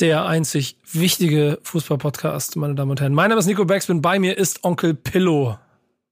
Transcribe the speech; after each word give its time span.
Der 0.00 0.24
einzig 0.24 0.78
wichtige 0.92 1.58
Fußball-Podcast, 1.62 2.56
meine 2.56 2.74
Damen 2.74 2.90
und 2.90 3.00
Herren. 3.02 3.12
Mein 3.12 3.28
Name 3.28 3.38
ist 3.38 3.44
Nico 3.46 3.66
Beckspin, 3.66 4.00
bei 4.00 4.18
mir 4.18 4.38
ist 4.38 4.64
Onkel 4.64 4.94
Pillow. 4.94 5.58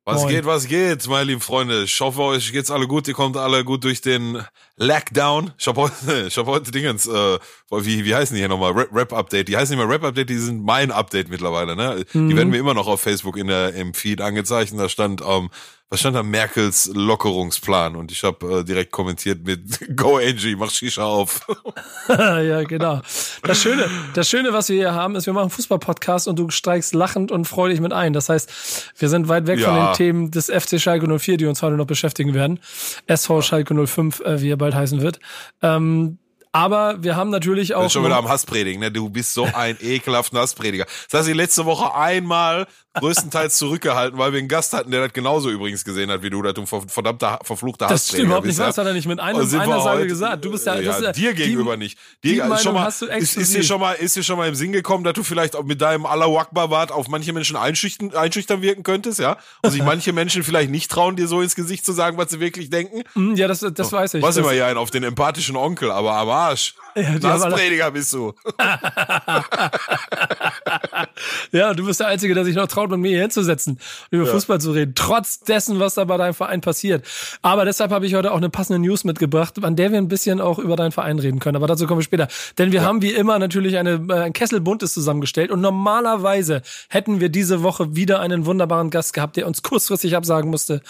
Was 0.04 0.22
Moin. 0.22 0.34
geht, 0.34 0.44
was 0.44 0.66
geht, 0.66 1.06
meine 1.08 1.24
lieben 1.24 1.40
Freunde? 1.40 1.84
Ich 1.84 1.98
hoffe, 2.00 2.20
euch 2.20 2.52
geht's 2.52 2.70
alle 2.70 2.86
gut. 2.86 3.08
Ihr 3.08 3.14
kommt 3.14 3.38
alle 3.38 3.64
gut 3.64 3.84
durch 3.84 4.02
den 4.02 4.42
Lockdown. 4.76 5.52
Ich 5.58 5.66
habe 5.66 5.80
heute, 5.82 5.94
ich 6.28 6.36
hab 6.36 6.46
heute 6.46 6.70
Dingens, 6.70 7.06
äh, 7.06 7.38
wie, 7.70 8.04
wie 8.04 8.14
heißen 8.14 8.34
die 8.34 8.40
hier 8.40 8.48
nochmal? 8.48 8.72
Rap- 8.72 8.94
Rap-Update. 8.94 9.48
Die 9.48 9.56
heißen 9.56 9.74
nicht 9.74 9.82
mehr 9.86 9.94
Rap-Update, 9.94 10.28
die 10.28 10.36
sind 10.36 10.62
mein 10.64 10.90
Update 10.90 11.30
mittlerweile, 11.30 11.74
ne? 11.74 12.04
Die 12.12 12.36
werden 12.36 12.50
mir 12.50 12.58
immer 12.58 12.74
noch 12.74 12.88
auf 12.88 13.00
Facebook 13.00 13.38
in 13.38 13.46
der, 13.46 13.74
im 13.74 13.94
Feed 13.94 14.20
angezeigt. 14.20 14.72
Und 14.72 14.78
da 14.78 14.88
stand, 14.90 15.22
ähm, 15.26 15.48
was 15.90 16.00
stand 16.00 16.16
da? 16.16 16.22
Merkels 16.22 16.90
Lockerungsplan. 16.92 17.96
Und 17.96 18.12
ich 18.12 18.22
habe 18.22 18.58
äh, 18.60 18.64
direkt 18.64 18.92
kommentiert 18.92 19.44
mit 19.44 19.60
Go 19.96 20.18
Angie, 20.18 20.54
mach 20.54 20.70
Shisha 20.70 21.02
auf. 21.02 21.40
ja, 22.08 22.62
genau. 22.64 23.00
Das 23.42 23.60
Schöne, 23.62 23.88
das 24.14 24.28
Schöne, 24.28 24.52
was 24.52 24.68
wir 24.68 24.76
hier 24.76 24.94
haben, 24.94 25.16
ist, 25.16 25.26
wir 25.26 25.32
machen 25.32 25.50
Fußball-Podcast 25.50 26.28
und 26.28 26.38
du 26.38 26.50
steigst 26.50 26.94
lachend 26.94 27.32
und 27.32 27.46
freudig 27.46 27.80
mit 27.80 27.92
ein. 27.92 28.12
Das 28.12 28.28
heißt, 28.28 28.92
wir 28.98 29.08
sind 29.08 29.28
weit 29.28 29.46
weg 29.46 29.60
von 29.60 29.74
Ja. 29.74 29.92
den 29.92 29.96
Themen 29.96 30.30
des 30.30 30.46
FC 30.50 30.80
Schalke 30.80 31.06
04, 31.18 31.38
die 31.38 31.46
uns 31.46 31.62
heute 31.62 31.76
noch 31.76 31.86
beschäftigen 31.86 32.34
werden. 32.34 32.60
SV 33.06 33.40
Schalke 33.42 33.74
05, 33.86 34.20
äh, 34.20 34.42
wie 34.42 34.50
er 34.50 34.56
bald 34.56 34.74
heißen 34.74 35.00
wird. 35.00 35.20
Ähm, 35.62 36.18
aber 36.52 37.02
wir 37.02 37.14
haben 37.14 37.30
natürlich 37.30 37.74
auch. 37.74 37.82
Bin 37.82 37.90
schon 37.90 38.04
wieder 38.04 38.16
am 38.16 38.28
Hasspredigen, 38.28 38.80
ne? 38.80 38.90
Du 38.90 39.10
bist 39.10 39.34
so 39.34 39.46
ein 39.52 39.76
ekelhafter 39.82 40.40
Hassprediger. 40.40 40.86
Das 41.10 41.20
hast 41.20 41.28
du 41.28 41.34
letzte 41.34 41.66
Woche 41.66 41.94
einmal 41.94 42.66
größtenteils 42.94 43.56
zurückgehalten, 43.56 44.18
weil 44.18 44.32
wir 44.32 44.38
einen 44.38 44.48
Gast 44.48 44.72
hatten, 44.72 44.90
der 44.90 45.02
das 45.04 45.12
genauso 45.12 45.50
übrigens 45.50 45.84
gesehen 45.84 46.10
hat 46.10 46.22
wie 46.22 46.30
du, 46.30 46.42
dass 46.42 46.54
du 46.54 46.64
verdammter, 46.66 47.38
verfluchter 47.42 47.86
das 47.86 48.08
stimmt 48.08 48.24
überhaupt 48.24 48.46
nicht 48.46 48.58
das 48.58 48.76
hat 48.76 48.86
er 48.86 48.92
nicht 48.92 49.06
mit 49.06 49.20
einem, 49.20 49.40
einer 49.40 49.84
heute- 49.84 50.06
gesagt. 50.06 50.44
Du 50.44 50.50
bist 50.50 50.66
ja, 50.66 50.74
ja, 50.76 50.82
das 50.92 51.00
ja 51.02 51.12
dir 51.12 51.34
die- 51.34 51.42
gegenüber 51.44 51.76
nicht. 51.76 51.98
die 52.24 52.34
Dir, 52.34 52.44
Meinung 52.44 52.58
schon 52.58 52.74
mal, 52.74 52.84
hast 52.84 53.02
du 53.02 53.06
ist, 53.06 53.36
ist 53.36 53.54
dir 53.54 53.62
schon 53.62 53.80
mal, 53.80 53.92
ist 53.92 54.16
dir 54.16 54.22
schon 54.24 54.36
mal 54.38 54.48
im 54.48 54.54
Sinn 54.54 54.72
gekommen, 54.72 55.04
dass 55.04 55.12
du 55.14 55.22
vielleicht 55.22 55.54
auch 55.54 55.62
mit 55.64 55.80
deinem 55.80 56.06
Allahu 56.06 56.38
Akbar 56.38 56.68
Bart 56.68 56.90
auf 56.90 57.08
manche 57.08 57.32
Menschen 57.32 57.56
einschüchtern, 57.56 58.14
einschüchtern 58.14 58.62
wirken 58.62 58.82
könntest, 58.82 59.20
ja? 59.20 59.36
Und 59.62 59.70
sich 59.70 59.82
manche 59.82 60.12
Menschen 60.12 60.42
vielleicht 60.42 60.70
nicht 60.70 60.90
trauen, 60.90 61.14
dir 61.16 61.28
so 61.28 61.40
ins 61.40 61.54
Gesicht 61.54 61.84
zu 61.86 61.92
sagen, 61.92 62.16
was 62.18 62.30
sie 62.30 62.40
wirklich 62.40 62.70
denken? 62.70 63.02
Hm, 63.12 63.34
Ja, 63.36 63.46
das, 63.48 63.60
das 63.60 63.92
weiß 63.92 64.14
ich. 64.14 64.22
Was 64.22 64.34
das, 64.34 64.42
immer 64.44 64.52
hier 64.52 64.66
ein 64.66 64.76
auf 64.76 64.90
den 64.90 65.04
empathischen 65.04 65.56
Onkel, 65.56 65.90
aber 65.90 66.14
am 66.14 66.28
Arsch. 66.30 66.74
Ja, 66.96 67.10
die 67.18 67.26
Hassprediger 67.26 67.90
bist 67.92 68.12
du. 68.12 68.32
Ja, 71.52 71.74
du 71.74 71.86
bist 71.86 72.00
der 72.00 72.08
Einzige, 72.08 72.34
der 72.34 72.44
sich 72.44 72.54
noch 72.54 72.66
traut, 72.66 72.90
mit 72.90 73.00
mir 73.00 73.10
hier 73.10 73.20
hinzusetzen 73.22 73.78
und 74.10 74.18
über 74.18 74.26
Fußball 74.26 74.60
zu 74.60 74.72
reden. 74.72 74.92
Trotz 74.94 75.40
dessen, 75.40 75.80
was 75.80 75.94
da 75.94 76.04
bei 76.04 76.16
deinem 76.16 76.34
Verein 76.34 76.60
passiert. 76.60 77.04
Aber 77.42 77.64
deshalb 77.64 77.90
habe 77.90 78.06
ich 78.06 78.14
heute 78.14 78.32
auch 78.32 78.36
eine 78.36 78.50
passende 78.50 78.78
News 78.78 79.04
mitgebracht, 79.04 79.62
an 79.62 79.76
der 79.76 79.90
wir 79.92 79.98
ein 79.98 80.08
bisschen 80.08 80.40
auch 80.40 80.58
über 80.58 80.76
deinen 80.76 80.92
Verein 80.92 81.18
reden 81.18 81.38
können. 81.38 81.56
Aber 81.56 81.66
dazu 81.66 81.86
kommen 81.86 82.00
wir 82.00 82.04
später. 82.04 82.28
Denn 82.58 82.72
wir 82.72 82.82
haben 82.82 83.02
wie 83.02 83.12
immer 83.12 83.38
natürlich 83.38 83.78
eine, 83.78 84.04
äh, 84.08 84.14
ein 84.14 84.32
Kessel 84.32 84.60
Buntes 84.60 84.94
zusammengestellt 84.94 85.50
und 85.50 85.60
normalerweise 85.60 86.62
hätten 86.88 87.20
wir 87.20 87.28
diese 87.28 87.62
Woche 87.62 87.94
wieder 87.94 88.20
einen 88.20 88.46
wunderbaren 88.46 88.90
Gast 88.90 89.12
gehabt, 89.12 89.36
der 89.36 89.46
uns 89.46 89.62
kurzfristig 89.62 90.16
absagen 90.16 90.50
musste 90.50 90.82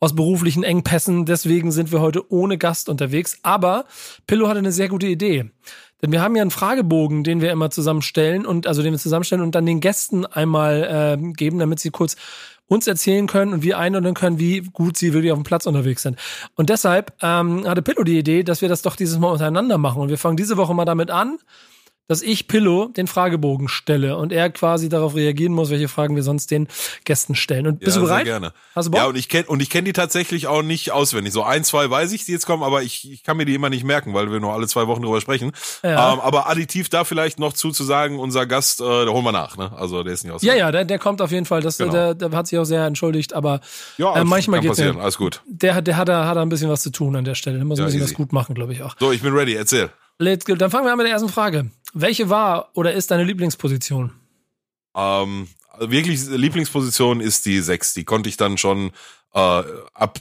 aus 0.00 0.14
beruflichen 0.14 0.62
Engpässen. 0.62 1.24
Deswegen 1.24 1.72
sind 1.72 1.92
wir 1.92 2.00
heute 2.00 2.30
ohne 2.30 2.58
Gast 2.58 2.88
unterwegs. 2.88 3.38
Aber 3.42 3.86
Pillow 4.26 4.48
hatte 4.48 4.58
eine 4.58 4.72
sehr 4.72 4.88
gute 4.88 5.06
Idee. 5.06 5.50
Denn 6.02 6.12
wir 6.12 6.20
haben 6.20 6.36
ja 6.36 6.42
einen 6.42 6.50
Fragebogen, 6.50 7.24
den 7.24 7.40
wir 7.40 7.50
immer 7.50 7.70
zusammenstellen 7.70 8.44
und 8.44 8.66
also 8.66 8.82
den 8.82 8.92
wir 8.92 8.98
zusammenstellen 8.98 9.42
und 9.42 9.54
dann 9.54 9.64
den 9.64 9.80
Gästen 9.80 10.26
einmal 10.26 10.86
ähm, 10.90 11.32
geben, 11.32 11.58
damit 11.58 11.80
sie 11.80 11.90
kurz 11.90 12.16
uns 12.68 12.86
erzählen 12.86 13.26
können 13.26 13.52
und 13.52 13.62
wir 13.62 13.78
einordnen 13.78 14.14
können, 14.14 14.38
wie 14.38 14.60
gut 14.60 14.96
sie 14.96 15.12
wirklich 15.12 15.32
auf 15.32 15.38
dem 15.38 15.44
Platz 15.44 15.66
unterwegs 15.66 16.02
sind. 16.02 16.18
Und 16.56 16.68
deshalb 16.68 17.12
ähm, 17.22 17.66
hatte 17.66 17.82
Pillow 17.82 18.02
die 18.02 18.18
Idee, 18.18 18.42
dass 18.42 18.60
wir 18.60 18.68
das 18.68 18.82
doch 18.82 18.96
dieses 18.96 19.18
Mal 19.18 19.30
untereinander 19.30 19.78
machen. 19.78 20.02
Und 20.02 20.08
wir 20.08 20.18
fangen 20.18 20.36
diese 20.36 20.56
Woche 20.56 20.74
mal 20.74 20.84
damit 20.84 21.10
an, 21.10 21.38
dass 22.08 22.22
ich 22.22 22.46
Pillow 22.48 22.86
den 22.88 23.06
Fragebogen 23.06 23.68
stelle 23.68 24.16
und 24.16 24.32
er 24.32 24.48
quasi 24.50 24.88
darauf 24.88 25.14
reagieren 25.14 25.52
muss, 25.52 25.70
welche 25.70 25.88
Fragen 25.88 26.14
wir 26.14 26.22
sonst 26.22 26.50
den 26.50 26.68
Gästen 27.04 27.34
stellen. 27.34 27.66
Und 27.66 27.80
bist 27.80 27.96
ja, 27.96 28.00
du 28.02 28.06
bereit? 28.06 28.24
Sehr 28.26 28.32
gerne. 28.40 28.52
Hast 28.74 28.86
du 28.86 28.90
Bock? 28.92 29.00
Ja, 29.00 29.06
und 29.06 29.16
ich 29.16 29.28
kenne 29.28 29.46
und 29.46 29.60
ich 29.60 29.70
kenne 29.70 29.84
die 29.84 29.92
tatsächlich 29.92 30.46
auch 30.46 30.62
nicht 30.62 30.92
auswendig. 30.92 31.32
So 31.32 31.42
ein, 31.42 31.64
zwei 31.64 31.90
weiß 31.90 32.12
ich, 32.12 32.24
die 32.24 32.32
jetzt 32.32 32.46
kommen, 32.46 32.62
aber 32.62 32.82
ich, 32.82 33.10
ich 33.10 33.22
kann 33.24 33.36
mir 33.36 33.44
die 33.44 33.54
immer 33.54 33.70
nicht 33.70 33.84
merken, 33.84 34.14
weil 34.14 34.30
wir 34.30 34.38
nur 34.40 34.52
alle 34.52 34.68
zwei 34.68 34.86
Wochen 34.86 35.02
drüber 35.02 35.20
sprechen. 35.20 35.52
Ja. 35.82 36.12
Ähm, 36.12 36.20
aber 36.20 36.48
additiv 36.48 36.88
da 36.88 37.04
vielleicht 37.04 37.38
noch 37.40 37.52
zu, 37.52 37.70
zu 37.72 37.82
sagen, 37.84 38.18
unser 38.18 38.46
Gast, 38.46 38.80
äh, 38.80 38.84
da 38.84 39.10
holen 39.10 39.24
wir 39.24 39.32
nach, 39.32 39.56
ne? 39.56 39.72
Also 39.76 40.02
der 40.02 40.12
ist 40.12 40.24
nicht 40.24 40.32
aus. 40.32 40.42
ja, 40.42 40.54
ja, 40.54 40.70
der, 40.70 40.84
der 40.84 40.98
kommt 40.98 41.20
auf 41.20 41.32
jeden 41.32 41.46
Fall. 41.46 41.60
Das, 41.60 41.78
Genau. 41.78 41.92
der, 41.92 42.14
der 42.14 42.30
hat 42.30 42.46
sich 42.46 42.58
auch 42.58 42.64
sehr 42.64 42.84
entschuldigt, 42.86 43.32
aber 43.34 43.60
ja 43.98 44.14
äh, 44.16 44.24
manchmal 44.24 44.60
geht's 44.60 44.76
passieren. 44.76 45.00
Alles 45.00 45.16
gut. 45.18 45.42
Der, 45.46 45.74
hat- 45.74 45.86
der 45.86 45.96
hat, 45.96 46.08
da, 46.08 46.26
hat 46.26 46.36
da 46.36 46.42
ein 46.42 46.48
bisschen 46.48 46.70
was 46.70 46.82
zu 46.82 46.90
tun 46.90 47.16
an 47.16 47.24
der 47.24 47.34
Stelle. 47.34 47.56
Der 47.56 47.64
muss 47.66 47.78
ein 47.78 47.82
Ja, 47.82 47.86
bisschen 47.86 48.00
easy. 48.02 48.10
was 48.12 48.16
gut 48.16 48.32
machen, 48.32 48.54
glaube 48.54 48.72
ich 48.72 48.82
auch. 48.82 48.94
So, 49.00 49.10
ich 49.12 49.22
bin 49.22 49.34
ready. 49.34 49.54
Erzähl. 49.54 49.90
Let's 50.18 50.44
go. 50.44 50.54
Dann 50.54 50.70
fangen 50.70 50.86
wir 50.86 50.92
an 50.92 50.98
mit 50.98 51.06
der 51.06 51.12
ersten 51.12 51.28
Frage. 51.28 51.70
Welche 51.92 52.30
war 52.30 52.70
oder 52.74 52.92
ist 52.92 53.10
deine 53.10 53.24
Lieblingsposition? 53.24 54.12
Ähm, 54.94 55.48
also 55.70 55.90
wirklich 55.90 56.26
Lieblingsposition 56.26 57.20
ist 57.20 57.44
die 57.46 57.60
sechs. 57.60 57.94
Die 57.94 58.04
konnte 58.04 58.28
ich 58.28 58.36
dann 58.36 58.58
schon 58.58 58.92
äh, 59.34 59.62
ab 59.94 60.18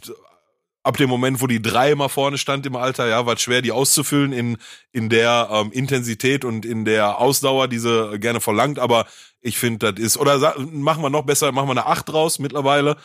ab 0.83 0.97
dem 0.97 1.09
Moment, 1.09 1.41
wo 1.41 1.47
die 1.47 1.61
drei 1.61 1.91
immer 1.91 2.09
vorne 2.09 2.37
stand 2.37 2.65
im 2.67 2.75
Alter, 2.75 3.07
ja, 3.07 3.25
war 3.25 3.33
es 3.33 3.41
schwer, 3.41 3.63
die 3.63 3.71
auszufüllen 3.71 4.33
in 4.33 4.57
in 4.91 5.09
der 5.09 5.49
ähm, 5.51 5.71
Intensität 5.71 6.45
und 6.45 6.65
in 6.65 6.85
der 6.85 7.17
Ausdauer, 7.19 7.67
die 7.67 7.79
sie 7.79 8.19
gerne 8.19 8.39
verlangt. 8.39 8.77
Aber 8.79 9.07
ich 9.41 9.57
finde, 9.57 9.93
das 9.93 10.03
ist 10.03 10.17
oder 10.17 10.55
machen 10.59 11.01
wir 11.01 11.09
noch 11.09 11.25
besser, 11.25 11.51
machen 11.51 11.67
wir 11.67 11.71
eine 11.71 11.87
acht 11.87 12.09
draus 12.09 12.39
mittlerweile. 12.39 12.97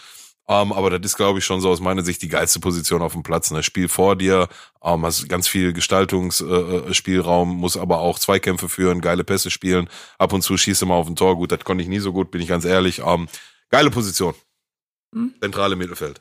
Ähm, 0.50 0.72
aber 0.72 0.90
das 0.90 1.12
ist, 1.12 1.16
glaube 1.16 1.38
ich, 1.38 1.44
schon 1.44 1.60
so 1.60 1.70
aus 1.70 1.78
meiner 1.78 2.02
Sicht 2.02 2.22
die 2.22 2.28
geilste 2.28 2.58
Position 2.58 3.02
auf 3.02 3.12
dem 3.12 3.22
Platz. 3.22 3.52
Ne? 3.52 3.62
Spiel 3.62 3.88
vor 3.88 4.16
dir, 4.16 4.48
ähm, 4.82 5.06
hast 5.06 5.28
ganz 5.28 5.46
viel 5.46 5.72
Gestaltungsspielraum, 5.72 6.90
äh, 6.90 6.92
Spielraum, 6.92 7.56
muss 7.56 7.76
aber 7.76 8.00
auch 8.00 8.18
Zweikämpfe 8.18 8.68
führen, 8.68 9.00
geile 9.00 9.22
Pässe 9.22 9.50
spielen. 9.50 9.88
Ab 10.18 10.32
und 10.32 10.42
zu 10.42 10.56
schießt 10.56 10.84
mal 10.86 10.96
auf 10.96 11.06
ein 11.06 11.14
Tor. 11.14 11.36
Gut, 11.36 11.52
das 11.52 11.62
konnte 11.62 11.82
ich 11.82 11.88
nie 11.88 12.00
so 12.00 12.12
gut, 12.12 12.32
bin 12.32 12.40
ich 12.40 12.48
ganz 12.48 12.64
ehrlich. 12.64 13.00
Ähm, 13.06 13.28
geile 13.68 13.92
Position. 13.92 14.34
Hm. 15.14 15.34
Zentrale 15.40 15.76
Mittelfeld. 15.76 16.20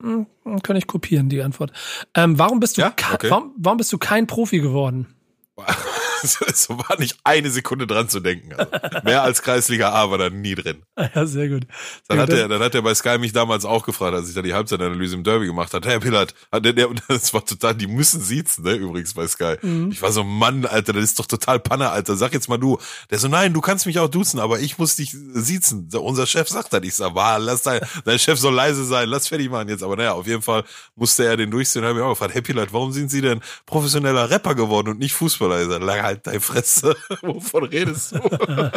Hm, 0.00 0.26
kann 0.62 0.76
ich 0.76 0.86
kopieren, 0.86 1.28
die 1.28 1.42
Antwort. 1.42 1.72
Ähm, 2.14 2.38
warum, 2.38 2.60
bist 2.60 2.76
du 2.76 2.82
Ja? 2.82 2.94
Okay. 3.12 3.28
warum, 3.28 3.54
warum 3.58 3.78
bist 3.78 3.92
du 3.92 3.98
kein 3.98 4.28
Profi 4.28 4.60
geworden? 4.60 5.16
so 6.54 6.78
war 6.78 6.98
nicht 6.98 7.18
eine 7.24 7.50
Sekunde 7.50 7.86
dran 7.86 8.08
zu 8.08 8.20
denken. 8.20 8.52
Also, 8.54 8.70
mehr 9.04 9.22
als 9.22 9.42
Kreisliga 9.42 9.92
A 9.92 10.10
war 10.10 10.18
da 10.18 10.30
nie 10.30 10.54
drin. 10.54 10.82
Ja, 11.14 11.26
sehr 11.26 11.48
gut. 11.48 11.66
Dann 12.08 12.18
hat, 12.18 12.30
er, 12.30 12.48
dann 12.48 12.62
hat 12.62 12.74
er 12.74 12.82
bei 12.82 12.94
Sky 12.94 13.18
mich 13.18 13.32
damals 13.32 13.64
auch 13.64 13.84
gefragt, 13.84 14.14
als 14.14 14.28
ich 14.28 14.34
da 14.34 14.42
die 14.42 14.54
Halbzeitanalyse 14.54 15.14
im 15.14 15.24
Derby 15.24 15.46
gemacht 15.46 15.72
hatte. 15.74 15.88
Herr 15.88 16.00
Pillard, 16.00 16.34
hat 16.50 16.64
der, 16.64 16.72
der, 16.72 16.88
das 17.08 17.34
war 17.34 17.44
total, 17.44 17.74
die 17.74 17.86
müssen 17.86 18.20
siezen, 18.20 18.64
ne, 18.64 18.72
übrigens 18.72 19.14
bei 19.14 19.26
Sky. 19.26 19.56
Mhm. 19.62 19.90
Ich 19.90 20.02
war 20.02 20.12
so, 20.12 20.24
Mann, 20.24 20.66
Alter, 20.66 20.92
das 20.92 21.04
ist 21.04 21.18
doch 21.18 21.26
total 21.26 21.60
Panne, 21.60 21.90
Alter. 21.90 22.16
Sag 22.16 22.32
jetzt 22.32 22.48
mal 22.48 22.58
du. 22.58 22.78
Der 23.10 23.18
so, 23.18 23.28
nein, 23.28 23.52
du 23.52 23.60
kannst 23.60 23.86
mich 23.86 23.98
auch 23.98 24.08
duzen, 24.08 24.40
aber 24.40 24.60
ich 24.60 24.78
muss 24.78 24.96
dich 24.96 25.10
siezen. 25.12 25.88
Unser 25.92 26.26
Chef 26.26 26.48
sagt 26.48 26.72
das. 26.72 26.82
Ich 26.82 26.94
sag, 26.94 27.14
war, 27.14 27.38
lass 27.38 27.62
dein, 27.62 27.80
dein 28.04 28.18
Chef 28.18 28.38
soll 28.38 28.54
leise 28.54 28.84
sein, 28.84 29.08
lass 29.08 29.28
fertig 29.28 29.50
machen 29.50 29.68
jetzt. 29.68 29.82
Aber 29.82 29.96
naja, 29.96 30.12
auf 30.12 30.26
jeden 30.26 30.42
Fall 30.42 30.64
musste 30.96 31.24
er 31.24 31.36
den 31.36 31.50
durchziehen. 31.50 31.82
Da 31.82 31.88
habe 31.88 31.98
ich 31.98 32.04
auch 32.04 32.10
gefragt, 32.10 32.34
Herr 32.34 32.42
Pillard, 32.42 32.72
warum 32.72 32.92
sind 32.92 33.10
Sie 33.10 33.20
denn 33.20 33.40
professioneller 33.66 34.30
Rapper 34.30 34.54
geworden 34.54 34.88
und 34.88 34.98
nicht 34.98 35.14
Fußballer? 35.14 35.62
Ich 35.62 35.68
sag, 35.68 35.82
halt 36.14 36.26
deine 36.26 36.40
Fresse. 36.40 36.96
Wovon 37.22 37.64
redest 37.64 38.12
du? 38.12 38.18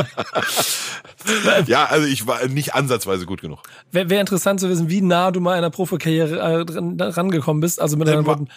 ja, 1.68 1.86
also 1.86 2.08
ich 2.08 2.28
war 2.28 2.46
nicht 2.48 2.76
ansatzweise 2.76 3.26
gut 3.26 3.42
genug. 3.42 3.60
Wäre 3.92 4.10
wär 4.10 4.22
interessant 4.22 4.60
zu 4.60 4.70
wissen, 4.70 4.90
wie 4.90 5.02
nah 5.02 5.32
du 5.32 5.40
mal 5.40 5.58
einer 5.58 5.70
Profikarriere 5.70 6.40
äh, 6.40 7.04
rangekommen 7.04 7.62
bist. 7.62 7.82
Also 7.82 7.98
mit 7.98 8.08
Äh, 8.08 8.12
anderen 8.12 8.28
Worten. 8.28 8.48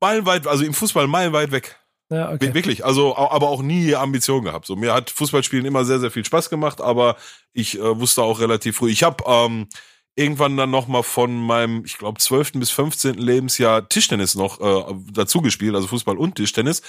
meilenweit, 0.00 0.46
also 0.46 0.64
im 0.64 0.74
Fußball 0.74 1.06
meilenweit 1.06 1.52
weg. 1.52 1.78
Ja, 2.10 2.30
okay. 2.30 2.52
Wirklich, 2.52 2.84
also 2.84 3.16
aber 3.16 3.48
auch 3.48 3.62
nie 3.62 3.94
Ambitionen 3.94 4.44
gehabt. 4.44 4.66
So 4.66 4.76
mir 4.76 4.92
hat 4.92 5.08
Fußballspielen 5.10 5.64
immer 5.64 5.86
sehr 5.86 5.98
sehr 5.98 6.10
viel 6.10 6.26
Spaß 6.26 6.50
gemacht, 6.50 6.82
aber 6.82 7.16
ich 7.54 7.78
äh, 7.78 7.98
wusste 7.98 8.22
auch 8.22 8.38
relativ 8.38 8.76
früh. 8.76 8.90
Ich 8.90 9.02
habe 9.02 9.24
ähm, 9.26 9.66
irgendwann 10.14 10.58
dann 10.58 10.70
noch 10.70 10.88
mal 10.88 11.02
von 11.02 11.40
meinem, 11.40 11.84
ich 11.86 11.96
glaube 11.96 12.20
12. 12.20 12.52
bis 12.54 12.70
15. 12.70 13.14
Lebensjahr 13.14 13.88
Tischtennis 13.88 14.34
noch 14.34 14.60
äh, 14.60 14.94
dazu 15.10 15.40
gespielt, 15.40 15.74
also 15.74 15.86
Fußball 15.86 16.18
und 16.18 16.34
Tischtennis. 16.34 16.82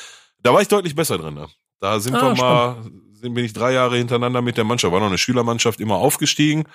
Da 0.44 0.54
war 0.54 0.62
ich 0.62 0.68
deutlich 0.68 0.96
besser 0.96 1.18
drin. 1.18 1.34
Ne? 1.34 1.48
Da 1.80 2.00
sind 2.00 2.16
Ah, 2.16 2.34
wir 2.36 2.42
mal, 2.42 2.84
sind 3.14 3.34
bin 3.34 3.46
ich 3.46 3.54
drei 3.54 3.74
Jahre 3.74 3.98
hintereinander 3.98 4.42
mit 4.42 4.58
der 4.58 4.64
Mannschaft, 4.66 4.94
war 4.94 5.00
noch 5.00 5.08
eine 5.08 5.18
Schülermannschaft 5.18 5.80
immer 5.80 5.96
aufgestiegen. 5.96 6.66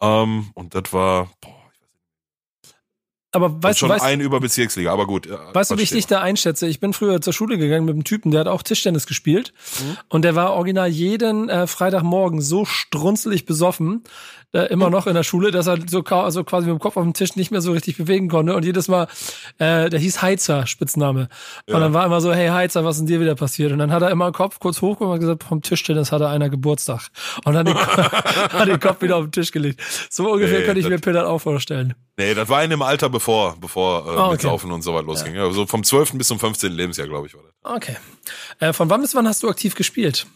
Ähm, 0.00 0.50
und 0.54 0.74
das 0.74 0.92
war, 0.92 1.30
boah, 1.40 1.53
aber 3.34 3.62
weißt 3.62 3.78
schon 3.78 3.88
du, 3.88 3.94
weißt, 3.94 4.04
ein 4.04 4.20
über 4.20 4.40
Bezirksliga, 4.40 4.92
aber 4.92 5.06
gut. 5.06 5.28
Weißt 5.52 5.70
du, 5.70 5.78
wie 5.78 5.82
ich 5.82 5.90
dich 5.90 6.06
da 6.06 6.20
einschätze? 6.20 6.66
Ich 6.66 6.80
bin 6.80 6.92
früher 6.92 7.20
zur 7.20 7.32
Schule 7.32 7.58
gegangen 7.58 7.84
mit 7.84 7.94
einem 7.94 8.04
Typen, 8.04 8.30
der 8.30 8.40
hat 8.40 8.48
auch 8.48 8.62
Tischtennis 8.62 9.06
gespielt. 9.06 9.52
Mhm. 9.80 9.96
Und 10.08 10.22
der 10.22 10.34
war 10.34 10.54
original 10.54 10.88
jeden 10.88 11.48
äh, 11.48 11.66
Freitagmorgen 11.66 12.40
so 12.40 12.64
strunzelig 12.64 13.46
besoffen, 13.46 14.04
äh, 14.54 14.66
immer 14.66 14.88
noch 14.88 15.08
in 15.08 15.14
der 15.14 15.24
Schule, 15.24 15.50
dass 15.50 15.66
er 15.66 15.78
so 15.86 16.04
also 16.04 16.44
quasi 16.44 16.68
mit 16.68 16.76
dem 16.76 16.78
Kopf 16.78 16.96
auf 16.96 17.02
dem 17.02 17.12
Tisch 17.12 17.34
nicht 17.34 17.50
mehr 17.50 17.60
so 17.60 17.72
richtig 17.72 17.96
bewegen 17.96 18.28
konnte. 18.28 18.54
Und 18.54 18.64
jedes 18.64 18.86
Mal, 18.86 19.08
äh, 19.58 19.90
der 19.90 19.98
hieß 19.98 20.22
Heizer, 20.22 20.66
Spitzname. 20.66 21.28
Ja. 21.66 21.74
Und 21.74 21.80
dann 21.80 21.92
war 21.92 22.06
immer 22.06 22.20
so, 22.20 22.32
hey 22.32 22.48
Heizer, 22.48 22.84
was 22.84 22.96
ist 22.96 23.00
denn 23.00 23.08
dir 23.08 23.20
wieder 23.20 23.34
passiert? 23.34 23.72
Und 23.72 23.78
dann 23.78 23.90
hat 23.90 24.02
er 24.02 24.10
immer 24.10 24.30
den 24.30 24.34
Kopf 24.34 24.60
kurz 24.60 24.80
hoch 24.80 25.00
und 25.00 25.18
gesagt, 25.18 25.42
vom 25.42 25.60
Tischtennis 25.60 26.12
hatte 26.12 26.28
einer 26.28 26.50
Geburtstag. 26.50 27.08
Und 27.44 27.54
dann 27.54 27.66
den, 27.66 27.74
hat 27.76 28.68
den 28.68 28.78
Kopf 28.78 29.02
wieder 29.02 29.16
auf 29.16 29.24
den 29.24 29.32
Tisch 29.32 29.50
gelegt. 29.50 29.80
So 30.08 30.32
ungefähr 30.32 30.60
nee, 30.60 30.64
könnte 30.66 30.80
ich 30.80 30.88
mir 30.88 30.98
Peter 30.98 31.28
auch 31.28 31.40
vorstellen. 31.40 31.94
Nee, 32.16 32.34
das 32.34 32.48
war 32.48 32.62
in 32.62 32.70
dem 32.70 32.82
Alter 32.82 33.08
bevor, 33.08 33.56
bevor 33.58 34.06
äh, 34.06 34.08
oh, 34.08 34.12
okay. 34.12 34.32
mit 34.32 34.40
Saufen 34.42 34.70
und 34.70 34.82
so 34.82 34.94
weit 34.94 35.04
losging. 35.04 35.34
Ja. 35.34 35.44
Also 35.44 35.66
vom 35.66 35.82
12. 35.82 36.12
bis 36.12 36.28
zum 36.28 36.38
15. 36.38 36.70
Lebensjahr, 36.70 37.08
glaube 37.08 37.26
ich, 37.26 37.34
war 37.34 37.42
das. 37.42 37.52
Okay. 37.62 37.96
Äh, 38.60 38.72
von 38.72 38.88
wann 38.88 39.00
bis 39.00 39.14
wann 39.14 39.26
hast 39.26 39.42
du 39.42 39.48
aktiv 39.48 39.74
gespielt? 39.74 40.26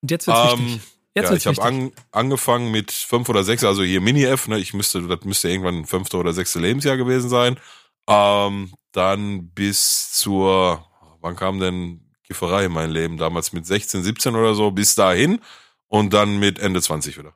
Und 0.00 0.10
jetzt 0.10 0.26
wird's 0.26 0.52
um, 0.54 0.64
wichtig. 0.64 0.80
Jetzt 1.14 1.30
ja, 1.30 1.36
ich 1.36 1.46
habe 1.46 1.62
an, 1.62 1.92
angefangen 2.12 2.70
mit 2.70 2.92
fünf 2.92 3.28
oder 3.30 3.42
sechs, 3.42 3.64
also 3.64 3.82
hier 3.82 4.02
Mini-F, 4.02 4.48
ne, 4.48 4.58
ich 4.58 4.74
müsste, 4.74 5.00
das 5.02 5.24
müsste 5.24 5.48
irgendwann 5.48 5.86
fünfte 5.86 6.18
oder 6.18 6.34
sechste 6.34 6.58
Lebensjahr 6.58 6.98
gewesen 6.98 7.30
sein. 7.30 7.58
Ähm, 8.06 8.72
dann 8.92 9.48
bis 9.48 10.12
zur, 10.12 10.86
wann 11.22 11.36
kam 11.36 11.58
denn 11.58 12.12
Kifferei 12.22 12.66
in 12.66 12.72
mein 12.72 12.90
Leben? 12.90 13.16
Damals 13.16 13.54
mit 13.54 13.66
16, 13.66 14.02
17 14.02 14.34
oder 14.34 14.54
so, 14.54 14.70
bis 14.70 14.94
dahin 14.94 15.40
und 15.88 16.12
dann 16.12 16.38
mit 16.38 16.58
Ende 16.58 16.82
20 16.82 17.16
wieder. 17.18 17.34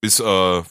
Bis 0.00 0.18
äh, 0.18 0.62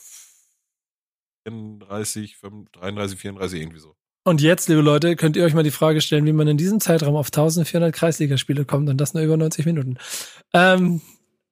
34, 1.48 2.36
33, 2.72 3.18
34, 3.18 3.60
irgendwie 3.60 3.80
so. 3.80 3.94
Und 4.24 4.42
jetzt, 4.42 4.68
liebe 4.68 4.82
Leute, 4.82 5.16
könnt 5.16 5.36
ihr 5.36 5.44
euch 5.44 5.54
mal 5.54 5.62
die 5.62 5.70
Frage 5.70 6.00
stellen, 6.00 6.26
wie 6.26 6.32
man 6.32 6.48
in 6.48 6.58
diesem 6.58 6.80
Zeitraum 6.80 7.16
auf 7.16 7.28
1400 7.28 7.94
Kreisligaspiele 7.94 8.64
kommt 8.64 8.88
und 8.88 8.98
das 8.98 9.14
nur 9.14 9.22
über 9.22 9.36
90 9.36 9.64
Minuten. 9.64 9.96
Ähm, 10.52 11.00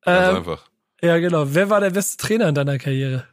Ganz 0.03 0.29
ähm, 0.29 0.37
einfach. 0.37 0.69
Ja, 1.01 1.19
genau. 1.19 1.55
Wer 1.55 1.71
war 1.71 1.81
der 1.81 1.91
beste 1.91 2.17
Trainer 2.19 2.49
in 2.49 2.55
deiner 2.55 2.79
Karriere? 2.79 3.27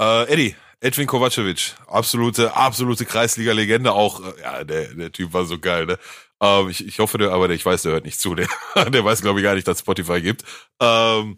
Äh, 0.00 0.32
Eddie. 0.32 0.56
Edwin 0.80 1.06
Kovacevic. 1.06 1.74
Absolute, 1.86 2.54
absolute 2.54 3.04
Kreisliga-Legende 3.04 3.92
auch. 3.92 4.20
Äh, 4.20 4.40
ja, 4.42 4.64
der, 4.64 4.94
der 4.94 5.12
Typ 5.12 5.32
war 5.32 5.44
so 5.44 5.58
geil, 5.58 5.86
ne? 5.86 5.98
Ähm, 6.40 6.68
ich, 6.68 6.86
ich 6.86 6.98
hoffe, 6.98 7.18
der, 7.18 7.32
aber 7.32 7.48
der, 7.48 7.56
ich 7.56 7.64
weiß, 7.64 7.82
der 7.82 7.92
hört 7.92 8.04
nicht 8.04 8.20
zu. 8.20 8.34
Der, 8.34 8.48
der 8.90 9.04
weiß, 9.04 9.22
glaube 9.22 9.40
ich, 9.40 9.44
gar 9.44 9.54
nicht, 9.54 9.68
dass 9.68 9.80
Spotify 9.80 10.20
gibt. 10.20 10.42
Ähm, 10.80 11.36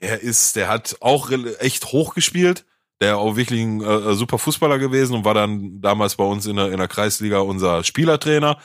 der 0.00 0.20
ist, 0.20 0.56
der 0.56 0.68
hat 0.68 0.96
auch 1.00 1.30
echt 1.60 1.86
hoch 1.86 2.14
gespielt. 2.14 2.64
Der 3.00 3.18
auch 3.18 3.36
wirklich 3.36 3.60
ein 3.62 3.80
äh, 3.80 4.14
super 4.14 4.38
Fußballer 4.38 4.78
gewesen 4.78 5.14
und 5.14 5.24
war 5.24 5.34
dann 5.34 5.80
damals 5.80 6.16
bei 6.16 6.24
uns 6.24 6.46
in 6.46 6.56
der, 6.56 6.72
in 6.72 6.78
der 6.78 6.88
Kreisliga 6.88 7.38
unser 7.38 7.84
Spielertrainer 7.84 8.58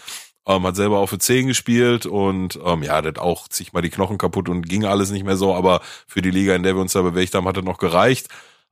ähm, 0.45 0.63
hat 0.63 0.75
selber 0.75 0.99
auf 0.99 1.09
der 1.09 1.19
10 1.19 1.47
gespielt 1.47 2.05
und 2.05 2.59
ähm, 2.63 2.83
ja, 2.83 3.01
das 3.01 3.21
auch 3.21 3.47
sich 3.49 3.73
mal 3.73 3.81
die 3.81 3.89
Knochen 3.89 4.17
kaputt 4.17 4.49
und 4.49 4.67
ging 4.67 4.85
alles 4.85 5.11
nicht 5.11 5.25
mehr 5.25 5.37
so, 5.37 5.53
aber 5.53 5.81
für 6.07 6.21
die 6.21 6.31
Liga, 6.31 6.55
in 6.55 6.63
der 6.63 6.75
wir 6.75 6.81
uns 6.81 6.93
da 6.93 7.01
bewegt 7.01 7.33
haben, 7.35 7.47
hat 7.47 7.57
das 7.57 7.63
noch 7.63 7.77
gereicht. 7.77 8.27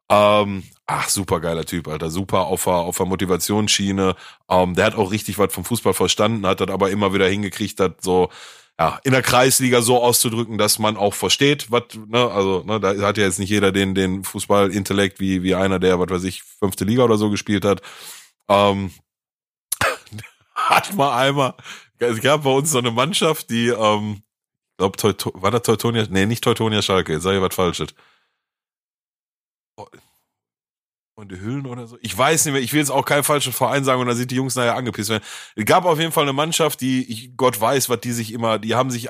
Ähm, 0.10 0.64
ach, 0.88 1.08
super 1.08 1.40
geiler 1.40 1.66
Typ, 1.66 1.88
Alter. 1.88 2.10
Super 2.10 2.48
auf 2.48 2.66
der, 2.66 2.74
auf 2.74 2.98
der 2.98 3.06
Motivationsschiene. 3.06 4.16
Ähm, 4.50 4.76
der 4.76 4.86
hat 4.86 4.96
auch 4.96 5.12
richtig 5.12 5.38
was 5.40 5.54
vom 5.54 5.64
Fußball 5.64 5.94
verstanden, 5.94 6.46
hat 6.46 6.60
das 6.60 6.70
aber 6.70 6.90
immer 6.92 7.14
wieder 7.14 7.28
hingekriegt, 7.28 7.80
das 7.80 7.92
so, 8.02 8.30
ja, 8.82 9.00
in 9.04 9.12
der 9.12 9.22
Kreisliga 9.22 9.84
so 9.84 10.02
auszudrücken, 10.02 10.58
dass 10.58 10.80
man 10.80 10.98
auch 10.98 11.14
versteht, 11.14 11.70
was, 11.70 11.84
ne, 12.08 12.32
also, 12.32 12.64
ne, 12.66 12.80
da 12.80 12.96
hat 13.06 13.18
ja 13.18 13.26
jetzt 13.26 13.38
nicht 13.38 13.52
jeder 13.52 13.72
den, 13.72 13.94
den 13.94 14.24
Fußballintellekt 14.24 15.20
wie, 15.20 15.44
wie 15.44 15.54
einer, 15.54 15.78
der, 15.78 16.00
was 16.00 16.10
weiß 16.10 16.24
ich, 16.24 16.42
fünfte 16.42 16.84
Liga 16.84 17.04
oder 17.04 17.18
so 17.18 17.30
gespielt 17.30 17.64
hat. 17.64 17.84
Ähm, 18.50 18.92
hat 20.56 20.96
mal 20.96 21.16
einmal, 21.16 21.54
es 22.00 22.22
gab 22.22 22.44
bei 22.44 22.50
uns 22.50 22.72
so 22.72 22.80
eine 22.80 22.90
Mannschaft, 22.90 23.52
die, 23.52 23.68
ähm, 23.68 24.24
glaub, 24.78 24.98
Teuto, 24.98 25.32
war 25.36 25.52
das 25.52 25.62
Teutonia, 25.62 26.08
nee, 26.10 26.26
nicht 26.26 26.44
Teutonia 26.44 26.82
Schalke, 26.82 27.14
jetzt 27.14 27.22
sag 27.22 27.36
ich 27.36 27.42
was 27.42 27.54
Falsches. 27.54 27.94
Und 31.22 31.32
Hüllen 31.40 31.68
oder 31.68 31.86
so. 31.86 32.00
Ich 32.02 32.18
weiß 32.18 32.46
nicht 32.46 32.54
mehr, 32.54 32.64
ich 32.64 32.74
will 32.74 32.80
jetzt 32.80 32.90
auch 32.90 33.06
keinen 33.06 33.24
falschen 33.24 33.54
Verein 33.54 33.84
sagen 33.84 34.02
und 34.02 34.08
da 34.08 34.16
sind 34.16 34.32
die 34.32 34.36
Jungs 34.36 34.56
nachher 34.56 34.76
angepisst 34.76 35.12
werden. 35.12 35.24
Es 35.56 35.66
gab 35.66 35.86
auf 35.86 36.00
jeden 36.00 36.12
Fall 36.12 36.24
eine 36.24 36.34
Mannschaft, 36.34 36.82
die, 36.82 37.04
ich, 37.12 37.38
Gott 37.38 37.62
weiß, 37.62 37.90
was 37.90 38.02
die 38.02 38.12
sich 38.12 38.34
immer, 38.34 38.58
die 38.58 38.74
haben 38.74 38.90
sich 38.90 39.08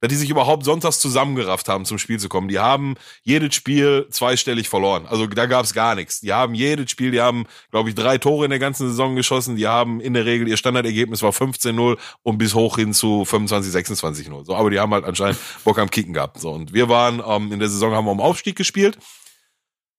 dass 0.00 0.10
die 0.10 0.16
sich 0.16 0.28
überhaupt 0.28 0.66
sonntags 0.66 1.00
zusammengerafft 1.00 1.70
haben, 1.70 1.86
zum 1.86 1.96
Spiel 1.96 2.20
zu 2.20 2.28
kommen. 2.28 2.48
Die 2.48 2.58
haben 2.58 2.96
jedes 3.22 3.54
Spiel 3.54 4.06
zweistellig 4.10 4.68
verloren. 4.68 5.06
Also 5.06 5.26
da 5.26 5.46
gab's 5.46 5.72
gar 5.72 5.94
nichts. 5.94 6.20
Die 6.20 6.34
haben 6.34 6.54
jedes 6.54 6.90
Spiel, 6.90 7.10
die 7.10 7.22
haben, 7.22 7.46
glaube 7.70 7.88
ich, 7.88 7.94
drei 7.94 8.18
Tore 8.18 8.44
in 8.44 8.50
der 8.50 8.58
ganzen 8.58 8.88
Saison 8.88 9.16
geschossen. 9.16 9.56
Die 9.56 9.66
haben 9.66 10.02
in 10.02 10.12
der 10.12 10.26
Regel, 10.26 10.48
ihr 10.48 10.58
Standardergebnis 10.58 11.22
war 11.22 11.30
15-0 11.30 11.96
und 12.22 12.36
bis 12.36 12.52
hoch 12.52 12.76
hin 12.76 12.92
zu 12.92 13.24
25, 13.24 13.72
26-0. 13.74 14.44
So, 14.44 14.54
aber 14.54 14.68
die 14.68 14.78
haben 14.78 14.92
halt 14.92 15.06
anscheinend 15.06 15.38
Bock 15.64 15.78
am 15.78 15.88
Kicken 15.88 16.12
gehabt. 16.12 16.38
So, 16.38 16.50
und 16.50 16.74
wir 16.74 16.90
waren 16.90 17.22
ähm, 17.26 17.50
in 17.50 17.58
der 17.58 17.70
Saison 17.70 17.94
haben 17.94 18.04
wir 18.04 18.12
um 18.12 18.20
Aufstieg 18.20 18.56
gespielt. 18.56 18.98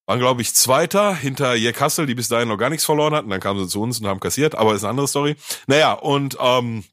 Waren, 0.07 0.19
glaube 0.19 0.41
ich, 0.41 0.55
Zweiter 0.55 1.13
hinter 1.13 1.53
Jack 1.55 1.81
Hassel, 1.81 2.05
die 2.05 2.15
bis 2.15 2.29
dahin 2.29 2.47
noch 2.47 2.57
gar 2.57 2.69
nichts 2.69 2.85
verloren 2.85 3.13
hatten. 3.13 3.29
Dann 3.29 3.41
kamen 3.41 3.59
sie 3.59 3.67
zu 3.67 3.81
uns 3.81 3.99
und 3.99 4.07
haben 4.07 4.21
kassiert, 4.21 4.55
aber 4.55 4.73
ist 4.73 4.83
eine 4.83 4.91
andere 4.91 5.07
Story. 5.07 5.35
Naja, 5.67 5.93
und 5.93 6.37
ähm, 6.39 6.85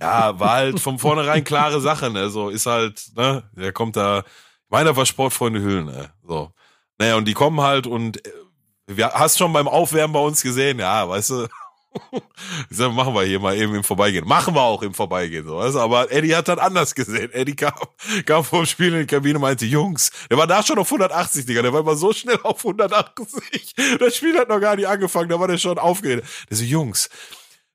ja, 0.00 0.38
war 0.40 0.50
halt 0.50 0.80
von 0.80 0.98
vornherein 0.98 1.44
klare 1.44 1.80
Sache, 1.80 2.10
ne? 2.10 2.30
So 2.30 2.48
ist 2.48 2.66
halt, 2.66 3.10
ne? 3.16 3.44
Der 3.52 3.72
kommt 3.72 3.96
da, 3.96 4.24
meiner 4.68 4.96
war 4.96 5.06
Sportfreunde 5.06 5.60
Hüllen, 5.60 5.86
ne? 5.86 6.12
So. 6.26 6.50
Naja, 6.98 7.16
und 7.16 7.26
die 7.26 7.34
kommen 7.34 7.60
halt 7.60 7.86
und 7.86 8.26
äh, 8.26 8.32
wir, 8.88 9.12
hast 9.12 9.38
schon 9.38 9.52
beim 9.52 9.68
Aufwärmen 9.68 10.12
bei 10.12 10.20
uns 10.20 10.42
gesehen, 10.42 10.80
ja, 10.80 11.08
weißt 11.08 11.30
du, 11.30 11.48
so, 12.70 12.90
machen 12.90 13.14
wir 13.14 13.22
hier 13.22 13.40
mal 13.40 13.56
eben 13.56 13.74
im 13.74 13.84
Vorbeigehen. 13.84 14.26
Machen 14.26 14.54
wir 14.54 14.62
auch 14.62 14.82
im 14.82 14.94
Vorbeigehen, 14.94 15.46
so? 15.46 15.58
Aber 15.58 16.10
Eddie 16.10 16.34
hat 16.34 16.48
das 16.48 16.58
anders 16.58 16.94
gesehen. 16.94 17.32
Eddie 17.32 17.56
kam, 17.56 17.72
kam 18.26 18.44
vom 18.44 18.66
Spiel 18.66 18.92
in 18.92 19.00
die 19.00 19.06
Kabine 19.06 19.36
und 19.36 19.42
meinte, 19.42 19.66
Jungs, 19.66 20.10
der 20.30 20.38
war 20.38 20.46
da 20.46 20.62
schon 20.62 20.78
auf 20.78 20.88
180, 20.88 21.46
Digga, 21.46 21.62
der 21.62 21.72
war 21.72 21.80
immer 21.80 21.96
so 21.96 22.12
schnell 22.12 22.38
auf 22.42 22.64
180. 22.64 23.74
Das 23.98 24.16
Spiel 24.16 24.38
hat 24.38 24.48
noch 24.48 24.60
gar 24.60 24.76
nicht 24.76 24.88
angefangen, 24.88 25.28
da 25.28 25.38
war 25.38 25.48
der 25.48 25.58
schon 25.58 25.78
aufgeregt. 25.78 26.26
Der 26.50 26.56
so, 26.56 26.64
Jungs, 26.64 27.08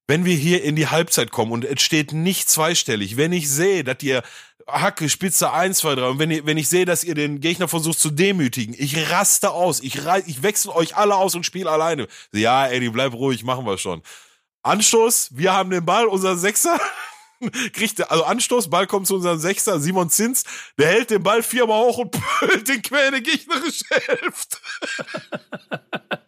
wenn 0.07 0.25
wir 0.25 0.35
hier 0.35 0.63
in 0.63 0.75
die 0.75 0.87
Halbzeit 0.87 1.31
kommen 1.31 1.51
und 1.51 1.63
es 1.63 1.81
steht 1.81 2.13
nicht 2.13 2.49
zweistellig, 2.49 3.15
wenn 3.15 3.31
ich 3.31 3.49
sehe, 3.49 3.83
dass 3.83 4.01
ihr 4.01 4.23
Hacke, 4.71 5.09
Spitze 5.09 5.51
1, 5.51 5.77
2, 5.79 5.95
3 5.95 6.07
und 6.07 6.19
wenn, 6.19 6.31
ihr, 6.31 6.45
wenn 6.45 6.57
ich 6.57 6.69
sehe, 6.69 6.85
dass 6.85 7.03
ihr 7.03 7.15
den 7.15 7.39
Gegner 7.39 7.67
versucht 7.67 7.99
zu 7.99 8.09
demütigen, 8.09 8.75
ich 8.77 9.11
raste 9.11 9.51
aus, 9.51 9.81
ich, 9.81 9.99
ich 10.25 10.43
wechsle 10.43 10.75
euch 10.75 10.95
alle 10.95 11.15
aus 11.15 11.35
und 11.35 11.45
spiele 11.45 11.69
alleine. 11.69 12.07
Ja, 12.31 12.67
Eddie, 12.67 12.89
bleib 12.89 13.13
ruhig, 13.13 13.43
machen 13.43 13.65
wir 13.65 13.77
schon. 13.77 14.01
Anstoß, 14.63 15.29
wir 15.31 15.53
haben 15.53 15.69
den 15.69 15.85
Ball, 15.85 16.05
unser 16.05 16.37
Sechser 16.37 16.79
kriegt 17.73 18.09
also 18.09 18.23
Anstoß, 18.23 18.69
Ball 18.69 18.87
kommt 18.87 19.07
zu 19.07 19.15
unserem 19.15 19.39
Sechser, 19.39 19.79
Simon 19.79 20.09
Zins, 20.09 20.43
der 20.77 20.87
hält 20.87 21.09
den 21.09 21.23
Ball 21.23 21.43
viermal 21.43 21.81
hoch 21.81 21.99
und 21.99 22.11
pölt 22.39 22.67
den 22.67 22.81
quer 22.81 23.07
in 23.09 23.15
die 23.15 23.23
gegnerische 23.23 23.85
Hälfte. 23.89 24.57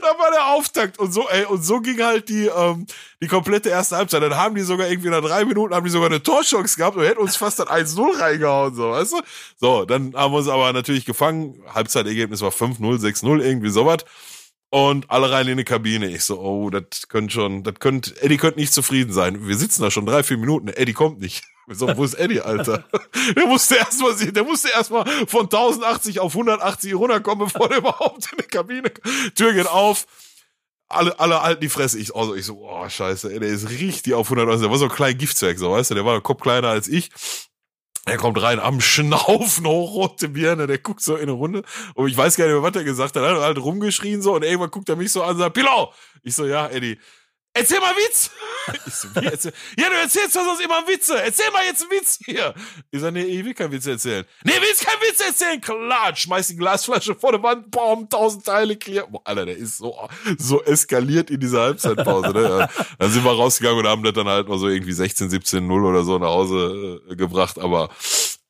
da 0.00 0.18
war 0.18 0.30
der 0.30 0.46
Auftakt 0.48 0.98
und 0.98 1.12
so, 1.12 1.28
ey, 1.28 1.44
und 1.46 1.64
so 1.64 1.80
ging 1.80 2.00
halt 2.02 2.28
die, 2.28 2.46
ähm, 2.46 2.86
die 3.20 3.28
komplette 3.28 3.68
erste 3.68 3.96
Halbzeit. 3.96 4.22
Dann 4.22 4.36
haben 4.36 4.54
die 4.54 4.62
sogar 4.62 4.88
irgendwie 4.88 5.10
nach 5.10 5.20
drei 5.20 5.44
Minuten 5.44 5.74
haben 5.74 5.84
die 5.84 5.90
sogar 5.90 6.08
eine 6.08 6.22
Torchance 6.22 6.76
gehabt 6.76 6.96
und 6.96 7.04
hätten 7.04 7.20
uns 7.20 7.36
fast 7.36 7.58
dann 7.58 7.68
1-0 7.68 8.20
reingehauen, 8.20 8.74
so, 8.74 8.90
weißt 8.90 9.12
du? 9.12 9.16
So, 9.56 9.84
dann 9.84 10.14
haben 10.14 10.32
wir 10.32 10.38
uns 10.38 10.48
aber 10.48 10.72
natürlich 10.72 11.04
gefangen. 11.04 11.62
Halbzeitergebnis 11.72 12.42
war 12.42 12.50
5-0, 12.50 13.00
6-0, 13.00 13.40
irgendwie 13.40 13.70
sowas. 13.70 14.04
Und 14.70 15.08
alle 15.08 15.30
rein 15.30 15.46
in 15.46 15.56
die 15.56 15.64
Kabine. 15.64 16.08
Ich 16.08 16.24
so, 16.24 16.40
oh, 16.40 16.68
das 16.68 17.08
könnte 17.08 17.32
schon, 17.32 17.62
das 17.62 17.74
könnte, 17.78 18.20
Eddie 18.20 18.38
könnte 18.38 18.58
nicht 18.58 18.72
zufrieden 18.72 19.12
sein. 19.12 19.46
Wir 19.46 19.56
sitzen 19.56 19.82
da 19.82 19.90
schon 19.90 20.04
drei, 20.04 20.24
vier 20.24 20.36
Minuten. 20.36 20.66
Eddie 20.68 20.92
kommt 20.92 21.20
nicht. 21.20 21.44
So, 21.68 21.96
wo 21.96 22.04
ist 22.04 22.14
Eddie, 22.14 22.40
Alter? 22.40 22.84
Der 23.36 23.46
musste 23.46 23.76
erstmal, 23.76 24.14
der 24.16 24.44
musste 24.44 24.68
erstmal 24.68 25.06
von 25.26 25.44
1080 25.44 26.20
auf 26.20 26.32
180 26.32 26.94
runterkommen, 26.94 27.46
bevor 27.46 27.68
der 27.68 27.78
überhaupt 27.78 28.32
in 28.32 28.38
die 28.38 28.46
Kabine, 28.46 28.92
Tür 29.34 29.52
geht 29.54 29.66
auf. 29.66 30.06
Alle, 30.88 31.18
alle 31.18 31.42
halten 31.42 31.62
die 31.62 31.68
Fresse. 31.70 31.98
Ich, 31.98 32.14
also, 32.14 32.34
ich 32.34 32.44
so, 32.44 32.58
oh, 32.60 32.88
scheiße, 32.88 33.32
ey, 33.32 33.40
der 33.40 33.48
ist 33.48 33.70
richtig 33.70 34.12
auf 34.14 34.26
180. 34.26 34.62
Der 34.62 34.70
war 34.70 34.78
so 34.78 34.84
ein 34.84 34.90
kleiner 34.90 35.14
Giftzwerg, 35.14 35.58
so, 35.58 35.70
weißt 35.70 35.90
du, 35.90 35.94
der 35.94 36.04
war 36.04 36.16
ein 36.16 36.22
Kopf 36.22 36.42
kleiner 36.42 36.68
als 36.68 36.88
ich. 36.88 37.10
Er 38.06 38.18
kommt 38.18 38.40
rein 38.42 38.60
am 38.60 38.82
Schnaufen, 38.82 39.66
hochrote 39.66 40.28
Birne, 40.28 40.66
der 40.66 40.76
guckt 40.76 41.00
so 41.00 41.16
in 41.16 41.22
eine 41.22 41.32
Runde. 41.32 41.62
Und 41.94 42.08
ich 42.08 42.16
weiß 42.16 42.36
gar 42.36 42.44
nicht 42.44 42.52
mehr, 42.52 42.62
was 42.62 42.76
er 42.76 42.84
gesagt 42.84 43.16
hat. 43.16 43.22
Er 43.22 43.36
hat 43.36 43.40
halt 43.40 43.58
rumgeschrien 43.58 44.20
so 44.20 44.34
und 44.34 44.44
irgendwann 44.44 44.70
guckt 44.70 44.90
er 44.90 44.96
mich 44.96 45.10
so 45.10 45.22
an 45.22 45.30
und 45.30 45.38
sagt, 45.38 45.54
Pilau! 45.54 45.92
Ich 46.22 46.34
so, 46.34 46.44
ja, 46.44 46.68
Eddie 46.68 46.98
Erzähl 47.56 47.78
mal 47.78 47.94
Witz! 47.94 48.30
Wie 49.14 49.26
erzähl? 49.26 49.52
Ja, 49.78 49.88
du 49.88 49.94
erzählst 49.94 50.34
doch 50.34 50.44
sonst 50.44 50.60
immer 50.60 50.86
Witze. 50.88 51.22
Erzähl 51.22 51.50
mal 51.52 51.64
jetzt 51.64 51.82
einen 51.82 51.92
Witz 51.92 52.18
hier. 52.24 52.52
Ich 52.90 53.00
so, 53.00 53.12
nee, 53.12 53.22
ich 53.22 53.44
will 53.44 53.54
keinen 53.54 53.70
Witz 53.70 53.86
erzählen. 53.86 54.24
Nee, 54.42 54.54
willst 54.60 54.84
keinen 54.84 55.00
Witz 55.02 55.20
erzählen? 55.20 55.60
Klar, 55.60 56.16
schmeiß 56.16 56.48
die 56.48 56.56
Glasflasche 56.56 57.14
vor 57.14 57.30
der 57.30 57.42
Wand, 57.44 57.70
boom, 57.70 58.08
tausend 58.08 58.44
Teile 58.44 58.76
clear. 58.76 59.06
Boah, 59.06 59.20
Alter, 59.22 59.46
der 59.46 59.56
ist 59.56 59.78
so, 59.78 59.96
so 60.36 60.64
eskaliert 60.64 61.30
in 61.30 61.38
dieser 61.38 61.60
Halbzeitpause, 61.60 62.32
ne? 62.32 62.68
Dann 62.98 63.10
sind 63.12 63.24
wir 63.24 63.30
rausgegangen 63.30 63.78
und 63.78 63.86
haben 63.86 64.02
das 64.02 64.14
dann 64.14 64.26
halt 64.26 64.48
mal 64.48 64.58
so 64.58 64.68
irgendwie 64.68 64.92
16, 64.92 65.30
17, 65.30 65.64
0 65.64 65.84
oder 65.84 66.02
so 66.02 66.18
nach 66.18 66.28
Hause 66.28 67.02
äh, 67.08 67.14
gebracht, 67.14 67.60
aber 67.60 67.88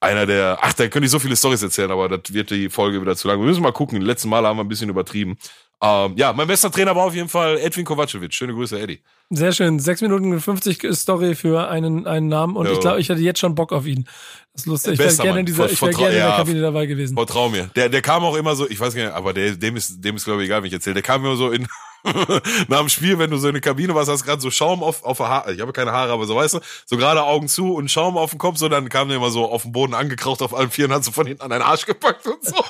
einer 0.01 0.27
der, 0.27 0.59
ach, 0.61 0.73
da 0.75 0.89
könnte 0.89 1.07
ich 1.07 1.11
so 1.11 1.19
viele 1.19 1.37
Stories 1.37 1.63
erzählen, 1.63 1.91
aber 1.91 2.09
das 2.09 2.33
wird 2.33 2.51
die 2.51 2.71
Folge 2.71 3.01
wieder 3.01 3.17
zu 3.17 3.29
lang. 3.29 3.39
Wir 3.41 3.47
müssen 3.47 3.63
mal 3.63 3.73
gucken. 3.73 4.01
Die 4.01 4.07
letzten 4.07 4.29
Male 4.29 4.47
haben 4.47 4.59
wir 4.59 4.65
ein 4.65 4.69
bisschen 4.69 4.91
übertrieben. 4.91 5.39
Ähm, 5.85 6.15
ja, 6.17 6.33
mein 6.33 6.47
bester 6.47 6.71
Trainer 6.71 6.97
war 6.97 7.05
auf 7.05 7.15
jeden 7.15 7.29
Fall 7.29 7.59
Edwin 7.59 7.85
Kovacevic. 7.85 8.33
Schöne 8.33 8.55
Grüße, 8.55 8.81
Eddie. 8.81 9.01
Sehr 9.29 9.53
schön. 9.53 9.79
Sechs 9.79 10.01
Minuten 10.01 10.33
und 10.33 10.41
50 10.41 10.87
Story 10.93 11.35
für 11.35 11.69
einen, 11.69 12.07
einen 12.07 12.29
Namen 12.29 12.57
und 12.57 12.67
jo. 12.67 12.73
ich 12.73 12.81
glaube, 12.81 13.01
ich 13.01 13.09
hätte 13.11 13.21
jetzt 13.21 13.39
schon 13.39 13.55
Bock 13.55 13.71
auf 13.71 13.87
ihn. 13.87 14.07
Das 14.55 14.63
ist 14.63 14.67
lustig. 14.67 14.93
Ich 14.95 14.99
wäre 14.99 15.17
gerne, 15.17 15.41
in, 15.41 15.47
dieser, 15.47 15.71
ich 15.71 15.83
wär 15.83 15.91
gerne 15.91 16.15
in 16.15 16.21
der 16.21 16.37
Kabine 16.37 16.61
dabei 16.63 16.87
gewesen. 16.87 17.17
Vertrau 17.17 17.51
mir. 17.51 17.71
Der, 17.77 17.91
der 17.91 18.01
kam 18.01 18.25
auch 18.25 18.37
immer 18.37 18.57
so, 18.57 18.69
ich 18.69 18.81
weiß 18.81 18.95
gar 18.95 19.05
nicht, 19.05 19.13
aber 19.13 19.35
der, 19.35 19.57
dem 19.57 19.77
ist, 19.77 20.03
dem 20.03 20.17
ist 20.17 20.25
glaube 20.25 20.43
ich 20.43 20.47
egal, 20.47 20.63
wie 20.63 20.69
ich 20.69 20.73
erzähle. 20.73 20.95
Der 20.95 21.03
kam 21.03 21.23
immer 21.23 21.37
so 21.37 21.51
in, 21.51 21.67
nach 22.69 22.81
dem 22.81 22.89
Spiel, 22.91 23.19
wenn 23.19 23.31
du 23.31 23.39
so 23.39 23.49
in 23.49 23.55
der 23.55 23.63
Kabine 23.63 23.95
warst, 23.95 24.11
hast 24.11 24.25
gerade 24.25 24.43
so 24.43 24.51
Schaum 24.51 24.83
auf, 24.83 25.03
auf 25.05 25.17
der 25.17 25.29
Haare, 25.29 25.55
ich 25.55 25.61
habe 25.61 25.73
keine 25.73 25.93
Haare, 25.93 26.13
aber 26.13 26.27
so 26.27 26.37
weißt 26.37 26.55
du, 26.55 26.61
so 26.85 26.97
gerade 26.99 27.23
Augen 27.23 27.49
zu 27.49 27.75
und 27.75 27.91
Schaum 27.91 28.19
auf 28.19 28.31
dem 28.31 28.39
Kopf, 28.39 28.59
so 28.59 28.69
dann 28.69 28.91
kam 28.91 29.09
der 29.09 29.17
immer 29.17 29.31
so 29.31 29.51
auf 29.51 29.63
den 29.63 29.73
Boden 29.73 29.95
angekraucht 29.95 30.43
auf 30.43 30.55
allen 30.55 30.71
Vieren, 30.71 30.93
hat 30.93 31.03
so 31.03 31.13
von 31.13 31.27
hinten 31.27 31.43
an 31.43 31.51
deinen 31.51 31.63
Arsch 31.63 31.87
gepackt 31.87 32.27
und 32.27 32.45
so. 32.45 32.55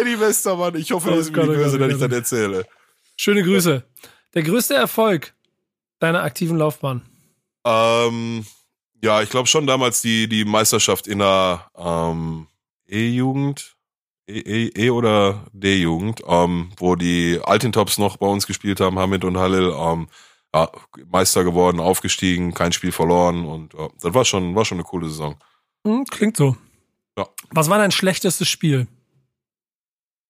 Eddie 0.00 0.18
Westermann, 0.18 0.74
ich 0.74 0.90
hoffe, 0.90 1.10
das 1.10 1.20
ist 1.20 1.36
mir 1.36 1.46
nicht 1.46 1.56
böse, 1.56 1.78
dass 1.78 1.92
ich 1.92 2.00
das 2.00 2.12
erzähle. 2.12 2.66
Schöne 3.16 3.44
Grüße. 3.44 3.84
Der 4.34 4.42
größte 4.42 4.74
Erfolg 4.74 5.32
deiner 6.00 6.24
aktiven 6.24 6.58
Laufbahn? 6.58 7.02
Ähm, 7.64 8.44
ja, 9.00 9.22
ich 9.22 9.30
glaube 9.30 9.46
schon 9.46 9.68
damals 9.68 10.02
die, 10.02 10.28
die 10.28 10.44
Meisterschaft 10.44 11.06
in 11.06 11.20
der 11.20 11.70
ähm, 11.76 12.48
E-Jugend. 12.88 13.73
E, 14.26 14.38
e, 14.38 14.86
e 14.86 14.90
oder 14.90 15.44
D-Jugend, 15.52 16.22
ähm, 16.26 16.70
wo 16.78 16.96
die 16.96 17.40
Altintops 17.44 17.98
noch 17.98 18.16
bei 18.16 18.26
uns 18.26 18.46
gespielt 18.46 18.80
haben, 18.80 18.98
Hamid 18.98 19.24
und 19.24 19.36
Halil, 19.36 19.74
ähm, 19.76 20.08
ja, 20.54 20.70
Meister 21.10 21.44
geworden, 21.44 21.78
aufgestiegen, 21.78 22.54
kein 22.54 22.72
Spiel 22.72 22.92
verloren 22.92 23.44
und 23.44 23.74
ja, 23.74 23.88
das 24.00 24.14
war 24.14 24.24
schon, 24.24 24.54
war 24.54 24.64
schon 24.64 24.78
eine 24.78 24.84
coole 24.84 25.08
Saison. 25.08 25.36
Hm, 25.86 26.04
klingt 26.06 26.36
so. 26.38 26.56
Ja. 27.18 27.26
Was 27.50 27.68
war 27.68 27.78
dein 27.78 27.90
schlechtestes 27.90 28.48
Spiel? 28.48 28.86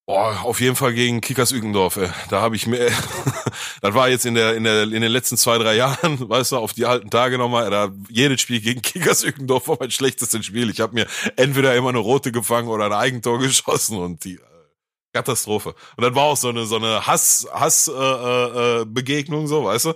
Boah, 0.07 0.43
auf 0.45 0.61
jeden 0.61 0.77
Fall 0.77 0.93
gegen 0.93 1.23
Kickers 1.23 1.51
Ügendorf. 1.51 1.97
Ey. 1.97 2.11
Da 2.29 2.43
habe 2.43 2.57
ich 2.57 2.67
mir, 2.67 2.91
das 3.81 3.95
war 3.95 4.11
jetzt 4.11 4.27
in 4.27 4.35
der 4.35 4.55
in 4.55 4.65
der 4.65 4.83
in 4.83 5.01
den 5.01 5.11
letzten 5.11 5.39
zwei 5.39 5.57
drei 5.57 5.77
Jahren, 5.77 6.29
weißt 6.29 6.53
du, 6.53 6.59
auf 6.59 6.75
die 6.75 6.85
alten 6.85 7.09
Tage 7.09 7.39
nochmal. 7.39 7.71
Da 7.71 7.91
jedes 8.11 8.43
Spiel 8.43 8.61
gegen 8.61 8.83
Kickers 8.83 9.25
Ügendorf 9.25 9.67
war 9.67 9.79
mein 9.81 9.91
schlechtestes 9.91 10.45
Spiel. 10.45 10.69
Ich 10.69 10.81
habe 10.81 10.93
mir 10.93 11.07
entweder 11.37 11.75
immer 11.75 11.89
eine 11.89 11.99
rote 11.99 12.33
gefangen 12.33 12.69
oder 12.69 12.85
ein 12.87 12.93
Eigentor 12.93 13.39
geschossen 13.41 13.97
und 13.97 14.25
die 14.25 14.35
äh, 14.35 14.41
Katastrophe. 15.15 15.75
Und 15.97 16.05
das 16.05 16.15
war 16.15 16.25
auch 16.25 16.37
so 16.37 16.51
eine 16.51 16.67
so 16.67 16.77
eine 16.77 17.07
Hass 17.07 17.49
Hass 17.51 17.89
äh, 17.89 17.93
äh, 17.93 18.83
äh, 18.83 18.85
Begegnung 18.85 19.47
so, 19.47 19.65
weißt 19.65 19.87
du. 19.87 19.95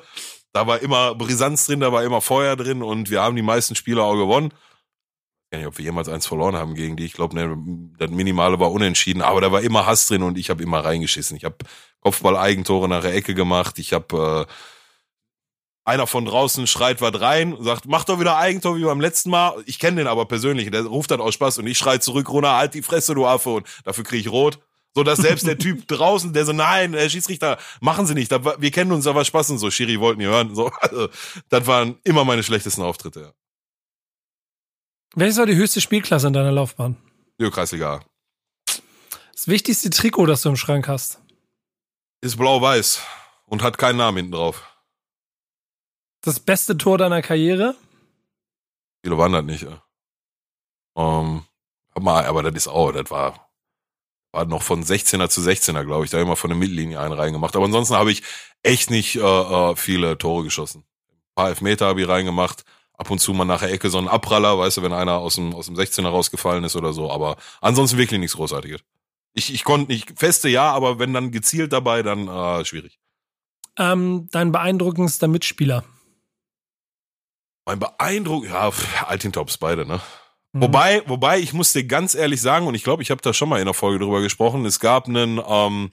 Da 0.54 0.66
war 0.66 0.80
immer 0.80 1.14
Brisanz 1.14 1.66
drin, 1.66 1.80
da 1.80 1.92
war 1.92 2.02
immer 2.02 2.22
Feuer 2.22 2.56
drin 2.56 2.82
und 2.82 3.10
wir 3.10 3.20
haben 3.20 3.36
die 3.36 3.42
meisten 3.42 3.74
Spiele 3.74 4.02
auch 4.02 4.16
gewonnen 4.16 4.54
weiß 5.50 5.58
nicht, 5.58 5.66
ob 5.66 5.78
wir 5.78 5.84
jemals 5.84 6.08
eins 6.08 6.26
verloren 6.26 6.56
haben 6.56 6.74
gegen 6.74 6.96
die. 6.96 7.04
Ich 7.04 7.14
glaube, 7.14 7.34
ne, 7.34 7.56
das 7.98 8.10
Minimale 8.10 8.60
war 8.60 8.70
unentschieden, 8.70 9.22
aber 9.22 9.40
da 9.40 9.52
war 9.52 9.62
immer 9.62 9.86
Hass 9.86 10.06
drin 10.06 10.22
und 10.22 10.38
ich 10.38 10.50
habe 10.50 10.62
immer 10.62 10.84
reingeschissen. 10.84 11.36
Ich 11.36 11.44
habe 11.44 11.56
Kopfball-Eigentore 12.00 12.88
nach 12.88 13.02
der 13.02 13.14
Ecke 13.14 13.34
gemacht. 13.34 13.78
Ich 13.78 13.92
habe 13.92 14.46
äh, 14.46 14.52
einer 15.88 16.06
von 16.06 16.26
draußen 16.26 16.66
schreit 16.66 17.00
was 17.00 17.18
rein, 17.20 17.56
sagt, 17.60 17.86
mach 17.86 18.04
doch 18.04 18.20
wieder 18.20 18.36
Eigentor 18.36 18.76
wie 18.76 18.84
beim 18.84 19.00
letzten 19.00 19.30
Mal. 19.30 19.62
Ich 19.64 19.78
kenne 19.78 19.96
den 19.96 20.06
aber 20.06 20.26
persönlich, 20.26 20.70
der 20.70 20.84
ruft 20.84 21.10
dann 21.10 21.20
aus 21.20 21.34
Spaß 21.34 21.58
und 21.58 21.66
ich 21.66 21.78
schrei 21.78 21.96
zurück, 21.96 22.28
runter, 22.28 22.56
halt 22.56 22.74
die 22.74 22.82
Fresse, 22.82 23.14
du 23.14 23.26
Affe, 23.26 23.50
und 23.50 23.66
dafür 23.84 24.04
kriege 24.04 24.20
ich 24.20 24.30
rot. 24.30 24.58
So 24.94 25.02
dass 25.02 25.18
selbst 25.18 25.46
der 25.46 25.58
Typ 25.58 25.86
draußen, 25.88 26.32
der 26.32 26.44
so, 26.44 26.52
nein, 26.52 26.92
der 26.92 27.08
Schiedsrichter, 27.08 27.56
machen 27.80 28.06
Sie 28.06 28.14
nicht, 28.14 28.30
wir 28.30 28.70
kennen 28.70 28.92
uns, 28.92 29.06
aber 29.06 29.24
Spaß 29.24 29.50
und 29.50 29.58
so, 29.58 29.70
Schiri 29.70 29.98
wollten 29.98 30.20
ihr 30.20 30.28
hören. 30.28 30.54
So, 30.54 30.70
also, 30.80 31.08
das 31.48 31.66
waren 31.66 31.96
immer 32.04 32.24
meine 32.24 32.42
schlechtesten 32.42 32.82
Auftritte, 32.82 33.20
ja. 33.20 33.32
Welches 35.18 35.36
war 35.36 35.46
die 35.46 35.56
höchste 35.56 35.80
Spielklasse 35.80 36.28
in 36.28 36.32
deiner 36.32 36.52
Laufbahn? 36.52 36.96
Ja, 37.38 37.50
Kreisliga. 37.50 38.04
Das 39.32 39.48
wichtigste 39.48 39.90
Trikot, 39.90 40.26
das 40.26 40.42
du 40.42 40.48
im 40.48 40.54
Schrank 40.56 40.86
hast? 40.86 41.20
Ist 42.20 42.36
blau-weiß 42.36 43.02
und 43.46 43.64
hat 43.64 43.78
keinen 43.78 43.96
Namen 43.96 44.18
hinten 44.18 44.32
drauf. 44.32 44.62
Das 46.20 46.38
beste 46.38 46.78
Tor 46.78 46.98
deiner 46.98 47.20
Karriere? 47.20 47.74
Viele 49.02 49.18
waren 49.18 49.32
das 49.32 49.42
nicht. 49.42 49.64
Ja. 49.64 49.82
Ähm, 50.96 51.42
aber 51.94 52.42
das 52.44 52.54
ist 52.54 52.68
auch, 52.68 52.92
das 52.92 53.10
war, 53.10 53.50
war 54.30 54.44
noch 54.44 54.62
von 54.62 54.84
16er 54.84 55.28
zu 55.28 55.40
16er, 55.40 55.84
glaube 55.84 56.04
ich. 56.04 56.12
Da 56.12 56.18
habe 56.18 56.26
ich 56.26 56.28
mal 56.28 56.36
von 56.36 56.50
der 56.50 56.58
Mittellinie 56.58 57.00
einen 57.00 57.14
reingemacht. 57.14 57.56
Aber 57.56 57.64
ansonsten 57.64 57.96
habe 57.96 58.12
ich 58.12 58.22
echt 58.62 58.90
nicht 58.90 59.16
äh, 59.16 59.20
äh, 59.20 59.74
viele 59.74 60.16
Tore 60.16 60.44
geschossen. 60.44 60.84
Ein 61.08 61.34
paar 61.34 61.48
Elfmeter 61.48 61.86
habe 61.86 62.02
ich 62.02 62.06
reingemacht 62.06 62.62
ab 62.98 63.10
und 63.10 63.20
zu 63.20 63.32
mal 63.32 63.44
nach 63.44 63.60
der 63.60 63.72
Ecke 63.72 63.88
so 63.88 63.98
ein 63.98 64.08
Abpraller, 64.08 64.58
weißt 64.58 64.76
du, 64.76 64.82
wenn 64.82 64.92
einer 64.92 65.14
aus 65.14 65.36
dem, 65.36 65.54
aus 65.54 65.66
dem 65.66 65.76
16er 65.76 66.08
rausgefallen 66.08 66.64
ist 66.64 66.76
oder 66.76 66.92
so. 66.92 67.10
Aber 67.10 67.36
ansonsten 67.60 67.96
wirklich 67.96 68.20
nichts 68.20 68.36
Großartiges. 68.36 68.80
Ich, 69.34 69.54
ich 69.54 69.64
konnte 69.64 69.92
nicht, 69.92 70.18
feste 70.18 70.48
ja, 70.48 70.72
aber 70.72 70.98
wenn 70.98 71.14
dann 71.14 71.30
gezielt 71.30 71.72
dabei, 71.72 72.02
dann 72.02 72.28
äh, 72.28 72.64
schwierig. 72.64 72.98
Ähm, 73.78 74.28
dein 74.32 74.50
beeindruckendster 74.50 75.28
Mitspieler? 75.28 75.84
Mein 77.64 77.78
beeindruck, 77.78 78.46
ja, 78.46 78.72
Altintops 79.06 79.58
beide, 79.58 79.86
ne? 79.86 80.00
Mhm. 80.52 80.62
Wobei, 80.62 81.02
wobei, 81.06 81.38
ich 81.38 81.52
muss 81.52 81.72
dir 81.72 81.84
ganz 81.84 82.16
ehrlich 82.16 82.40
sagen, 82.40 82.66
und 82.66 82.74
ich 82.74 82.82
glaube, 82.82 83.02
ich 83.02 83.12
habe 83.12 83.20
da 83.20 83.32
schon 83.32 83.48
mal 83.48 83.60
in 83.60 83.66
der 83.66 83.74
Folge 83.74 84.04
drüber 84.04 84.20
gesprochen, 84.22 84.66
es 84.66 84.80
gab 84.80 85.06
einen, 85.06 85.40
ähm, 85.46 85.92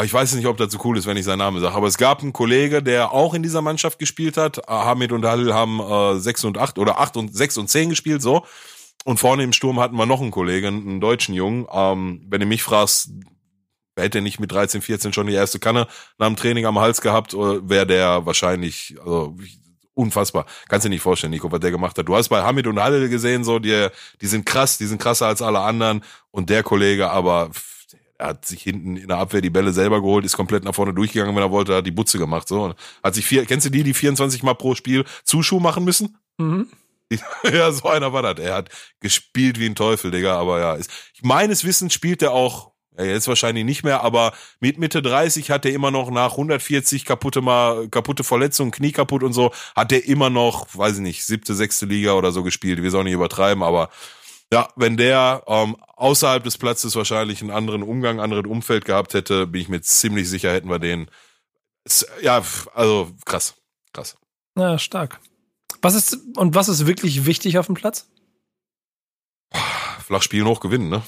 ich 0.00 0.12
weiß 0.12 0.34
nicht, 0.34 0.46
ob 0.46 0.56
das 0.56 0.72
so 0.72 0.78
cool 0.84 0.96
ist, 0.96 1.06
wenn 1.06 1.18
ich 1.18 1.24
seinen 1.24 1.38
Namen 1.38 1.60
sage. 1.60 1.74
Aber 1.74 1.86
es 1.86 1.98
gab 1.98 2.22
einen 2.22 2.32
Kollege, 2.32 2.82
der 2.82 3.12
auch 3.12 3.34
in 3.34 3.42
dieser 3.42 3.60
Mannschaft 3.60 3.98
gespielt 3.98 4.38
hat. 4.38 4.66
Hamid 4.66 5.12
und 5.12 5.24
Halil 5.24 5.52
haben 5.52 5.80
äh, 5.80 6.18
6 6.18 6.44
und 6.44 6.58
8 6.58 6.78
oder 6.78 6.98
8 6.98 7.18
und 7.18 7.34
6 7.34 7.58
und 7.58 7.68
10 7.68 7.90
gespielt, 7.90 8.22
so. 8.22 8.46
Und 9.04 9.18
vorne 9.18 9.42
im 9.42 9.52
Sturm 9.52 9.80
hatten 9.80 9.96
wir 9.96 10.06
noch 10.06 10.20
einen 10.20 10.30
Kollegen, 10.30 10.88
einen 10.88 11.00
deutschen 11.00 11.34
Jungen. 11.34 11.66
Ähm, 11.70 12.24
wenn 12.28 12.40
du 12.40 12.46
mich 12.46 12.62
fragst, 12.62 13.10
hätte 13.96 14.18
er 14.18 14.22
nicht 14.22 14.40
mit 14.40 14.50
13, 14.50 14.80
14 14.80 15.12
schon 15.12 15.26
die 15.26 15.34
erste 15.34 15.58
Kanne 15.58 15.86
nach 16.18 16.28
dem 16.28 16.36
Training 16.36 16.64
am 16.64 16.78
Hals 16.78 17.02
gehabt, 17.02 17.34
wäre 17.34 17.86
der 17.86 18.24
wahrscheinlich, 18.24 18.96
also 19.00 19.36
unfassbar. 19.94 20.46
Kannst 20.68 20.84
du 20.84 20.88
dir 20.88 20.94
nicht 20.94 21.02
vorstellen, 21.02 21.32
Nico, 21.32 21.52
was 21.52 21.60
der 21.60 21.70
gemacht 21.70 21.98
hat. 21.98 22.08
Du 22.08 22.16
hast 22.16 22.30
bei 22.30 22.42
Hamid 22.42 22.66
und 22.66 22.80
Halil 22.80 23.10
gesehen, 23.10 23.44
so, 23.44 23.58
die, 23.58 23.88
die 24.22 24.26
sind 24.26 24.46
krass, 24.46 24.78
die 24.78 24.86
sind 24.86 25.02
krasser 25.02 25.26
als 25.26 25.42
alle 25.42 25.60
anderen. 25.60 26.02
Und 26.30 26.48
der 26.48 26.62
Kollege 26.62 27.10
aber 27.10 27.50
er 28.22 28.28
hat 28.28 28.46
sich 28.46 28.62
hinten 28.62 28.96
in 28.96 29.08
der 29.08 29.18
Abwehr 29.18 29.40
die 29.40 29.50
Bälle 29.50 29.72
selber 29.72 30.00
geholt, 30.00 30.24
ist 30.24 30.36
komplett 30.36 30.62
nach 30.62 30.74
vorne 30.74 30.94
durchgegangen, 30.94 31.34
wenn 31.34 31.42
er 31.42 31.50
wollte, 31.50 31.74
hat 31.74 31.86
die 31.86 31.90
Butze 31.90 32.18
gemacht. 32.18 32.46
So. 32.46 32.74
Hat 33.02 33.14
sich 33.14 33.26
vier, 33.26 33.44
kennst 33.46 33.66
du 33.66 33.70
die, 33.70 33.82
die 33.82 33.94
24 33.94 34.44
Mal 34.44 34.54
pro 34.54 34.76
Spiel 34.76 35.04
Zuschuh 35.24 35.58
machen 35.60 35.84
müssen? 35.84 36.16
Mhm. 36.38 36.68
Ja, 37.44 37.70
so 37.72 37.90
einer 37.90 38.14
war 38.14 38.22
das. 38.22 38.42
Er 38.42 38.54
hat 38.54 38.70
gespielt 39.00 39.58
wie 39.58 39.66
ein 39.66 39.74
Teufel, 39.74 40.10
Digga, 40.10 40.38
aber 40.38 40.60
ja. 40.60 40.74
Ist, 40.76 40.90
meines 41.20 41.62
Wissens 41.62 41.92
spielt 41.92 42.22
er 42.22 42.32
auch, 42.32 42.72
ja, 42.96 43.04
jetzt 43.04 43.28
wahrscheinlich 43.28 43.66
nicht 43.66 43.84
mehr, 43.84 44.02
aber 44.02 44.32
mit 44.60 44.78
Mitte 44.78 45.02
30 45.02 45.50
hat 45.50 45.66
er 45.66 45.72
immer 45.72 45.90
noch 45.90 46.10
nach 46.10 46.30
140 46.30 47.04
kaputte 47.04 47.42
mal, 47.42 47.86
kaputte 47.90 48.24
Verletzungen, 48.24 48.70
Knie 48.70 48.92
kaputt 48.92 49.24
und 49.24 49.34
so, 49.34 49.52
hat 49.76 49.92
er 49.92 50.06
immer 50.06 50.30
noch, 50.30 50.68
weiß 50.72 50.96
ich 50.96 51.02
nicht, 51.02 51.26
siebte, 51.26 51.54
sechste 51.54 51.84
Liga 51.84 52.12
oder 52.14 52.32
so 52.32 52.42
gespielt. 52.42 52.82
Wir 52.82 52.90
sollen 52.90 53.04
nicht 53.04 53.12
übertreiben, 53.12 53.62
aber 53.62 53.90
ja, 54.52 54.68
wenn 54.76 54.96
der 54.96 55.42
ähm, 55.46 55.76
außerhalb 56.02 56.42
des 56.42 56.58
Platzes 56.58 56.96
wahrscheinlich 56.96 57.40
einen 57.40 57.52
anderen 57.52 57.82
Umgang, 57.82 58.20
anderen 58.20 58.46
Umfeld 58.46 58.84
gehabt 58.84 59.14
hätte, 59.14 59.46
bin 59.46 59.60
ich 59.60 59.68
mir 59.68 59.80
ziemlich 59.80 60.28
sicher, 60.28 60.52
hätten 60.52 60.68
wir 60.68 60.80
den. 60.80 61.08
Ja, 62.20 62.42
also 62.74 63.12
krass, 63.24 63.54
krass. 63.92 64.16
Ja, 64.56 64.78
stark. 64.78 65.20
Was 65.80 65.94
ist 65.94 66.18
und 66.36 66.54
was 66.54 66.68
ist 66.68 66.86
wirklich 66.86 67.24
wichtig 67.24 67.58
auf 67.58 67.66
dem 67.66 67.76
Platz? 67.76 68.08
Flach 70.04 70.22
spielen 70.22 70.46
hoch 70.46 70.60
gewinnen, 70.60 70.88
ne? 70.88 71.02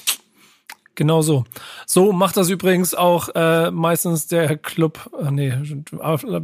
Genau 0.95 1.21
so. 1.21 1.43
So 1.85 2.13
macht 2.13 2.37
das 2.37 2.49
übrigens 2.49 2.95
auch 2.95 3.29
äh, 3.35 3.69
meistens 3.69 4.27
der 4.27 4.57
Club. 4.57 5.09
Äh, 5.21 5.31
nee, 5.31 5.53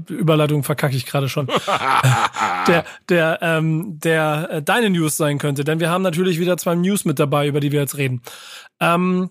Überleitung 0.10 0.63
verkacke 0.63 0.96
ich 0.96 1.05
gerade 1.05 1.29
schon. 1.29 1.48
der, 2.67 2.84
der, 3.08 3.39
ähm, 3.41 4.00
der 4.00 4.50
äh, 4.51 4.62
deine 4.62 4.89
News 4.89 5.15
sein 5.17 5.38
könnte, 5.38 5.63
denn 5.63 5.79
wir 5.79 5.89
haben 5.89 6.01
natürlich 6.01 6.39
wieder 6.39 6.58
zwei 6.58 6.75
News 6.75 7.05
mit 7.05 7.17
dabei, 7.17 7.48
über 7.48 7.62
die 7.62 7.72
wir 7.72 7.79
jetzt 7.79 7.98
reden. 7.98 8.22
Ähm, 8.79 9.29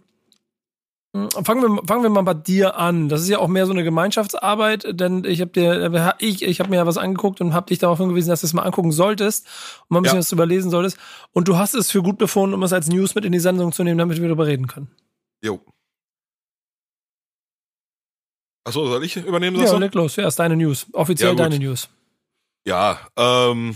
Fangen 1.13 1.63
wir, 1.63 1.83
fangen 1.89 2.05
wir 2.05 2.11
mal 2.11 2.23
bei 2.23 2.35
dir 2.35 2.77
an. 2.77 3.09
Das 3.09 3.21
ist 3.21 3.29
ja 3.29 3.41
auch 3.41 3.49
mehr 3.49 3.67
so 3.67 3.73
eine 3.73 3.83
Gemeinschaftsarbeit, 3.83 4.87
denn 5.01 5.25
ich 5.25 5.41
habe 5.41 5.51
dir, 5.51 6.15
ich, 6.19 6.43
ich 6.45 6.61
habe 6.61 6.71
mir 6.71 6.77
ja 6.77 6.87
was 6.87 6.99
angeguckt 6.99 7.41
und 7.41 7.53
habe 7.53 7.67
dich 7.67 7.81
darauf 7.81 7.99
hingewiesen, 7.99 8.31
dass 8.31 8.43
du 8.43 8.47
es 8.47 8.53
mal 8.53 8.63
angucken 8.63 8.93
solltest 8.93 9.45
und 9.89 9.91
mal 9.91 9.99
ein 9.99 10.03
bisschen 10.05 10.19
ja. 10.19 10.21
was 10.21 10.29
drüber 10.29 10.47
lesen 10.47 10.71
solltest. 10.71 10.99
Und 11.33 11.49
du 11.49 11.59
hast 11.59 11.75
es 11.75 11.91
für 11.91 12.05
gut 12.05 12.17
befunden, 12.17 12.55
um 12.55 12.63
es 12.63 12.73
als 12.73 12.87
News 12.87 13.17
mit 13.17 13.25
in 13.25 13.33
die 13.33 13.41
Sendung 13.41 13.73
zu 13.73 13.83
nehmen, 13.83 13.99
damit 13.99 14.21
wir 14.21 14.29
darüber 14.29 14.47
reden 14.47 14.69
können. 14.69 14.89
Jo. 15.43 15.61
Achso, 18.65 18.87
soll 18.87 19.05
ich 19.05 19.17
übernehmen? 19.17 19.59
Ja, 19.59 19.77
leg 19.79 19.95
los. 19.95 20.17
Ja, 20.17 20.29
ist 20.29 20.39
deine 20.39 20.57
News. 20.57 20.87
Offiziell 20.93 21.31
ja, 21.31 21.35
deine 21.35 21.59
News. 21.59 21.89
Ja, 22.67 23.01
ähm, 23.17 23.75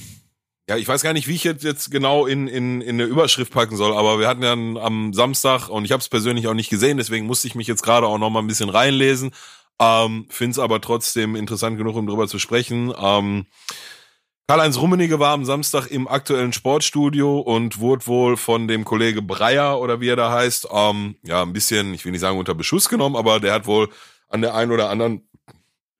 ja, 0.69 0.77
ich 0.77 0.87
weiß 0.87 1.03
gar 1.03 1.13
nicht, 1.13 1.27
wie 1.27 1.35
ich 1.35 1.45
jetzt, 1.45 1.65
jetzt 1.65 1.91
genau 1.91 2.27
in, 2.27 2.49
in, 2.49 2.81
in 2.81 3.01
eine 3.01 3.05
Überschrift 3.05 3.53
packen 3.53 3.77
soll, 3.77 3.95
aber 3.95 4.19
wir 4.19 4.29
hatten 4.29 4.43
ja 4.43 4.53
am 4.53 5.13
Samstag 5.13 5.69
und 5.69 5.85
ich 5.85 5.93
habe 5.93 6.01
es 6.01 6.09
persönlich 6.09 6.49
auch 6.49 6.55
nicht 6.55 6.71
gesehen, 6.71 6.97
deswegen 6.97 7.27
musste 7.27 7.49
ich 7.49 7.55
mich 7.55 7.67
jetzt 7.67 7.83
gerade 7.83 8.07
auch 8.07 8.19
noch 8.19 8.31
mal 8.31 8.41
ein 8.41 8.47
bisschen 8.47 8.69
reinlesen. 8.71 9.33
Ähm, 9.81 10.27
Finde 10.31 10.53
es 10.53 10.59
aber 10.59 10.81
trotzdem 10.81 11.35
interessant 11.35 11.77
genug, 11.77 11.97
um 11.97 12.07
drüber 12.07 12.29
zu 12.29 12.39
sprechen. 12.39 12.93
Ähm, 12.97 13.47
Karl-Heinz 14.47 14.77
Rummenigge 14.77 15.19
war 15.19 15.33
am 15.33 15.47
Samstag 15.47 15.87
im 15.87 16.07
aktuellen 16.07 16.53
Sportstudio 16.53 17.41
und 17.41 17.79
wurde 17.79 18.07
wohl 18.07 18.37
von 18.37 18.69
dem 18.69 18.85
Kollege 18.85 19.23
Breyer 19.23 19.81
oder 19.81 20.03
wie 20.03 20.09
er 20.09 20.17
da 20.17 20.31
heißt, 20.31 20.69
ähm, 20.71 21.17
ja, 21.23 21.41
ein 21.41 21.55
bisschen, 21.55 21.95
ich 21.95 22.05
will 22.05 22.13
nicht 22.13 22.21
sagen 22.21 22.39
unter 22.39 22.55
Beschuss 22.55 22.91
genommen, 22.91 23.17
aber 23.17 23.41
der 23.41 23.55
hat 23.55 23.67
wohl 23.67 23.89
an 24.29 24.43
der 24.43 24.55
einen 24.55 24.71
oder 24.71 24.91
anderen, 24.91 25.27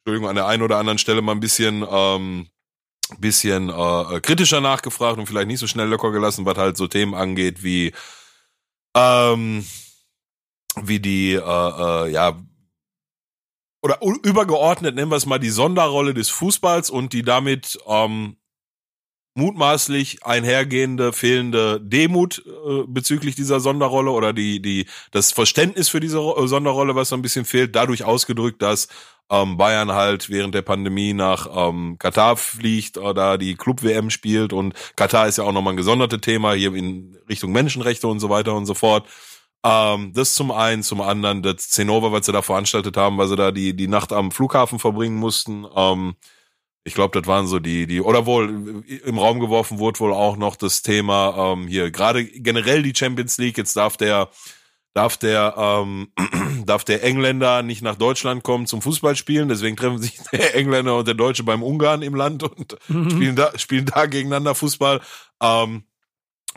Entschuldigung, 0.01 0.29
an 0.29 0.37
der 0.37 0.47
einen 0.47 0.63
oder 0.63 0.77
anderen 0.77 0.99
Stelle 0.99 1.23
mal 1.23 1.33
ein 1.33 1.41
bisschen, 1.41 1.87
ähm, 1.91 2.49
bisschen 3.19 3.71
äh, 3.71 4.21
kritischer 4.21 4.61
nachgefragt 4.61 5.19
und 5.19 5.27
vielleicht 5.27 5.49
nicht 5.49 5.61
so 5.61 5.67
schnell 5.67 5.89
locker 5.89 6.11
gelassen, 6.13 6.45
was 6.45 6.59
halt 6.59 6.77
so 6.77 6.87
Themen 6.87 7.15
angeht 7.15 7.63
wie, 7.63 7.95
ähm, 8.95 9.65
wie 10.83 11.01
die, 11.01 11.33
äh, 11.33 11.39
äh, 11.39 12.11
ja, 12.11 12.37
oder 13.85 13.99
übergeordnet 14.01 14.95
nennen 14.95 15.11
wir 15.11 15.17
es 15.17 15.27
mal 15.27 15.39
die 15.39 15.51
Sonderrolle 15.51 16.15
des 16.15 16.31
Fußballs 16.31 16.89
und 16.89 17.13
die 17.13 17.23
damit 17.23 17.79
ähm, 17.87 18.39
mutmaßlich 19.35 20.25
einhergehende 20.25 21.13
fehlende 21.13 21.83
Demut 21.83 22.43
äh, 22.47 22.85
bezüglich 22.87 23.35
dieser 23.35 23.61
Sonderrolle 23.61 24.11
oder 24.13 24.33
die 24.33 24.63
die 24.63 24.87
das 25.11 25.33
Verständnis 25.33 25.91
für 25.91 26.01
diese 26.01 26.19
äh, 26.19 26.47
Sonderrolle, 26.47 26.95
was 26.95 27.11
so 27.11 27.17
ein 27.17 27.21
bisschen 27.21 27.45
fehlt, 27.45 27.77
dadurch 27.77 28.05
ausgedrückt, 28.05 28.63
dass 28.63 28.89
ähm, 29.31 29.59
Bayern 29.59 29.93
halt 29.93 30.31
während 30.31 30.55
der 30.55 30.63
Pandemie 30.63 31.13
nach 31.13 31.47
ähm, 31.55 31.97
Katar 31.99 32.39
fliegt 32.39 32.97
oder 32.97 33.37
die 33.37 33.55
Club 33.55 33.83
WM 33.83 34.09
spielt 34.09 34.55
und 34.55 34.73
Katar 34.97 35.29
ist 35.29 35.37
ja 35.37 35.45
auch 35.45 35.53
nochmal 35.53 35.75
ein 35.75 35.79
gesondertes 35.79 36.23
Thema 36.23 36.55
hier 36.55 36.73
in 36.75 37.19
Richtung 37.29 37.53
Menschenrechte 37.53 38.09
und 38.09 38.19
so 38.19 38.31
weiter 38.31 38.55
und 38.55 38.65
so 38.65 38.73
fort. 38.73 39.07
Ähm, 39.65 40.13
das 40.13 40.35
zum 40.35 40.51
einen, 40.51 40.83
zum 40.83 41.01
anderen 41.01 41.43
das 41.43 41.71
Zinnober, 41.71 42.13
was 42.13 42.27
sie 42.27 42.33
da 42.33 42.43
veranstaltet 42.43 42.99
haben, 42.99 43.17
weil 43.17 43.29
sie 43.29 43.37
da 43.37 43.51
die, 43.51 43.75
die 43.75 43.89
Nacht 43.89 44.13
am 44.13 44.31
Flughafen 44.31 44.79
verbringen 44.79 45.17
mussten. 45.17 45.65
Ähm, 45.75 46.17
ich 46.85 46.93
glaube, 46.93 47.19
das 47.19 47.27
waren 47.27 47.47
so 47.47 47.59
die, 47.59 47.87
die, 47.87 48.03
oder 48.03 48.27
wohl 48.27 48.85
im 49.05 49.19
Raum 49.19 49.41
geworfen 49.41 49.79
wurde 49.79 50.01
wohl 50.01 50.13
auch 50.13 50.37
noch 50.37 50.57
das 50.57 50.83
Thema 50.83 51.55
ähm, 51.55 51.67
hier, 51.67 51.91
gerade 51.91 52.27
generell 52.27 52.83
die 52.83 52.95
Champions 52.95 53.39
League, 53.39 53.57
jetzt 53.57 53.75
darf 53.75 53.97
der, 53.97 54.29
darf 54.93 55.17
der, 55.17 55.55
ähm, 55.57 56.13
darf 56.67 56.85
der 56.85 57.03
Engländer 57.03 57.63
nicht 57.63 57.81
nach 57.81 57.97
Deutschland 57.97 58.43
kommen 58.43 58.67
zum 58.67 58.83
Fußballspielen, 58.83 59.49
deswegen 59.49 59.79
treffen 59.79 60.03
sich 60.03 60.19
der 60.33 60.55
Engländer 60.55 60.99
und 60.99 61.09
der 61.09 61.15
Deutsche 61.15 61.43
beim 61.43 61.63
Ungarn 61.63 62.03
im 62.03 62.15
Land 62.15 62.43
und 62.43 62.77
mhm. 62.89 63.11
spielen 63.11 63.37
da, 63.37 63.59
spielen 63.59 63.87
da 63.87 64.05
gegeneinander 64.05 64.55
Fußball. 64.55 65.01
Ähm, 65.43 65.85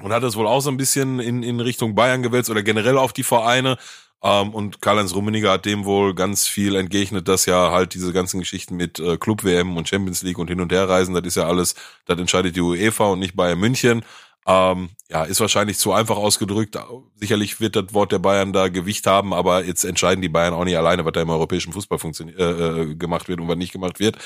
und 0.01 0.13
hat 0.13 0.23
das 0.23 0.35
wohl 0.35 0.47
auch 0.47 0.61
so 0.61 0.69
ein 0.69 0.77
bisschen 0.77 1.19
in, 1.19 1.43
in 1.43 1.59
Richtung 1.59 1.95
Bayern 1.95 2.23
gewälzt 2.23 2.49
oder 2.49 2.63
generell 2.63 2.97
auf 2.97 3.13
die 3.13 3.23
Vereine. 3.23 3.77
Ähm, 4.23 4.53
und 4.53 4.81
Karl-Heinz 4.81 5.13
Rummenigge 5.13 5.49
hat 5.49 5.65
dem 5.65 5.85
wohl 5.85 6.15
ganz 6.15 6.47
viel 6.47 6.75
entgegnet, 6.75 7.27
dass 7.27 7.45
ja 7.45 7.71
halt 7.71 7.93
diese 7.93 8.13
ganzen 8.13 8.39
Geschichten 8.39 8.75
mit 8.75 8.99
äh, 8.99 9.17
Club-WM 9.17 9.77
und 9.77 9.87
Champions 9.87 10.23
League 10.23 10.39
und 10.39 10.47
hin 10.49 10.61
und 10.61 10.71
her 10.71 10.89
reisen, 10.89 11.13
das 11.13 11.25
ist 11.25 11.35
ja 11.35 11.47
alles, 11.47 11.75
das 12.05 12.17
entscheidet 12.19 12.55
die 12.55 12.61
UEFA 12.61 13.05
und 13.05 13.19
nicht 13.19 13.35
Bayern 13.35 13.59
München. 13.59 14.03
Ähm, 14.47 14.89
ja, 15.09 15.23
ist 15.23 15.41
wahrscheinlich 15.41 15.77
zu 15.77 15.91
einfach 15.91 16.15
ausgedrückt. 16.15 16.77
Sicherlich 17.15 17.59
wird 17.59 17.75
das 17.75 17.93
Wort 17.93 18.13
der 18.13 18.19
Bayern 18.19 18.53
da 18.53 18.69
Gewicht 18.69 19.05
haben, 19.05 19.33
aber 19.33 19.65
jetzt 19.65 19.83
entscheiden 19.83 20.21
die 20.21 20.29
Bayern 20.29 20.53
auch 20.53 20.63
nicht 20.63 20.77
alleine, 20.77 21.03
was 21.03 21.11
da 21.11 21.21
im 21.21 21.29
europäischen 21.29 21.73
Fußball 21.73 21.99
funktioniert, 21.99 22.39
äh, 22.39 22.81
äh, 22.81 22.95
gemacht 22.95 23.27
wird 23.27 23.41
und 23.41 23.49
was 23.49 23.57
nicht 23.57 23.73
gemacht 23.73 23.99
wird. 23.99 24.17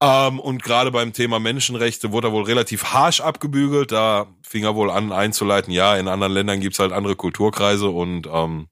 Ähm, 0.00 0.38
und 0.38 0.62
gerade 0.62 0.90
beim 0.92 1.12
Thema 1.12 1.40
Menschenrechte 1.40 2.12
wurde 2.12 2.28
er 2.28 2.32
wohl 2.32 2.44
relativ 2.44 2.84
harsh 2.92 3.20
abgebügelt. 3.20 3.90
Da 3.90 4.28
fing 4.42 4.64
er 4.64 4.76
wohl 4.76 4.90
an 4.90 5.12
einzuleiten, 5.12 5.72
ja, 5.72 5.96
in 5.96 6.08
anderen 6.08 6.32
Ländern 6.32 6.60
gibt's 6.60 6.78
halt 6.78 6.92
andere 6.92 7.16
Kulturkreise 7.16 7.88
und 7.88 8.28
ähm, 8.32 8.68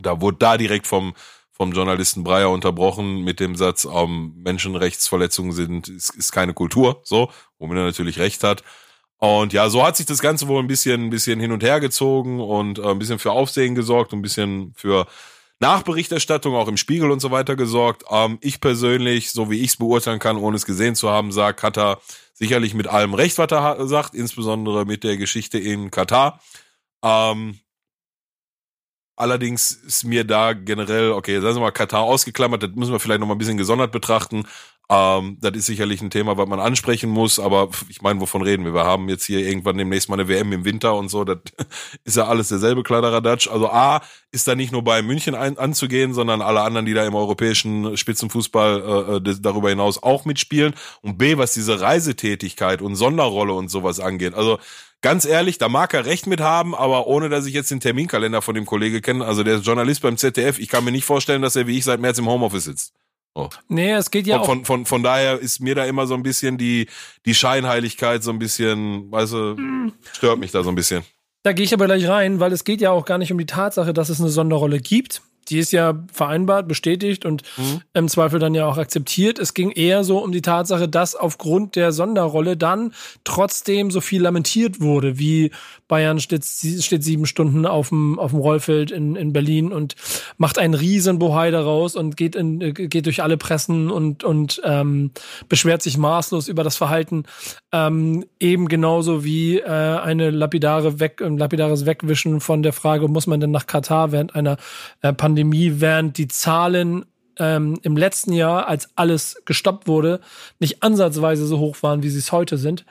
da 0.00 0.20
wurde 0.20 0.38
da 0.38 0.56
direkt 0.56 0.86
vom, 0.86 1.14
vom 1.52 1.72
Journalisten 1.72 2.24
Breyer 2.24 2.50
unterbrochen 2.50 3.22
mit 3.22 3.38
dem 3.40 3.56
Satz, 3.56 3.84
ähm, 3.84 4.34
Menschenrechtsverletzungen 4.42 5.52
sind, 5.52 5.88
ist, 5.88 6.14
ist 6.16 6.32
keine 6.32 6.54
Kultur, 6.54 7.00
so, 7.04 7.30
womit 7.58 7.78
er 7.78 7.84
natürlich 7.84 8.18
recht 8.18 8.42
hat. 8.42 8.64
Und 9.18 9.52
ja, 9.52 9.68
so 9.68 9.86
hat 9.86 9.96
sich 9.96 10.06
das 10.06 10.20
Ganze 10.20 10.48
wohl 10.48 10.60
ein 10.60 10.66
bisschen, 10.66 11.04
ein 11.04 11.10
bisschen 11.10 11.38
hin 11.38 11.52
und 11.52 11.62
her 11.62 11.78
gezogen 11.78 12.40
und 12.40 12.80
äh, 12.80 12.88
ein 12.88 12.98
bisschen 12.98 13.20
für 13.20 13.30
Aufsehen 13.30 13.76
gesorgt, 13.76 14.12
ein 14.12 14.22
bisschen 14.22 14.72
für 14.74 15.06
Nachberichterstattung 15.62 16.54
auch 16.54 16.68
im 16.68 16.76
Spiegel 16.76 17.10
und 17.10 17.20
so 17.20 17.30
weiter 17.30 17.56
gesorgt. 17.56 18.04
Ähm, 18.10 18.38
ich 18.42 18.60
persönlich, 18.60 19.30
so 19.30 19.50
wie 19.50 19.60
ich 19.60 19.68
es 19.68 19.76
beurteilen 19.76 20.18
kann, 20.18 20.36
ohne 20.36 20.56
es 20.56 20.66
gesehen 20.66 20.94
zu 20.94 21.08
haben, 21.08 21.32
sagt, 21.32 21.62
hat 21.62 21.78
er 21.78 22.00
sicherlich 22.34 22.74
mit 22.74 22.88
allem 22.88 23.14
recht, 23.14 23.38
was 23.38 23.50
er 23.50 23.86
sagt, 23.86 24.14
insbesondere 24.14 24.84
mit 24.84 25.04
der 25.04 25.16
Geschichte 25.16 25.58
in 25.58 25.90
Katar. 25.90 26.40
Ähm, 27.02 27.58
Allerdings 29.14 29.70
ist 29.70 30.04
mir 30.04 30.24
da 30.24 30.52
generell, 30.52 31.12
okay, 31.12 31.40
sagen 31.40 31.56
wir 31.56 31.60
mal 31.60 31.70
Katar 31.70 32.00
ausgeklammert, 32.00 32.62
das 32.62 32.70
müssen 32.74 32.92
wir 32.92 32.98
vielleicht 32.98 33.20
noch 33.20 33.26
mal 33.26 33.34
ein 33.34 33.38
bisschen 33.38 33.58
gesondert 33.58 33.92
betrachten. 33.92 34.48
Ähm, 34.90 35.38
das 35.40 35.52
ist 35.56 35.66
sicherlich 35.66 36.02
ein 36.02 36.10
Thema, 36.10 36.36
was 36.36 36.48
man 36.48 36.60
ansprechen 36.60 37.08
muss, 37.10 37.38
aber 37.38 37.70
ich 37.88 38.02
meine, 38.02 38.20
wovon 38.20 38.42
reden 38.42 38.64
wir? 38.64 38.74
Wir 38.74 38.84
haben 38.84 39.08
jetzt 39.08 39.24
hier 39.24 39.40
irgendwann 39.40 39.78
demnächst 39.78 40.08
mal 40.08 40.16
eine 40.18 40.28
WM 40.28 40.52
im 40.52 40.64
Winter 40.64 40.94
und 40.94 41.08
so, 41.08 41.24
das 41.24 41.38
ist 42.04 42.16
ja 42.16 42.26
alles 42.26 42.48
derselbe 42.48 42.82
Kladderadatsch. 42.82 43.48
Also 43.48 43.70
A, 43.70 44.02
ist 44.32 44.48
da 44.48 44.54
nicht 44.54 44.72
nur 44.72 44.82
bei 44.82 45.02
München 45.02 45.34
ein, 45.34 45.58
anzugehen, 45.58 46.14
sondern 46.14 46.42
alle 46.42 46.62
anderen, 46.62 46.86
die 46.86 46.94
da 46.94 47.06
im 47.06 47.14
europäischen 47.14 47.96
Spitzenfußball 47.96 49.20
äh, 49.24 49.30
äh 49.30 49.36
darüber 49.40 49.68
hinaus 49.68 50.02
auch 50.02 50.24
mitspielen. 50.24 50.74
Und 51.02 51.18
B, 51.18 51.36
was 51.36 51.54
diese 51.54 51.80
Reisetätigkeit 51.80 52.82
und 52.82 52.96
Sonderrolle 52.96 53.52
und 53.52 53.68
sowas 53.68 54.00
angeht. 54.00 54.34
Also 54.34 54.58
ganz 55.02 55.24
ehrlich, 55.26 55.58
da 55.58 55.68
mag 55.68 55.92
er 55.92 56.06
recht 56.06 56.26
mit 56.26 56.40
haben, 56.40 56.74
aber 56.74 57.06
ohne 57.06 57.28
dass 57.28 57.46
ich 57.46 57.54
jetzt 57.54 57.70
den 57.70 57.80
Terminkalender 57.80 58.40
von 58.40 58.54
dem 58.54 58.64
Kollege 58.64 59.00
kenne, 59.00 59.24
also 59.24 59.42
der 59.42 59.56
ist 59.56 59.66
Journalist 59.66 60.02
beim 60.02 60.16
ZDF, 60.16 60.58
ich 60.58 60.68
kann 60.68 60.84
mir 60.84 60.92
nicht 60.92 61.04
vorstellen, 61.04 61.42
dass 61.42 61.56
er 61.56 61.66
wie 61.66 61.76
ich 61.76 61.84
seit 61.84 62.00
März 62.00 62.18
im 62.18 62.28
Homeoffice 62.28 62.64
sitzt. 62.64 62.94
Oh. 63.34 63.48
Nee, 63.68 63.92
es 63.92 64.10
geht 64.10 64.26
ja 64.26 64.36
von, 64.36 64.42
auch. 64.42 64.46
Von, 64.46 64.64
von, 64.64 64.86
von 64.86 65.02
daher 65.02 65.38
ist 65.38 65.60
mir 65.60 65.74
da 65.74 65.84
immer 65.84 66.06
so 66.06 66.14
ein 66.14 66.22
bisschen 66.22 66.58
die, 66.58 66.88
die 67.24 67.34
Scheinheiligkeit 67.34 68.22
so 68.22 68.30
ein 68.30 68.38
bisschen, 68.38 69.10
weißt 69.10 69.32
du, 69.32 69.56
hm. 69.56 69.92
stört 70.12 70.38
mich 70.38 70.50
da 70.50 70.62
so 70.62 70.68
ein 70.68 70.74
bisschen. 70.74 71.02
Da 71.42 71.52
gehe 71.52 71.64
ich 71.64 71.74
aber 71.74 71.86
gleich 71.86 72.06
rein, 72.06 72.40
weil 72.40 72.52
es 72.52 72.64
geht 72.64 72.80
ja 72.80 72.90
auch 72.90 73.04
gar 73.04 73.18
nicht 73.18 73.32
um 73.32 73.38
die 73.38 73.46
Tatsache, 73.46 73.92
dass 73.92 74.10
es 74.10 74.20
eine 74.20 74.28
Sonderrolle 74.28 74.80
gibt 74.80 75.22
die 75.48 75.58
ist 75.58 75.72
ja 75.72 76.04
vereinbart, 76.12 76.68
bestätigt 76.68 77.24
und 77.24 77.42
mhm. 77.56 77.82
im 77.94 78.08
Zweifel 78.08 78.38
dann 78.38 78.54
ja 78.54 78.66
auch 78.66 78.78
akzeptiert. 78.78 79.38
Es 79.38 79.54
ging 79.54 79.70
eher 79.70 80.04
so 80.04 80.18
um 80.18 80.32
die 80.32 80.42
Tatsache, 80.42 80.88
dass 80.88 81.14
aufgrund 81.14 81.76
der 81.76 81.92
Sonderrolle 81.92 82.56
dann 82.56 82.94
trotzdem 83.24 83.90
so 83.90 84.00
viel 84.00 84.22
lamentiert 84.22 84.80
wurde, 84.80 85.18
wie 85.18 85.50
Bayern 85.88 86.20
steht, 86.20 86.44
steht 86.44 87.04
sieben 87.04 87.26
Stunden 87.26 87.66
auf 87.66 87.90
dem, 87.90 88.18
auf 88.18 88.30
dem 88.30 88.40
Rollfeld 88.40 88.90
in, 88.90 89.16
in 89.16 89.32
Berlin 89.32 89.72
und 89.72 89.94
macht 90.38 90.58
einen 90.58 90.74
riesen 90.74 91.18
Bohai 91.18 91.50
daraus 91.50 91.96
und 91.96 92.16
geht, 92.16 92.34
in, 92.34 92.72
geht 92.74 93.06
durch 93.06 93.22
alle 93.22 93.36
Pressen 93.36 93.90
und, 93.90 94.24
und 94.24 94.60
ähm, 94.64 95.10
beschwert 95.48 95.82
sich 95.82 95.98
maßlos 95.98 96.48
über 96.48 96.64
das 96.64 96.76
Verhalten. 96.76 97.24
Ähm, 97.74 98.26
eben 98.38 98.68
genauso 98.68 99.24
wie 99.24 99.58
äh, 99.58 99.66
eine 99.66 100.30
lapidare 100.30 101.00
Weg, 101.00 101.22
ein 101.22 101.38
lapidares 101.38 101.86
Wegwischen 101.86 102.40
von 102.40 102.62
der 102.62 102.74
Frage, 102.74 103.08
muss 103.08 103.26
man 103.26 103.40
denn 103.40 103.50
nach 103.50 103.66
Katar 103.66 104.12
während 104.12 104.34
einer 104.34 104.58
äh, 105.00 105.14
Pandemie 105.14 105.74
während 105.76 106.18
die 106.18 106.28
Zahlen 106.28 107.06
ähm, 107.38 107.78
im 107.82 107.96
letzten 107.96 108.34
Jahr, 108.34 108.68
als 108.68 108.90
alles 108.94 109.40
gestoppt 109.46 109.88
wurde, 109.88 110.20
nicht 110.58 110.82
ansatzweise 110.82 111.46
so 111.46 111.58
hoch 111.58 111.82
waren, 111.82 112.02
wie 112.02 112.10
sie 112.10 112.18
es 112.18 112.30
heute 112.30 112.58
sind. 112.58 112.84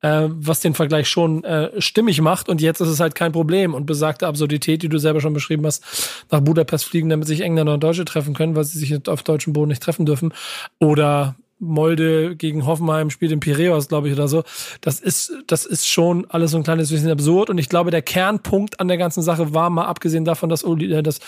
Äh, 0.00 0.28
was 0.30 0.60
den 0.60 0.74
Vergleich 0.74 1.08
schon 1.08 1.42
äh, 1.42 1.80
stimmig 1.80 2.20
macht. 2.20 2.48
Und 2.48 2.60
jetzt 2.60 2.80
ist 2.80 2.88
es 2.88 3.00
halt 3.00 3.16
kein 3.16 3.32
Problem. 3.32 3.74
Und 3.74 3.84
besagte 3.84 4.28
Absurdität, 4.28 4.84
die 4.84 4.88
du 4.88 4.98
selber 4.98 5.20
schon 5.20 5.34
beschrieben 5.34 5.66
hast, 5.66 6.24
nach 6.30 6.38
Budapest 6.38 6.84
fliegen, 6.84 7.08
damit 7.08 7.26
sich 7.26 7.40
Engländer 7.40 7.74
und 7.74 7.82
Deutsche 7.82 8.04
treffen 8.04 8.32
können, 8.32 8.54
weil 8.54 8.62
sie 8.62 8.78
sich 8.78 9.08
auf 9.08 9.24
deutschem 9.24 9.54
Boden 9.54 9.70
nicht 9.70 9.82
treffen 9.82 10.06
dürfen. 10.06 10.32
Oder 10.78 11.34
Molde 11.58 12.36
gegen 12.36 12.66
Hoffenheim 12.66 13.10
spielt 13.10 13.32
in 13.32 13.40
Piräus, 13.40 13.88
glaube 13.88 14.08
ich, 14.08 14.14
oder 14.14 14.28
so. 14.28 14.44
Das 14.80 15.00
ist, 15.00 15.32
das 15.46 15.66
ist 15.66 15.88
schon 15.88 16.26
alles 16.30 16.52
so 16.52 16.56
ein 16.56 16.62
kleines 16.62 16.90
bisschen 16.90 17.10
absurd. 17.10 17.50
Und 17.50 17.58
ich 17.58 17.68
glaube, 17.68 17.90
der 17.90 18.02
Kernpunkt 18.02 18.80
an 18.80 18.88
der 18.88 18.96
ganzen 18.96 19.22
Sache 19.22 19.54
war, 19.54 19.70
mal 19.70 19.86
abgesehen 19.86 20.24
davon, 20.24 20.48
dass 20.48 20.64
Uli, 20.64 20.92
äh, 20.92 21.02
dass, 21.02 21.20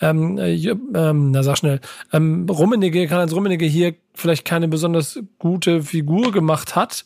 ähm, 0.00 0.38
äh, 0.38 0.54
ähm, 0.54 1.30
na 1.30 1.42
sag 1.42 1.58
schnell, 1.58 1.80
ähm, 2.12 2.46
Rummenigge, 2.48 3.06
Karl-Heinz 3.06 3.32
Rummenigge 3.32 3.66
hier 3.66 3.94
vielleicht 4.14 4.44
keine 4.44 4.68
besonders 4.68 5.20
gute 5.38 5.82
Figur 5.82 6.32
gemacht 6.32 6.74
hat. 6.74 7.04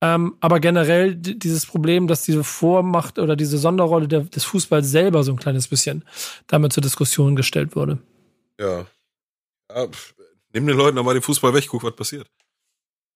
Ähm, 0.00 0.34
aber 0.40 0.60
generell 0.60 1.14
dieses 1.14 1.64
Problem, 1.64 2.08
dass 2.08 2.24
diese 2.24 2.44
Vormacht 2.44 3.18
oder 3.18 3.36
diese 3.36 3.56
Sonderrolle 3.56 4.06
der, 4.06 4.20
des 4.20 4.44
Fußballs 4.44 4.90
selber 4.90 5.22
so 5.22 5.32
ein 5.32 5.38
kleines 5.38 5.68
bisschen 5.68 6.04
damit 6.46 6.74
zur 6.74 6.82
Diskussion 6.82 7.36
gestellt 7.36 7.74
wurde. 7.74 7.98
Ja. 8.60 8.84
ja 9.74 9.86
Nimm 10.54 10.66
den 10.66 10.76
Leuten 10.76 10.98
aber 10.98 11.12
den 11.12 11.22
Fußball 11.22 11.52
weg, 11.52 11.66
guck, 11.68 11.82
was 11.82 11.94
passiert. 11.94 12.30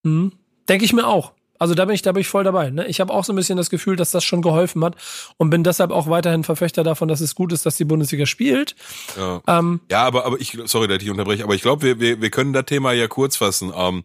Mhm. 0.03 0.33
Denke 0.69 0.85
ich 0.85 0.93
mir 0.93 1.07
auch. 1.07 1.33
Also 1.59 1.75
da 1.75 1.85
bin 1.85 1.95
ich, 1.95 2.03
da 2.03 2.13
bin 2.13 2.21
ich 2.21 2.29
voll 2.29 2.45
dabei. 2.45 2.71
Ne? 2.71 2.87
Ich 2.87 3.01
habe 3.01 3.13
auch 3.13 3.25
so 3.25 3.33
ein 3.33 3.37
bisschen 3.37 3.57
das 3.57 3.71
Gefühl, 3.71 3.97
dass 3.97 4.13
das 4.13 4.25
schon 4.25 4.43
geholfen 4.43 4.85
hat 4.85 4.97
und 5.39 5.51
bin 5.51 5.65
deshalb 5.65 5.91
auch 5.91 6.09
weiterhin 6.09 6.45
Verfechter 6.45 6.85
davon, 6.85 7.09
dass 7.09 7.21
es 7.21 7.35
gut 7.35 7.53
ist, 7.53 7.67
dass 7.67 7.77
die 7.77 7.85
Bundesliga 7.85 8.27
spielt. 8.27 8.77
Ja, 9.17 9.43
ähm, 9.47 9.81
ja 9.91 10.05
aber, 10.05 10.25
aber 10.25 10.41
ich, 10.41 10.57
sorry, 10.67 10.87
dass 10.87 11.03
ich 11.03 11.11
unterbreche, 11.11 11.43
aber 11.43 11.55
ich 11.55 11.63
glaube, 11.63 11.83
wir, 11.83 12.01
wir, 12.01 12.21
wir 12.21 12.31
können 12.31 12.53
das 12.53 12.67
Thema 12.67 12.93
ja 12.93 13.09
kurz 13.09 13.37
fassen. 13.37 13.73
Ähm, 13.75 14.05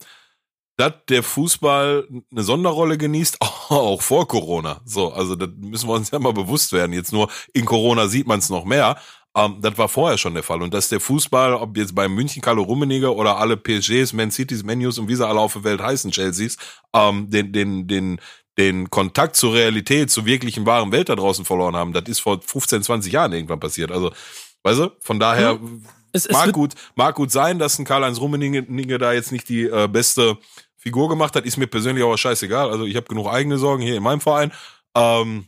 dass 0.78 0.94
der 1.08 1.22
Fußball 1.22 2.08
eine 2.32 2.44
Sonderrolle 2.44 2.98
genießt, 2.98 3.38
auch 3.42 4.02
vor 4.02 4.28
Corona. 4.28 4.82
So, 4.86 5.14
also 5.14 5.36
das 5.36 5.50
müssen 5.56 5.88
wir 5.88 5.94
uns 5.94 6.10
ja 6.10 6.20
mal 6.20 6.34
bewusst 6.34 6.74
werden. 6.74 6.94
Jetzt 6.94 7.14
nur 7.14 7.30
in 7.54 7.66
Corona 7.66 8.08
sieht 8.08 8.26
man 8.26 8.40
es 8.40 8.50
noch 8.50 8.66
mehr. 8.66 8.98
Ähm, 9.36 9.58
das 9.62 9.78
war 9.78 9.90
vorher 9.90 10.18
schon 10.18 10.34
der 10.34 10.44
Fall. 10.44 10.62
Und 10.62 10.74
dass 10.74 10.90
der 10.90 11.00
Fußball, 11.00 11.54
ob 11.54 11.78
jetzt 11.78 11.96
bei 11.96 12.08
München 12.08 12.42
Carlo 12.42 12.64
Rummenigge 12.64 13.14
oder 13.14 13.38
alle 13.38 13.58
PSGs, 13.58 14.14
Man 14.14 14.32
Cities, 14.32 14.64
Menus 14.64 15.00
und 15.00 15.08
wie 15.08 15.16
sie 15.16 15.28
alle 15.28 15.40
auf 15.40 15.54
der 15.54 15.64
Welt 15.64 15.82
heißen, 15.82 16.12
Chelseas, 16.12 16.58
ähm, 16.94 17.30
den, 17.30 17.52
den, 17.52 17.88
den, 17.88 18.20
den 18.58 18.90
Kontakt 18.90 19.36
zur 19.36 19.54
Realität, 19.54 20.12
zur 20.12 20.26
wirklichen 20.26 20.66
wahren 20.66 20.92
Welt 20.92 21.10
da 21.10 21.16
draußen 21.16 21.46
verloren 21.46 21.76
haben, 21.76 21.94
das 21.94 22.04
ist 22.08 22.20
vor 22.20 22.40
15, 22.42 22.84
20 22.84 23.12
Jahren 23.12 23.34
irgendwann 23.34 23.60
passiert. 23.60 23.92
Also, 23.92 24.12
weißt 24.64 24.80
du, 24.80 24.92
von 25.00 25.20
daher 25.20 25.54
hm. 25.54 25.84
es, 26.12 26.26
es 26.28 26.34
mag 26.34 26.54
gut, 26.54 26.74
mag 26.96 27.16
gut 27.16 27.32
sein, 27.32 27.58
dass 27.58 27.80
ein 27.80 27.86
Karl-Heinz 27.86 28.20
Rummenigge 28.20 28.98
da 29.00 29.14
jetzt 29.14 29.32
nicht 29.32 29.50
die 29.50 29.64
äh, 29.64 29.88
beste 29.88 30.38
Figur 30.78 31.10
gemacht 31.10 31.36
hat, 31.36 31.46
ist 31.46 31.58
mir 31.58 31.68
persönlich 31.68 32.04
aber 32.04 32.18
scheißegal. 32.18 32.70
Also 32.70 32.86
ich 32.86 32.96
habe 32.98 33.08
genug 33.08 33.28
eigene 33.28 33.58
Sorgen 33.58 33.82
hier 33.82 33.96
in 33.96 34.04
meinem 34.04 34.22
Verein. 34.22 34.52
Ähm, 34.96 35.48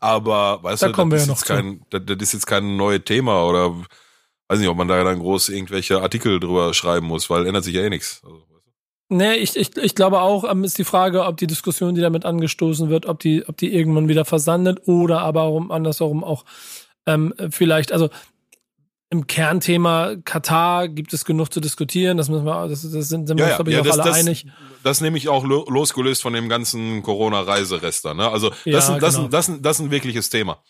aber 0.00 0.62
weißt 0.62 0.82
da 0.82 0.88
du, 0.88 1.04
das, 1.08 1.22
ist 1.22 1.28
ja 1.28 1.32
jetzt 1.34 1.44
kein, 1.46 1.80
das, 1.90 2.02
das 2.04 2.16
ist 2.20 2.32
jetzt 2.32 2.46
kein 2.46 2.76
neues 2.76 3.02
Thema 3.04 3.44
oder 3.46 3.74
weiß 4.48 4.58
nicht, 4.58 4.68
ob 4.68 4.76
man 4.76 4.88
da 4.88 5.02
dann 5.04 5.18
groß 5.18 5.50
irgendwelche 5.50 6.00
Artikel 6.00 6.40
drüber 6.40 6.74
schreiben 6.74 7.06
muss, 7.06 7.30
weil 7.30 7.46
ändert 7.46 7.64
sich 7.64 7.74
ja 7.74 7.82
eh 7.82 7.90
nichts. 7.90 8.22
Also? 8.24 8.42
Nee, 9.10 9.34
ich, 9.34 9.56
ich, 9.56 9.76
ich 9.76 9.94
glaube 9.94 10.20
auch, 10.20 10.50
ähm, 10.50 10.64
ist 10.64 10.78
die 10.78 10.84
Frage, 10.84 11.24
ob 11.24 11.36
die 11.36 11.46
Diskussion, 11.46 11.94
die 11.94 12.00
damit 12.00 12.24
angestoßen 12.24 12.88
wird, 12.88 13.06
ob 13.06 13.20
die, 13.20 13.46
ob 13.46 13.56
die 13.56 13.74
irgendwann 13.74 14.08
wieder 14.08 14.24
versandet 14.24 14.88
oder 14.88 15.20
aber 15.20 15.42
auch 15.42 15.70
andersherum 15.70 16.24
auch 16.24 16.44
ähm, 17.06 17.34
vielleicht, 17.50 17.92
also 17.92 18.08
im 19.10 19.26
Kernthema 19.26 20.16
Katar 20.24 20.88
gibt 20.88 21.12
es 21.12 21.24
genug 21.24 21.52
zu 21.52 21.60
diskutieren. 21.60 22.16
Das 22.16 22.28
müssen 22.28 22.44
wir, 22.44 22.68
das, 22.68 22.82
das 22.82 23.08
sind, 23.08 23.26
sind 23.28 23.38
wir 23.38 23.46
uns, 23.46 23.54
glaube 23.56 23.70
ich, 23.70 23.78
auch 23.78 23.84
das, 23.84 23.98
alle 23.98 24.10
das, 24.10 24.18
einig. 24.18 24.46
Das 24.82 25.00
nehme 25.00 25.16
ich 25.18 25.28
auch 25.28 25.44
lo- 25.44 25.66
losgelöst 25.68 26.22
von 26.22 26.32
dem 26.32 26.48
ganzen 26.48 27.02
Corona-Reiserest 27.02 28.04
da. 28.04 28.14
Ne? 28.14 28.28
Also 28.28 28.50
das, 28.50 28.58
Ja, 28.64 28.80
sind, 28.80 29.02
das, 29.02 29.14
genau. 29.14 29.22
sind, 29.24 29.32
das, 29.34 29.46
sind, 29.46 29.64
das 29.64 29.78
ist 29.78 29.86
ein 29.86 29.90
wirkliches 29.90 30.30
Thema. 30.30 30.62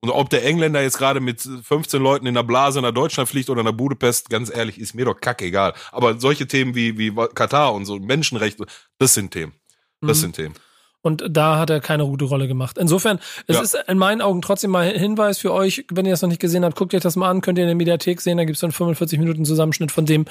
Und 0.00 0.10
ob 0.10 0.30
der 0.30 0.44
Engländer 0.44 0.82
jetzt 0.82 0.98
gerade 0.98 1.20
mit 1.20 1.40
15 1.40 2.02
Leuten 2.02 2.26
in 2.26 2.34
der 2.34 2.42
Blase 2.42 2.80
nach 2.82 2.90
Deutschland 2.92 3.28
fliegt 3.28 3.50
oder 3.50 3.62
nach 3.62 3.72
Budapest, 3.72 4.30
ganz 4.30 4.50
ehrlich, 4.54 4.78
ist 4.80 4.94
mir 4.94 5.04
doch 5.04 5.20
kackegal. 5.20 5.74
Aber 5.92 6.18
solche 6.20 6.46
Themen 6.48 6.74
wie, 6.74 6.98
wie 6.98 7.14
Katar 7.34 7.72
und 7.72 7.84
so 7.84 7.96
Menschenrechte, 7.98 8.66
das 8.98 9.14
sind 9.14 9.30
Themen. 9.32 9.52
Das 10.00 10.18
Mhm. 10.18 10.20
sind 10.22 10.36
Themen. 10.36 10.54
Und 11.02 11.24
da 11.28 11.58
hat 11.58 11.68
er 11.68 11.80
keine 11.80 12.04
gute 12.06 12.24
Rolle 12.26 12.46
gemacht. 12.46 12.78
Insofern, 12.78 13.18
es 13.48 13.56
Ja. 13.56 13.62
ist 13.62 13.76
in 13.88 13.98
meinen 13.98 14.20
Augen 14.22 14.40
trotzdem 14.40 14.70
mal 14.70 14.88
ein 14.88 14.98
Hinweis 14.98 15.38
für 15.38 15.52
euch, 15.52 15.84
wenn 15.90 16.06
ihr 16.06 16.12
das 16.12 16.22
noch 16.22 16.28
nicht 16.28 16.40
gesehen 16.40 16.64
habt, 16.64 16.76
guckt 16.76 16.94
euch 16.94 17.00
das 17.02 17.16
mal 17.16 17.28
an, 17.28 17.40
könnt 17.40 17.58
ihr 17.58 17.64
in 17.64 17.68
der 17.68 17.74
Mediathek 17.76 18.20
sehen, 18.20 18.38
da 18.38 18.44
gibt 18.44 18.56
es 18.56 18.62
einen 18.62 18.72
45 18.72 19.18
Minuten 19.18 19.44
Zusammenschnitt 19.44 19.90
von 19.90 20.06
dem, 20.06 20.26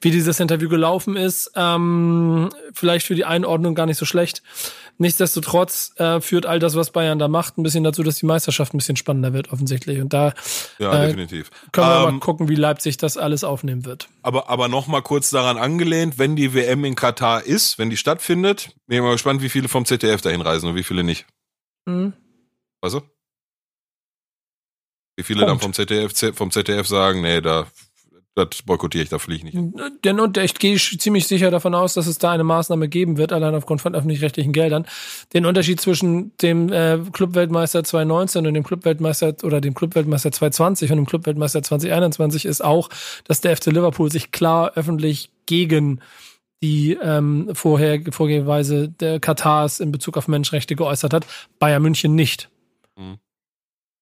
wie 0.00 0.10
dieses 0.10 0.40
Interview 0.40 0.68
gelaufen 0.68 1.16
ist. 1.16 1.52
Ähm, 1.54 2.50
vielleicht 2.72 3.06
für 3.06 3.14
die 3.14 3.24
Einordnung 3.24 3.74
gar 3.76 3.86
nicht 3.86 3.98
so 3.98 4.04
schlecht. 4.04 4.42
Nichtsdestotrotz 4.98 5.92
äh, 5.96 6.20
führt 6.20 6.46
all 6.46 6.58
das, 6.58 6.74
was 6.74 6.90
Bayern 6.90 7.18
da 7.18 7.28
macht, 7.28 7.58
ein 7.58 7.62
bisschen 7.62 7.84
dazu, 7.84 8.02
dass 8.02 8.16
die 8.16 8.26
Meisterschaft 8.26 8.72
ein 8.72 8.78
bisschen 8.78 8.96
spannender 8.96 9.32
wird, 9.34 9.52
offensichtlich. 9.52 10.00
Und 10.00 10.12
da 10.12 10.32
Ja, 10.78 10.92
Äh, 11.02 11.06
definitiv. 11.08 11.50
können 11.72 11.86
wir 11.88 12.08
Ähm, 12.08 12.14
mal 12.14 12.20
gucken, 12.20 12.48
wie 12.48 12.54
Leipzig 12.54 12.96
das 12.96 13.16
alles 13.18 13.44
aufnehmen 13.44 13.84
wird. 13.84 14.08
Aber, 14.22 14.48
aber 14.48 14.68
noch 14.68 14.86
mal 14.86 15.02
kurz 15.02 15.30
daran 15.30 15.58
angelehnt, 15.58 16.18
wenn 16.18 16.34
die 16.36 16.54
WM 16.54 16.84
in 16.84 16.94
Katar 16.94 17.42
ist, 17.44 17.78
wenn 17.78 17.90
die 17.90 17.96
stattfindet, 17.96 18.74
bin 18.86 18.96
ich 18.98 19.02
mal 19.02 19.12
gespannt, 19.12 19.42
wie 19.42 19.48
viele 19.50 19.68
vom 19.68 19.84
ZDF 19.84 20.22
dahin 20.22 20.40
reisen 20.40 20.68
und 20.70 20.74
wie 20.76 20.84
viele 20.84 21.04
nicht. 21.04 21.26
Mhm. 21.84 22.14
Weißt 22.80 22.94
du? 22.94 23.02
Wie 25.16 25.22
viele 25.24 25.40
Punkt. 25.46 25.50
dann 25.50 25.60
vom 25.60 25.72
ZDF, 25.72 26.36
vom 26.36 26.50
ZDF 26.50 26.86
sagen, 26.86 27.22
nee, 27.22 27.40
da, 27.40 27.66
das 28.36 28.62
boykottiere 28.62 29.04
ich, 29.04 29.08
da 29.08 29.18
fliege 29.18 29.48
ich 29.48 29.54
nicht. 29.54 29.74
Denn 30.04 30.20
und 30.20 30.36
ich 30.36 30.54
gehe 30.54 30.76
ziemlich 30.76 31.26
sicher 31.26 31.50
davon 31.50 31.74
aus, 31.74 31.94
dass 31.94 32.06
es 32.06 32.18
da 32.18 32.32
eine 32.32 32.44
Maßnahme 32.44 32.86
geben 32.86 33.16
wird, 33.16 33.32
allein 33.32 33.54
aufgrund 33.54 33.80
von 33.80 33.94
öffentlich-rechtlichen 33.94 34.52
Geldern. 34.52 34.86
Den 35.32 35.46
Unterschied 35.46 35.80
zwischen 35.80 36.36
dem 36.38 36.70
äh, 36.70 36.98
Clubweltmeister 37.12 37.82
2019 37.82 38.46
und 38.46 38.52
dem 38.52 38.62
Clubweltmeister 38.62 39.34
oder 39.42 39.62
dem 39.62 39.72
Clubweltmeister 39.72 40.30
2020 40.32 40.90
und 40.90 40.96
dem 40.98 41.06
Clubweltmeister 41.06 41.62
2021 41.62 42.44
ist 42.44 42.62
auch, 42.62 42.90
dass 43.24 43.40
der 43.40 43.56
FC 43.56 43.66
Liverpool 43.66 44.12
sich 44.12 44.32
klar 44.32 44.72
öffentlich 44.74 45.30
gegen 45.46 46.00
die 46.62 46.98
ähm, 47.00 47.50
vorher 47.54 48.00
Vorgehensweise 48.10 48.88
der 48.88 49.18
Katars 49.18 49.80
in 49.80 49.92
Bezug 49.92 50.18
auf 50.18 50.28
Menschenrechte 50.28 50.76
geäußert 50.76 51.14
hat. 51.14 51.26
Bayern 51.58 51.82
München 51.82 52.14
nicht. 52.14 52.50
Mhm. 52.96 53.18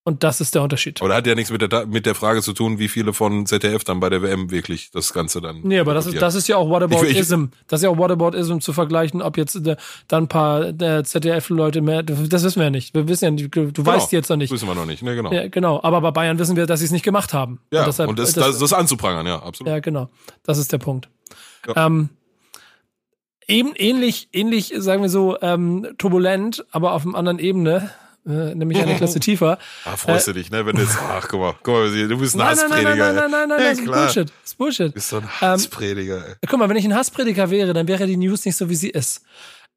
Und 0.07 0.23
das 0.23 0.43
ist 0.43 0.55
der 0.55 0.61
Unterschied. 0.63 1.01
Aber 1.01 1.09
das 1.09 1.17
hat 1.17 1.27
ja 1.27 1.35
nichts 1.35 1.51
mit 1.51 1.63
der, 1.63 1.87
mit 1.87 2.05
der 2.05 2.15
Frage 2.15 2.43
zu 2.43 2.53
tun, 2.53 2.79
wie 2.79 2.89
viele 2.89 3.15
von 3.15 3.47
ZDF 3.47 3.85
dann 3.85 4.01
bei 4.01 4.11
der 4.11 4.21
WM 4.21 4.51
wirklich 4.51 4.91
das 4.91 5.15
Ganze 5.15 5.41
dann. 5.41 5.61
Nee, 5.63 5.79
aber 5.79 5.95
das 5.95 6.05
ist, 6.05 6.21
das 6.21 6.35
ist 6.35 6.47
ja 6.47 6.59
auch 6.59 6.69
Whataboutism. 6.69 7.45
Das 7.69 7.81
ist 7.81 7.85
ja 7.85 7.89
auch 7.91 7.97
Whataboutism 7.97 8.59
zu 8.59 8.75
vergleichen, 8.75 9.23
ob 9.23 9.39
jetzt 9.39 9.57
äh, 9.67 9.77
dann 10.07 10.25
ein 10.25 10.29
paar 10.29 10.63
äh, 10.79 11.03
ZDF-Leute 11.05 11.81
mehr, 11.81 12.03
das 12.03 12.45
wissen 12.45 12.57
wir 12.61 12.65
ja 12.65 12.71
nicht. 12.71 12.93
Wir 12.95 13.09
wissen 13.09 13.39
ja 13.39 13.47
du 13.49 13.73
Genau. 13.73 13.87
weißt 13.87 14.13
jetzt 14.13 14.29
noch 14.29 14.37
nicht. 14.37 14.53
Wissen 14.53 14.69
wir 14.69 14.75
noch 14.75 14.85
nicht, 14.85 15.03
ne, 15.03 15.15
genau. 15.15 15.33
Ja, 15.33 15.49
genau. 15.49 15.81
Aber 15.83 16.03
bei 16.03 16.11
Bayern 16.11 16.39
wissen 16.39 16.55
wir, 16.57 16.67
dass 16.67 16.81
sie 16.81 16.87
es 16.87 16.93
nicht 16.93 17.05
gemacht 17.05 17.33
haben. 17.33 17.61
Ja, 17.73 17.81
und, 17.81 17.87
deshalb- 17.89 18.15
das, 18.17 18.35
das, 18.35 18.59
das 18.59 18.73
anzuprangern, 18.75 19.27
ja, 19.27 19.43
absolut. 19.43 19.73
ja, 19.73 19.79
genau. 19.81 20.11
Das 20.43 20.59
ist 20.59 20.71
der 20.71 20.79
Punkt. 20.79 21.09
Ja. 21.67 21.87
Ähm, 21.87 22.11
eben 23.47 23.73
ähnlich, 23.75 24.29
ähnlich, 24.33 24.73
sagen 24.77 25.01
wir 25.03 25.09
so, 25.09 25.39
ähm, 25.41 25.89
turbulent, 25.97 26.65
aber 26.73 26.93
auf 26.93 27.07
einer 27.07 27.15
anderen 27.15 27.39
Ebene, 27.39 27.91
äh, 28.27 28.55
nämlich 28.55 28.81
eine 28.81 28.97
Klasse 28.97 29.21
tiefer. 29.21 29.59
Ah, 29.85 29.97
freust 29.97 30.29
du 30.29 30.33
dich, 30.33 30.51
ne, 30.51 30.65
wenn 30.67 30.77
du 30.77 30.83
jetzt, 30.83 30.97
ach, 31.01 31.27
guck 31.29 31.41
mal, 31.41 31.55
guck 31.63 31.75
mal, 31.75 32.09
du 32.09 32.19
bist 32.19 32.35
ein 32.35 32.39
Nein, 32.39 32.57
nein, 32.57 32.69
nein, 32.71 32.87
Hassprediger. 32.87 33.13
nein, 33.13 33.31
nein, 33.31 33.31
nein, 33.31 33.49
nein, 33.49 33.61
ey. 33.61 33.65
das 33.65 33.65
Ja, 33.65 33.71
ist 33.73 33.85
klar. 33.85 34.05
Bullshit. 34.05 34.29
Das 34.29 34.51
ist 34.51 34.59
Bullshit. 34.59 34.89
Du 34.89 34.93
bist 34.93 35.09
so 35.09 35.17
ein 35.17 35.23
Ähm, 35.25 35.29
Hassprediger, 35.41 36.29
ey. 36.29 36.35
Guck 36.49 36.59
mal, 36.59 36.69
wenn 36.69 36.77
ich 36.77 36.85
ein 36.85 36.95
Hassprediger 36.95 37.51
wäre, 37.51 37.73
dann 37.73 37.89
wäre 37.89 38.07
die 38.07 38.17
News 38.17 38.45
nicht 38.45 38.57
so, 38.57 38.69
wie 38.69 38.75
sie 38.77 38.91
ist. 38.91 39.23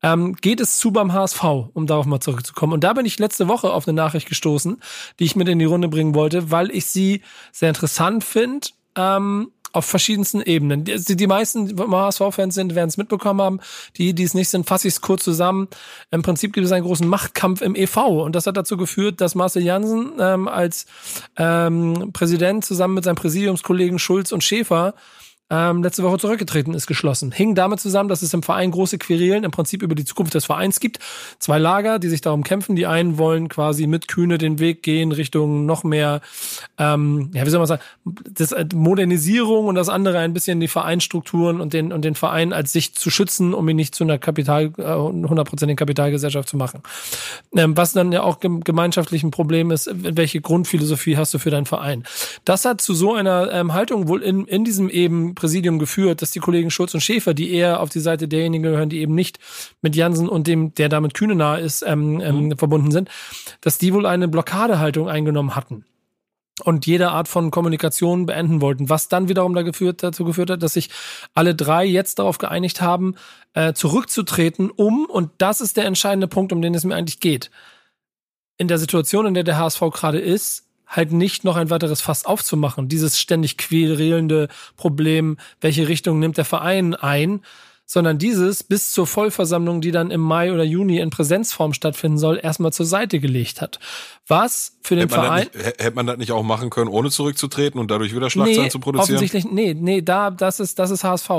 Ähm, 0.04 0.36
geht 0.36 0.60
es 0.62 0.78
zu 0.78 0.92
beim 0.92 1.12
HSV, 1.12 1.44
um 1.74 1.88
darauf 1.88 2.06
mal 2.06 2.20
zurückzukommen. 2.20 2.74
Und 2.74 2.84
da 2.84 2.94
bin 2.94 3.06
ich 3.08 3.18
letzte 3.18 3.48
Woche 3.48 3.72
auf 3.72 3.88
eine 3.88 3.96
Nachricht 3.96 4.30
gestoßen, 4.30 4.80
die 5.20 5.24
ich 5.24 5.36
mit 5.36 5.48
in 5.50 5.58
die 5.58 5.66
Runde 5.66 5.88
bringen 5.88 6.14
wollte, 6.14 6.52
weil 6.52 6.70
ich 6.70 6.86
sie 6.86 7.24
sehr 7.52 7.70
interessant 7.70 8.24
finde. 8.24 8.68
Ähm, 8.96 9.52
auf 9.78 9.86
verschiedensten 9.86 10.42
Ebenen. 10.42 10.84
Die, 10.84 11.16
die 11.16 11.28
meisten 11.28 11.78
HSV-Fans 11.80 12.56
sind, 12.56 12.76
werden 12.76 12.90
es 12.90 12.98
mitbekommen 12.98 13.42
haben. 13.42 13.60
Die, 13.98 14.14
die 14.14 14.24
es 14.24 14.34
nicht 14.34 14.50
sind, 14.50 14.68
fasse 14.68 14.88
ich 14.88 14.96
es 14.96 15.02
kurz 15.02 15.24
zusammen. 15.24 15.68
Im 16.12 16.24
Prinzip 16.24 16.54
gibt 16.54 16.66
es 16.66 16.72
einen 16.72 16.86
großen 16.86 17.08
Machtkampf 17.08 17.62
im 17.62 17.76
EV 17.76 18.24
und 18.24 18.36
das 18.36 18.48
hat 18.48 18.58
dazu 18.58 18.76
geführt, 18.76 19.22
dass 19.22 19.36
Marcel 19.36 19.62
Jansen 19.62 20.14
ähm, 20.20 20.48
als 20.48 20.88
ähm, 21.38 22.10
Präsident 22.12 22.66
zusammen 22.66 22.96
mit 22.96 23.04
seinen 23.04 23.16
Präsidiumskollegen 23.16 24.00
Schulz 24.00 24.32
und 24.32 24.44
Schäfer 24.44 24.96
ähm, 25.50 25.82
letzte 25.82 26.04
Woche 26.04 26.18
zurückgetreten 26.18 26.74
ist, 26.74 26.88
geschlossen. 26.88 27.32
Hing 27.32 27.56
damit 27.56 27.80
zusammen, 27.80 28.10
dass 28.10 28.22
es 28.22 28.34
im 28.34 28.44
Verein 28.44 28.72
große 28.72 28.98
Querelen 28.98 29.44
im 29.44 29.52
Prinzip 29.52 29.82
über 29.82 29.96
die 29.96 30.04
Zukunft 30.04 30.34
des 30.34 30.46
Vereins 30.46 30.80
gibt. 30.80 31.00
Zwei 31.40 31.58
Lager, 31.58 32.00
die 32.00 32.10
sich 32.10 32.22
darum 32.22 32.44
kämpfen. 32.44 32.76
Die 32.76 32.86
einen 32.86 33.18
wollen 33.18 33.48
quasi 33.48 33.88
mit 33.88 34.08
Kühne 34.10 34.38
den 34.38 34.60
Weg 34.60 34.84
gehen 34.84 35.12
Richtung 35.12 35.66
noch 35.66 35.84
mehr, 35.84 36.22
ähm, 36.78 37.32
ja, 37.34 37.46
wie 37.46 37.50
soll 37.50 37.60
man 37.60 37.68
sagen, 37.68 37.82
das 38.30 38.52
äh, 38.52 38.66
Modernisierung 38.74 39.68
und 39.68 39.76
das 39.76 39.88
andere 39.88 40.20
ein 40.20 40.34
bisschen 40.34 40.60
die 40.60 40.68
Vereinsstrukturen 40.68 41.62
und 41.62 41.74
den 41.74 41.94
und 41.94 42.04
den 42.04 42.16
Verein 42.16 42.52
als 42.52 42.74
sich 42.74 42.94
zu 42.94 43.10
schützen, 43.10 43.54
um 43.54 43.68
ihn 43.70 43.78
nicht 43.78 43.96
zu 43.96 44.04
einer 44.04 44.18
Kapital, 44.18 44.74
äh, 44.78 44.96
hundertprozentigen 44.96 45.78
Kapitalgesellschaft 45.78 46.50
zu 46.50 46.58
machen. 46.58 46.82
Ähm, 47.56 47.78
was 47.78 47.94
dann 47.94 48.12
ja 48.12 48.24
auch 48.24 48.42
gem 48.42 48.62
gemeinschaftlich 48.64 49.24
ein 49.24 49.32
Problem 49.32 49.72
ist, 49.72 49.90
welche 49.94 50.42
Grundphilosophie 50.42 51.16
hast 51.16 51.34
du 51.34 51.40
für 51.40 51.52
deinen 51.52 51.66
Verein? 51.66 52.04
Das 52.44 52.66
hat 52.66 52.82
zu 52.82 52.94
so 52.94 53.14
einer 53.14 53.52
ähm, 53.54 53.74
Haltung 53.74 54.10
wohl 54.10 54.22
in, 54.22 54.46
in 54.46 54.66
diesem 54.66 54.90
eben 54.90 55.36
Präsidium 55.38 55.80
geführt, 55.80 56.22
dass 56.22 56.32
die 56.32 56.40
Kollegen 56.40 56.70
Schulz 56.70 56.94
und 56.94 57.02
Schäfer, 57.02 57.34
die 57.34 57.54
eher 57.54 57.80
auf 57.80 57.90
die 57.90 58.02
Seite 58.02 58.28
derjenigen 58.28 58.64
gehören, 58.64 58.90
die 58.90 59.00
eben 59.00 59.16
nicht 59.16 59.40
mit 59.82 59.96
Jansen 59.96 60.28
und 60.28 60.48
dem, 60.48 60.74
der 60.74 60.90
damit 60.90 61.14
Kühne 61.14 61.36
nahe 61.36 61.62
ist, 61.62 61.84
ähm, 61.88 62.20
ähm, 62.20 62.58
verbunden 62.58 62.92
sind, 62.92 63.10
dass 63.62 63.78
die 63.78 63.94
wohl 63.94 64.06
eine 64.06 64.28
Blockadehaltung 64.28 65.08
eingenommen 65.08 65.56
hatten 65.56 65.86
und 66.64 66.86
jede 66.86 67.12
Art 67.12 67.28
von 67.28 67.52
Kommunikation 67.52 68.26
beenden 68.26 68.62
wollten, 68.62 68.90
was 68.90 69.10
dann 69.10 69.30
wiederum 69.30 69.54
da 69.54 69.62
geführt, 69.62 70.04
dazu 70.04 70.26
geführt 70.26 70.50
hat, 70.50 70.64
dass 70.64 70.74
sich 70.74 70.90
alle 71.34 71.56
drei 71.56 71.86
jetzt 71.86 72.20
darauf 72.20 72.38
geeinigt 72.40 72.82
haben, 72.82 73.16
äh, 73.54 73.74
zurückzutreten, 73.74 74.72
um, 74.72 75.06
und 75.06 75.32
das 75.38 75.62
ist 75.62 75.78
der 75.78 75.86
entscheidende 75.86 76.28
Punkt, 76.28 76.52
um 76.52 76.62
den 76.62 76.74
es 76.74 76.84
mir 76.84 76.96
eigentlich 76.96 77.20
geht, 77.20 77.52
in 78.58 78.68
der 78.68 78.80
Situation, 78.80 79.28
in 79.28 79.36
der 79.36 79.44
der 79.44 79.58
HSV 79.58 79.82
gerade 79.92 80.20
ist, 80.20 80.67
halt 80.88 81.12
nicht 81.12 81.44
noch 81.44 81.56
ein 81.56 81.70
weiteres 81.70 82.02
Fass 82.02 82.26
aufzumachen. 82.26 82.88
Dieses 82.88 83.20
ständig 83.20 83.58
querelende 83.58 84.48
Problem, 84.78 85.38
welche 85.62 85.88
Richtung 85.88 86.20
nimmt 86.20 86.38
der 86.38 86.46
Verein 86.46 86.96
ein, 86.96 87.42
sondern 87.90 88.18
dieses 88.18 88.64
bis 88.64 88.92
zur 88.92 89.08
Vollversammlung, 89.08 89.80
die 89.80 89.92
dann 89.92 90.12
im 90.12 90.20
Mai 90.20 90.52
oder 90.52 90.64
Juni 90.64 91.00
in 91.00 91.10
Präsenzform 91.10 91.74
stattfinden 91.74 92.18
soll, 92.18 92.38
erstmal 92.42 92.74
zur 92.74 92.86
Seite 92.86 93.20
gelegt 93.20 93.62
hat. 93.62 93.80
Was 94.28 94.74
für 94.82 94.96
den 94.96 95.04
Hätte 95.04 95.14
Verein. 95.14 95.48
nicht, 95.54 95.66
hätte 95.66 95.96
man 95.96 96.06
das 96.06 96.18
nicht 96.18 96.34
auch 96.34 96.44
machen 96.44 96.70
können, 96.70 96.90
ohne 96.90 97.10
zurückzutreten 97.10 97.80
und 97.80 97.90
dadurch 97.90 98.14
wieder 98.14 98.30
Schlagzeilen 98.30 98.70
zu 98.70 98.80
produzieren? 98.80 99.16
Offensichtlich, 99.16 99.46
nee, 99.50 99.74
nee, 99.74 100.02
da, 100.02 100.32
das 100.32 100.60
ist, 100.60 100.80
das 100.80 100.92
ist 100.92 101.06
HSV. 101.06 101.30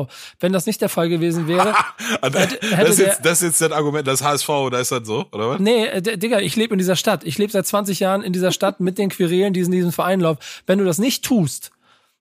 Wenn 0.41 0.55
das 0.55 0.65
nicht 0.65 0.81
der 0.81 0.89
Fall 0.89 1.11
gewesen 1.11 1.47
wäre, 1.49 1.75
Ah, 2.23 2.31
das, 2.31 2.53
hätte 2.53 2.59
das, 2.71 2.91
ist 2.91 2.99
jetzt, 2.99 3.25
das 3.25 3.43
ist 3.43 3.43
jetzt 3.43 3.61
das 3.61 3.73
Argument, 3.73 4.07
das 4.07 4.23
HSV, 4.23 4.49
da 4.71 4.81
ist 4.81 4.91
das 4.91 5.07
so, 5.07 5.27
oder 5.33 5.51
was? 5.51 5.61
Nee, 5.61 5.85
äh, 5.85 6.01
Digga, 6.17 6.41
ich 6.41 6.57
lebe 6.57 6.73
in 6.75 6.79
dieser 6.79 6.97
Stadt. 6.97 7.25
Ich 7.25 7.37
lebe 7.37 7.53
seit 7.53 7.67
20 7.67 8.01
Jahren 8.01 8.23
in 8.23 8.33
dieser 8.33 8.53
Stadt 8.53 8.81
mit 8.81 8.97
den 8.97 9.11
Querelen, 9.11 9.53
die 9.53 9.61
in 9.61 9.71
diesem 9.71 9.93
Verein 9.93 10.21
laufen. 10.21 10.41
Wenn 10.67 10.79
du 10.79 10.87
das 10.87 10.99
nicht 10.99 11.25
tust, 11.25 11.73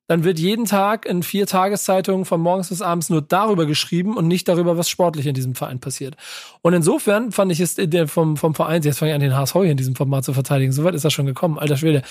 dann 0.07 0.23
wird 0.23 0.39
jeden 0.39 0.65
Tag 0.65 1.05
in 1.05 1.21
vier 1.23 1.45
Tageszeitungen 1.45 2.25
von 2.25 2.41
morgens 2.41 2.69
bis 2.69 2.81
abends 2.81 3.09
nur 3.09 3.21
darüber 3.21 3.65
geschrieben 3.65 4.15
und 4.15 4.27
nicht 4.27 4.47
darüber, 4.47 4.77
was 4.77 4.89
sportlich 4.89 5.27
in 5.27 5.33
diesem 5.33 5.55
Verein 5.55 5.79
passiert. 5.79 6.15
Und 6.61 6.73
insofern 6.73 7.31
fand 7.31 7.51
ich 7.51 7.59
es 7.59 7.77
vom, 8.07 8.37
vom 8.37 8.55
Verein, 8.55 8.81
jetzt 8.83 8.99
fange 8.99 9.11
ich 9.11 9.15
an, 9.15 9.21
den 9.21 9.35
HSV 9.35 9.53
hier 9.53 9.71
in 9.71 9.77
diesem 9.77 9.95
Format 9.95 10.25
zu 10.25 10.33
verteidigen, 10.33 10.71
soweit 10.71 10.95
ist 10.95 11.05
das 11.05 11.13
schon 11.13 11.25
gekommen, 11.25 11.59
alter 11.59 11.77
Schwede, 11.77 12.01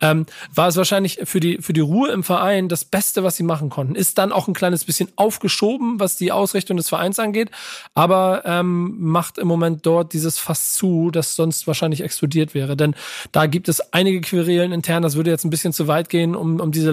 ähm, 0.00 0.26
war 0.54 0.68
es 0.68 0.76
wahrscheinlich 0.76 1.20
für 1.24 1.40
die, 1.40 1.58
für 1.60 1.72
die 1.72 1.80
Ruhe 1.80 2.10
im 2.10 2.22
Verein 2.22 2.68
das 2.68 2.84
Beste, 2.84 3.24
was 3.24 3.36
sie 3.36 3.42
machen 3.42 3.70
konnten. 3.70 3.94
Ist 3.94 4.18
dann 4.18 4.32
auch 4.32 4.48
ein 4.48 4.54
kleines 4.54 4.84
bisschen 4.84 5.08
aufgeschoben, 5.16 5.98
was 5.98 6.16
die 6.16 6.32
Ausrichtung 6.32 6.76
des 6.76 6.88
Vereins 6.88 7.18
angeht, 7.18 7.50
aber 7.94 8.42
ähm, 8.44 8.96
macht 8.98 9.38
im 9.38 9.48
Moment 9.48 9.86
dort 9.86 10.12
dieses 10.12 10.38
Fass 10.38 10.74
zu, 10.74 11.10
das 11.10 11.34
sonst 11.34 11.66
wahrscheinlich 11.66 12.02
explodiert 12.02 12.54
wäre. 12.54 12.76
Denn 12.76 12.94
da 13.32 13.46
gibt 13.46 13.68
es 13.68 13.92
einige 13.92 14.20
Querelen 14.20 14.72
intern, 14.72 15.02
das 15.02 15.16
würde 15.16 15.30
jetzt 15.30 15.44
ein 15.44 15.50
bisschen 15.50 15.72
zu 15.72 15.88
weit 15.88 16.08
gehen, 16.08 16.34
um, 16.34 16.60
um 16.60 16.70
diese 16.72 16.90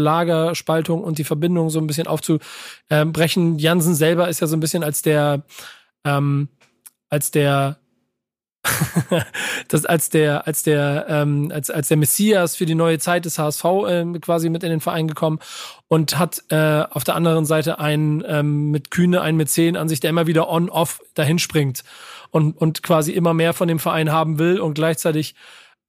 Lagerspaltung 0.54 1.04
und 1.04 1.18
die 1.18 1.24
Verbindung 1.24 1.70
so 1.70 1.80
ein 1.80 1.88
bisschen 1.88 2.08
aufzubrechen. 2.08 3.60
Jansen 3.60 3.96
selber 3.96 4.30
ist 4.30 4.40
ja 4.40 4.48
so 4.48 4.56
ein 4.56 4.60
bisschen 4.60 4.84
als 4.84 5.02
der, 5.02 5.44
ähm, 6.06 6.50
als 7.10 7.32
der 7.32 7.78
das 9.68 9.84
als 9.86 10.10
der 10.10 10.48
als 10.48 10.64
der 10.64 11.06
ähm, 11.10 11.52
als 11.54 11.70
als 11.70 11.90
der 11.90 11.98
Messias 11.98 12.56
für 12.56 12.66
die 12.66 12.76
neue 12.76 12.98
Zeit 12.98 13.26
des 13.26 13.38
HSV 13.38 13.66
ähm, 13.90 14.22
quasi 14.22 14.48
mit 14.48 14.64
in 14.64 14.70
den 14.70 14.80
Verein 14.80 15.10
gekommen 15.10 15.40
und 15.90 16.18
hat 16.18 16.42
äh, 16.48 16.86
auf 16.90 17.04
der 17.04 17.16
anderen 17.16 17.44
Seite 17.44 17.80
einen 17.80 18.24
ähm, 18.26 18.72
mit 18.72 18.90
Kühne 18.90 19.20
einen 19.20 19.36
mit 19.36 19.50
zehn 19.50 19.76
an 19.76 19.90
sich, 19.90 20.00
der 20.00 20.12
immer 20.12 20.28
wieder 20.28 20.48
on 20.48 20.70
off 20.70 21.02
dahin 21.14 21.40
springt 21.40 21.84
und 22.32 22.56
und 22.58 22.84
quasi 22.84 23.12
immer 23.12 23.34
mehr 23.34 23.52
von 23.52 23.68
dem 23.68 23.80
Verein 23.80 24.14
haben 24.14 24.40
will 24.40 24.62
und 24.62 24.76
gleichzeitig 24.76 25.36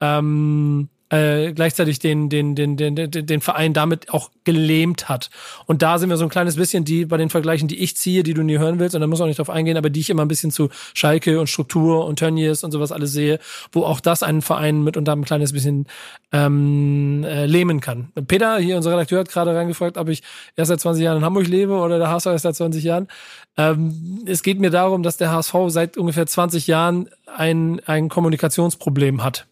ähm, 0.01 0.89
äh, 1.09 1.53
gleichzeitig 1.53 1.99
den, 1.99 2.29
den, 2.29 2.55
den, 2.55 2.77
den, 2.77 2.95
den, 2.95 3.11
den 3.11 3.41
Verein 3.41 3.73
damit 3.73 4.09
auch 4.11 4.31
gelähmt 4.43 5.07
hat. 5.07 5.29
Und 5.65 5.81
da 5.81 5.99
sind 5.99 6.09
wir 6.09 6.17
so 6.17 6.23
ein 6.23 6.29
kleines 6.29 6.55
bisschen 6.55 6.83
die 6.83 7.05
bei 7.05 7.17
den 7.17 7.29
Vergleichen, 7.29 7.67
die 7.67 7.79
ich 7.79 7.95
ziehe, 7.95 8.23
die 8.23 8.33
du 8.33 8.41
nie 8.41 8.57
hören 8.57 8.79
willst, 8.79 8.95
und 8.95 9.01
da 9.01 9.07
muss 9.07 9.21
auch 9.21 9.27
nicht 9.27 9.39
drauf 9.39 9.49
eingehen, 9.49 9.77
aber 9.77 9.89
die 9.89 9.99
ich 9.99 10.09
immer 10.09 10.23
ein 10.23 10.27
bisschen 10.27 10.51
zu 10.51 10.69
Schalke 10.93 11.39
und 11.39 11.47
Struktur 11.47 12.05
und 12.05 12.17
Tönnies 12.17 12.63
und 12.63 12.71
sowas 12.71 12.91
alles 12.91 13.11
sehe, 13.11 13.39
wo 13.71 13.83
auch 13.83 13.99
das 13.99 14.23
einen 14.23 14.41
Verein 14.41 14.83
mit 14.83 14.97
und 14.97 15.07
ein 15.07 15.25
kleines 15.25 15.53
bisschen 15.53 15.85
ähm, 16.31 17.23
äh, 17.23 17.45
lähmen 17.45 17.81
kann. 17.81 18.11
Peter, 18.27 18.57
hier 18.57 18.77
unser 18.77 18.91
Redakteur, 18.91 19.19
hat 19.19 19.29
gerade 19.29 19.55
reingefragt, 19.55 19.97
ob 19.97 20.09
ich 20.09 20.23
erst 20.55 20.69
seit 20.69 20.79
20 20.79 21.03
Jahren 21.03 21.17
in 21.17 21.25
Hamburg 21.25 21.47
lebe 21.47 21.73
oder 21.73 21.99
der 21.99 22.09
HSV 22.09 22.27
erst 22.27 22.43
seit 22.43 22.55
20 22.55 22.83
Jahren. 22.83 23.07
Ähm, 23.57 24.23
es 24.25 24.41
geht 24.41 24.59
mir 24.59 24.71
darum, 24.71 25.03
dass 25.03 25.17
der 25.17 25.31
HSV 25.31 25.55
seit 25.67 25.97
ungefähr 25.97 26.25
20 26.25 26.67
Jahren 26.67 27.09
ein, 27.37 27.79
ein 27.85 28.09
Kommunikationsproblem 28.09 29.23
hat 29.23 29.45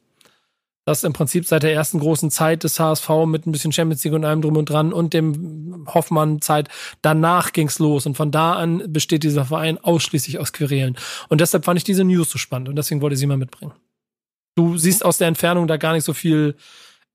das 0.85 1.03
im 1.03 1.13
Prinzip 1.13 1.45
seit 1.45 1.63
der 1.63 1.73
ersten 1.73 1.99
großen 1.99 2.29
Zeit 2.29 2.63
des 2.63 2.79
HSV 2.79 3.09
mit 3.25 3.45
ein 3.45 3.51
bisschen 3.51 3.71
Champions 3.71 4.03
League 4.03 4.13
und 4.13 4.25
allem 4.25 4.41
drum 4.41 4.57
und 4.57 4.69
dran 4.69 4.91
und 4.91 5.13
dem 5.13 5.85
Hoffmann-Zeit, 5.87 6.67
danach 7.01 7.53
ging's 7.53 7.79
los. 7.79 8.05
Und 8.05 8.15
von 8.15 8.31
da 8.31 8.53
an 8.53 8.83
besteht 8.91 9.23
dieser 9.23 9.45
Verein 9.45 9.77
ausschließlich 9.77 10.39
aus 10.39 10.51
Querelen. 10.51 10.97
Und 11.29 11.41
deshalb 11.41 11.65
fand 11.65 11.77
ich 11.77 11.83
diese 11.83 12.03
News 12.03 12.29
so 12.29 12.37
spannend 12.37 12.69
und 12.69 12.75
deswegen 12.75 13.01
wollte 13.01 13.13
ich 13.13 13.19
sie 13.19 13.27
mal 13.27 13.37
mitbringen. 13.37 13.73
Du 14.55 14.77
siehst 14.77 15.03
aus 15.03 15.17
der 15.17 15.27
Entfernung 15.27 15.67
da 15.67 15.77
gar 15.77 15.93
nicht 15.93 16.03
so 16.03 16.13
viel 16.13 16.55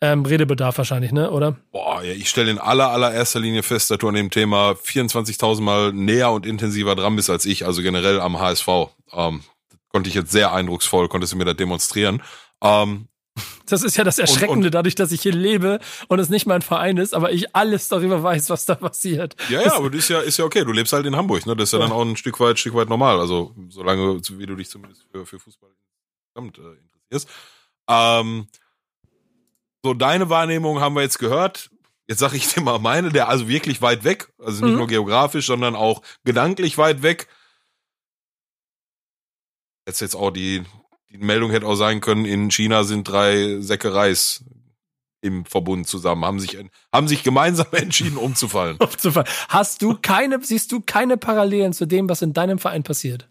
ähm, 0.00 0.24
Redebedarf 0.24 0.78
wahrscheinlich, 0.78 1.12
ne, 1.12 1.31
oder? 1.31 1.57
Boah, 1.72 2.02
ja, 2.02 2.12
ich 2.12 2.28
stelle 2.28 2.50
in 2.50 2.59
aller, 2.59 2.90
allererster 2.90 3.40
Linie 3.40 3.62
fest, 3.62 3.90
dass 3.90 3.98
du 3.98 4.09
an 4.09 4.14
dem 4.14 4.31
Thema 4.31 4.72
24.000 4.72 5.61
Mal 5.61 5.92
näher 5.92 6.31
und 6.31 6.46
intensiver 6.46 6.94
dran 6.94 7.16
bist 7.16 7.31
als 7.31 7.46
ich, 7.46 7.66
also 7.66 7.83
generell 7.83 8.20
am 8.20 8.38
HSV. 8.38 8.68
Ähm, 9.12 9.42
konnte 9.90 10.09
ich 10.09 10.14
jetzt 10.14 10.31
sehr 10.31 10.52
eindrucksvoll, 10.52 11.09
konntest 11.09 11.33
du 11.33 11.37
mir 11.37 11.44
da 11.44 11.54
demonstrieren. 11.54 12.22
Ähm, 12.62 13.09
das 13.66 13.83
ist 13.83 13.96
ja 13.96 14.05
das 14.05 14.18
Erschreckende, 14.18 14.53
und, 14.53 14.64
und, 14.66 14.74
dadurch, 14.74 14.94
dass 14.94 15.12
ich 15.12 15.22
hier 15.22 15.33
lebe 15.33 15.81
und 16.09 16.18
es 16.18 16.29
nicht 16.29 16.46
mein 16.46 16.62
Verein 16.62 16.96
ist, 16.96 17.14
aber 17.14 17.33
ich 17.33 17.55
alles 17.55 17.88
darüber 17.88 18.22
weiß, 18.22 18.51
was 18.51 18.64
da 18.64 18.74
passiert. 18.74 19.37
Ja, 19.48 19.62
ja, 19.62 19.74
aber 19.74 19.90
das 19.90 20.01
ist 20.01 20.09
ja, 20.09 20.20
ist 20.20 20.38
ja 20.38 20.44
okay. 20.44 20.64
Du 20.64 20.72
lebst 20.72 20.92
halt 20.92 21.07
in 21.07 21.16
Hamburg, 21.16 21.46
ne? 21.46 21.57
Das 21.57 21.68
ist 21.68 21.72
ja, 21.72 21.79
ja. 21.79 21.87
dann 21.87 21.94
auch 21.94 22.03
ein 22.03 22.16
Stück 22.16 22.38
weit, 22.40 22.59
Stück 22.59 22.74
weit 22.74 22.88
normal. 22.88 23.20
Also, 23.20 23.55
solange, 23.68 24.20
wie 24.20 24.46
du 24.46 24.55
dich 24.55 24.68
zumindest 24.68 25.05
für, 25.11 25.27
für 25.27 25.38
Fußball 25.38 25.70
äh, 26.37 26.40
interessierst. 26.40 27.29
Ähm, 27.88 28.46
so, 29.85 29.94
deine 29.94 30.29
Wahrnehmung 30.29 30.81
haben 30.81 30.94
wir 30.94 31.03
jetzt 31.03 31.18
gehört. 31.18 31.70
Jetzt 32.09 32.20
sage 32.20 32.37
ich 32.37 32.48
dir 32.48 32.62
mal 32.62 32.79
meine, 32.79 33.11
der 33.11 33.29
also 33.29 33.48
wirklich 33.48 33.83
weit 33.83 34.03
weg, 34.03 34.33
also 34.38 34.64
nicht 34.64 34.72
mhm. 34.72 34.79
nur 34.79 34.87
geografisch, 34.87 35.46
sondern 35.46 35.77
auch 35.77 36.03
gedanklich 36.24 36.79
weit 36.79 37.03
weg. 37.03 37.29
Jetzt 39.87 40.01
jetzt 40.01 40.14
auch 40.14 40.31
die, 40.31 40.64
die 41.10 41.18
Meldung 41.18 41.50
hätte 41.50 41.66
auch 41.66 41.74
sein 41.74 42.00
können, 42.00 42.24
in 42.24 42.50
China 42.50 42.84
sind 42.84 43.08
drei 43.08 43.60
Säcke 43.60 43.94
Reis 43.94 44.44
im 45.20 45.44
Verbund 45.44 45.88
zusammen, 45.88 46.24
haben 46.24 46.38
sich, 46.38 46.56
haben 46.92 47.08
sich 47.08 47.22
gemeinsam 47.22 47.66
entschieden, 47.72 48.16
umzufallen. 48.16 48.76
umzufallen. 48.80 49.28
Hast 49.48 49.82
du 49.82 49.96
keine, 50.00 50.42
siehst 50.42 50.70
du 50.72 50.80
keine 50.80 51.16
Parallelen 51.16 51.72
zu 51.72 51.86
dem, 51.86 52.08
was 52.08 52.22
in 52.22 52.32
deinem 52.32 52.58
Verein 52.58 52.82
passiert? 52.82 53.28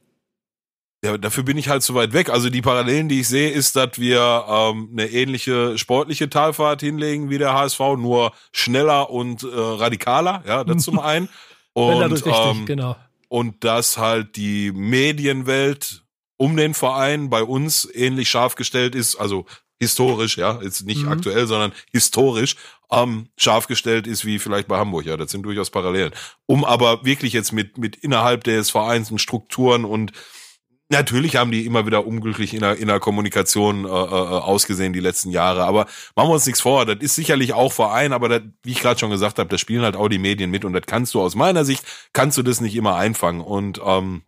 Ja, 1.05 1.15
dafür 1.15 1.43
bin 1.43 1.57
ich 1.57 1.69
halt 1.69 1.83
zu 1.83 1.93
weit 1.93 2.13
weg. 2.13 2.29
Also 2.29 2.49
die 2.49 2.63
Parallelen, 2.63 3.07
die 3.07 3.19
ich 3.19 3.27
sehe, 3.27 3.51
ist, 3.51 3.75
dass 3.75 3.99
wir 3.99 4.45
ähm, 4.49 4.89
eine 4.91 5.07
ähnliche 5.07 5.77
sportliche 5.77 6.27
Talfahrt 6.27 6.81
hinlegen 6.81 7.29
wie 7.29 7.37
der 7.37 7.53
HSV, 7.53 7.79
nur 7.97 8.33
schneller 8.51 9.11
und 9.11 9.43
äh, 9.43 9.47
radikaler, 9.51 10.43
ja, 10.47 10.63
das 10.63 10.83
zum 10.83 10.99
einen. 10.99 11.29
Und, 11.73 12.11
richtig, 12.11 12.33
ähm, 12.35 12.65
genau. 12.65 12.95
und 13.29 13.63
dass 13.63 13.99
halt 13.99 14.35
die 14.35 14.71
Medienwelt 14.71 16.06
um 16.37 16.55
den 16.55 16.73
Verein 16.73 17.29
bei 17.29 17.43
uns 17.43 17.87
ähnlich 17.93 18.29
scharf 18.29 18.55
gestellt 18.55 18.95
ist, 18.95 19.15
also 19.15 19.45
historisch, 19.79 20.37
ja, 20.37 20.59
jetzt 20.61 20.85
nicht 20.85 21.03
mhm. 21.03 21.11
aktuell, 21.11 21.45
sondern 21.47 21.71
historisch 21.91 22.55
ähm, 22.91 23.27
scharf 23.37 23.67
gestellt 23.67 24.07
ist 24.07 24.25
wie 24.25 24.39
vielleicht 24.39 24.67
bei 24.67 24.77
Hamburg, 24.77 25.05
ja, 25.05 25.17
das 25.17 25.31
sind 25.31 25.43
durchaus 25.43 25.69
Parallelen. 25.69 26.13
Um 26.45 26.63
aber 26.63 27.05
wirklich 27.05 27.33
jetzt 27.33 27.51
mit 27.51 27.77
mit 27.77 27.95
innerhalb 27.97 28.43
des 28.43 28.69
Vereins 28.69 29.11
und 29.11 29.19
Strukturen 29.19 29.85
und 29.85 30.13
Natürlich 30.89 31.35
haben 31.35 31.51
die 31.51 31.65
immer 31.65 31.85
wieder 31.85 32.07
unglücklich 32.07 32.53
in 32.53 32.61
der, 32.61 32.77
in 32.77 32.87
der 32.87 33.01
Kommunikation 33.01 33.83
äh, 33.83 33.87
äh, 33.89 33.91
ausgesehen 33.91 34.93
die 34.93 35.01
letzten 35.01 35.31
Jahre, 35.31 35.65
aber 35.65 35.85
machen 36.15 36.29
wir 36.29 36.35
uns 36.35 36.45
nichts 36.45 36.61
vor. 36.61 36.85
Das 36.85 36.99
ist 37.01 37.15
sicherlich 37.15 37.51
auch 37.51 37.73
Verein, 37.73 38.13
aber 38.13 38.29
das, 38.29 38.41
wie 38.63 38.71
ich 38.71 38.79
gerade 38.79 38.97
schon 38.97 39.09
gesagt 39.09 39.37
habe, 39.37 39.49
da 39.49 39.57
spielen 39.57 39.81
halt 39.81 39.97
auch 39.97 40.07
die 40.07 40.17
Medien 40.17 40.49
mit 40.49 40.63
und 40.63 40.71
das 40.71 40.83
kannst 40.85 41.13
du 41.13 41.19
aus 41.19 41.35
meiner 41.35 41.65
Sicht 41.65 41.83
kannst 42.13 42.37
du 42.37 42.41
das 42.41 42.61
nicht 42.61 42.73
immer 42.73 42.95
einfangen 42.95 43.41
und 43.41 43.81
ähm, 43.85 44.21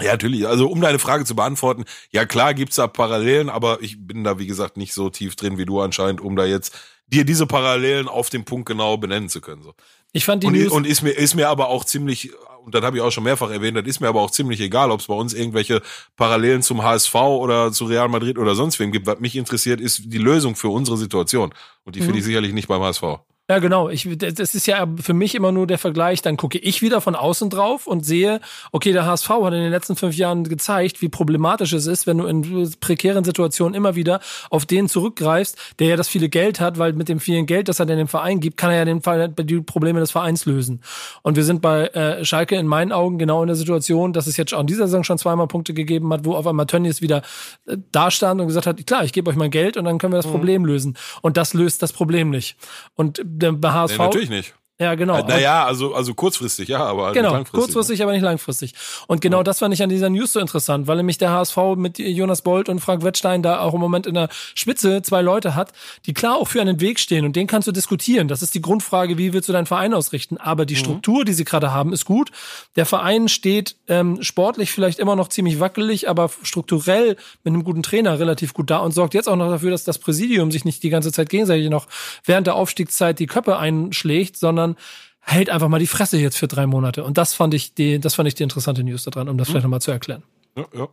ja, 0.00 0.12
natürlich. 0.12 0.46
Also 0.46 0.68
um 0.68 0.80
deine 0.80 0.98
Frage 0.98 1.24
zu 1.24 1.34
beantworten, 1.34 1.84
ja 2.10 2.26
klar 2.26 2.54
gibt's 2.54 2.76
da 2.76 2.86
Parallelen, 2.86 3.48
aber 3.48 3.78
ich 3.82 4.06
bin 4.06 4.24
da 4.24 4.38
wie 4.38 4.46
gesagt 4.46 4.76
nicht 4.76 4.92
so 4.92 5.10
tief 5.10 5.36
drin 5.36 5.58
wie 5.58 5.64
du 5.64 5.80
anscheinend, 5.80 6.20
um 6.20 6.36
da 6.36 6.44
jetzt 6.44 6.76
dir 7.06 7.24
diese 7.24 7.46
Parallelen 7.46 8.08
auf 8.08 8.30
den 8.30 8.44
Punkt 8.44 8.66
genau 8.66 8.96
benennen 8.96 9.28
zu 9.28 9.40
können. 9.40 9.62
So. 9.62 9.74
Ich 10.12 10.24
fand 10.24 10.42
die 10.42 10.48
und, 10.48 10.54
News 10.54 10.72
und 10.72 10.86
ist 10.86 11.02
mir 11.02 11.12
ist 11.12 11.34
mir 11.34 11.48
aber 11.48 11.68
auch 11.68 11.84
ziemlich 11.84 12.32
und 12.64 12.74
das 12.74 12.82
habe 12.82 12.96
ich 12.96 13.02
auch 13.02 13.12
schon 13.12 13.24
mehrfach 13.24 13.50
erwähnt, 13.50 13.76
das 13.76 13.86
ist 13.86 14.00
mir 14.00 14.08
aber 14.08 14.20
auch 14.20 14.30
ziemlich 14.30 14.60
egal, 14.60 14.90
ob 14.90 15.00
es 15.00 15.06
bei 15.06 15.14
uns 15.14 15.34
irgendwelche 15.34 15.82
Parallelen 16.16 16.62
zum 16.62 16.82
HSV 16.82 17.14
oder 17.14 17.70
zu 17.70 17.84
Real 17.84 18.08
Madrid 18.08 18.38
oder 18.38 18.54
sonst 18.56 18.80
wem 18.80 18.90
gibt. 18.90 19.06
Was 19.06 19.20
mich 19.20 19.36
interessiert, 19.36 19.80
ist 19.80 20.02
die 20.04 20.18
Lösung 20.18 20.56
für 20.56 20.68
unsere 20.68 20.96
Situation 20.96 21.54
und 21.84 21.94
die 21.94 22.00
mhm. 22.00 22.06
finde 22.06 22.18
ich 22.18 22.24
sicherlich 22.24 22.52
nicht 22.52 22.68
beim 22.68 22.82
HSV. 22.82 23.02
Ja, 23.48 23.60
genau. 23.60 23.88
Ich, 23.88 24.08
das 24.18 24.56
ist 24.56 24.66
ja 24.66 24.88
für 25.00 25.14
mich 25.14 25.36
immer 25.36 25.52
nur 25.52 25.68
der 25.68 25.78
Vergleich. 25.78 26.20
Dann 26.20 26.36
gucke 26.36 26.58
ich 26.58 26.82
wieder 26.82 27.00
von 27.00 27.14
außen 27.14 27.48
drauf 27.48 27.86
und 27.86 28.04
sehe, 28.04 28.40
okay, 28.72 28.92
der 28.92 29.06
HSV 29.06 29.28
hat 29.28 29.52
in 29.52 29.60
den 29.60 29.70
letzten 29.70 29.94
fünf 29.94 30.16
Jahren 30.16 30.42
gezeigt, 30.42 31.00
wie 31.00 31.08
problematisch 31.08 31.72
es 31.72 31.86
ist, 31.86 32.08
wenn 32.08 32.18
du 32.18 32.26
in 32.26 32.74
prekären 32.80 33.22
Situationen 33.22 33.74
immer 33.74 33.94
wieder 33.94 34.18
auf 34.50 34.66
den 34.66 34.88
zurückgreifst, 34.88 35.56
der 35.78 35.86
ja 35.86 35.96
das 35.96 36.08
viele 36.08 36.28
Geld 36.28 36.58
hat, 36.58 36.78
weil 36.78 36.92
mit 36.94 37.08
dem 37.08 37.20
vielen 37.20 37.46
Geld, 37.46 37.68
das 37.68 37.78
er 37.78 37.88
in 37.88 37.96
den 37.96 38.08
Verein 38.08 38.40
gibt, 38.40 38.56
kann 38.56 38.72
er 38.72 38.78
ja 38.78 38.84
den 38.84 39.00
Fall, 39.00 39.28
die 39.28 39.60
Probleme 39.60 40.00
des 40.00 40.10
Vereins 40.10 40.44
lösen. 40.44 40.80
Und 41.22 41.36
wir 41.36 41.44
sind 41.44 41.62
bei 41.62 41.86
äh, 41.88 42.24
Schalke 42.24 42.56
in 42.56 42.66
meinen 42.66 42.90
Augen 42.90 43.16
genau 43.16 43.42
in 43.42 43.46
der 43.46 43.56
Situation, 43.56 44.12
dass 44.12 44.26
es 44.26 44.36
jetzt 44.36 44.54
auch 44.54 44.60
in 44.60 44.66
dieser 44.66 44.88
Saison 44.88 45.04
schon 45.04 45.18
zweimal 45.18 45.46
Punkte 45.46 45.72
gegeben 45.72 46.12
hat, 46.12 46.24
wo 46.24 46.34
auf 46.34 46.48
einmal 46.48 46.66
Tönnies 46.66 47.00
wieder 47.00 47.22
äh, 47.66 47.76
da 47.92 48.10
stand 48.10 48.40
und 48.40 48.48
gesagt 48.48 48.66
hat, 48.66 48.84
klar, 48.88 49.04
ich 49.04 49.12
gebe 49.12 49.30
euch 49.30 49.36
mein 49.36 49.52
Geld 49.52 49.76
und 49.76 49.84
dann 49.84 49.98
können 49.98 50.12
wir 50.12 50.18
das 50.18 50.26
mhm. 50.26 50.32
Problem 50.32 50.64
lösen. 50.64 50.98
Und 51.22 51.36
das 51.36 51.54
löst 51.54 51.80
das 51.80 51.92
Problem 51.92 52.30
nicht. 52.30 52.56
Und 52.96 53.22
der 53.38 53.74
HSV. 53.74 53.98
Nee, 53.98 54.04
natürlich 54.04 54.30
nicht. 54.30 54.54
Ja, 54.78 54.94
genau. 54.94 55.22
Naja, 55.22 55.64
also, 55.64 55.94
also 55.94 56.12
kurzfristig, 56.12 56.68
ja, 56.68 56.84
aber 56.84 57.12
genau, 57.12 57.32
langfristig. 57.32 57.60
kurzfristig, 57.60 58.02
aber 58.02 58.12
nicht 58.12 58.20
langfristig. 58.20 58.74
Und 59.06 59.22
genau 59.22 59.38
ja. 59.38 59.42
das 59.42 59.60
fand 59.60 59.72
ich 59.72 59.82
an 59.82 59.88
dieser 59.88 60.10
News 60.10 60.34
so 60.34 60.40
interessant, 60.40 60.86
weil 60.86 60.98
nämlich 60.98 61.16
der 61.16 61.30
HSV 61.30 61.56
mit 61.76 61.98
Jonas 61.98 62.42
Bolt 62.42 62.68
und 62.68 62.80
Frank 62.80 63.02
Wettstein 63.02 63.42
da 63.42 63.60
auch 63.60 63.72
im 63.72 63.80
Moment 63.80 64.06
in 64.06 64.12
der 64.12 64.28
Spitze 64.54 65.00
zwei 65.00 65.22
Leute 65.22 65.54
hat, 65.54 65.72
die 66.04 66.12
klar 66.12 66.36
auch 66.36 66.48
für 66.48 66.60
einen 66.60 66.78
Weg 66.78 67.00
stehen 67.00 67.24
und 67.24 67.36
den 67.36 67.46
kannst 67.46 67.66
du 67.66 67.72
diskutieren. 67.72 68.28
Das 68.28 68.42
ist 68.42 68.54
die 68.54 68.60
Grundfrage, 68.60 69.16
wie 69.16 69.32
willst 69.32 69.48
du 69.48 69.54
deinen 69.54 69.64
Verein 69.64 69.94
ausrichten? 69.94 70.36
Aber 70.36 70.66
die 70.66 70.74
mhm. 70.74 70.80
Struktur, 70.80 71.24
die 71.24 71.32
sie 71.32 71.44
gerade 71.44 71.72
haben, 71.72 71.94
ist 71.94 72.04
gut. 72.04 72.30
Der 72.76 72.84
Verein 72.84 73.28
steht 73.28 73.76
ähm, 73.88 74.22
sportlich 74.22 74.72
vielleicht 74.72 74.98
immer 74.98 75.16
noch 75.16 75.28
ziemlich 75.28 75.58
wackelig, 75.58 76.10
aber 76.10 76.30
strukturell 76.42 77.16
mit 77.44 77.54
einem 77.54 77.64
guten 77.64 77.82
Trainer 77.82 78.18
relativ 78.18 78.52
gut 78.52 78.68
da 78.68 78.78
und 78.78 78.92
sorgt 78.92 79.14
jetzt 79.14 79.28
auch 79.28 79.36
noch 79.36 79.48
dafür, 79.48 79.70
dass 79.70 79.84
das 79.84 79.96
Präsidium 79.96 80.52
sich 80.52 80.66
nicht 80.66 80.82
die 80.82 80.90
ganze 80.90 81.12
Zeit 81.12 81.30
gegenseitig 81.30 81.70
noch 81.70 81.86
während 82.26 82.46
der 82.46 82.56
Aufstiegszeit 82.56 83.18
die 83.18 83.26
Köpfe 83.26 83.56
einschlägt, 83.56 84.36
sondern 84.36 84.65
sondern 84.66 84.82
hält 85.20 85.50
einfach 85.50 85.68
mal 85.68 85.78
die 85.78 85.86
Fresse 85.86 86.18
jetzt 86.18 86.38
für 86.38 86.48
drei 86.48 86.66
Monate. 86.66 87.04
Und 87.04 87.18
das 87.18 87.34
fand 87.34 87.54
ich 87.54 87.74
die, 87.74 87.98
das 87.98 88.14
fand 88.14 88.28
ich 88.28 88.34
die 88.34 88.42
interessante 88.42 88.84
News 88.84 89.04
daran, 89.04 89.28
um 89.28 89.38
das 89.38 89.48
mhm. 89.48 89.52
vielleicht 89.52 89.64
nochmal 89.64 89.80
zu 89.80 89.90
erklären. 89.90 90.22
Ja, 90.56 90.66
ja. 90.72 90.88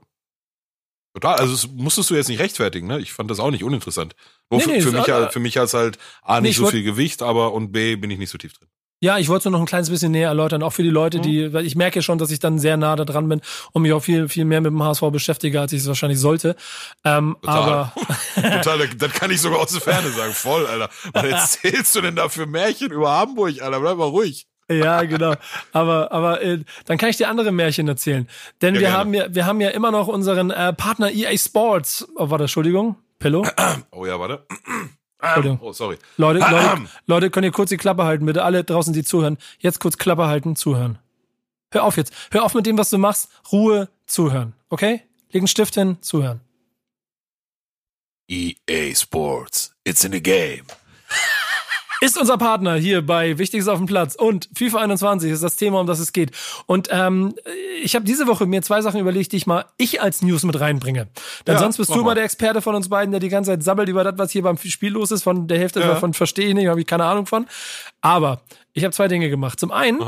Total, 1.14 1.36
also 1.36 1.54
das 1.54 1.68
musstest 1.68 2.10
du 2.10 2.16
jetzt 2.16 2.28
nicht 2.28 2.40
rechtfertigen, 2.40 2.88
ne? 2.88 3.00
Ich 3.00 3.14
fand 3.14 3.30
das 3.30 3.40
auch 3.40 3.52
nicht 3.52 3.64
uninteressant. 3.64 4.16
Nur 4.50 4.60
nee, 4.62 4.66
nee, 4.66 4.82
für, 4.82 4.92
mich, 4.92 5.06
für 5.06 5.40
mich 5.40 5.58
hat 5.58 5.66
es 5.66 5.76
halt 5.76 6.00
A, 6.24 6.42
nicht 6.42 6.58
nee, 6.58 6.66
so 6.66 6.72
viel 6.72 6.82
Gewicht, 6.82 7.22
aber 7.22 7.54
und 7.54 7.72
B, 7.72 7.96
bin 7.96 8.10
ich 8.10 8.18
nicht 8.18 8.32
so 8.32 8.40
tief 8.40 8.54
drin. 8.54 8.68
Ja, 9.04 9.18
ich 9.18 9.28
wollte 9.28 9.40
es 9.40 9.46
nur 9.46 9.52
noch 9.52 9.60
ein 9.60 9.66
kleines 9.66 9.90
bisschen 9.90 10.14
näher 10.14 10.30
erläutern, 10.30 10.64
auch 10.64 10.70
für 10.72 10.82
die 10.82 10.90
Leute, 10.90 11.20
die, 11.20 11.52
weil 11.52 11.66
ich 11.66 11.76
merke 11.76 12.02
schon, 12.02 12.20
dass 12.20 12.32
ich 12.32 12.40
dann 12.40 12.58
sehr 12.58 12.78
nah 12.78 12.96
da 12.96 13.04
dran 13.04 13.28
bin 13.28 13.42
und 13.74 13.82
mich 13.82 13.92
auch 13.92 14.00
viel, 14.00 14.30
viel 14.30 14.46
mehr 14.46 14.62
mit 14.62 14.72
dem 14.72 14.82
HSV 14.82 15.02
beschäftige, 15.12 15.60
als 15.60 15.74
ich 15.74 15.82
es 15.82 15.88
wahrscheinlich 15.90 16.22
sollte. 16.22 16.56
Ähm, 17.04 17.36
Total. 17.42 17.58
aber 17.60 17.94
Total, 18.62 18.88
das 18.88 19.12
kann 19.12 19.30
ich 19.30 19.42
sogar 19.42 19.60
aus 19.60 19.74
der 19.74 19.82
Ferne 19.82 20.10
sagen. 20.12 20.32
Voll, 20.32 20.66
Alter. 20.68 20.90
Was 21.12 21.26
erzählst 21.26 21.94
du 21.98 22.00
denn 22.00 22.16
da 22.16 22.30
für 22.30 22.46
Märchen 22.46 22.94
über 22.94 23.12
Hamburg, 23.12 23.62
Alter? 23.62 23.82
Bleib 23.82 23.98
mal 23.98 24.06
ruhig. 24.06 24.48
Ja, 24.72 25.04
genau. 25.04 25.34
Aber, 25.74 26.14
aber 26.14 26.42
äh, 26.42 26.60
dann 26.86 26.98
kann 26.98 27.10
ich 27.10 27.18
dir 27.18 27.28
andere 27.28 27.52
Märchen 27.52 27.90
erzählen. 27.90 28.30
Denn 28.62 28.76
Ja, 28.76 28.80
wir 28.80 28.88
gerne. 28.88 28.98
haben 29.00 29.14
ja, 29.14 29.36
wir 29.36 29.46
haben 29.46 29.60
ja 29.60 29.70
immer 29.72 29.92
noch 29.92 30.08
unseren 30.08 30.50
äh, 30.50 30.72
Partner 30.72 31.12
EA 31.12 31.38
Sports. 31.38 32.08
Oh, 32.16 32.30
warte, 32.30 32.46
Entschuldigung. 32.46 32.96
Pillow. 33.20 33.46
Oh 33.92 34.06
ja, 34.06 34.18
warte. 34.18 34.46
Entschuldigung. 35.24 35.60
Oh, 35.62 35.72
sorry. 35.72 35.98
Leute, 36.18 36.40
Leute, 36.40 36.82
Leute, 37.06 37.30
könnt 37.30 37.46
ihr 37.46 37.52
kurz 37.52 37.70
die 37.70 37.78
Klappe 37.78 38.04
halten, 38.04 38.26
bitte. 38.26 38.44
Alle 38.44 38.64
draußen, 38.64 38.94
die 38.94 39.04
zuhören. 39.04 39.38
Jetzt 39.60 39.80
kurz 39.80 39.98
Klappe 39.98 40.28
halten, 40.28 40.56
zuhören. 40.56 41.00
Hör 41.72 41.86
auf 41.86 41.98
jetzt. 41.98 42.14
Hör 42.32 42.44
auf 42.44 42.54
mit 42.54 42.66
dem, 42.66 42.78
was 42.78 42.90
du 42.90 42.98
machst. 42.98 43.30
Ruhe, 43.52 43.90
zuhören. 44.06 44.54
Okay? 44.70 45.02
Leg 45.32 45.42
einen 45.42 45.48
Stift 45.48 45.76
hin, 45.76 45.98
zuhören. 46.02 46.42
EA 48.30 48.94
Sports. 48.94 49.74
It's 49.84 50.04
in 50.04 50.12
the 50.12 50.22
game. 50.22 50.66
Ist 52.04 52.18
unser 52.20 52.38
Partner 52.38 52.76
hier 52.76 53.02
bei 53.06 53.38
Wichtiges 53.38 53.68
auf 53.70 53.78
dem 53.78 53.88
Platz 53.88 54.16
und 54.16 54.50
FIFA 54.54 54.80
21 54.80 55.32
ist 55.32 55.42
das 55.42 55.56
Thema, 55.56 55.80
um 55.80 55.88
das 55.88 56.00
es 56.00 56.12
geht. 56.12 56.32
Und 56.66 56.90
ähm, 56.92 57.34
ich 57.82 57.96
habe 57.96 58.04
diese 58.04 58.28
Woche 58.28 58.46
mir 58.46 58.62
zwei 58.62 58.82
Sachen 58.82 59.00
überlegt, 59.00 59.32
die 59.32 59.38
ich 59.38 59.48
mal 59.48 59.66
ich 59.78 60.02
als 60.02 60.22
News 60.22 60.44
mit 60.44 60.60
reinbringe. 60.60 61.08
Denn 61.48 61.54
Ja, 61.56 61.60
sonst 61.60 61.78
bist 61.78 61.90
du 61.92 61.96
mal. 61.98 62.04
mal 62.04 62.16
der 62.16 62.26
Experte 62.26 62.62
von 62.62 62.76
uns 62.76 62.90
beiden, 62.90 63.12
der 63.12 63.22
die 63.22 63.30
ganze 63.30 63.52
Zeit 63.52 63.64
sabbelt 63.64 63.88
über 63.88 64.04
das, 64.04 64.18
was 64.18 64.32
hier 64.32 64.42
beim 64.44 64.58
Spiel 64.58 64.92
los 64.92 65.12
ist. 65.12 65.24
Von 65.24 65.48
der 65.48 65.58
Hälfte 65.60 65.80
Ja. 65.80 65.88
davon 65.88 66.14
verstehe 66.14 66.50
ich 66.50 66.54
nicht, 66.56 66.68
habe 66.68 66.82
ich 66.82 66.88
keine 66.88 67.06
Ahnung 67.06 67.26
von. 67.26 67.48
Aber 68.02 68.42
ich 68.74 68.84
habe 68.84 68.94
zwei 68.94 69.08
Dinge 69.08 69.30
gemacht. 69.30 69.60
Zum 69.60 69.72
einen 69.72 70.02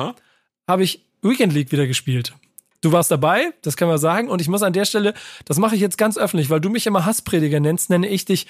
habe 0.67 0.84
ich 0.84 1.01
Weekend 1.21 1.53
League 1.53 1.71
wieder 1.71 1.88
gespielt. 1.88 2.34
Du 2.86 2.91
warst 2.91 3.10
dabei, 3.10 3.52
das 3.63 3.78
kann 3.78 3.88
man 3.88 3.98
sagen. 3.98 4.30
Und 4.30 4.41
ich 4.41 4.48
muss 4.48 4.62
an 4.62 4.71
der 4.71 4.86
Stelle, 4.86 5.15
das 5.45 5.58
mache 5.58 5.74
ich 5.74 5.82
jetzt 5.82 5.98
ganz 5.98 6.19
öffentlich, 6.19 6.52
weil 6.52 6.62
du 6.62 6.69
mich 6.69 6.86
immer 6.86 7.04
Hassprediger 7.04 7.60
nennst, 7.60 7.89
nenne 7.89 8.08
ich 8.08 8.26
dich 8.26 8.45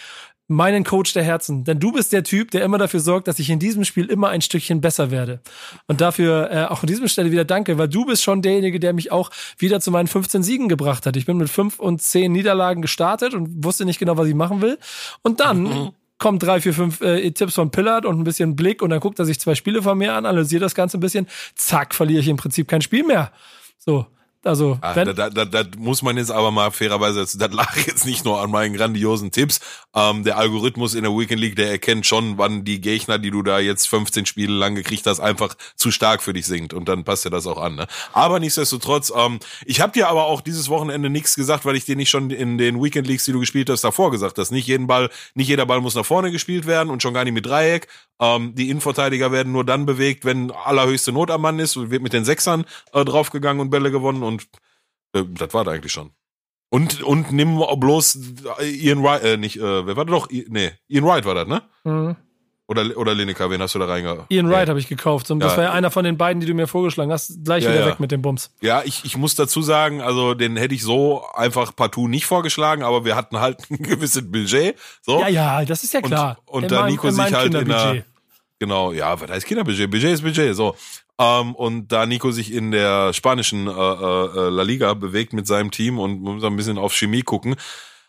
meinen 0.50 0.84
Coach 0.84 1.14
der 1.14 1.24
Herzen. 1.24 1.64
Denn 1.64 1.80
du 1.80 1.94
bist 1.94 2.12
der 2.12 2.26
Typ, 2.26 2.52
der 2.52 2.66
immer 2.66 2.78
dafür 2.78 3.00
sorgt, 3.00 3.30
dass 3.30 3.40
ich 3.40 3.50
in 3.50 3.60
diesem 3.60 3.86
Spiel 3.86 4.08
immer 4.08 4.28
ein 4.28 4.42
Stückchen 4.42 4.82
besser 4.82 5.10
werde. 5.10 5.40
Und 5.88 6.02
dafür 6.02 6.52
äh, 6.52 6.66
auch 6.66 6.82
an 6.82 6.88
diesem 6.88 7.08
Stelle 7.08 7.32
wieder 7.32 7.46
danke, 7.46 7.78
weil 7.78 7.88
du 7.88 8.06
bist 8.06 8.24
schon 8.24 8.42
derjenige, 8.42 8.78
der 8.82 8.92
mich 8.92 9.10
auch 9.10 9.32
wieder 9.58 9.80
zu 9.80 9.90
meinen 9.90 10.08
15 10.08 10.44
Siegen 10.44 10.68
gebracht 10.68 11.06
hat. 11.06 11.16
Ich 11.16 11.26
bin 11.26 11.38
mit 11.38 11.50
5 11.50 11.80
und 11.80 12.02
10 12.02 12.30
Niederlagen 12.30 12.82
gestartet 12.82 13.34
und 13.36 13.64
wusste 13.64 13.86
nicht 13.86 14.00
genau, 14.00 14.18
was 14.18 14.28
ich 14.28 14.36
machen 14.36 14.62
will. 14.62 14.78
Und 15.22 15.40
dann 15.40 15.94
kommt 16.18 16.44
drei, 16.44 16.60
vier, 16.60 16.74
fünf 16.74 17.00
äh, 17.00 17.32
Tipps 17.32 17.56
von 17.56 17.72
Pillard 17.72 18.06
und 18.06 18.20
ein 18.20 18.26
bisschen 18.26 18.58
Blick 18.58 18.82
und 18.82 18.90
dann 18.90 19.00
guckt 19.00 19.18
er 19.18 19.24
sich 19.24 19.40
zwei 19.40 19.56
Spiele 19.56 19.82
von 19.82 19.98
mir 19.98 20.14
an, 20.14 20.26
analysiert 20.26 20.62
das 20.62 20.76
Ganze 20.76 20.98
ein 20.98 21.00
bisschen, 21.00 21.26
zack, 21.56 21.96
verliere 21.96 22.20
ich 22.20 22.28
im 22.28 22.36
Prinzip 22.36 22.68
kein 22.68 22.82
Spiel 22.82 23.06
mehr. 23.06 23.32
So, 23.78 24.08
also, 24.46 24.78
Ah, 24.82 24.96
wenn, 24.96 25.08
da, 25.08 25.30
da, 25.30 25.30
da, 25.30 25.46
da 25.46 25.64
muss 25.78 26.02
man 26.02 26.18
jetzt 26.18 26.32
aber 26.32 26.52
mal 26.52 26.72
fairerweise, 26.72 27.20
das 27.20 27.38
das 27.38 27.52
lag 27.52 27.76
jetzt 27.86 28.06
nicht 28.06 28.26
nur 28.26 28.42
an 28.42 28.52
meinen 28.52 28.76
grandiosen 28.76 29.32
Tipps. 29.32 29.60
Ähm, 29.96 30.24
der 30.24 30.38
Algorithmus 30.38 30.94
in 30.94 31.04
der 31.04 31.12
Weekend 31.12 31.42
League, 31.42 31.56
der 31.56 31.70
erkennt 31.72 32.06
schon, 32.06 32.38
wann 32.38 32.64
die 32.64 32.80
Gegner, 32.82 33.18
die 33.18 33.32
du 33.32 33.42
da 33.42 33.60
jetzt 33.60 33.88
15 33.88 34.26
Spiele 34.26 34.54
lang 34.54 34.76
gekriegt 34.76 35.08
hast, 35.08 35.20
einfach 35.20 35.56
zu 35.76 35.92
stark 35.92 36.22
für 36.22 36.34
dich 36.34 36.46
sind. 36.46 36.74
Und 36.74 36.88
dann 36.88 37.04
passt 37.04 37.26
dir 37.26 37.30
das 37.30 37.48
auch 37.48 37.58
an. 37.58 37.76
Ne? 37.76 37.88
Aber 38.14 38.40
nichtsdestotrotz, 38.40 39.12
ähm, 39.16 39.40
ich 39.66 39.82
habe 39.82 39.94
dir 39.94 40.10
aber 40.10 40.26
auch 40.26 40.42
dieses 40.42 40.70
Wochenende 40.70 41.10
nichts 41.10 41.36
gesagt, 41.36 41.66
weil 41.66 41.76
ich 41.76 41.86
dir 41.86 41.96
nicht 41.96 42.10
schon 42.10 42.30
in 42.30 42.58
den 42.58 42.82
Weekend 42.84 43.08
Leagues, 43.08 43.26
die 43.26 43.32
du 43.32 43.40
gespielt 43.40 43.70
hast, 43.70 43.84
davor 43.84 44.12
gesagt 44.12 44.38
hast. 44.38 44.52
Nicht 44.52 44.68
jeden 44.68 44.88
Ball, 44.88 45.10
nicht 45.34 45.48
jeder 45.48 45.66
Ball 45.66 45.82
muss 45.82 45.96
nach 45.96 46.06
vorne 46.06 46.32
gespielt 46.32 46.68
werden 46.68 46.90
und 46.90 47.02
schon 47.02 47.14
gar 47.14 47.24
nicht 47.24 47.34
mit 47.34 47.46
Dreieck. 47.46 47.88
Ähm, 48.20 48.56
die 48.56 48.70
Innenverteidiger 48.70 49.32
werden 49.32 49.52
nur 49.52 49.66
dann 49.66 49.86
bewegt, 49.86 50.24
wenn 50.24 50.52
allerhöchste 50.52 51.12
Not 51.12 51.32
am 51.32 51.42
Mann 51.42 51.60
ist. 51.60 51.76
Wird 51.90 52.02
mit 52.02 52.14
den 52.14 52.24
Sechsern 52.26 52.66
äh, 52.94 53.04
draufgegangen 53.04 53.60
und 53.60 53.70
Bälle 53.70 53.92
gewonnen 53.92 54.24
und 54.24 54.35
äh, 55.14 55.24
das 55.28 55.54
war 55.54 55.64
da 55.64 55.72
eigentlich 55.72 55.92
schon. 55.94 56.12
Und, 56.70 57.02
und 57.04 57.32
nimm 57.32 57.62
bloß 57.78 58.20
Ian 58.62 59.04
Wright, 59.04 59.24
äh, 59.24 59.38
nicht, 59.38 59.58
äh, 59.58 59.86
wer 59.88 59.96
war 59.96 60.06
das 60.06 60.14
doch? 60.14 60.30
I- 60.32 60.46
Nee, 60.50 60.72
Ian 60.88 61.06
Wright 61.06 61.24
war 61.26 61.36
das, 61.36 61.48
ne? 61.48 61.62
Mhm. 61.84 62.16
Oder, 62.68 62.98
oder 62.98 63.14
Lineker, 63.14 63.52
wen 63.52 63.62
hast 63.62 63.76
du 63.76 63.80
da 63.80 63.86
reinge... 63.86 64.26
Ian. 64.30 64.50
Wright 64.50 64.68
habe 64.68 64.80
ich 64.80 64.88
gekauft. 64.88 65.30
Und 65.30 65.40
das 65.40 65.52
Ja. 65.52 65.58
war 65.58 65.64
ja 65.66 65.72
einer 65.74 65.92
von 65.92 66.04
den 66.04 66.18
beiden, 66.18 66.40
die 66.42 66.48
du 66.48 66.56
mir 66.56 66.66
vorgeschlagen 66.66 67.12
hast. 67.12 67.46
Gleich 67.46 67.64
Ja, 67.64 67.70
wieder 67.72 67.82
ja. 67.82 67.86
weg 67.86 68.00
mit 68.00 68.12
dem 68.12 68.24
Bums. 68.24 68.50
Ja, 68.60 68.82
ich, 68.84 69.06
ich 69.06 69.16
muss 69.18 69.36
dazu 69.36 69.62
sagen, 69.62 70.02
also 70.02 70.34
den 70.34 70.58
hätte 70.58 70.74
ich 70.74 70.82
so 70.82 71.24
einfach 71.36 71.76
partout 71.76 72.08
nicht 72.08 72.26
vorgeschlagen, 72.26 72.82
aber 72.82 73.06
wir 73.06 73.16
hatten 73.16 73.40
halt 73.40 73.60
ein 73.70 73.78
gewisses 73.84 74.30
Budget. 74.32 74.76
So. 75.04 75.20
Ja, 75.22 75.28
ja, 75.28 75.64
das 75.64 75.84
ist 75.84 75.94
ja 75.94 76.00
Und- 76.00 76.08
klar. 76.08 76.40
und 76.48 76.64
In 76.64 76.70
da 76.70 76.88
Nico 76.88 77.08
sich 77.12 77.32
halt 77.34 77.54
in 77.54 77.68
der- 77.70 78.04
Genau, 78.58 78.94
ja, 78.94 79.20
was 79.22 79.30
heißt 79.30 79.46
Kinderbudget? 79.46 79.92
Budget 79.92 80.12
ist 80.14 80.22
Budget, 80.24 80.56
so. 80.56 80.76
Ähm, 81.20 81.56
und 81.56 81.92
da 81.92 82.06
Nico 82.06 82.32
sich 82.32 82.52
in 82.52 82.72
der 82.72 83.14
spanischen 83.14 83.68
äh, 83.68 83.72
äh, 83.72 84.50
La 84.50 84.64
Liga 84.64 84.94
bewegt 84.94 85.34
mit 85.34 85.48
seinem 85.48 85.72
Team 85.72 85.98
und 85.98 86.22
muss 86.22 86.44
ein 86.44 86.58
bisschen 86.58 86.78
auf 86.78 86.94
Chemie 86.94 87.22
gucken, 87.22 87.56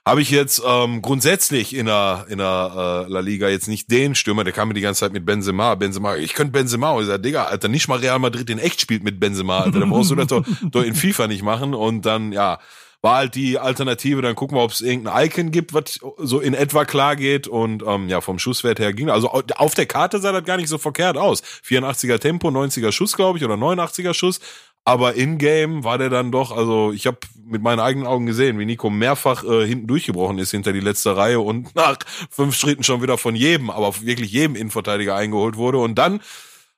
habe 0.05 0.23
ich 0.23 0.31
jetzt 0.31 0.62
ähm, 0.64 1.03
grundsätzlich 1.03 1.75
in 1.75 1.87
der, 1.87 2.27
in 2.29 2.38
der 2.38 3.07
äh, 3.09 3.12
La 3.12 3.21
Liga 3.21 3.49
jetzt 3.49 3.66
nicht 3.66 3.90
den 3.90 4.14
Stürmer, 4.14 4.45
der 4.45 4.53
kam 4.53 4.69
mir 4.69 4.75
die 4.75 4.81
ganze 4.81 5.01
Zeit 5.01 5.12
mit 5.12 5.27
Benzema, 5.27 5.75
Benzema, 5.75 6.16
ich 6.16 6.35
könnte 6.35 6.53
Benzema, 6.53 6.92
und 6.92 7.03
ich 7.03 7.09
sag, 7.09 7.23
Digga, 7.23 7.45
Alter, 7.45 7.66
nicht 7.66 7.88
mal 7.88 7.99
Real 7.99 8.21
Madrid 8.21 8.49
in 8.49 8.61
echt 8.61 8.81
spielt 8.81 9.03
mit 9.03 9.19
Benzema, 9.19 9.61
Alter, 9.61 9.81
da 9.81 9.87
brauchst 9.87 10.12
du 10.12 10.14
das 10.14 10.29
doch, 10.29 10.47
doch 10.71 10.85
in 10.85 10.95
FIFA 10.95 11.27
nicht 11.27 11.42
machen. 11.42 11.75
Und 11.75 12.07
dann, 12.07 12.31
ja, 12.33 12.61
war 13.03 13.17
halt 13.17 13.35
die 13.35 13.59
Alternative, 13.59 14.23
dann 14.23 14.35
gucken 14.35 14.57
wir, 14.57 14.63
ob 14.63 14.73
es 14.73 14.81
irgendein 14.81 15.27
Icon 15.27 15.51
gibt, 15.51 15.75
was 15.75 16.01
so 16.19 16.41
in 16.41 16.55
etwa 16.55 16.85
klar 16.85 17.17
geht. 17.17 17.47
Und 17.49 17.83
ähm, 17.87 18.09
ja, 18.09 18.21
vom 18.21 18.39
Schusswert 18.39 18.79
her 18.79 18.93
ging, 18.93 19.11
also 19.11 19.31
auf 19.31 19.75
der 19.75 19.87
Karte 19.87 20.19
sah 20.19 20.33
das 20.33 20.45
gar 20.45 20.57
nicht 20.57 20.69
so 20.69 20.79
verkehrt 20.79 21.17
aus. 21.17 21.43
84er 21.65 22.19
Tempo, 22.19 22.49
90er 22.49 22.93
Schuss, 22.93 23.17
glaube 23.17 23.39
ich, 23.39 23.45
oder 23.45 23.55
89er 23.55 24.15
Schuss, 24.15 24.41
aber 24.89 25.15
in-game 25.15 25.83
war 25.83 25.99
der 25.99 26.11
dann 26.11 26.31
doch, 26.31 26.57
also 26.57 26.93
ich 26.93 27.09
habe 27.09 27.19
mit 27.45 27.61
meinen 27.61 27.81
eigenen 27.81 28.07
Augen 28.07 28.25
gesehen, 28.25 28.57
wie 28.61 28.65
Nico 28.65 28.89
mehrfach 28.89 29.43
äh, 29.43 29.67
hinten 29.67 29.89
durchgebrochen 29.89 30.39
ist 30.39 30.53
hinter 30.53 30.73
die 30.73 30.81
letzte 30.81 31.17
Reihe 31.17 31.41
und 31.41 31.75
nach 31.75 31.99
fünf 32.31 32.55
Schritten 32.55 32.85
schon 32.85 33.03
wieder 33.03 33.19
von 33.19 33.35
jedem, 33.35 33.69
aber 33.69 33.93
wirklich 34.03 34.31
jedem 34.31 34.55
Innenverteidiger 34.55 35.17
eingeholt 35.17 35.57
wurde. 35.57 35.79
Und 35.79 35.97
dann 35.97 36.21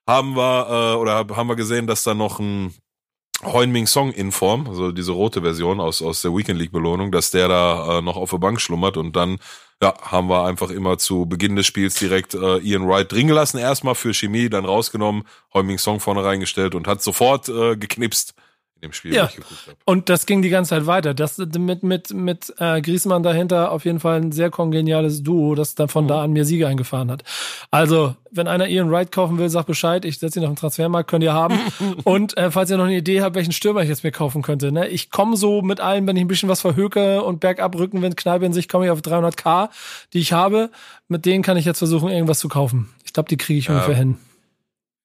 haben 0.07 0.37
wir 0.37 0.95
äh, 0.95 0.97
oder 0.97 1.27
haben 1.37 1.49
wir 1.51 1.57
gesehen, 1.57 1.87
dass 1.87 2.03
da 2.03 2.15
noch 2.15 2.41
ein 2.41 2.75
Heunming 3.45 3.87
Song 3.87 4.11
in 4.13 4.33
Form, 4.33 4.67
also 4.69 4.91
diese 4.91 5.13
rote 5.13 5.43
Version 5.43 5.81
aus, 5.81 6.03
aus 6.03 6.23
der 6.23 6.35
Weekend 6.35 6.59
League 6.59 6.73
Belohnung, 6.73 7.13
dass 7.13 7.31
der 7.31 7.47
da 7.47 7.99
äh, 7.99 8.03
noch 8.03 8.17
auf 8.17 8.31
der 8.31 8.39
Bank 8.39 8.61
schlummert 8.61 8.97
und 8.97 9.15
dann 9.15 9.39
ja, 9.81 9.95
haben 10.01 10.29
wir 10.29 10.45
einfach 10.45 10.71
immer 10.71 10.99
zu 10.99 11.25
Beginn 11.27 11.55
des 11.55 11.67
Spiels 11.67 11.95
direkt 11.95 12.35
äh, 12.35 12.59
Ian 12.59 12.89
Wright 12.89 13.13
drin 13.13 13.29
gelassen, 13.29 13.59
erstmal 13.59 13.95
für 13.95 14.13
Chemie, 14.13 14.49
dann 14.49 14.65
rausgenommen, 14.65 15.23
Heuming 15.55 15.79
Song 15.79 16.01
vorne 16.01 16.25
reingestellt 16.25 16.75
und 16.75 16.89
hat 16.89 17.01
sofort 17.01 17.49
äh, 17.49 17.77
geknipst 17.77 18.35
in 18.81 18.89
dem 18.91 18.93
Spiel, 18.93 19.13
Ja. 19.13 19.27
ich 19.27 19.37
geguckt 19.37 19.67
habe. 19.67 19.77
Und 19.85 20.09
das 20.09 20.25
ging 20.25 20.41
die 20.41 20.51
ganze 20.51 20.71
Zeit 20.71 20.87
weiter. 20.87 21.13
Das 21.13 21.37
mit, 21.39 21.83
mit, 21.83 22.13
mit 22.13 22.55
äh, 22.59 22.81
Griezmann 22.81 23.23
dahinter 23.25 23.73
auf 23.73 23.85
jeden 23.85 23.99
Fall 23.99 24.21
ein 24.21 24.31
sehr 24.33 24.51
kongeniales 24.51 25.23
Duo, 25.25 25.55
das 25.57 25.75
dann 25.75 25.89
von 25.89 26.07
da 26.07 26.23
an 26.23 26.33
mir 26.33 26.45
Siege 26.45 26.69
eingefahren 26.69 27.11
hat. 27.11 27.25
Also, 27.73 28.15
wenn 28.31 28.47
einer 28.47 28.69
Ian 28.69 28.91
Wright 28.91 29.11
kaufen 29.11 29.37
will, 29.39 29.49
sagt 29.49 29.67
Bescheid. 29.67 30.05
Ich 30.05 30.19
setze 30.19 30.39
ihn 30.39 30.45
auf 30.45 30.51
den 30.53 30.57
Transfermarkt, 30.57 31.11
könnt 31.11 31.25
ihr 31.25 31.33
haben. 31.33 31.59
Und 32.05 32.37
äh, 32.37 32.51
falls 32.53 32.71
ihr 32.71 32.77
noch 32.77 32.85
eine 32.85 32.97
Idee 32.97 33.21
habt, 33.23 33.35
welchen 33.35 33.53
Stürmer 33.53 33.83
ich 33.83 33.89
jetzt 33.89 34.05
mir 34.05 34.13
kaufen 34.13 34.43
könnte. 34.43 34.71
Ne? 34.71 34.87
Ich 34.89 35.11
komme 35.11 35.37
so 35.37 35.61
mit 35.63 35.81
allem, 35.81 36.07
wenn 36.07 36.17
ich 36.17 36.23
ein 36.23 36.29
bisschen 36.29 36.49
was 36.49 36.61
verhöke 36.61 37.23
und 37.25 37.41
bergab 37.41 37.75
Rückenwind, 37.77 38.17
Kneipe 38.17 38.47
in 38.47 38.53
sich, 38.53 38.69
komme 38.69 38.85
ich 38.85 38.91
auf 38.93 39.01
300k, 39.01 39.71
die 40.13 40.21
ich 40.21 40.33
habe. 40.33 40.71
Mit 41.09 41.27
denen 41.27 41.43
kann 41.43 41.57
ich 41.57 41.65
jetzt 41.65 41.79
versuchen, 41.79 42.11
irgendwas 42.11 42.39
zu 42.39 42.49
kaufen. 42.49 42.91
Ich 43.05 43.13
glaube, 43.13 43.29
die 43.29 43.39
kriege 43.39 43.59
ich 43.59 43.71
ungefähr 43.71 43.97
hin. 43.97 44.19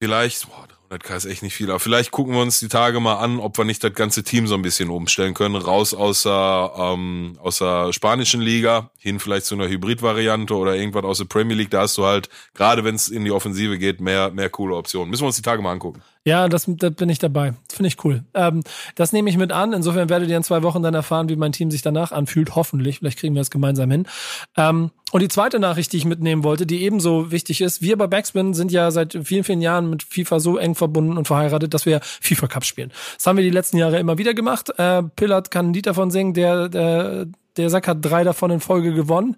Vielleicht, 0.02 0.48
boah, 0.48 0.68
100k 0.94 1.16
ist 1.16 1.26
echt 1.26 1.44
nicht 1.44 1.56
viel, 1.56 1.70
aber 1.70 1.80
vielleicht 1.80 2.12
gucken 2.12 2.34
wir 2.34 2.42
uns 2.42 2.60
die 2.60 2.68
Tage 2.68 3.00
mal 3.00 3.16
an, 3.16 3.40
ob 3.40 3.58
wir 3.58 3.66
nicht 3.66 3.84
das 3.84 3.94
ganze 3.94 4.24
Team 4.24 4.48
so 4.48 4.56
ein 4.56 4.62
bisschen 4.62 4.90
umstellen 4.90 5.34
können, 5.34 5.56
raus 5.56 5.94
aus 5.94 6.24
der, 6.24 6.74
ähm, 6.78 7.38
aus 7.42 7.60
der 7.60 7.94
spanischen 7.94 8.42
Liga, 8.42 8.92
hin 8.98 9.20
vielleicht 9.20 9.46
zu 9.46 9.56
einer 9.56 9.68
Hybrid-Variante 9.68 10.56
oder 10.56 10.76
irgendwas 10.76 11.04
aus 11.04 11.18
der 11.18 11.26
Premier 11.26 11.56
League, 11.56 11.72
da 11.72 11.82
hast 11.82 11.98
du 11.98 12.06
halt, 12.06 12.30
gerade 12.54 12.84
wenn 12.84 12.96
es 12.96 13.10
in 13.10 13.26
die 13.26 13.32
Offensive 13.32 13.78
geht, 13.78 14.02
mehr, 14.02 14.32
mehr 14.32 14.50
coole 14.50 14.76
Optionen. 14.76 15.10
Müssen 15.10 15.24
wir 15.24 15.28
uns 15.28 15.36
die 15.36 15.42
Tage 15.42 15.62
mal 15.62 15.72
angucken. 15.72 16.02
Ja, 16.26 16.48
das, 16.48 16.66
da 16.68 16.90
bin 16.90 17.10
ich 17.10 17.20
dabei. 17.20 17.54
Finde 17.70 17.88
ich 17.88 18.04
cool. 18.06 18.24
Ähm, 18.34 18.64
das 18.96 19.12
nehme 19.12 19.30
ich 19.30 19.38
mit 19.38 19.52
an. 19.52 19.74
Insofern 19.74 20.08
werdet 20.08 20.30
ihr 20.30 20.38
in 20.38 20.44
zwei 20.44 20.64
Wochen 20.64 20.82
dann 20.82 20.94
erfahren, 20.94 21.28
wie 21.28 21.36
mein 21.36 21.52
Team 21.52 21.70
sich 21.70 21.82
danach 21.82 22.14
anfühlt. 22.14 22.56
Hoffentlich. 22.56 23.00
Vielleicht 23.00 23.20
kriegen 23.20 23.36
wir 23.36 23.42
das 23.42 23.52
gemeinsam 23.52 23.92
hin. 23.92 24.08
Ähm, 24.56 24.92
und 25.12 25.22
die 25.22 25.28
zweite 25.28 25.60
Nachricht, 25.60 25.92
die 25.92 25.98
ich 25.98 26.06
mitnehmen 26.06 26.46
wollte, 26.46 26.66
die 26.66 26.82
ebenso 26.84 27.32
wichtig 27.32 27.60
ist. 27.60 27.82
Wir 27.82 27.98
bei 27.98 28.08
Backspin 28.08 28.54
sind 28.54 28.72
ja 28.72 28.90
seit 28.92 29.20
vielen, 29.26 29.44
vielen 29.44 29.62
Jahren 29.62 29.90
mit 29.90 30.04
FIFA 30.04 30.40
so 30.40 30.58
eng 30.58 30.76
verbunden 30.76 31.18
und 31.18 31.28
verheiratet, 31.28 31.74
dass 31.74 31.86
wir 31.86 32.00
FIFA 32.02 32.48
Cup 32.48 32.64
spielen. 32.64 32.94
Das 33.18 33.28
haben 33.28 33.36
wir 33.36 33.44
die 33.44 33.50
letzten 33.50 33.76
Jahre 33.76 34.00
immer 34.00 34.18
wieder 34.18 34.34
gemacht. 34.34 34.72
Äh, 34.78 35.04
Pillard 35.04 35.52
kann 35.52 35.68
ein 35.68 35.74
Lied 35.74 35.88
davon 35.88 36.10
singen. 36.10 36.34
Der, 36.34 36.70
der, 36.70 37.26
der 37.58 37.70
Sack 37.70 37.90
hat 37.90 37.98
drei 38.00 38.24
davon 38.24 38.50
in 38.50 38.62
Folge 38.62 38.94
gewonnen. 38.94 39.36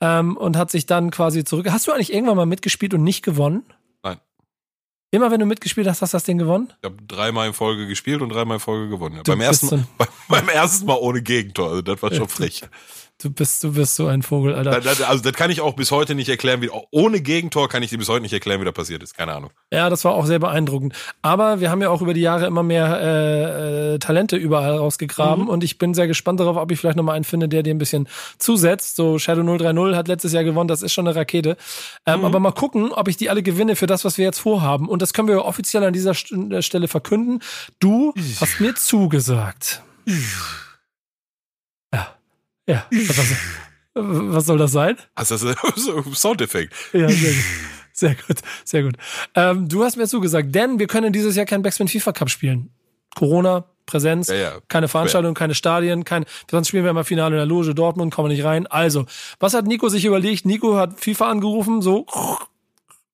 Ähm, 0.00 0.38
und 0.38 0.56
hat 0.56 0.70
sich 0.70 0.86
dann 0.86 1.10
quasi 1.10 1.44
zurück. 1.44 1.70
Hast 1.70 1.86
du 1.86 1.92
eigentlich 1.92 2.12
irgendwann 2.12 2.36
mal 2.36 2.46
mitgespielt 2.46 2.94
und 2.94 3.04
nicht 3.04 3.22
gewonnen? 3.22 3.62
Immer 5.14 5.30
wenn 5.30 5.38
du 5.38 5.46
mitgespielt 5.46 5.86
hast, 5.86 6.02
hast 6.02 6.12
du 6.12 6.16
das 6.16 6.24
Ding 6.24 6.38
gewonnen? 6.38 6.72
Ich 6.82 6.86
habe 6.86 6.96
dreimal 7.06 7.46
in 7.46 7.52
Folge 7.52 7.86
gespielt 7.86 8.20
und 8.20 8.30
dreimal 8.30 8.56
in 8.56 8.60
Folge 8.60 8.88
gewonnen. 8.88 9.14
Ja. 9.14 9.22
Beim 9.22 9.40
ersten, 9.40 9.70
bist 9.70 9.84
mal, 9.96 10.08
beim 10.28 10.48
ersten 10.48 10.86
Mal 10.86 10.96
ohne 10.96 11.22
Gegentor, 11.22 11.68
also 11.70 11.82
das 11.82 12.02
war 12.02 12.12
schon 12.12 12.28
frech. 12.28 12.62
Du 13.22 13.30
bist, 13.30 13.62
du 13.62 13.72
bist 13.72 13.94
so 13.94 14.08
ein 14.08 14.22
Vogel, 14.22 14.54
Alter. 14.54 14.72
Also 15.08 15.22
das 15.22 15.32
kann 15.34 15.50
ich 15.50 15.60
auch 15.60 15.74
bis 15.74 15.92
heute 15.92 16.14
nicht 16.16 16.28
erklären, 16.28 16.60
wie 16.62 16.70
ohne 16.90 17.20
Gegentor 17.20 17.68
kann 17.68 17.82
ich 17.82 17.90
dir 17.90 17.96
bis 17.98 18.08
heute 18.08 18.22
nicht 18.22 18.32
erklären, 18.32 18.60
wie 18.60 18.64
das 18.64 18.74
passiert 18.74 19.02
ist. 19.02 19.16
Keine 19.16 19.32
Ahnung. 19.32 19.50
Ja, 19.72 19.88
das 19.88 20.04
war 20.04 20.14
auch 20.14 20.26
sehr 20.26 20.40
beeindruckend. 20.40 20.94
Aber 21.22 21.60
wir 21.60 21.70
haben 21.70 21.80
ja 21.80 21.90
auch 21.90 22.02
über 22.02 22.12
die 22.12 22.20
Jahre 22.20 22.46
immer 22.46 22.64
mehr 22.64 23.00
äh, 23.00 23.94
äh, 23.94 23.98
Talente 23.98 24.36
überall 24.36 24.76
rausgegraben 24.76 25.44
mhm. 25.44 25.50
und 25.50 25.62
ich 25.62 25.78
bin 25.78 25.94
sehr 25.94 26.08
gespannt 26.08 26.40
darauf, 26.40 26.56
ob 26.56 26.70
ich 26.72 26.78
vielleicht 26.80 26.96
nochmal 26.96 27.14
einen 27.14 27.24
finde, 27.24 27.48
der 27.48 27.62
dir 27.62 27.72
ein 27.72 27.78
bisschen 27.78 28.08
zusetzt. 28.38 28.96
So 28.96 29.18
Shadow 29.18 29.42
030 29.42 29.96
hat 29.96 30.08
letztes 30.08 30.32
Jahr 30.32 30.44
gewonnen, 30.44 30.68
das 30.68 30.82
ist 30.82 30.92
schon 30.92 31.06
eine 31.06 31.16
Rakete. 31.16 31.56
Ähm, 32.06 32.18
mhm. 32.18 32.24
Aber 32.26 32.40
mal 32.40 32.52
gucken, 32.52 32.92
ob 32.92 33.06
ich 33.06 33.16
die 33.16 33.30
alle 33.30 33.44
gewinne 33.44 33.76
für 33.76 33.86
das, 33.86 34.04
was 34.04 34.18
wir 34.18 34.24
jetzt 34.24 34.40
vorhaben. 34.40 34.88
Und 34.88 35.02
das 35.02 35.14
können 35.14 35.28
wir 35.28 35.44
offiziell 35.44 35.84
an 35.84 35.92
dieser 35.92 36.12
äh, 36.12 36.62
Stelle 36.62 36.88
verkünden. 36.88 37.40
Du 37.78 38.12
hast 38.40 38.60
mir 38.60 38.74
zugesagt. 38.74 39.82
Ja. 42.66 42.86
Was, 42.90 43.18
was 43.94 44.46
soll 44.46 44.58
das 44.58 44.72
sein? 44.72 44.96
Also 45.14 45.36
das 45.36 45.56
ist 45.76 45.88
ein 45.88 46.14
Soundeffekt. 46.14 46.74
Ja, 46.92 47.08
sehr 47.08 47.32
gut. 47.32 47.44
Sehr 47.96 48.16
gut, 48.16 48.38
sehr 48.64 48.82
gut. 48.82 48.96
Ähm, 49.36 49.68
du 49.68 49.84
hast 49.84 49.96
mir 49.96 50.08
zugesagt, 50.08 50.52
denn 50.52 50.80
wir 50.80 50.88
können 50.88 51.12
dieses 51.12 51.36
Jahr 51.36 51.46
keinen 51.46 51.62
Backspin 51.62 51.86
FIFA 51.86 52.12
Cup 52.12 52.28
spielen. 52.28 52.70
Corona, 53.14 53.66
Präsenz, 53.86 54.26
ja, 54.28 54.34
ja. 54.34 54.52
keine 54.66 54.88
Veranstaltung, 54.88 55.34
keine 55.34 55.54
Stadien, 55.54 56.04
kein, 56.04 56.24
sonst 56.50 56.68
spielen 56.68 56.82
wir 56.82 56.90
immer 56.90 57.04
Finale 57.04 57.36
in 57.36 57.38
der 57.38 57.46
Loge 57.46 57.72
Dortmund, 57.72 58.12
kommen 58.12 58.28
wir 58.28 58.34
nicht 58.34 58.44
rein. 58.44 58.66
Also, 58.66 59.06
was 59.38 59.54
hat 59.54 59.66
Nico 59.66 59.88
sich 59.88 60.04
überlegt? 60.04 60.44
Nico 60.44 60.76
hat 60.76 60.98
FIFA 60.98 61.30
angerufen, 61.30 61.82
so, 61.82 62.06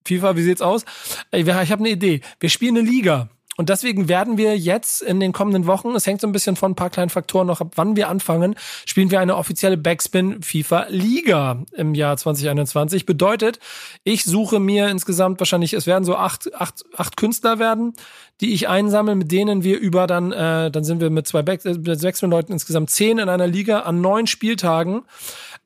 FIFA, 0.07 0.37
wie 0.37 0.43
sieht's 0.43 0.63
aus? 0.63 0.85
Ich 1.31 1.47
habe 1.47 1.73
eine 1.75 1.91
Idee. 1.91 2.23
Wir 2.39 2.49
spielen 2.49 2.79
eine 2.79 2.89
Liga. 2.89 3.29
Und 3.61 3.69
deswegen 3.69 4.09
werden 4.09 4.39
wir 4.39 4.57
jetzt 4.57 5.03
in 5.03 5.21
den 5.21 5.35
kommenden 5.35 5.67
Wochen, 5.67 5.95
es 5.95 6.07
hängt 6.07 6.23
so 6.23 6.27
ein 6.27 6.33
bisschen 6.33 6.57
von 6.57 6.73
ein 6.73 6.77
paar 6.77 6.89
kleinen 6.89 7.11
Faktoren 7.11 7.47
noch 7.47 7.61
ab, 7.61 7.73
wann 7.75 7.95
wir 7.95 8.09
anfangen, 8.09 8.55
spielen 8.87 9.11
wir 9.11 9.21
eine 9.21 9.37
offizielle 9.37 9.77
Backspin 9.77 10.41
FIFA 10.43 10.87
Liga 10.89 11.63
im 11.77 11.95
Jahr 11.95 12.17
2021. 12.17 13.05
Bedeutet, 13.05 13.59
ich 14.03 14.25
suche 14.25 14.61
mir 14.61 14.89
insgesamt 14.89 15.41
wahrscheinlich, 15.41 15.75
es 15.75 15.87
werden 15.87 16.07
so 16.07 16.17
acht, 16.17 16.55
acht, 16.55 16.85
acht 16.97 17.19
Künstler 17.19 17.59
werden, 17.59 17.93
die 18.41 18.55
ich 18.55 18.67
einsammle, 18.71 19.15
mit 19.15 19.31
denen 19.31 19.63
wir 19.63 19.79
über 19.79 20.07
dann, 20.07 20.33
äh, 20.33 20.71
dann 20.71 20.83
sind 20.83 21.03
wir 21.03 21.11
mit 21.11 21.27
zwei 21.27 21.43
Back, 21.43 21.63
äh, 21.67 21.75
Backspin-Leuten 21.75 22.55
insgesamt 22.55 22.89
zehn 22.89 23.19
in 23.19 23.29
einer 23.29 23.47
Liga 23.47 23.81
an 23.81 24.01
neun 24.01 24.27
Spieltagen 24.27 25.03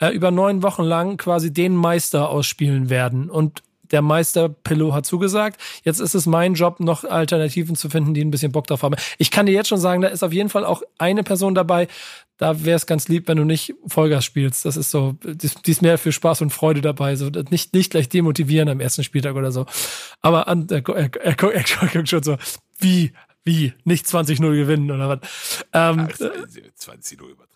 äh, 0.01 0.09
über 0.09 0.33
neun 0.33 0.65
Wochen 0.65 0.83
lang 0.83 1.17
quasi 1.17 1.53
den 1.53 1.77
Meister 1.77 2.29
ausspielen 2.29 2.91
werden. 2.91 3.31
Und 3.31 3.63
der 3.91 4.03
Meister 4.03 4.49
Pillow 4.49 4.95
hat 4.95 5.07
zugesagt. 5.07 5.61
Jetzt 5.83 6.01
ist 6.01 6.15
es 6.15 6.27
mein 6.27 6.55
Job, 6.55 6.81
noch 6.81 7.05
Alternativen 7.05 7.77
zu 7.77 7.89
finden, 7.91 8.15
die 8.15 8.25
ein 8.25 8.31
bisschen 8.31 8.53
Bock 8.53 8.67
drauf 8.67 8.83
haben. 8.83 8.97
Ich 9.19 9.31
kann 9.31 9.47
dir 9.47 9.53
jetzt 9.53 9.69
schon 9.69 9.79
sagen, 9.79 10.03
da 10.03 10.09
ist 10.09 10.23
auf 10.23 10.33
jeden 10.33 10.49
Fall 10.49 10.65
auch 10.65 10.83
eine 10.99 11.23
Person 11.23 11.55
dabei. 11.55 11.89
Da 12.37 12.65
wäre 12.65 12.77
es 12.77 12.87
ganz 12.87 13.07
lieb, 13.09 13.29
wenn 13.29 13.37
du 13.37 13.45
nicht 13.45 13.75
Vollgas 13.87 14.25
spielst. 14.25 14.65
Das 14.65 14.77
ist 14.77 14.91
so, 14.91 15.17
die 15.23 15.71
ist 15.71 15.83
mehr 15.83 15.99
für 15.99 16.11
Spaß 16.11 16.43
und 16.43 16.51
Freude 16.51 16.81
dabei. 16.81 17.15
So 17.15 17.31
nicht, 17.51 17.75
nicht 17.75 17.91
gleich 17.91 18.09
demotivieren 18.09 18.69
am 18.69 18.81
ersten 18.81 19.05
Spieltag 19.05 19.37
oder 19.37 19.53
so. 19.53 19.67
Aber 20.21 20.49
an, 20.49 20.67
er, 20.69 20.89
er, 20.89 21.11
er, 21.15 21.25
er 21.25 21.35
guckt 21.35 22.09
schon 22.09 22.23
so, 22.23 22.37
wie, 22.79 23.13
wie, 23.45 23.73
nicht 23.85 24.07
20-0 24.07 24.41
gewinnen 24.57 24.91
oder 24.91 25.09
was. 25.09 25.65
Ähm, 25.73 26.09
Ach, 26.11 26.19
20-0 26.19 27.23
übertragen. 27.23 27.54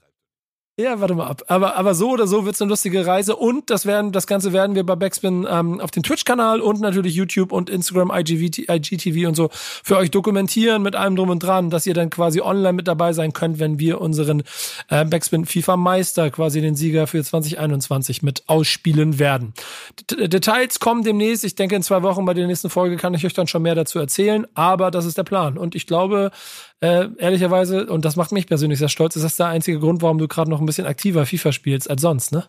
Ja, 0.80 1.00
warte 1.00 1.16
mal 1.16 1.26
ab. 1.26 1.42
Aber, 1.48 1.74
aber 1.74 1.92
so 1.96 2.10
oder 2.10 2.28
so 2.28 2.46
wird's 2.46 2.62
eine 2.62 2.68
lustige 2.68 3.04
Reise. 3.04 3.34
Und 3.34 3.68
das 3.68 3.84
werden, 3.84 4.12
das 4.12 4.28
Ganze 4.28 4.52
werden 4.52 4.76
wir 4.76 4.86
bei 4.86 4.94
Backspin 4.94 5.44
ähm, 5.50 5.80
auf 5.80 5.90
den 5.90 6.04
Twitch-Kanal 6.04 6.60
und 6.60 6.80
natürlich 6.80 7.16
YouTube 7.16 7.50
und 7.50 7.68
Instagram, 7.68 8.12
IGTV 8.14 9.26
und 9.26 9.34
so 9.34 9.48
für 9.50 9.96
euch 9.96 10.12
dokumentieren 10.12 10.82
mit 10.82 10.94
allem 10.94 11.16
drum 11.16 11.30
und 11.30 11.42
dran, 11.42 11.70
dass 11.70 11.84
ihr 11.84 11.94
dann 11.94 12.10
quasi 12.10 12.40
online 12.40 12.74
mit 12.74 12.86
dabei 12.86 13.12
sein 13.12 13.32
könnt, 13.32 13.58
wenn 13.58 13.80
wir 13.80 14.00
unseren 14.00 14.44
äh, 14.88 15.04
Backspin 15.04 15.46
FIFA 15.46 15.76
Meister, 15.76 16.30
quasi 16.30 16.60
den 16.60 16.76
Sieger 16.76 17.08
für 17.08 17.24
2021 17.24 18.22
mit 18.22 18.44
ausspielen 18.46 19.18
werden. 19.18 19.54
D 20.12 20.28
Details 20.28 20.78
kommen 20.78 21.02
demnächst. 21.02 21.42
Ich 21.42 21.56
denke, 21.56 21.74
in 21.74 21.82
zwei 21.82 22.04
Wochen 22.04 22.24
bei 22.24 22.34
der 22.34 22.46
nächsten 22.46 22.70
Folge 22.70 22.96
kann 22.98 23.14
ich 23.14 23.26
euch 23.26 23.34
dann 23.34 23.48
schon 23.48 23.62
mehr 23.62 23.74
dazu 23.74 23.98
erzählen. 23.98 24.46
Aber 24.54 24.92
das 24.92 25.06
ist 25.06 25.18
der 25.18 25.24
Plan. 25.24 25.58
Und 25.58 25.74
ich 25.74 25.88
glaube, 25.88 26.30
äh, 26.80 27.08
ehrlicherweise, 27.18 27.86
und 27.86 28.04
das 28.04 28.16
macht 28.16 28.32
mich 28.32 28.46
persönlich 28.46 28.78
sehr 28.78 28.88
stolz, 28.88 29.16
ist 29.16 29.24
das 29.24 29.36
der 29.36 29.46
einzige 29.46 29.80
Grund, 29.80 30.02
warum 30.02 30.18
du 30.18 30.28
gerade 30.28 30.50
noch 30.50 30.60
ein 30.60 30.66
bisschen 30.66 30.86
aktiver 30.86 31.26
FIFA 31.26 31.52
spielst 31.52 31.90
als 31.90 32.02
sonst, 32.02 32.32
ne? 32.32 32.46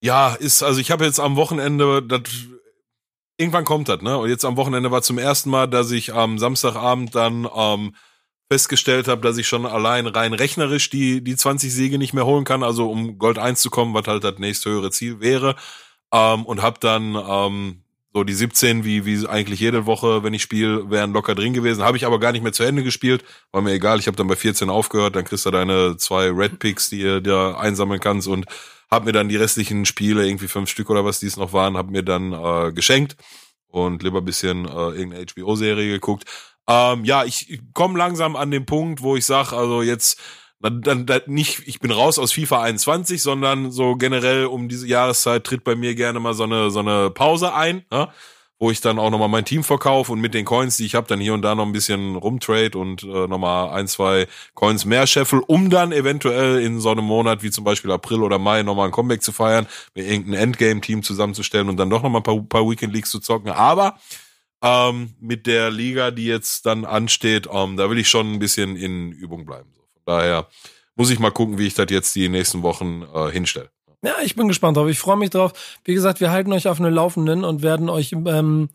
Ja, 0.00 0.34
ist, 0.34 0.62
also 0.62 0.80
ich 0.80 0.90
habe 0.90 1.04
jetzt 1.04 1.18
am 1.18 1.36
Wochenende, 1.36 2.02
das, 2.02 2.22
irgendwann 3.36 3.64
kommt 3.64 3.88
das, 3.88 4.02
ne? 4.02 4.18
Und 4.18 4.28
jetzt 4.28 4.44
am 4.44 4.56
Wochenende 4.56 4.90
war 4.90 5.02
zum 5.02 5.18
ersten 5.18 5.50
Mal, 5.50 5.66
dass 5.66 5.90
ich 5.90 6.14
am 6.14 6.38
Samstagabend 6.38 7.14
dann 7.14 7.48
ähm, 7.54 7.94
festgestellt 8.50 9.08
habe, 9.08 9.22
dass 9.22 9.38
ich 9.38 9.48
schon 9.48 9.66
allein 9.66 10.06
rein 10.06 10.34
rechnerisch 10.34 10.90
die, 10.90 11.24
die 11.24 11.36
20 11.36 11.72
Siege 11.72 11.98
nicht 11.98 12.12
mehr 12.12 12.26
holen 12.26 12.44
kann, 12.44 12.62
also 12.62 12.90
um 12.90 13.18
Gold 13.18 13.38
1 13.38 13.60
zu 13.60 13.70
kommen, 13.70 13.94
was 13.94 14.06
halt 14.06 14.22
das 14.22 14.38
nächste 14.38 14.70
höhere 14.70 14.90
Ziel 14.90 15.20
wäre. 15.20 15.56
Ähm, 16.12 16.44
und 16.44 16.62
habe 16.62 16.78
dann 16.80 17.16
ähm, 17.16 17.83
so 18.14 18.22
die 18.22 18.32
17, 18.32 18.84
wie, 18.84 19.04
wie 19.04 19.26
eigentlich 19.26 19.58
jede 19.58 19.86
Woche, 19.86 20.22
wenn 20.22 20.32
ich 20.34 20.42
spiele, 20.42 20.88
wären 20.88 21.12
locker 21.12 21.34
drin 21.34 21.52
gewesen. 21.52 21.82
Habe 21.82 21.96
ich 21.96 22.06
aber 22.06 22.20
gar 22.20 22.30
nicht 22.30 22.42
mehr 22.42 22.52
zu 22.52 22.62
Ende 22.62 22.84
gespielt. 22.84 23.24
War 23.50 23.60
mir 23.60 23.72
egal. 23.72 23.98
Ich 23.98 24.06
habe 24.06 24.16
dann 24.16 24.28
bei 24.28 24.36
14 24.36 24.70
aufgehört. 24.70 25.16
Dann 25.16 25.24
kriegst 25.24 25.44
du 25.44 25.50
deine 25.50 25.96
zwei 25.96 26.30
Red 26.30 26.60
Picks, 26.60 26.90
die 26.90 27.00
ihr 27.00 27.20
da 27.20 27.56
einsammeln 27.56 27.98
kannst 27.98 28.28
und 28.28 28.46
hab 28.88 29.04
mir 29.04 29.10
dann 29.10 29.28
die 29.28 29.36
restlichen 29.36 29.84
Spiele, 29.84 30.24
irgendwie 30.24 30.46
fünf 30.46 30.70
Stück 30.70 30.90
oder 30.90 31.04
was 31.04 31.18
dies 31.18 31.36
noch 31.36 31.52
waren, 31.52 31.76
hab 31.76 31.90
mir 31.90 32.04
dann 32.04 32.32
äh, 32.32 32.72
geschenkt 32.72 33.16
und 33.66 34.04
lieber 34.04 34.22
bisschen 34.22 34.66
äh, 34.66 34.90
irgendeine 34.90 35.26
HBO-Serie 35.26 35.90
geguckt. 35.90 36.24
Ähm, 36.68 37.04
ja, 37.04 37.24
ich 37.24 37.60
komme 37.72 37.98
langsam 37.98 38.36
an 38.36 38.52
den 38.52 38.64
Punkt, 38.64 39.02
wo 39.02 39.16
ich 39.16 39.26
sag, 39.26 39.52
also 39.52 39.82
jetzt 39.82 40.20
dann, 40.60 40.80
dann, 40.80 41.06
dann 41.06 41.22
nicht, 41.26 41.62
ich 41.66 41.80
bin 41.80 41.90
raus 41.90 42.18
aus 42.18 42.32
FIFA 42.32 42.62
21, 42.62 43.22
sondern 43.22 43.70
so 43.70 43.96
generell 43.96 44.46
um 44.46 44.68
diese 44.68 44.86
Jahreszeit 44.86 45.44
tritt 45.44 45.64
bei 45.64 45.76
mir 45.76 45.94
gerne 45.94 46.20
mal 46.20 46.34
so 46.34 46.44
eine, 46.44 46.70
so 46.70 46.80
eine 46.80 47.10
Pause 47.10 47.54
ein, 47.54 47.84
ja? 47.92 48.12
wo 48.58 48.70
ich 48.70 48.80
dann 48.80 48.98
auch 48.98 49.10
nochmal 49.10 49.28
mein 49.28 49.44
Team 49.44 49.64
verkaufe 49.64 50.12
und 50.12 50.20
mit 50.20 50.32
den 50.32 50.44
Coins, 50.44 50.76
die 50.76 50.86
ich 50.86 50.94
habe, 50.94 51.06
dann 51.08 51.20
hier 51.20 51.34
und 51.34 51.42
da 51.42 51.54
noch 51.54 51.66
ein 51.66 51.72
bisschen 51.72 52.16
rumtrade 52.16 52.78
und 52.78 53.02
äh, 53.02 53.26
nochmal 53.26 53.70
ein, 53.70 53.88
zwei 53.88 54.26
Coins 54.54 54.84
mehr 54.84 55.06
scheffel, 55.06 55.40
um 55.46 55.70
dann 55.70 55.92
eventuell 55.92 56.62
in 56.62 56.80
so 56.80 56.90
einem 56.90 57.04
Monat 57.04 57.42
wie 57.42 57.50
zum 57.50 57.64
Beispiel 57.64 57.90
April 57.90 58.22
oder 58.22 58.38
Mai 58.38 58.62
nochmal 58.62 58.86
ein 58.86 58.92
Comeback 58.92 59.22
zu 59.22 59.32
feiern, 59.32 59.66
mir 59.94 60.04
irgendein 60.04 60.40
Endgame-Team 60.40 61.02
zusammenzustellen 61.02 61.68
und 61.68 61.76
dann 61.76 61.90
doch 61.90 62.02
nochmal 62.02 62.20
ein 62.20 62.24
paar, 62.24 62.40
paar 62.40 62.70
Weekend-Leagues 62.70 63.10
zu 63.10 63.18
zocken. 63.18 63.50
Aber 63.50 63.98
ähm, 64.62 65.14
mit 65.20 65.46
der 65.46 65.70
Liga, 65.70 66.10
die 66.10 66.24
jetzt 66.26 66.64
dann 66.64 66.86
ansteht, 66.86 67.48
ähm, 67.52 67.76
da 67.76 67.90
will 67.90 67.98
ich 67.98 68.08
schon 68.08 68.32
ein 68.32 68.38
bisschen 68.38 68.76
in 68.76 69.12
Übung 69.12 69.44
bleiben. 69.44 69.68
Daher 70.04 70.46
muss 70.96 71.10
ich 71.10 71.18
mal 71.18 71.30
gucken, 71.30 71.58
wie 71.58 71.66
ich 71.66 71.74
das 71.74 71.86
jetzt 71.90 72.14
die 72.14 72.28
nächsten 72.28 72.62
Wochen 72.62 73.04
äh, 73.14 73.30
hinstelle. 73.30 73.70
Ja, 74.02 74.16
ich 74.22 74.36
bin 74.36 74.48
gespannt 74.48 74.76
drauf. 74.76 74.88
Ich 74.88 74.98
freue 74.98 75.16
mich 75.16 75.30
drauf. 75.30 75.52
Wie 75.84 75.94
gesagt, 75.94 76.20
wir 76.20 76.30
halten 76.30 76.52
euch 76.52 76.68
auf 76.68 76.78
eine 76.78 76.90
Laufenden 76.90 77.42
und 77.42 77.62
werden 77.62 77.88
euch 77.88 78.12
ähm, 78.12 78.68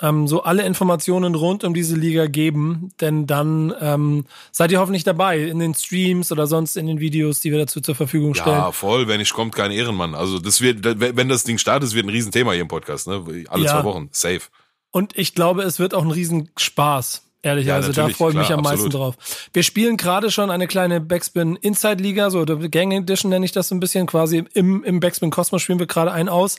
ähm, 0.00 0.26
so 0.26 0.42
alle 0.42 0.64
Informationen 0.64 1.34
rund 1.34 1.62
um 1.62 1.74
diese 1.74 1.94
Liga 1.94 2.26
geben, 2.26 2.90
denn 3.00 3.26
dann 3.26 3.74
ähm, 3.80 4.24
seid 4.50 4.72
ihr 4.72 4.80
hoffentlich 4.80 5.04
dabei 5.04 5.40
in 5.40 5.58
den 5.58 5.74
Streams 5.74 6.32
oder 6.32 6.46
sonst 6.46 6.76
in 6.76 6.86
den 6.86 7.00
Videos, 7.00 7.40
die 7.40 7.50
wir 7.50 7.58
dazu 7.58 7.80
zur 7.80 7.94
Verfügung 7.94 8.34
stellen. 8.34 8.56
Ja, 8.56 8.72
voll. 8.72 9.08
Wenn 9.08 9.20
ich 9.20 9.32
kommt, 9.32 9.54
kein 9.54 9.70
Ehrenmann. 9.70 10.14
Also 10.14 10.38
das 10.38 10.60
wird, 10.60 10.78
wenn 10.84 11.28
das 11.28 11.44
Ding 11.44 11.58
startet, 11.58 11.94
wird 11.94 12.06
ein 12.06 12.10
Riesenthema 12.10 12.52
hier 12.52 12.62
im 12.62 12.68
Podcast. 12.68 13.08
Ne? 13.08 13.44
Alle 13.48 13.64
ja. 13.64 13.72
zwei 13.72 13.84
Wochen, 13.84 14.08
safe. 14.12 14.42
Und 14.90 15.16
ich 15.16 15.34
glaube, 15.34 15.62
es 15.62 15.78
wird 15.78 15.94
auch 15.94 16.02
ein 16.02 16.10
Riesenspaß. 16.10 17.29
Ehrlich, 17.42 17.66
ja, 17.66 17.76
also 17.76 17.92
da 17.92 18.08
freue 18.10 18.32
ich 18.32 18.36
mich 18.36 18.50
am 18.50 18.60
meisten 18.60 18.90
drauf. 18.90 19.16
Wir 19.54 19.62
spielen 19.62 19.96
gerade 19.96 20.30
schon 20.30 20.50
eine 20.50 20.66
kleine 20.66 21.00
Backspin 21.00 21.56
Inside 21.56 22.02
Liga, 22.02 22.30
so 22.30 22.40
oder 22.40 22.56
Gang 22.68 22.92
Edition 22.92 23.30
nenne 23.30 23.46
ich 23.46 23.52
das 23.52 23.68
so 23.68 23.74
ein 23.74 23.80
bisschen, 23.80 24.06
quasi 24.06 24.44
im, 24.52 24.84
im 24.84 25.00
Backspin 25.00 25.30
Cosmos 25.30 25.62
spielen 25.62 25.78
wir 25.78 25.86
gerade 25.86 26.12
einen 26.12 26.28
aus. 26.28 26.58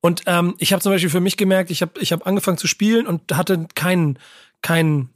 Und 0.00 0.22
ähm, 0.26 0.54
ich 0.58 0.72
habe 0.72 0.82
zum 0.82 0.92
Beispiel 0.92 1.10
für 1.10 1.20
mich 1.20 1.36
gemerkt, 1.36 1.70
ich 1.70 1.82
habe 1.82 1.98
ich 2.00 2.12
hab 2.12 2.26
angefangen 2.26 2.58
zu 2.58 2.68
spielen 2.68 3.08
und 3.08 3.36
hatte 3.36 3.66
kein, 3.74 4.18
kein 4.62 5.10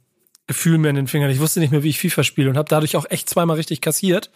Gefühl 0.47 0.77
mehr 0.77 0.89
in 0.89 0.97
den 0.97 1.07
Fingern. 1.07 1.31
Ich 1.31 1.39
wusste 1.39 1.61
nicht 1.61 1.71
mehr, 1.71 1.83
wie 1.83 1.89
ich 1.89 1.99
FIFA 1.99 2.23
spiele 2.23 2.49
und 2.49 2.57
habe 2.57 2.69
dadurch 2.69 2.97
auch 2.97 3.05
echt 3.09 3.29
zweimal 3.29 3.55
richtig 3.55 3.79
kassiert. 3.79 4.31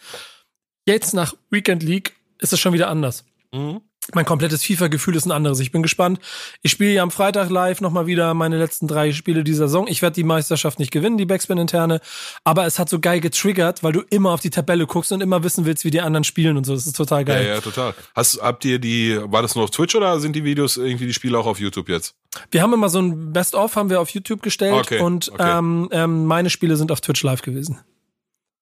Jetzt 0.86 1.12
nach 1.12 1.34
Weekend 1.50 1.82
League 1.82 2.14
ist 2.38 2.54
es 2.54 2.58
schon 2.58 2.72
wieder 2.72 2.88
anders. 2.88 3.24
Mhm 3.52 3.82
mein 4.14 4.24
komplettes 4.24 4.64
FIFA-Gefühl 4.64 5.16
ist 5.16 5.26
ein 5.26 5.32
anderes. 5.32 5.60
Ich 5.60 5.72
bin 5.72 5.82
gespannt. 5.82 6.20
Ich 6.62 6.70
spiele 6.70 6.92
ja 6.92 7.02
am 7.02 7.10
Freitag 7.10 7.50
live 7.50 7.80
nochmal 7.80 8.06
wieder 8.06 8.34
meine 8.34 8.58
letzten 8.58 8.86
drei 8.86 9.12
Spiele 9.12 9.44
dieser 9.44 9.68
Saison. 9.68 9.86
Ich 9.88 10.02
werde 10.02 10.14
die 10.14 10.24
Meisterschaft 10.24 10.78
nicht 10.78 10.90
gewinnen, 10.90 11.18
die 11.18 11.26
Backspin-interne, 11.26 12.00
aber 12.44 12.66
es 12.66 12.78
hat 12.78 12.88
so 12.88 13.00
geil 13.00 13.20
getriggert, 13.20 13.82
weil 13.82 13.92
du 13.92 14.00
immer 14.10 14.30
auf 14.30 14.40
die 14.40 14.50
Tabelle 14.50 14.86
guckst 14.86 15.12
und 15.12 15.20
immer 15.20 15.42
wissen 15.42 15.64
willst, 15.64 15.84
wie 15.84 15.90
die 15.90 16.00
anderen 16.00 16.24
spielen 16.24 16.56
und 16.56 16.64
so. 16.64 16.74
Das 16.74 16.86
ist 16.86 16.96
total 16.96 17.24
geil. 17.24 17.46
Ja, 17.46 17.54
ja, 17.54 17.60
total. 17.60 17.94
Hast, 18.14 18.40
habt 18.42 18.64
ihr 18.64 18.78
die, 18.78 19.18
war 19.22 19.42
das 19.42 19.54
nur 19.54 19.64
auf 19.64 19.70
Twitch 19.70 19.94
oder 19.94 20.20
sind 20.20 20.34
die 20.34 20.44
Videos 20.44 20.76
irgendwie 20.76 21.06
die 21.06 21.14
Spiele 21.14 21.38
auch 21.38 21.46
auf 21.46 21.60
YouTube 21.60 21.88
jetzt? 21.88 22.14
Wir 22.50 22.62
haben 22.62 22.72
immer 22.72 22.88
so 22.88 23.00
ein 23.00 23.32
Best-of, 23.32 23.76
haben 23.76 23.90
wir 23.90 24.00
auf 24.00 24.10
YouTube 24.10 24.42
gestellt 24.42 24.74
okay, 24.74 25.00
und 25.00 25.30
okay. 25.32 25.58
Ähm, 25.58 25.88
ähm, 25.92 26.26
meine 26.26 26.50
Spiele 26.50 26.76
sind 26.76 26.92
auf 26.92 27.00
Twitch 27.00 27.22
live 27.22 27.42
gewesen. 27.42 27.80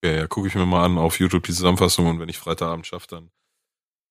Ja, 0.05 0.11
ja, 0.12 0.26
gucke 0.26 0.49
ich 0.49 0.55
mir 0.55 0.64
mal 0.64 0.84
an 0.84 0.96
auf 0.96 1.18
YouTube 1.18 1.44
die 1.44 1.53
Zusammenfassung 1.53 2.07
und 2.07 2.20
wenn 2.20 2.28
ich 2.28 2.38
Freitagabend 2.38 2.86
schaffe, 2.86 3.07
dann 3.09 3.30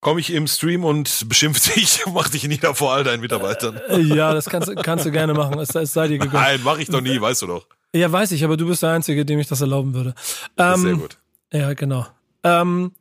komme 0.02 0.20
ich 0.20 0.32
im 0.32 0.48
Stream 0.48 0.84
und 0.84 1.28
beschimpfe 1.28 1.74
dich, 1.74 2.04
mach 2.14 2.30
dich 2.30 2.48
nieder 2.48 2.76
vor 2.76 2.94
all 2.94 3.04
deinen 3.04 3.22
Mitarbeitern. 3.22 3.80
Äh, 3.90 4.00
ja, 4.02 4.34
das 4.34 4.46
kannst, 4.46 4.76
kannst 4.84 5.06
du 5.06 5.12
gerne 5.12 5.34
machen. 5.34 5.60
Es, 5.60 5.74
es 5.76 5.94
sei 5.94 6.08
dir 6.08 6.18
gegönnt. 6.18 6.34
Nein, 6.34 6.62
mach 6.64 6.78
ich 6.78 6.88
doch 6.88 7.02
nie, 7.02 7.20
weißt 7.20 7.42
du 7.44 7.48
doch. 7.48 7.68
Ja, 7.94 8.12
weiß 8.12 8.32
ich, 8.34 8.44
aber 8.44 8.58
du 8.58 8.68
bist 8.68 8.84
der 8.84 8.92
Einzige, 8.92 9.26
dem 9.26 9.40
ich 9.40 9.48
das 9.48 9.62
erlauben 9.62 9.94
würde. 9.94 10.14
Ähm, 10.58 10.82
sehr 10.82 10.94
gut. 10.96 11.18
Ja, 11.52 11.74
genau. 11.74 12.06
Ähm, 12.44 12.92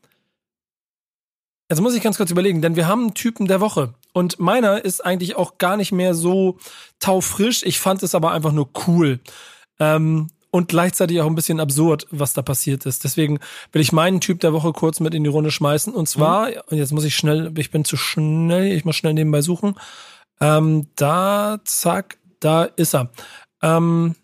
Jetzt 1.69 1.81
muss 1.81 1.95
ich 1.95 2.03
ganz 2.03 2.17
kurz 2.17 2.31
überlegen, 2.31 2.63
denn 2.63 2.77
wir 2.77 2.87
haben 2.87 3.03
einen 3.03 3.15
Typen 3.15 3.49
der 3.49 3.61
Woche. 3.61 3.95
Und 4.13 4.39
meiner 4.39 4.85
ist 4.85 5.05
eigentlich 5.05 5.35
auch 5.35 5.59
gar 5.59 5.77
nicht 5.77 5.91
mehr 5.91 6.15
so 6.15 6.59
taufrisch. 7.01 7.65
Ich 7.65 7.81
fand 7.81 8.05
es 8.05 8.15
aber 8.15 8.31
einfach 8.31 8.53
nur 8.53 8.71
cool. 8.87 9.19
Ähm, 9.81 10.29
und 10.51 10.69
gleichzeitig 10.69 11.21
auch 11.21 11.27
ein 11.27 11.35
bisschen 11.35 11.61
absurd, 11.61 12.07
was 12.11 12.33
da 12.33 12.43
passiert 12.43 12.87
ist. 12.87 13.05
Deswegen 13.05 13.41
will 13.73 13.83
ich 13.83 13.93
meinen 13.93 14.21
Typ 14.21 14.41
der 14.41 14.53
Woche 14.53 14.73
kurz 14.73 15.01
mit 15.01 15.15
in 15.15 15.25
die 15.25 15.31
Runde 15.31 15.51
schmeißen. 15.51 15.93
Und 15.93 16.09
zwar, 16.09 16.49
mhm. 16.49 16.55
und 16.69 16.79
jetzt 16.79 16.93
muss 16.93 17.05
ich 17.05 17.17
schnell, 17.17 17.53
ich 17.59 17.71
bin 17.71 17.85
zu 17.85 17.97
schnell, 17.97 18.73
ich 18.73 18.85
muss 18.85 18.97
schnell 18.97 19.15
nebenbei 19.15 19.43
suchen. 19.43 19.75
Ähm, 20.41 20.89
da, 20.97 21.59
zack, 21.65 22.19
da 22.41 22.65
ist 22.65 22.95
er. 22.95 23.11
Ähm, 23.63 24.15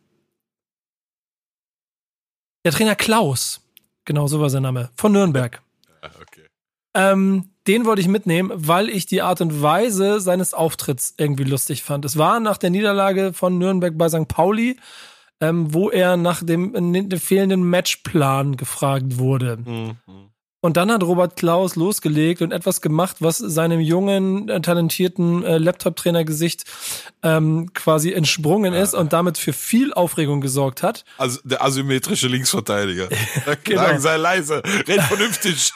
der 2.64 2.72
Trainer 2.72 2.96
Klaus, 2.96 3.60
genau 4.04 4.26
so 4.26 4.40
war 4.40 4.50
sein 4.50 4.62
Name, 4.62 4.90
von 4.96 5.12
Nürnberg. 5.12 5.62
Okay. 6.20 6.46
Ähm, 6.94 7.50
den 7.68 7.84
wollte 7.84 8.00
ich 8.00 8.08
mitnehmen, 8.08 8.50
weil 8.54 8.88
ich 8.88 9.06
die 9.06 9.22
Art 9.22 9.40
und 9.40 9.62
Weise 9.62 10.20
seines 10.20 10.52
Auftritts 10.52 11.14
irgendwie 11.16 11.44
lustig 11.44 11.84
fand. 11.84 12.04
Es 12.04 12.18
war 12.18 12.40
nach 12.40 12.58
der 12.58 12.70
Niederlage 12.70 13.32
von 13.32 13.56
Nürnberg 13.56 13.96
bei 13.96 14.08
St. 14.08 14.26
Pauli, 14.26 14.76
ähm, 15.42 15.74
wo 15.74 15.90
er 15.90 16.16
nach 16.16 16.42
dem, 16.42 16.72
dem 17.10 17.20
fehlenden 17.20 17.64
Matchplan 17.64 18.56
gefragt 18.56 19.18
wurde. 19.18 19.56
Mhm. 19.56 19.96
Und 20.64 20.76
dann 20.76 20.92
hat 20.92 21.02
Robert 21.02 21.34
Klaus 21.34 21.74
losgelegt 21.74 22.40
und 22.40 22.52
etwas 22.52 22.80
gemacht, 22.80 23.16
was 23.18 23.38
seinem 23.38 23.80
jungen, 23.80 24.48
äh, 24.48 24.60
talentierten 24.60 25.42
äh, 25.42 25.58
Laptop-Trainer-Gesicht 25.58 26.64
ähm, 27.24 27.70
entschprungen 27.74 28.12
entsprungen 28.12 28.72
ist 28.72 28.94
und 28.94 29.12
damit 29.12 29.38
für 29.38 29.52
viel 29.52 29.92
Aufregung 29.92 30.40
gesorgt 30.40 30.84
hat. 30.84 31.04
Also 31.18 31.40
der 31.42 31.64
asymmetrische 31.64 32.28
Linksverteidiger. 32.28 33.08
genau. 33.64 33.98
sei 33.98 34.16
leise, 34.16 34.62
red 34.86 35.02
vernünftig 35.02 35.72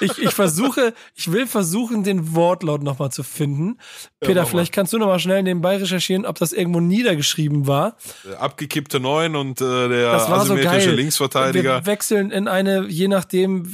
ich, 0.00 0.18
ich 0.18 0.30
versuche, 0.30 0.94
ich 1.14 1.32
will 1.32 1.46
versuchen, 1.46 2.04
den 2.04 2.34
Wortlaut 2.34 2.82
nochmal 2.82 3.10
zu 3.10 3.22
finden. 3.22 3.78
Peter, 4.20 4.40
ja, 4.40 4.46
vielleicht 4.46 4.72
kannst 4.72 4.92
du 4.92 4.98
nochmal 4.98 5.18
schnell 5.18 5.42
nebenbei 5.42 5.76
recherchieren, 5.76 6.26
ob 6.26 6.38
das 6.38 6.52
irgendwo 6.52 6.80
niedergeschrieben 6.80 7.66
war. 7.66 7.96
Der 8.24 8.40
abgekippte 8.40 9.00
Neun 9.00 9.36
und 9.36 9.60
äh, 9.60 9.88
der 9.88 10.12
asymmetrische 10.12 10.90
so 10.90 10.96
Linksverteidiger. 10.96 11.80
Wir 11.80 11.86
wechseln 11.86 12.30
in 12.30 12.48
eine, 12.48 12.86
je 12.88 13.08
nachdem, 13.08 13.66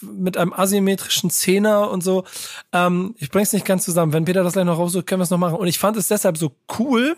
mit 0.00 0.36
einem 0.36 0.52
asymmetrischen 0.52 1.30
Zehner 1.30 1.90
und 1.90 2.02
so. 2.02 2.24
Ähm, 2.72 3.14
ich 3.18 3.30
bring's 3.30 3.52
nicht 3.52 3.64
ganz 3.64 3.84
zusammen. 3.84 4.12
Wenn 4.12 4.24
Peter 4.24 4.42
das 4.42 4.54
gleich 4.54 4.64
noch 4.64 4.78
raussucht, 4.78 5.06
können 5.06 5.20
wir 5.20 5.24
es 5.24 5.30
noch 5.30 5.38
machen. 5.38 5.56
Und 5.56 5.66
ich 5.66 5.78
fand 5.78 5.96
es 5.96 6.08
deshalb 6.08 6.36
so 6.36 6.52
cool, 6.78 7.16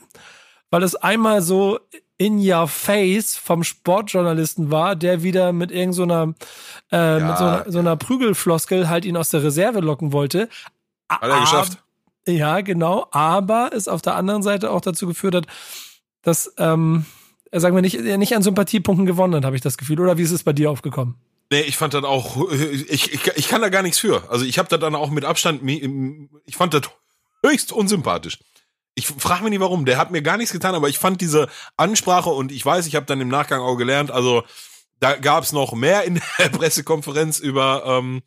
weil 0.70 0.82
es 0.82 0.94
einmal 0.94 1.42
so 1.42 1.78
in 2.18 2.38
your 2.38 2.68
face 2.68 3.36
vom 3.36 3.64
Sportjournalisten 3.64 4.70
war, 4.70 4.96
der 4.96 5.22
wieder 5.22 5.52
mit 5.52 5.70
irgendeiner 5.70 6.34
so 6.90 6.96
äh, 6.96 7.18
ja, 7.18 7.26
mit 7.26 7.38
so 7.38 7.44
einer, 7.44 7.64
so 7.68 7.78
einer 7.78 7.96
Prügelfloskel 7.96 8.88
halt 8.88 9.04
ihn 9.04 9.16
aus 9.16 9.30
der 9.30 9.42
Reserve 9.42 9.80
locken 9.80 10.12
wollte. 10.12 10.48
Hat 11.08 11.22
er 11.22 11.40
geschafft. 11.40 11.78
Ja, 12.26 12.60
genau. 12.60 13.06
Aber 13.10 13.70
es 13.72 13.88
auf 13.88 14.02
der 14.02 14.14
anderen 14.14 14.42
Seite 14.42 14.70
auch 14.70 14.80
dazu 14.80 15.06
geführt 15.06 15.34
hat, 15.34 15.46
dass, 16.22 16.54
ähm, 16.58 17.06
sagen 17.50 17.74
wir 17.74 17.82
nicht, 17.82 17.96
er 17.96 18.18
nicht 18.18 18.36
an 18.36 18.42
Sympathiepunkten 18.42 19.06
gewonnen 19.06 19.34
hat, 19.34 19.44
habe 19.44 19.56
ich 19.56 19.62
das 19.62 19.76
Gefühl. 19.76 20.00
Oder 20.00 20.18
wie 20.18 20.22
ist 20.22 20.30
es 20.30 20.44
bei 20.44 20.52
dir 20.52 20.70
aufgekommen? 20.70 21.16
Nee, 21.50 21.62
ich 21.62 21.76
fand 21.76 21.92
das 21.92 22.04
auch, 22.04 22.50
ich, 22.52 23.12
ich, 23.12 23.26
ich 23.36 23.48
kann 23.48 23.60
da 23.60 23.68
gar 23.68 23.82
nichts 23.82 23.98
für. 23.98 24.30
Also 24.30 24.44
ich 24.44 24.58
habe 24.58 24.68
da 24.68 24.78
dann 24.78 24.94
auch 24.94 25.10
mit 25.10 25.24
Abstand, 25.24 25.60
ich 26.46 26.56
fand 26.56 26.72
das 26.72 26.82
höchst 27.44 27.72
unsympathisch 27.72 28.38
ich 28.94 29.06
frage 29.06 29.42
mich 29.42 29.50
nicht 29.50 29.60
warum, 29.60 29.84
der 29.84 29.98
hat 29.98 30.10
mir 30.10 30.22
gar 30.22 30.36
nichts 30.36 30.52
getan, 30.52 30.74
aber 30.74 30.88
ich 30.88 30.98
fand 30.98 31.20
diese 31.20 31.48
Ansprache 31.76 32.30
und 32.30 32.52
ich 32.52 32.64
weiß, 32.64 32.86
ich 32.86 32.94
habe 32.94 33.06
dann 33.06 33.20
im 33.20 33.28
Nachgang 33.28 33.60
auch 33.60 33.76
gelernt, 33.76 34.10
also 34.10 34.42
da 35.00 35.16
gab 35.16 35.44
es 35.44 35.52
noch 35.52 35.72
mehr 35.72 36.04
in 36.04 36.20
der 36.38 36.48
Pressekonferenz 36.48 37.38
über 37.38 37.84
ähm, 37.86 38.22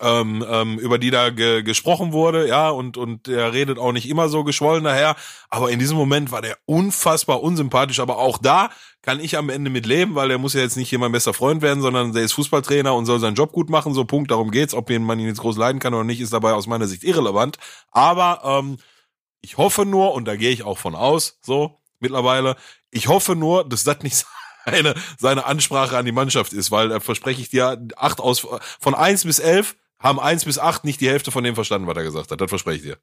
ähm, 0.00 0.44
ähm, 0.48 0.78
über 0.78 0.96
die 0.96 1.10
da 1.10 1.28
ge 1.28 1.62
gesprochen 1.62 2.12
wurde, 2.12 2.48
ja, 2.48 2.70
und 2.70 2.96
und 2.96 3.26
der 3.26 3.52
redet 3.52 3.78
auch 3.78 3.92
nicht 3.92 4.08
immer 4.08 4.30
so 4.30 4.42
geschwollen 4.42 4.84
daher, 4.84 5.16
aber 5.50 5.70
in 5.70 5.78
diesem 5.78 5.98
Moment 5.98 6.32
war 6.32 6.40
der 6.40 6.56
unfassbar 6.64 7.42
unsympathisch, 7.42 8.00
aber 8.00 8.16
auch 8.16 8.38
da 8.38 8.70
kann 9.02 9.20
ich 9.20 9.36
am 9.36 9.50
Ende 9.50 9.68
mit 9.68 9.84
leben, 9.84 10.14
weil 10.14 10.28
der 10.28 10.38
muss 10.38 10.54
ja 10.54 10.60
jetzt 10.60 10.76
nicht 10.78 10.88
hier 10.88 10.98
mein 10.98 11.12
bester 11.12 11.34
Freund 11.34 11.60
werden, 11.60 11.82
sondern 11.82 12.12
der 12.12 12.22
ist 12.22 12.32
Fußballtrainer 12.32 12.94
und 12.94 13.04
soll 13.04 13.20
seinen 13.20 13.34
Job 13.34 13.52
gut 13.52 13.68
machen, 13.68 13.92
so 13.92 14.06
Punkt, 14.06 14.30
darum 14.30 14.50
geht's, 14.50 14.72
ob 14.74 14.88
man 14.88 15.18
ihn 15.18 15.26
jetzt 15.26 15.40
groß 15.40 15.58
leiden 15.58 15.78
kann 15.80 15.92
oder 15.92 16.04
nicht, 16.04 16.20
ist 16.20 16.32
dabei 16.32 16.54
aus 16.54 16.66
meiner 16.66 16.86
Sicht 16.86 17.04
irrelevant, 17.04 17.58
aber 17.90 18.40
ähm, 18.44 18.78
ich 19.42 19.58
hoffe 19.58 19.84
nur, 19.84 20.14
und 20.14 20.26
da 20.26 20.36
gehe 20.36 20.50
ich 20.50 20.62
auch 20.62 20.78
von 20.78 20.94
aus, 20.94 21.38
so 21.42 21.78
mittlerweile, 22.00 22.56
ich 22.90 23.08
hoffe 23.08 23.36
nur, 23.36 23.68
dass 23.68 23.84
das 23.84 24.00
nicht 24.02 24.24
seine, 24.64 24.94
seine 25.18 25.44
Ansprache 25.44 25.98
an 25.98 26.06
die 26.06 26.12
Mannschaft 26.12 26.52
ist, 26.52 26.70
weil 26.70 26.88
da 26.88 27.00
verspreche 27.00 27.42
ich 27.42 27.50
dir, 27.50 27.86
acht 27.96 28.20
aus, 28.20 28.46
von 28.80 28.94
eins 28.94 29.24
bis 29.24 29.38
elf 29.38 29.76
haben 29.98 30.18
eins 30.18 30.44
bis 30.44 30.58
acht 30.58 30.84
nicht 30.84 31.00
die 31.00 31.08
Hälfte 31.08 31.30
von 31.30 31.44
dem 31.44 31.54
verstanden, 31.54 31.86
was 31.86 31.96
er 31.96 32.02
gesagt 32.02 32.30
hat. 32.30 32.40
Das 32.40 32.48
verspreche 32.48 32.76
ich 32.76 32.82
dir. 32.82 32.98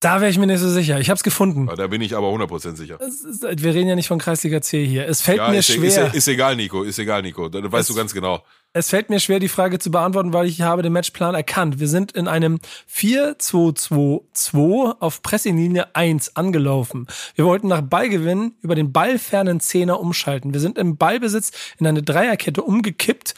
Da 0.00 0.20
wäre 0.20 0.30
ich 0.30 0.38
mir 0.38 0.46
nicht 0.46 0.60
so 0.60 0.68
sicher. 0.68 1.00
Ich 1.00 1.08
habe 1.08 1.16
es 1.16 1.22
gefunden. 1.22 1.70
Da 1.74 1.86
bin 1.86 2.02
ich 2.02 2.14
aber 2.14 2.28
100% 2.28 2.76
sicher. 2.76 2.98
wir 2.98 3.74
reden 3.74 3.88
ja 3.88 3.94
nicht 3.94 4.08
von 4.08 4.18
Kreisliga 4.18 4.60
C 4.60 4.84
hier. 4.84 5.08
Es 5.08 5.22
fällt 5.22 5.38
ja, 5.38 5.48
mir 5.48 5.60
ist, 5.60 5.68
schwer. 5.72 6.08
Ist, 6.08 6.14
ist, 6.14 6.28
egal, 6.28 6.54
Nico. 6.56 6.82
Ist 6.82 6.98
egal, 6.98 7.22
Nico. 7.22 7.48
Da 7.48 7.62
weißt 7.62 7.88
es, 7.88 7.94
du 7.94 7.98
ganz 7.98 8.12
genau. 8.12 8.44
Es 8.78 8.90
fällt 8.90 9.08
mir 9.08 9.20
schwer, 9.20 9.38
die 9.38 9.48
Frage 9.48 9.78
zu 9.78 9.90
beantworten, 9.90 10.34
weil 10.34 10.46
ich 10.46 10.60
habe 10.60 10.82
den 10.82 10.92
Matchplan 10.92 11.34
erkannt. 11.34 11.80
Wir 11.80 11.88
sind 11.88 12.12
in 12.12 12.28
einem 12.28 12.58
4-2-2-2 12.92 14.96
auf 15.00 15.22
Pressinglinie 15.22 15.96
1 15.96 16.36
angelaufen. 16.36 17.06
Wir 17.36 17.46
wollten 17.46 17.68
nach 17.68 17.80
Ballgewinn 17.80 18.54
über 18.60 18.74
den 18.74 18.92
ballfernen 18.92 19.60
Zehner 19.60 19.98
umschalten. 19.98 20.52
Wir 20.52 20.60
sind 20.60 20.76
im 20.76 20.98
Ballbesitz 20.98 21.52
in 21.78 21.86
eine 21.86 22.02
Dreierkette 22.02 22.62
umgekippt 22.62 23.34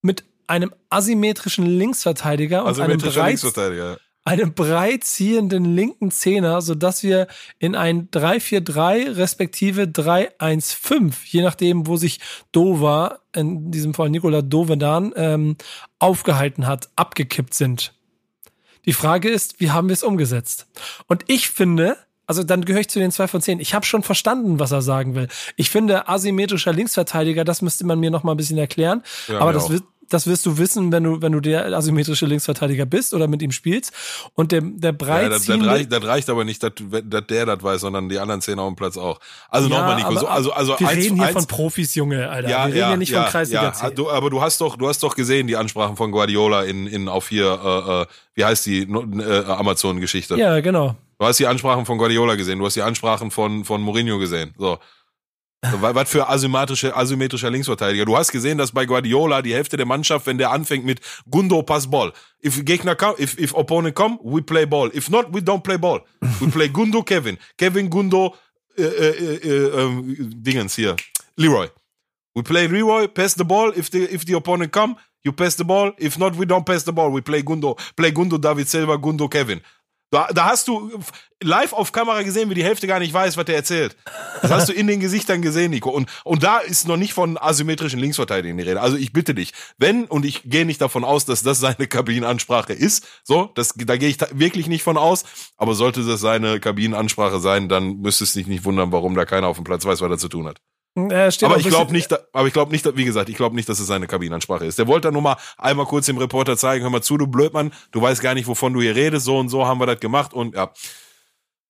mit 0.00 0.24
einem 0.46 0.72
asymmetrischen 0.88 1.66
Linksverteidiger 1.66 2.64
und 2.64 2.80
einem 2.80 2.96
Breits 2.96 3.42
Linksverteidiger 3.42 3.98
einem 4.24 4.54
breit 4.54 5.04
ziehenden 5.04 5.64
linken 5.64 6.10
Zehner, 6.10 6.60
so 6.62 6.74
dass 6.74 7.02
wir 7.02 7.26
in 7.58 7.74
ein 7.74 8.08
3-4-3 8.10 9.16
respektive 9.16 9.82
3-1-5, 9.82 11.14
je 11.24 11.42
nachdem, 11.42 11.86
wo 11.86 11.96
sich 11.96 12.20
Dover, 12.52 13.20
in 13.34 13.70
diesem 13.70 13.94
Fall 13.94 14.10
Nikola 14.10 14.42
Dovedan, 14.42 15.12
ähm, 15.16 15.56
aufgehalten 15.98 16.66
hat, 16.66 16.90
abgekippt 16.94 17.54
sind. 17.54 17.94
Die 18.84 18.92
Frage 18.92 19.28
ist, 19.28 19.60
wie 19.60 19.70
haben 19.70 19.88
wir 19.88 19.94
es 19.94 20.02
umgesetzt? 20.02 20.66
Und 21.06 21.24
ich 21.28 21.50
finde, 21.50 21.96
also 22.26 22.42
dann 22.42 22.64
gehöre 22.64 22.80
ich 22.80 22.88
zu 22.88 22.98
den 22.98 23.10
zwei 23.10 23.28
von 23.28 23.40
zehn. 23.40 23.60
Ich 23.60 23.74
habe 23.74 23.84
schon 23.84 24.02
verstanden, 24.02 24.58
was 24.58 24.72
er 24.72 24.82
sagen 24.82 25.14
will. 25.14 25.28
Ich 25.56 25.70
finde, 25.70 26.08
asymmetrischer 26.08 26.72
Linksverteidiger, 26.72 27.44
das 27.44 27.62
müsste 27.62 27.84
man 27.84 28.00
mir 28.00 28.10
noch 28.10 28.22
mal 28.22 28.32
ein 28.32 28.36
bisschen 28.36 28.58
erklären. 28.58 29.02
Ja, 29.28 29.40
aber 29.40 29.52
das 29.52 29.70
wird 29.70 29.84
das 30.12 30.26
wirst 30.26 30.44
du 30.46 30.58
wissen, 30.58 30.92
wenn 30.92 31.04
du, 31.04 31.22
wenn 31.22 31.32
du 31.32 31.40
der 31.40 31.66
asymmetrische 31.72 32.26
Linksverteidiger 32.26 32.86
bist 32.86 33.14
oder 33.14 33.28
mit 33.28 33.42
ihm 33.42 33.52
spielst. 33.52 33.92
Und 34.34 34.52
der, 34.52 34.60
der 34.62 34.92
breit 34.92 35.24
ja, 35.24 35.28
das, 35.30 35.46
das, 35.46 35.60
reicht, 35.64 35.92
das 35.92 36.04
reicht 36.04 36.30
aber 36.30 36.44
nicht, 36.44 36.62
dass, 36.62 36.72
dass 37.04 37.26
der 37.26 37.46
das 37.46 37.62
weiß, 37.62 37.80
sondern 37.80 38.08
die 38.08 38.18
anderen 38.18 38.40
zehn 38.40 38.58
auf 38.58 38.68
dem 38.68 38.76
Platz 38.76 38.96
auch. 38.96 39.20
Also 39.48 39.68
ja, 39.68 39.78
nochmal, 39.78 39.96
Nico, 39.96 40.18
so, 40.18 40.26
also, 40.26 40.52
also 40.52 40.78
wir 40.78 40.88
eins, 40.88 41.04
reden 41.04 41.16
hier 41.16 41.26
eins, 41.26 41.32
von 41.32 41.46
Profis, 41.46 41.94
Junge, 41.94 42.28
Alter. 42.28 42.48
Ja, 42.48 42.58
wir 42.58 42.66
reden 42.66 42.76
ja, 42.78 42.88
hier 42.88 42.96
nicht 42.96 43.10
ja, 43.10 43.22
von 43.22 43.30
Kreisliga 43.30 43.72
ja, 43.80 43.90
du, 43.90 44.10
aber 44.10 44.30
du 44.30 44.40
hast 44.40 44.60
doch, 44.60 44.76
du 44.76 44.88
hast 44.88 45.02
doch 45.02 45.14
gesehen 45.14 45.46
die 45.46 45.56
Ansprachen 45.56 45.96
von 45.96 46.12
Guardiola 46.12 46.64
in, 46.64 46.86
in 46.86 47.08
auf 47.08 47.28
hier, 47.28 47.46
äh, 47.46 48.02
äh, 48.02 48.06
wie 48.34 48.44
heißt 48.44 48.66
die 48.66 48.82
äh, 48.82 49.44
Amazon-Geschichte? 49.46 50.36
Ja, 50.36 50.60
genau. 50.60 50.96
Du 51.18 51.26
hast 51.26 51.38
die 51.38 51.46
Ansprachen 51.46 51.86
von 51.86 51.98
Guardiola 51.98 52.34
gesehen, 52.34 52.58
du 52.58 52.66
hast 52.66 52.74
die 52.74 52.82
Ansprachen 52.82 53.30
von, 53.30 53.64
von 53.64 53.80
Mourinho 53.80 54.18
gesehen. 54.18 54.54
So. 54.58 54.78
Was 55.62 56.10
für 56.10 56.28
asymmetrische, 56.28 56.96
asymmetrischer 56.96 57.48
Linksverteidiger. 57.48 58.04
Du 58.04 58.16
hast 58.16 58.32
gesehen, 58.32 58.58
dass 58.58 58.72
bei 58.72 58.84
Guardiola 58.84 59.42
die 59.42 59.54
Hälfte 59.54 59.76
der 59.76 59.86
Mannschaft, 59.86 60.26
wenn 60.26 60.36
der 60.36 60.50
anfängt 60.50 60.84
mit 60.84 61.00
Gundo 61.30 61.62
pass 61.62 61.88
Ball. 61.88 62.12
If 62.44 62.64
Gegner 62.64 62.96
come, 62.96 63.14
if, 63.20 63.38
if 63.38 63.54
opponent 63.54 63.94
come, 63.94 64.18
we 64.24 64.42
play 64.42 64.66
ball. 64.66 64.90
If 64.92 65.08
not, 65.08 65.32
we 65.32 65.38
don't 65.38 65.62
play 65.62 65.78
ball. 65.78 66.00
We 66.40 66.48
play 66.48 66.68
Gundo, 66.68 67.04
Kevin. 67.04 67.38
Kevin, 67.56 67.88
Gundo, 67.88 68.34
äh, 68.76 68.82
äh, 68.82 69.36
äh, 69.36 69.84
äh, 69.84 70.02
Dingens 70.34 70.74
hier. 70.74 70.96
Leroy. 71.36 71.68
We 72.34 72.42
play 72.42 72.66
Leroy, 72.66 73.06
pass 73.06 73.34
the 73.34 73.44
ball. 73.44 73.72
If 73.76 73.90
the, 73.90 74.02
if 74.12 74.24
the 74.24 74.34
opponent 74.34 74.72
come, 74.72 74.96
you 75.22 75.32
pass 75.32 75.54
the 75.54 75.64
ball. 75.64 75.92
If 75.96 76.18
not, 76.18 76.36
we 76.36 76.44
don't 76.44 76.66
pass 76.66 76.82
the 76.84 76.92
ball. 76.92 77.12
We 77.12 77.20
play 77.20 77.42
Gundo, 77.42 77.78
play 77.94 78.10
Gundo, 78.10 78.36
David 78.36 78.66
Silva, 78.66 78.98
Gundo, 78.98 79.30
Kevin. 79.30 79.60
Da, 80.12 80.28
da 80.30 80.44
hast 80.44 80.68
du 80.68 80.92
live 81.42 81.72
auf 81.72 81.90
Kamera 81.90 82.20
gesehen, 82.20 82.50
wie 82.50 82.54
die 82.54 82.62
Hälfte 82.62 82.86
gar 82.86 82.98
nicht 82.98 83.14
weiß, 83.14 83.38
was 83.38 83.46
der 83.46 83.56
erzählt. 83.56 83.96
Das 84.42 84.50
hast 84.50 84.68
du 84.68 84.74
in 84.74 84.86
den 84.86 85.00
Gesichtern 85.00 85.40
gesehen, 85.40 85.70
Nico. 85.70 85.88
Und, 85.88 86.10
und 86.22 86.42
da 86.42 86.58
ist 86.58 86.86
noch 86.86 86.98
nicht 86.98 87.14
von 87.14 87.38
asymmetrischen 87.38 87.98
Linksverteidigern 87.98 88.58
die 88.58 88.64
Rede. 88.64 88.82
Also 88.82 88.98
ich 88.98 89.14
bitte 89.14 89.34
dich, 89.34 89.54
wenn, 89.78 90.04
und 90.04 90.26
ich 90.26 90.42
gehe 90.44 90.66
nicht 90.66 90.82
davon 90.82 91.04
aus, 91.04 91.24
dass 91.24 91.42
das 91.42 91.60
seine 91.60 91.86
Kabinenansprache 91.86 92.74
ist, 92.74 93.06
so, 93.24 93.50
das, 93.54 93.72
da 93.74 93.96
gehe 93.96 94.10
ich 94.10 94.18
wirklich 94.32 94.66
nicht 94.66 94.82
von 94.82 94.98
aus, 94.98 95.24
aber 95.56 95.74
sollte 95.74 96.04
das 96.04 96.20
seine 96.20 96.60
Kabinenansprache 96.60 97.40
sein, 97.40 97.70
dann 97.70 98.02
müsste 98.02 98.24
es 98.24 98.34
dich 98.34 98.46
nicht 98.46 98.66
wundern, 98.66 98.92
warum 98.92 99.14
da 99.14 99.24
keiner 99.24 99.48
auf 99.48 99.56
dem 99.56 99.64
Platz 99.64 99.86
weiß, 99.86 100.02
was 100.02 100.10
er 100.10 100.18
zu 100.18 100.28
tun 100.28 100.46
hat. 100.46 100.60
Äh, 100.94 101.30
aber 101.42 101.56
ich 101.56 101.68
glaube 101.68 101.92
nicht, 101.92 102.12
aber 102.34 102.46
ich 102.46 102.52
glaube 102.52 102.70
nicht, 102.70 102.84
wie 102.96 103.04
gesagt, 103.04 103.30
ich 103.30 103.36
glaube 103.36 103.56
nicht, 103.56 103.66
dass 103.68 103.78
es 103.78 103.86
seine 103.86 104.06
Kabinenansprache 104.06 104.66
ist. 104.66 104.78
Der 104.78 104.86
wollte 104.86 105.08
da 105.08 105.12
nur 105.12 105.22
mal 105.22 105.36
einmal 105.56 105.86
kurz 105.86 106.04
dem 106.06 106.18
Reporter 106.18 106.56
zeigen, 106.58 106.82
hör 106.82 106.90
mal 106.90 107.02
zu, 107.02 107.16
du 107.16 107.26
Blödmann, 107.26 107.72
du 107.92 108.02
weißt 108.02 108.20
gar 108.20 108.34
nicht, 108.34 108.46
wovon 108.46 108.74
du 108.74 108.82
hier 108.82 108.94
redest, 108.94 109.24
so 109.24 109.38
und 109.38 109.48
so 109.48 109.66
haben 109.66 109.80
wir 109.80 109.86
das 109.86 110.00
gemacht 110.00 110.34
und 110.34 110.54
ja. 110.54 110.70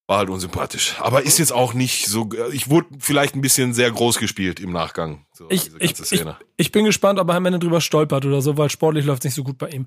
war 0.08 0.18
halt 0.18 0.28
unsympathisch. 0.28 0.96
Aber 0.98 1.22
ist 1.22 1.38
jetzt 1.38 1.52
auch 1.52 1.72
nicht 1.72 2.06
so, 2.06 2.30
ich 2.50 2.68
wurde 2.68 2.88
vielleicht 2.98 3.36
ein 3.36 3.42
bisschen 3.42 3.74
sehr 3.74 3.92
groß 3.92 4.18
gespielt 4.18 4.58
im 4.58 4.72
Nachgang. 4.72 5.24
So, 5.32 5.46
ich, 5.50 5.70
ich, 5.78 6.00
ich, 6.00 6.24
ich, 6.56 6.72
bin 6.72 6.84
gespannt, 6.84 7.20
ob 7.20 7.28
er 7.28 7.36
am 7.36 7.46
Ende 7.46 7.60
drüber 7.60 7.80
stolpert 7.80 8.26
oder 8.26 8.42
so, 8.42 8.58
weil 8.58 8.70
sportlich 8.70 9.04
läuft 9.04 9.22
nicht 9.22 9.34
so 9.34 9.44
gut 9.44 9.56
bei 9.56 9.68
ihm. 9.68 9.86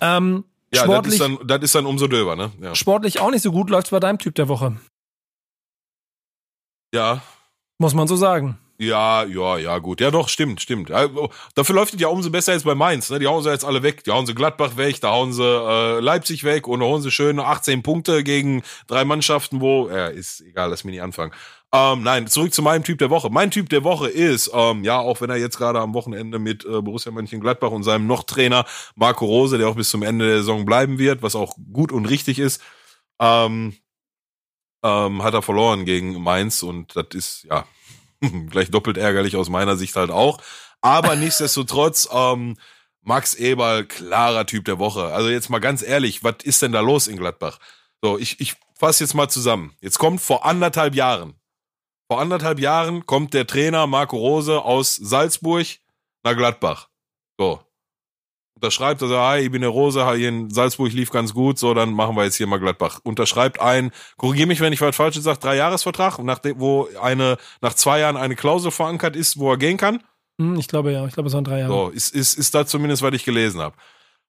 Ähm, 0.00 0.44
ja, 0.72 0.84
sportlich, 0.84 1.18
das 1.18 1.28
ist, 1.28 1.38
dann, 1.38 1.46
das 1.48 1.62
ist 1.62 1.74
dann 1.74 1.86
umso 1.86 2.06
döber, 2.06 2.36
ne? 2.36 2.52
Ja. 2.60 2.76
Sportlich 2.76 3.18
auch 3.18 3.32
nicht 3.32 3.42
so 3.42 3.50
gut 3.50 3.70
läuft's 3.70 3.90
bei 3.90 3.98
deinem 3.98 4.18
Typ 4.18 4.36
der 4.36 4.46
Woche. 4.46 4.76
Ja. 6.94 7.22
Muss 7.78 7.94
man 7.94 8.06
so 8.06 8.14
sagen. 8.14 8.58
Ja, 8.80 9.24
ja, 9.24 9.58
ja, 9.58 9.78
gut. 9.78 10.00
Ja, 10.00 10.12
doch, 10.12 10.28
stimmt, 10.28 10.60
stimmt. 10.60 10.88
Ja, 10.90 11.08
dafür 11.56 11.74
läuft 11.74 11.94
es 11.94 12.00
ja 12.00 12.06
umso 12.06 12.30
besser 12.30 12.52
jetzt 12.52 12.64
bei 12.64 12.76
Mainz. 12.76 13.10
Ne? 13.10 13.18
Die 13.18 13.26
hauen 13.26 13.42
sie 13.42 13.50
jetzt 13.50 13.64
alle 13.64 13.82
weg. 13.82 14.04
Die 14.04 14.12
hauen 14.12 14.24
sie 14.24 14.36
Gladbach 14.36 14.76
weg, 14.76 15.00
da 15.00 15.10
hauen 15.10 15.32
sie 15.32 15.42
äh, 15.42 15.98
Leipzig 15.98 16.44
weg 16.44 16.68
und 16.68 16.78
da 16.78 16.86
hauen 16.86 17.02
sie 17.02 17.10
schöne 17.10 17.44
18 17.44 17.82
Punkte 17.82 18.22
gegen 18.22 18.62
drei 18.86 19.04
Mannschaften, 19.04 19.60
wo, 19.60 19.88
ja, 19.88 20.06
ist 20.06 20.42
egal, 20.42 20.70
lass 20.70 20.84
mich 20.84 20.92
nicht 20.92 21.02
anfangen. 21.02 21.32
Ähm, 21.72 22.04
nein, 22.04 22.28
zurück 22.28 22.54
zu 22.54 22.62
meinem 22.62 22.84
Typ 22.84 22.98
der 22.98 23.10
Woche. 23.10 23.30
Mein 23.30 23.50
Typ 23.50 23.68
der 23.68 23.82
Woche 23.82 24.08
ist, 24.08 24.50
ähm, 24.54 24.84
ja, 24.84 25.00
auch 25.00 25.20
wenn 25.20 25.28
er 25.28 25.36
jetzt 25.36 25.58
gerade 25.58 25.80
am 25.80 25.92
Wochenende 25.92 26.38
mit 26.38 26.64
äh, 26.64 26.80
Borussia 26.80 27.10
Mönchengladbach 27.10 27.72
und 27.72 27.82
seinem 27.82 28.06
Noch-Trainer 28.06 28.64
Marco 28.94 29.26
Rose, 29.26 29.58
der 29.58 29.68
auch 29.68 29.74
bis 29.76 29.90
zum 29.90 30.04
Ende 30.04 30.24
der 30.26 30.38
Saison 30.38 30.64
bleiben 30.64 30.98
wird, 30.98 31.20
was 31.22 31.34
auch 31.34 31.56
gut 31.72 31.90
und 31.90 32.06
richtig 32.06 32.38
ist, 32.38 32.62
ähm, 33.20 33.74
ähm, 34.84 35.22
hat 35.24 35.34
er 35.34 35.42
verloren 35.42 35.84
gegen 35.84 36.22
Mainz 36.22 36.62
und 36.62 36.94
das 36.94 37.06
ist, 37.12 37.46
ja, 37.50 37.66
Gleich 38.50 38.70
doppelt 38.70 38.96
ärgerlich 38.96 39.36
aus 39.36 39.48
meiner 39.48 39.76
Sicht 39.76 39.96
halt 39.96 40.10
auch. 40.10 40.38
Aber 40.80 41.16
nichtsdestotrotz, 41.16 42.08
ähm, 42.12 42.56
Max 43.02 43.34
Eberl, 43.34 43.86
klarer 43.86 44.46
Typ 44.46 44.64
der 44.64 44.78
Woche. 44.78 45.06
Also 45.06 45.28
jetzt 45.28 45.48
mal 45.48 45.60
ganz 45.60 45.82
ehrlich, 45.82 46.24
was 46.24 46.36
ist 46.42 46.62
denn 46.62 46.72
da 46.72 46.80
los 46.80 47.06
in 47.06 47.16
Gladbach? 47.16 47.58
So, 48.02 48.18
ich, 48.18 48.40
ich 48.40 48.56
fasse 48.74 49.04
jetzt 49.04 49.14
mal 49.14 49.28
zusammen. 49.28 49.74
Jetzt 49.80 49.98
kommt 49.98 50.20
vor 50.20 50.44
anderthalb 50.44 50.94
Jahren. 50.94 51.34
Vor 52.10 52.20
anderthalb 52.20 52.58
Jahren 52.58 53.06
kommt 53.06 53.34
der 53.34 53.46
Trainer 53.46 53.86
Marco 53.86 54.16
Rose 54.16 54.62
aus 54.62 54.96
Salzburg 54.96 55.66
nach 56.22 56.36
Gladbach. 56.36 56.88
So 57.38 57.60
unterschreibt, 58.58 59.02
also, 59.02 59.16
hi, 59.18 59.38
ich 59.38 59.50
bin 59.50 59.62
der 59.62 59.70
Rose, 59.70 60.04
hier 60.16 60.28
in 60.28 60.50
Salzburg 60.50 60.92
lief 60.92 61.10
ganz 61.10 61.32
gut, 61.32 61.58
so, 61.58 61.74
dann 61.74 61.92
machen 61.92 62.16
wir 62.16 62.24
jetzt 62.24 62.36
hier 62.36 62.46
mal 62.46 62.58
Gladbach. 62.58 63.00
Unterschreibt 63.04 63.60
ein, 63.60 63.92
korrigier 64.16 64.46
mich, 64.46 64.60
wenn 64.60 64.72
ich 64.72 64.80
was 64.80 64.96
Falsches 64.96 65.24
sage, 65.24 65.38
drei 65.38 65.56
Jahresvertrag, 65.56 66.18
nach 66.18 66.40
dem, 66.40 66.58
wo 66.58 66.88
eine, 67.00 67.36
nach 67.60 67.74
zwei 67.74 68.00
Jahren 68.00 68.16
eine 68.16 68.34
Klausel 68.34 68.70
verankert 68.70 69.16
ist, 69.16 69.38
wo 69.38 69.50
er 69.52 69.58
gehen 69.58 69.76
kann. 69.76 70.02
Hm, 70.40 70.56
ich 70.58 70.68
glaube 70.68 70.92
ja, 70.92 71.06
ich 71.06 71.14
glaube, 71.14 71.28
es 71.28 71.34
waren 71.34 71.44
drei 71.44 71.60
Jahre. 71.60 71.72
So, 71.72 71.88
ist, 71.88 72.14
ist, 72.14 72.34
ist 72.34 72.54
da 72.54 72.66
zumindest, 72.66 73.02
was 73.02 73.14
ich 73.14 73.24
gelesen 73.24 73.60
habe. 73.60 73.76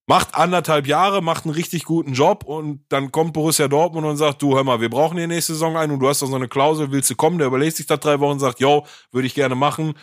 Macht 0.08 0.34
anderthalb 0.36 0.88
Jahre, 0.88 1.22
macht 1.22 1.46
einen 1.46 1.54
richtig 1.54 1.84
guten 1.86 2.14
Job 2.14 2.44
und 2.44 2.84
dann 2.90 3.12
kommt 3.12 3.34
Borussia 3.34 3.68
Dortmund 3.68 4.08
und 4.08 4.18
sagt, 4.18 4.42
du 4.42 4.56
hör 4.56 4.64
mal, 4.64 4.82
wir 4.82 4.90
brauchen 4.90 5.18
die 5.18 5.28
nächste 5.28 5.54
Saison 5.54 5.78
einen 5.78 5.94
und 5.94 6.00
du 6.00 6.08
hast 6.08 6.22
doch 6.22 6.28
so 6.28 6.36
eine 6.36 6.48
Klausel, 6.48 6.92
willst 6.92 7.10
du 7.12 7.16
kommen? 7.16 7.38
Der 7.38 7.48
überlegt 7.48 7.78
sich 7.78 7.86
da 7.86 7.98
drei 7.98 8.20
Wochen 8.20 8.34
und 8.34 8.40
sagt, 8.40 8.60
yo, 8.60 8.86
würde 9.12 9.28
ich 9.28 9.36
gerne 9.36 9.54
machen 9.56 9.94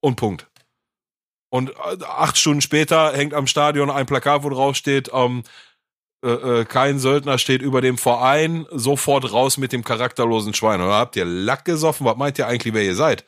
und 0.00 0.16
Punkt. 0.16 0.49
Und 1.50 1.70
äh, 1.70 2.04
acht 2.04 2.38
Stunden 2.38 2.60
später 2.60 3.12
hängt 3.12 3.34
am 3.34 3.46
Stadion 3.46 3.90
ein 3.90 4.06
Plakat, 4.06 4.42
wo 4.42 4.48
drauf 4.48 4.76
steht, 4.76 5.10
ähm, 5.12 5.42
äh, 6.24 6.28
äh, 6.60 6.64
kein 6.64 6.98
Söldner 6.98 7.38
steht 7.38 7.62
über 7.62 7.80
dem 7.80 7.98
Verein, 7.98 8.66
sofort 8.70 9.32
raus 9.32 9.56
mit 9.56 9.72
dem 9.72 9.84
charakterlosen 9.84 10.54
Schwein. 10.54 10.80
Oder 10.80 10.94
habt 10.94 11.16
ihr 11.16 11.24
Lack 11.24 11.64
gesoffen? 11.64 12.06
Was 12.06 12.16
meint 12.16 12.38
ihr 12.38 12.46
eigentlich, 12.46 12.74
wer 12.74 12.84
ihr 12.84 12.94
seid? 12.94 13.24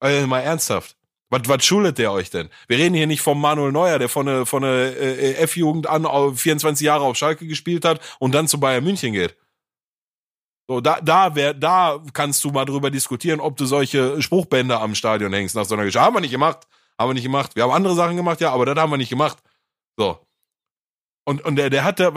Also 0.00 0.26
mal 0.26 0.40
ernsthaft. 0.40 0.96
Was, 1.30 1.42
was 1.46 1.64
schuldet 1.64 1.98
der 1.98 2.12
euch 2.12 2.30
denn? 2.30 2.48
Wir 2.68 2.78
reden 2.78 2.94
hier 2.94 3.06
nicht 3.06 3.20
vom 3.20 3.40
Manuel 3.40 3.70
Neuer, 3.70 3.98
der 3.98 4.08
von 4.08 4.26
der, 4.26 4.46
von 4.46 4.62
der 4.62 4.98
äh, 4.98 5.34
F-Jugend 5.42 5.86
an 5.86 6.06
24 6.34 6.84
Jahre 6.84 7.04
auf 7.04 7.16
Schalke 7.16 7.46
gespielt 7.46 7.84
hat 7.84 8.00
und 8.18 8.34
dann 8.34 8.48
zu 8.48 8.58
Bayern 8.58 8.84
München 8.84 9.12
geht. 9.12 9.36
So, 10.70 10.80
da, 10.80 11.00
da, 11.00 11.34
wär, 11.34 11.54
da 11.54 12.02
kannst 12.12 12.44
du 12.44 12.50
mal 12.50 12.64
drüber 12.64 12.90
diskutieren, 12.90 13.40
ob 13.40 13.56
du 13.56 13.66
solche 13.66 14.20
Spruchbänder 14.22 14.80
am 14.80 14.94
Stadion 14.94 15.32
hängst 15.32 15.54
nach 15.54 15.64
so 15.64 15.74
einer 15.74 15.84
Geschichte. 15.84 16.04
Haben 16.04 16.16
wir 16.16 16.20
nicht 16.20 16.30
gemacht. 16.30 16.66
Haben 16.98 17.10
wir 17.10 17.14
nicht 17.14 17.24
gemacht. 17.24 17.54
Wir 17.54 17.62
haben 17.62 17.70
andere 17.70 17.94
Sachen 17.94 18.16
gemacht, 18.16 18.40
ja, 18.40 18.52
aber 18.52 18.66
das 18.66 18.76
haben 18.76 18.90
wir 18.90 18.96
nicht 18.96 19.10
gemacht. 19.10 19.38
So. 19.96 20.18
Und, 21.28 21.44
und 21.44 21.56
der, 21.56 21.68
der 21.68 21.84
hat 21.84 22.00
da, 22.00 22.10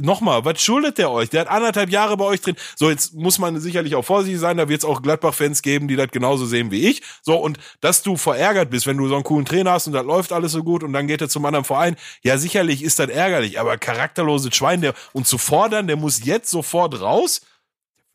nochmal, 0.00 0.46
was 0.46 0.62
schuldet 0.62 0.96
der 0.96 1.10
euch? 1.10 1.28
Der 1.28 1.42
hat 1.42 1.48
anderthalb 1.48 1.90
Jahre 1.90 2.16
bei 2.16 2.24
euch 2.24 2.40
drin. 2.40 2.56
So, 2.74 2.88
jetzt 2.88 3.12
muss 3.12 3.38
man 3.38 3.60
sicherlich 3.60 3.94
auch 3.94 4.02
vorsichtig 4.02 4.40
sein, 4.40 4.56
da 4.56 4.66
wird 4.66 4.78
es 4.80 4.84
auch 4.86 5.02
Gladbach-Fans 5.02 5.60
geben, 5.60 5.88
die 5.88 5.96
das 5.96 6.08
genauso 6.10 6.46
sehen 6.46 6.70
wie 6.70 6.88
ich. 6.88 7.02
So, 7.20 7.36
und 7.36 7.58
dass 7.82 8.02
du 8.02 8.16
verärgert 8.16 8.70
bist, 8.70 8.86
wenn 8.86 8.96
du 8.96 9.08
so 9.08 9.14
einen 9.14 9.24
coolen 9.24 9.44
Trainer 9.44 9.72
hast 9.72 9.88
und 9.88 9.92
das 9.92 10.06
läuft 10.06 10.32
alles 10.32 10.52
so 10.52 10.64
gut 10.64 10.82
und 10.82 10.94
dann 10.94 11.06
geht 11.06 11.20
er 11.20 11.28
zum 11.28 11.44
anderen 11.44 11.66
Verein, 11.66 11.96
ja, 12.22 12.38
sicherlich 12.38 12.82
ist 12.82 12.98
das 12.98 13.10
ärgerlich, 13.10 13.60
aber 13.60 13.76
charakterloses 13.76 14.56
Schwein, 14.56 14.80
der, 14.80 14.94
und 15.12 15.26
zu 15.26 15.36
fordern, 15.36 15.86
der 15.86 15.96
muss 15.96 16.24
jetzt 16.24 16.50
sofort 16.50 16.98
raus. 16.98 17.42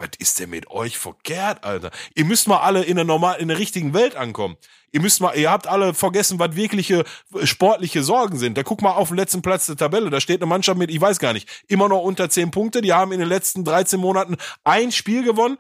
Was 0.02 0.10
ist 0.18 0.40
denn 0.40 0.50
mit 0.50 0.72
euch 0.72 0.98
verkehrt, 0.98 1.64
Alter? 1.64 1.92
Ihr 2.16 2.26
müsst 2.26 2.48
mal 2.48 2.58
alle 2.58 2.84
in 2.84 2.96
der 2.96 3.06
normal, 3.06 3.40
in 3.40 3.50
der 3.50 3.60
richtigen 3.60 3.94
Welt 3.94 4.16
ankommen. 4.16 4.58
Ihr 4.92 5.00
müsst 5.00 5.22
mal, 5.22 5.38
ihr 5.38 5.52
habt 5.52 5.68
alle 5.68 5.94
vergessen, 5.94 6.40
was 6.40 6.56
wirkliche 6.56 7.06
äh, 7.36 7.46
sportliche 7.46 8.02
Sorgen 8.02 8.40
sind. 8.40 8.58
Da 8.58 8.64
guck 8.64 8.82
mal 8.82 8.94
auf 8.94 9.10
den 9.10 9.18
letzten 9.18 9.44
Platz 9.44 9.68
der 9.68 9.78
Tabelle. 9.78 10.10
Da 10.10 10.20
steht 10.20 10.42
eine 10.42 10.50
Mannschaft 10.50 10.80
mit, 10.80 10.90
ich 10.90 11.00
weiß 11.00 11.20
gar 11.20 11.34
nicht, 11.34 11.48
immer 11.68 11.88
noch 11.88 12.02
unter 12.02 12.32
10 12.32 12.50
Punkte. 12.50 12.82
Die 12.82 12.94
haben 12.94 13.12
in 13.12 13.20
den 13.20 13.30
letzten 13.30 13.64
13 13.64 14.00
Monaten 14.00 14.38
ein 14.64 14.92
Spiel 14.92 15.24
gewonnen 15.24 15.58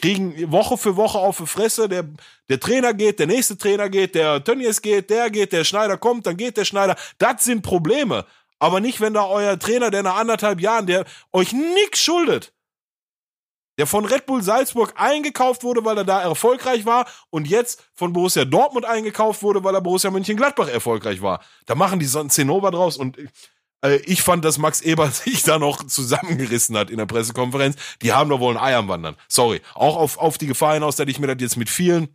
kriegen 0.00 0.50
Woche 0.50 0.78
für 0.78 0.96
Woche 0.96 1.18
auf 1.18 1.36
die 1.36 1.46
Fresse, 1.46 1.86
der, 1.86 2.08
der 2.48 2.58
Trainer 2.58 2.94
geht, 2.94 3.18
der 3.18 3.26
nächste 3.26 3.58
Trainer 3.58 3.90
geht, 3.90 4.14
der 4.14 4.42
Tönnies 4.42 4.80
geht, 4.80 5.10
der 5.10 5.28
geht, 5.28 5.52
der 5.52 5.64
Schneider 5.64 5.98
kommt, 5.98 6.26
dann 6.26 6.38
geht 6.38 6.56
der 6.56 6.64
Schneider. 6.64 6.96
Das 7.18 7.44
sind 7.44 7.60
Probleme. 7.60 8.24
Aber 8.58 8.80
nicht, 8.80 9.02
wenn 9.02 9.12
da 9.12 9.26
euer 9.26 9.58
Trainer, 9.58 9.90
der 9.90 10.02
nach 10.02 10.16
anderthalb 10.16 10.58
Jahren, 10.58 10.86
der 10.86 11.04
euch 11.32 11.52
nix 11.52 12.00
schuldet, 12.00 12.54
der 13.80 13.86
von 13.86 14.04
Red 14.04 14.26
Bull 14.26 14.42
Salzburg 14.42 14.92
eingekauft 14.96 15.64
wurde, 15.64 15.86
weil 15.86 15.96
er 15.96 16.04
da 16.04 16.20
erfolgreich 16.20 16.84
war 16.84 17.06
und 17.30 17.48
jetzt 17.48 17.82
von 17.94 18.12
Borussia 18.12 18.44
Dortmund 18.44 18.84
eingekauft 18.84 19.42
wurde, 19.42 19.64
weil 19.64 19.74
er 19.74 19.80
Borussia 19.80 20.10
Mönchengladbach 20.10 20.68
erfolgreich 20.68 21.22
war. 21.22 21.40
Da 21.64 21.74
machen 21.74 21.98
die 21.98 22.04
so 22.04 22.20
einen 22.20 22.28
Zinnober 22.28 22.72
draus 22.72 22.98
und 22.98 23.16
äh, 23.82 23.96
ich 24.04 24.20
fand, 24.20 24.44
dass 24.44 24.58
Max 24.58 24.82
Eber 24.82 25.08
sich 25.10 25.44
da 25.44 25.58
noch 25.58 25.82
zusammengerissen 25.82 26.76
hat 26.76 26.90
in 26.90 26.98
der 26.98 27.06
Pressekonferenz. 27.06 27.76
Die 28.02 28.12
haben 28.12 28.28
doch 28.28 28.40
wohl 28.40 28.54
ein 28.54 28.62
Ei 28.62 28.76
am 28.76 28.88
Wandern. 28.88 29.16
Sorry. 29.28 29.62
Auch 29.72 29.96
auf, 29.96 30.18
auf 30.18 30.36
die 30.36 30.46
Gefahr 30.46 30.74
hinaus, 30.74 30.96
dass 30.96 31.08
ich 31.08 31.18
mir 31.18 31.28
das 31.28 31.40
jetzt 31.40 31.56
mit 31.56 31.70
vielen 31.70 32.14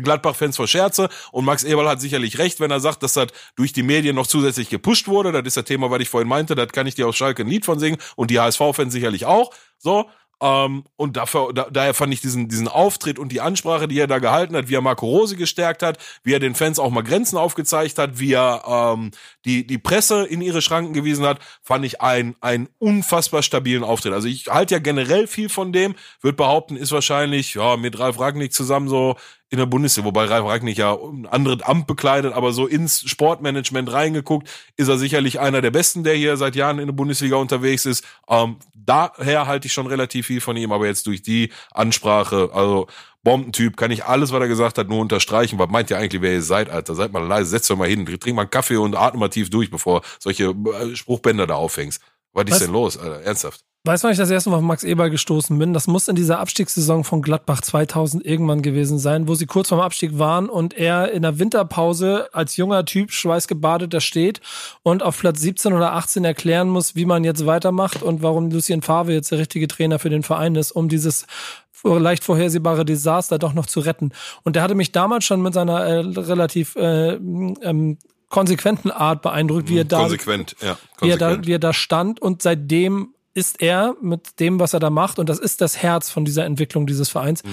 Gladbach-Fans 0.00 0.56
verscherze 0.56 1.08
und 1.32 1.44
Max 1.44 1.64
Eberl 1.64 1.88
hat 1.88 2.00
sicherlich 2.00 2.38
recht, 2.38 2.60
wenn 2.60 2.70
er 2.70 2.80
sagt, 2.80 3.02
dass 3.02 3.14
das 3.14 3.28
durch 3.56 3.72
die 3.72 3.82
Medien 3.82 4.16
noch 4.16 4.26
zusätzlich 4.26 4.70
gepusht 4.70 5.08
wurde. 5.08 5.32
Das 5.32 5.42
ist 5.44 5.56
das 5.56 5.64
Thema, 5.64 5.90
was 5.90 6.00
ich 6.00 6.08
vorhin 6.08 6.28
meinte. 6.28 6.54
Das 6.54 6.68
kann 6.68 6.86
ich 6.86 6.94
dir 6.94 7.08
aus 7.08 7.16
Schalke 7.16 7.42
ein 7.42 7.48
Lied 7.48 7.64
von 7.64 7.78
singen 7.78 7.98
und 8.16 8.30
die 8.30 8.40
HSV-Fans 8.40 8.92
sicherlich 8.92 9.26
auch. 9.26 9.52
So, 9.78 10.08
ähm, 10.42 10.82
und 10.96 11.16
dafür, 11.16 11.52
da, 11.54 11.68
daher 11.70 11.94
fand 11.94 12.12
ich 12.12 12.20
diesen, 12.20 12.48
diesen 12.48 12.66
Auftritt 12.66 13.20
und 13.20 13.30
die 13.30 13.40
Ansprache, 13.40 13.86
die 13.86 13.98
er 13.98 14.08
da 14.08 14.18
gehalten 14.18 14.56
hat, 14.56 14.68
wie 14.68 14.74
er 14.74 14.80
Marco 14.80 15.06
Rose 15.06 15.36
gestärkt 15.36 15.84
hat, 15.84 15.98
wie 16.24 16.32
er 16.32 16.40
den 16.40 16.56
Fans 16.56 16.80
auch 16.80 16.90
mal 16.90 17.02
Grenzen 17.02 17.36
aufgezeigt 17.36 17.96
hat, 17.98 18.18
wie 18.18 18.32
er 18.32 18.64
ähm, 18.66 19.12
die, 19.44 19.64
die 19.64 19.78
Presse 19.78 20.24
in 20.24 20.40
ihre 20.42 20.60
Schranken 20.60 20.94
gewiesen 20.94 21.24
hat, 21.24 21.38
fand 21.62 21.84
ich 21.84 22.00
einen, 22.00 22.34
einen 22.40 22.68
unfassbar 22.78 23.44
stabilen 23.44 23.84
Auftritt. 23.84 24.12
Also 24.12 24.26
ich 24.26 24.48
halte 24.48 24.74
ja 24.74 24.80
generell 24.80 25.28
viel 25.28 25.48
von 25.48 25.72
dem, 25.72 25.94
würde 26.20 26.36
behaupten, 26.36 26.76
ist 26.76 26.90
wahrscheinlich 26.90 27.54
ja 27.54 27.76
mit 27.76 27.98
Ralf 28.00 28.18
Ragnick 28.18 28.52
zusammen 28.52 28.88
so 28.88 29.16
in 29.52 29.58
der 29.58 29.66
Bundesliga, 29.66 30.06
wobei 30.06 30.24
Ralf 30.24 30.46
Ragnick 30.46 30.78
ja 30.78 30.94
ein 30.94 31.26
anderes 31.26 31.60
Amt 31.60 31.86
bekleidet, 31.86 32.32
aber 32.32 32.52
so 32.52 32.66
ins 32.66 33.02
Sportmanagement 33.08 33.92
reingeguckt, 33.92 34.48
ist 34.78 34.88
er 34.88 34.96
sicherlich 34.96 35.40
einer 35.40 35.60
der 35.60 35.70
Besten, 35.70 36.04
der 36.04 36.14
hier 36.14 36.38
seit 36.38 36.56
Jahren 36.56 36.78
in 36.78 36.86
der 36.86 36.94
Bundesliga 36.94 37.36
unterwegs 37.36 37.84
ist. 37.84 38.02
Ähm, 38.30 38.56
daher 38.74 39.46
halte 39.46 39.66
ich 39.66 39.74
schon 39.74 39.86
relativ 39.86 40.26
viel 40.28 40.40
von 40.40 40.56
ihm, 40.56 40.72
aber 40.72 40.86
jetzt 40.86 41.06
durch 41.06 41.20
die 41.20 41.52
Ansprache, 41.70 42.48
also 42.54 42.86
Bombentyp, 43.24 43.76
kann 43.76 43.90
ich 43.90 44.06
alles, 44.06 44.32
was 44.32 44.40
er 44.40 44.48
gesagt 44.48 44.78
hat, 44.78 44.88
nur 44.88 45.00
unterstreichen. 45.00 45.58
Was 45.58 45.68
meint 45.68 45.90
ihr 45.90 45.98
eigentlich, 45.98 46.22
wer 46.22 46.32
ihr 46.32 46.42
seid, 46.42 46.70
Alter? 46.70 46.94
Seid 46.94 47.12
mal 47.12 47.22
leise, 47.22 47.50
setzt 47.50 47.70
euch 47.70 47.76
mal 47.76 47.86
hin, 47.86 48.06
trink 48.06 48.34
mal 48.34 48.42
einen 48.42 48.50
Kaffee 48.50 48.78
und 48.78 48.96
atme 48.96 49.20
mal 49.20 49.28
tief 49.28 49.50
durch, 49.50 49.70
bevor 49.70 50.00
solche 50.18 50.44
äh, 50.44 50.96
Spruchbänder 50.96 51.46
da 51.46 51.56
aufhängst. 51.56 52.00
Was 52.32 52.44
ist 52.48 52.62
denn 52.62 52.72
los, 52.72 52.96
Alter? 52.96 53.22
Ernsthaft? 53.22 53.64
Weißt 53.84 54.04
du, 54.04 54.06
wann 54.06 54.12
ich 54.12 54.18
das 54.18 54.30
erste 54.30 54.48
Mal 54.48 54.58
auf 54.58 54.62
Max 54.62 54.84
Eber 54.84 55.10
gestoßen 55.10 55.58
bin? 55.58 55.72
Das 55.72 55.88
muss 55.88 56.06
in 56.06 56.14
dieser 56.14 56.38
Abstiegssaison 56.38 57.02
von 57.02 57.20
Gladbach 57.20 57.62
2000 57.62 58.24
irgendwann 58.24 58.62
gewesen 58.62 59.00
sein, 59.00 59.26
wo 59.26 59.34
sie 59.34 59.46
kurz 59.46 59.70
vorm 59.70 59.80
Abstieg 59.80 60.20
waren 60.20 60.48
und 60.48 60.72
er 60.72 61.10
in 61.10 61.22
der 61.22 61.40
Winterpause 61.40 62.28
als 62.32 62.56
junger 62.56 62.84
Typ 62.84 63.10
schweißgebadet 63.10 63.92
da 63.92 64.00
steht 64.00 64.40
und 64.84 65.02
auf 65.02 65.18
Platz 65.18 65.40
17 65.40 65.72
oder 65.72 65.94
18 65.94 66.24
erklären 66.24 66.68
muss, 66.68 66.94
wie 66.94 67.06
man 67.06 67.24
jetzt 67.24 67.44
weitermacht 67.44 68.04
und 68.04 68.22
warum 68.22 68.52
Lucien 68.52 68.82
Favre 68.82 69.14
jetzt 69.14 69.32
der 69.32 69.38
richtige 69.38 69.66
Trainer 69.66 69.98
für 69.98 70.10
den 70.10 70.22
Verein 70.22 70.54
ist, 70.54 70.70
um 70.70 70.88
dieses 70.88 71.26
leicht 71.82 72.22
vorhersehbare 72.22 72.84
Desaster 72.84 73.40
doch 73.40 73.52
noch 73.52 73.66
zu 73.66 73.80
retten. 73.80 74.12
Und 74.44 74.54
der 74.54 74.62
hatte 74.62 74.76
mich 74.76 74.92
damals 74.92 75.24
schon 75.24 75.42
mit 75.42 75.54
seiner 75.54 75.80
äh, 75.80 75.98
relativ 75.98 76.76
äh, 76.76 77.14
ähm, 77.14 77.98
konsequenten 78.32 78.90
Art 78.90 79.22
beeindruckt, 79.22 79.68
wie 79.68 79.78
er 79.78 79.84
da, 79.84 80.00
konsequent, 80.00 80.56
ja, 80.60 80.76
konsequent. 80.96 81.00
Wie, 81.00 81.10
er 81.10 81.16
da, 81.18 81.46
wie 81.46 81.52
er 81.52 81.58
da 81.60 81.72
stand 81.72 82.20
und 82.20 82.42
seitdem 82.42 83.14
ist 83.34 83.62
er 83.62 83.94
mit 84.00 84.40
dem, 84.40 84.58
was 84.58 84.74
er 84.74 84.80
da 84.80 84.90
macht, 84.90 85.18
und 85.18 85.28
das 85.28 85.38
ist 85.38 85.60
das 85.60 85.76
Herz 85.76 86.10
von 86.10 86.24
dieser 86.24 86.44
Entwicklung 86.44 86.86
dieses 86.86 87.08
Vereins, 87.08 87.44
mhm. 87.44 87.50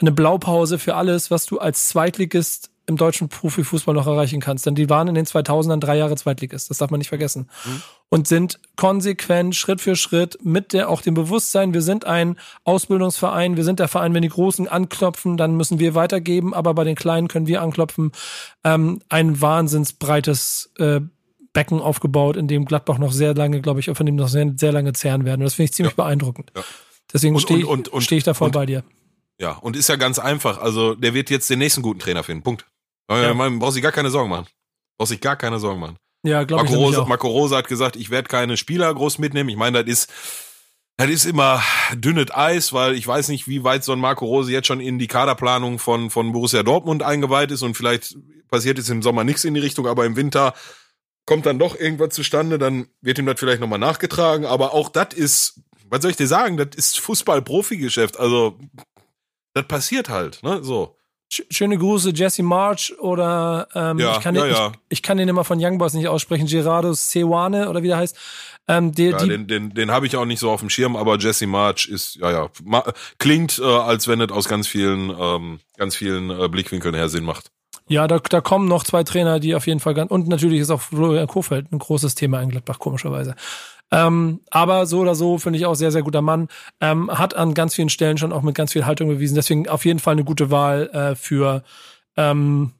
eine 0.00 0.12
Blaupause 0.12 0.78
für 0.78 0.94
alles, 0.94 1.30
was 1.30 1.46
du 1.46 1.58
als 1.58 1.88
Zweitligist 1.88 2.70
im 2.88 2.96
deutschen 2.96 3.28
Profifußball 3.28 3.94
noch 3.94 4.06
erreichen 4.06 4.40
kannst. 4.40 4.64
Denn 4.64 4.74
die 4.74 4.88
waren 4.88 5.08
in 5.08 5.14
den 5.14 5.26
2000ern 5.26 5.78
drei 5.78 5.98
Jahre 5.98 6.16
Zweitligist. 6.16 6.70
Das 6.70 6.78
darf 6.78 6.90
man 6.90 6.98
nicht 6.98 7.10
vergessen. 7.10 7.50
Mhm. 7.64 7.82
Und 8.08 8.26
sind 8.26 8.58
konsequent, 8.76 9.54
Schritt 9.54 9.82
für 9.82 9.94
Schritt, 9.94 10.38
mit 10.42 10.72
der, 10.72 10.88
auch 10.88 11.02
dem 11.02 11.12
Bewusstsein, 11.12 11.74
wir 11.74 11.82
sind 11.82 12.06
ein 12.06 12.38
Ausbildungsverein, 12.64 13.58
wir 13.58 13.64
sind 13.64 13.78
der 13.78 13.88
Verein, 13.88 14.14
wenn 14.14 14.22
die 14.22 14.30
Großen 14.30 14.66
anklopfen, 14.66 15.36
dann 15.36 15.54
müssen 15.54 15.78
wir 15.78 15.94
weitergeben, 15.94 16.54
aber 16.54 16.72
bei 16.72 16.84
den 16.84 16.96
Kleinen 16.96 17.28
können 17.28 17.46
wir 17.46 17.60
anklopfen. 17.60 18.12
Ähm, 18.64 19.00
ein 19.10 19.38
wahnsinnsbreites 19.38 20.72
äh, 20.78 21.00
Becken 21.52 21.80
aufgebaut, 21.80 22.38
in 22.38 22.48
dem 22.48 22.64
Gladbach 22.64 22.96
noch 22.96 23.12
sehr 23.12 23.34
lange, 23.34 23.60
glaube 23.60 23.80
ich, 23.80 23.90
von 23.92 24.06
dem 24.06 24.16
noch 24.16 24.28
sehr, 24.28 24.50
sehr 24.56 24.72
lange 24.72 24.94
zehren 24.94 25.26
werden. 25.26 25.42
Und 25.42 25.44
das 25.44 25.54
finde 25.54 25.66
ich 25.66 25.72
ziemlich 25.74 25.96
ja. 25.96 26.04
beeindruckend. 26.04 26.52
Ja. 26.56 26.64
Deswegen 27.12 27.38
stehe 27.38 27.66
steh 27.98 28.16
ich 28.16 28.24
da 28.24 28.32
voll 28.32 28.50
bei 28.50 28.64
dir. 28.64 28.82
Ja, 29.38 29.52
und 29.52 29.76
ist 29.76 29.88
ja 29.88 29.96
ganz 29.96 30.18
einfach. 30.18 30.58
Also, 30.58 30.94
der 30.94 31.14
wird 31.14 31.30
jetzt 31.30 31.48
den 31.48 31.58
nächsten 31.58 31.82
guten 31.82 32.00
Trainer 32.00 32.24
finden. 32.24 32.42
Punkt. 32.42 32.66
Ja. 33.10 33.34
Man 33.34 33.58
braucht 33.58 33.74
sich 33.74 33.82
gar 33.82 33.92
keine 33.92 34.10
Sorgen 34.10 34.30
machen. 34.30 34.46
Braucht 34.98 35.08
sich 35.08 35.20
gar 35.20 35.36
keine 35.36 35.58
Sorgen 35.58 35.80
machen. 35.80 35.96
Ja, 36.24 36.44
glaube 36.44 36.66
ich. 36.66 36.72
Rosa, 36.72 37.04
Marco 37.04 37.28
Rosa 37.28 37.56
hat 37.58 37.68
gesagt, 37.68 37.96
ich 37.96 38.10
werde 38.10 38.28
keine 38.28 38.56
Spieler 38.56 38.92
groß 38.92 39.18
mitnehmen. 39.18 39.48
Ich 39.48 39.56
meine, 39.56 39.84
das 39.84 39.90
ist, 39.90 40.12
das 40.96 41.08
ist 41.08 41.24
immer 41.26 41.62
dünnes 41.94 42.34
Eis, 42.34 42.72
weil 42.72 42.94
ich 42.94 43.06
weiß 43.06 43.28
nicht, 43.28 43.46
wie 43.46 43.62
weit 43.64 43.84
so 43.84 43.92
ein 43.92 44.00
Marco 44.00 44.26
Rose 44.26 44.50
jetzt 44.50 44.66
schon 44.66 44.80
in 44.80 44.98
die 44.98 45.06
Kaderplanung 45.06 45.78
von, 45.78 46.10
von 46.10 46.32
Borussia 46.32 46.62
Dortmund 46.64 47.02
eingeweiht 47.02 47.52
ist 47.52 47.62
und 47.62 47.76
vielleicht 47.76 48.16
passiert 48.48 48.78
jetzt 48.78 48.90
im 48.90 49.02
Sommer 49.02 49.24
nichts 49.24 49.44
in 49.44 49.54
die 49.54 49.60
Richtung, 49.60 49.86
aber 49.86 50.06
im 50.06 50.16
Winter 50.16 50.54
kommt 51.24 51.46
dann 51.46 51.58
doch 51.58 51.78
irgendwas 51.78 52.14
zustande, 52.14 52.58
dann 52.58 52.88
wird 53.00 53.18
ihm 53.18 53.26
das 53.26 53.38
vielleicht 53.38 53.60
nochmal 53.60 53.78
nachgetragen, 53.78 54.46
aber 54.46 54.72
auch 54.72 54.88
das 54.88 55.14
ist, 55.14 55.60
was 55.88 56.02
soll 56.02 56.10
ich 56.10 56.16
dir 56.16 56.26
sagen, 56.26 56.56
das 56.56 56.70
ist 56.74 56.98
Fußball-Profi-Geschäft, 57.00 58.18
also 58.18 58.58
das 59.54 59.68
passiert 59.68 60.08
halt, 60.08 60.42
ne, 60.42 60.64
so. 60.64 60.97
Schöne 61.30 61.76
Grüße, 61.76 62.10
Jesse 62.14 62.42
March 62.42 62.94
oder 62.98 63.68
ähm, 63.74 63.98
ja, 63.98 64.16
ich, 64.16 64.22
kann 64.22 64.34
den, 64.34 64.44
ja, 64.44 64.50
ja. 64.50 64.72
Ich, 64.88 64.98
ich, 64.98 65.02
kann 65.02 65.18
den 65.18 65.28
immer 65.28 65.44
von 65.44 65.62
Young 65.62 65.76
Boys 65.76 65.92
nicht 65.92 66.08
aussprechen, 66.08 66.46
Gerardo 66.46 66.94
Sewane 66.94 67.68
oder 67.68 67.82
wie 67.82 67.88
der 67.88 67.98
heißt. 67.98 68.16
Ähm, 68.66 68.94
der, 68.94 69.10
ja, 69.10 69.18
die, 69.18 69.28
den 69.28 69.46
den, 69.46 69.74
den 69.74 69.90
habe 69.90 70.06
ich 70.06 70.16
auch 70.16 70.24
nicht 70.24 70.40
so 70.40 70.50
auf 70.50 70.60
dem 70.60 70.70
Schirm, 70.70 70.96
aber 70.96 71.18
Jesse 71.18 71.46
March 71.46 71.86
ist, 71.86 72.16
ja, 72.16 72.30
ja, 72.30 72.84
klingt, 73.18 73.58
äh, 73.58 73.64
als 73.64 74.08
wenn 74.08 74.20
es 74.22 74.30
aus 74.30 74.48
ganz 74.48 74.66
vielen, 74.66 75.10
ähm, 75.18 75.60
ganz 75.76 75.96
vielen 75.96 76.30
äh, 76.30 76.48
Blickwinkeln 76.48 76.94
her 76.94 77.08
Sinn 77.10 77.24
macht. 77.24 77.50
Ja, 77.88 78.06
da, 78.06 78.18
da 78.18 78.40
kommen 78.40 78.68
noch 78.68 78.84
zwei 78.84 79.02
Trainer, 79.02 79.40
die 79.40 79.54
auf 79.54 79.66
jeden 79.66 79.80
Fall 79.80 79.94
ganz, 79.94 80.10
und 80.10 80.28
natürlich 80.28 80.60
ist 80.60 80.70
auch 80.70 80.80
Florian 80.80 81.26
Kofeld 81.26 81.72
ein 81.72 81.78
großes 81.78 82.14
Thema 82.14 82.40
in 82.42 82.50
Gladbach, 82.50 82.78
komischerweise. 82.78 83.34
Ähm, 83.90 84.40
aber 84.50 84.86
so 84.86 85.00
oder 85.00 85.14
so 85.14 85.38
finde 85.38 85.58
ich 85.58 85.66
auch 85.66 85.74
sehr, 85.74 85.90
sehr 85.90 86.02
guter 86.02 86.22
Mann. 86.22 86.48
Ähm, 86.80 87.10
hat 87.10 87.34
an 87.34 87.54
ganz 87.54 87.74
vielen 87.74 87.88
Stellen 87.88 88.18
schon 88.18 88.32
auch 88.32 88.42
mit 88.42 88.54
ganz 88.54 88.72
viel 88.72 88.86
Haltung 88.86 89.08
bewiesen. 89.08 89.34
Deswegen 89.34 89.68
auf 89.68 89.84
jeden 89.84 89.98
Fall 89.98 90.12
eine 90.12 90.24
gute 90.24 90.50
Wahl 90.50 90.88
äh, 90.92 91.14
für, 91.14 91.62
ähm, 92.16 92.72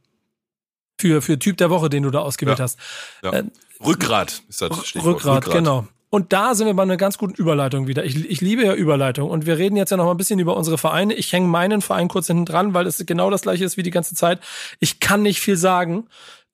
für, 0.98 1.22
für 1.22 1.38
Typ 1.38 1.56
der 1.56 1.70
Woche, 1.70 1.88
den 1.88 2.02
du 2.02 2.10
da 2.10 2.20
ausgewählt 2.20 2.58
ja. 2.58 2.64
hast. 2.64 2.78
Ja. 3.22 3.32
Äh, 3.32 3.44
Rückgrat 3.84 4.42
ist 4.48 4.60
das 4.60 4.86
Stichwort. 4.86 5.16
Rückgrat, 5.16 5.46
Rückgrat, 5.46 5.54
genau. 5.54 5.86
Und 6.10 6.32
da 6.32 6.54
sind 6.54 6.66
wir 6.66 6.74
bei 6.74 6.82
einer 6.82 6.96
ganz 6.96 7.18
guten 7.18 7.34
Überleitung 7.34 7.86
wieder. 7.86 8.04
Ich, 8.04 8.28
ich 8.28 8.40
liebe 8.40 8.64
ja 8.64 8.74
Überleitung. 8.74 9.28
Und 9.28 9.44
wir 9.44 9.58
reden 9.58 9.76
jetzt 9.76 9.90
ja 9.90 9.98
noch 9.98 10.06
mal 10.06 10.12
ein 10.12 10.16
bisschen 10.16 10.38
über 10.38 10.56
unsere 10.56 10.78
Vereine. 10.78 11.12
Ich 11.14 11.32
hänge 11.32 11.48
meinen 11.48 11.82
Verein 11.82 12.08
kurz 12.08 12.28
hinten 12.28 12.46
dran, 12.46 12.72
weil 12.72 12.86
es 12.86 13.04
genau 13.04 13.30
das 13.30 13.42
gleiche 13.42 13.64
ist 13.64 13.76
wie 13.76 13.82
die 13.82 13.90
ganze 13.90 14.14
Zeit. 14.14 14.40
Ich 14.80 15.00
kann 15.00 15.22
nicht 15.22 15.40
viel 15.40 15.56
sagen. 15.56 16.06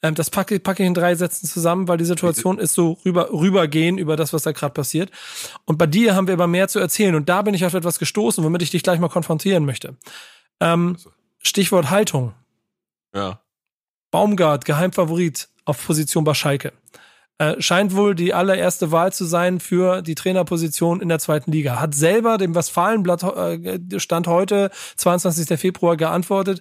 Ähm, 0.05 0.15
das 0.15 0.29
packe, 0.29 0.61
packe 0.61 0.83
ich 0.83 0.87
in 0.87 0.93
drei 0.93 1.15
Sätzen 1.15 1.49
zusammen, 1.49 1.89
weil 1.89 1.97
die 1.97 2.05
Situation 2.05 2.59
ist 2.59 2.75
so 2.75 2.99
rüber, 3.07 3.31
rübergehen 3.33 3.97
über 3.97 4.17
das, 4.17 4.35
was 4.35 4.43
da 4.43 4.53
gerade 4.53 4.75
passiert. 4.75 5.11
Und 5.65 5.79
bei 5.79 5.87
dir 5.87 6.15
haben 6.15 6.27
wir 6.27 6.35
aber 6.35 6.47
mehr 6.47 6.69
zu 6.69 6.79
erzählen. 6.79 7.15
Und 7.15 7.31
da 7.31 7.41
bin 7.41 7.55
ich 7.55 7.65
auf 7.65 7.73
etwas 7.73 7.99
gestoßen, 7.99 8.45
womit 8.45 8.61
ich 8.61 8.71
dich 8.71 8.83
gleich 8.83 9.01
mal 9.01 9.09
konfrontieren 9.09 9.65
möchte. 9.65 9.97
Ähm, 10.61 10.99
Stichwort 11.39 11.89
Haltung. 11.89 12.35
Ja. 13.15 13.41
Baumgart, 14.11 14.67
Geheimfavorit 14.67 15.49
auf 15.65 15.87
Position 15.87 16.23
bei 16.23 16.35
Schalke. 16.35 16.75
Äh, 17.39 17.61
scheint 17.63 17.97
wohl 17.97 18.15
die 18.15 18.35
allererste 18.35 18.93
Wahl 18.93 19.11
zu 19.11 19.25
sein 19.25 19.59
für 19.59 20.03
die 20.03 20.15
Trainerposition 20.15 21.01
in 21.01 21.09
der 21.09 21.19
zweiten 21.19 21.51
Liga. 21.51 21.81
Hat 21.81 21.95
selber 21.95 22.37
dem 22.37 22.55
Westfalenblatt 22.55 23.23
äh, 23.23 23.99
Stand 23.99 24.27
heute, 24.27 24.71
22. 24.97 25.59
Februar, 25.59 25.97
geantwortet. 25.97 26.61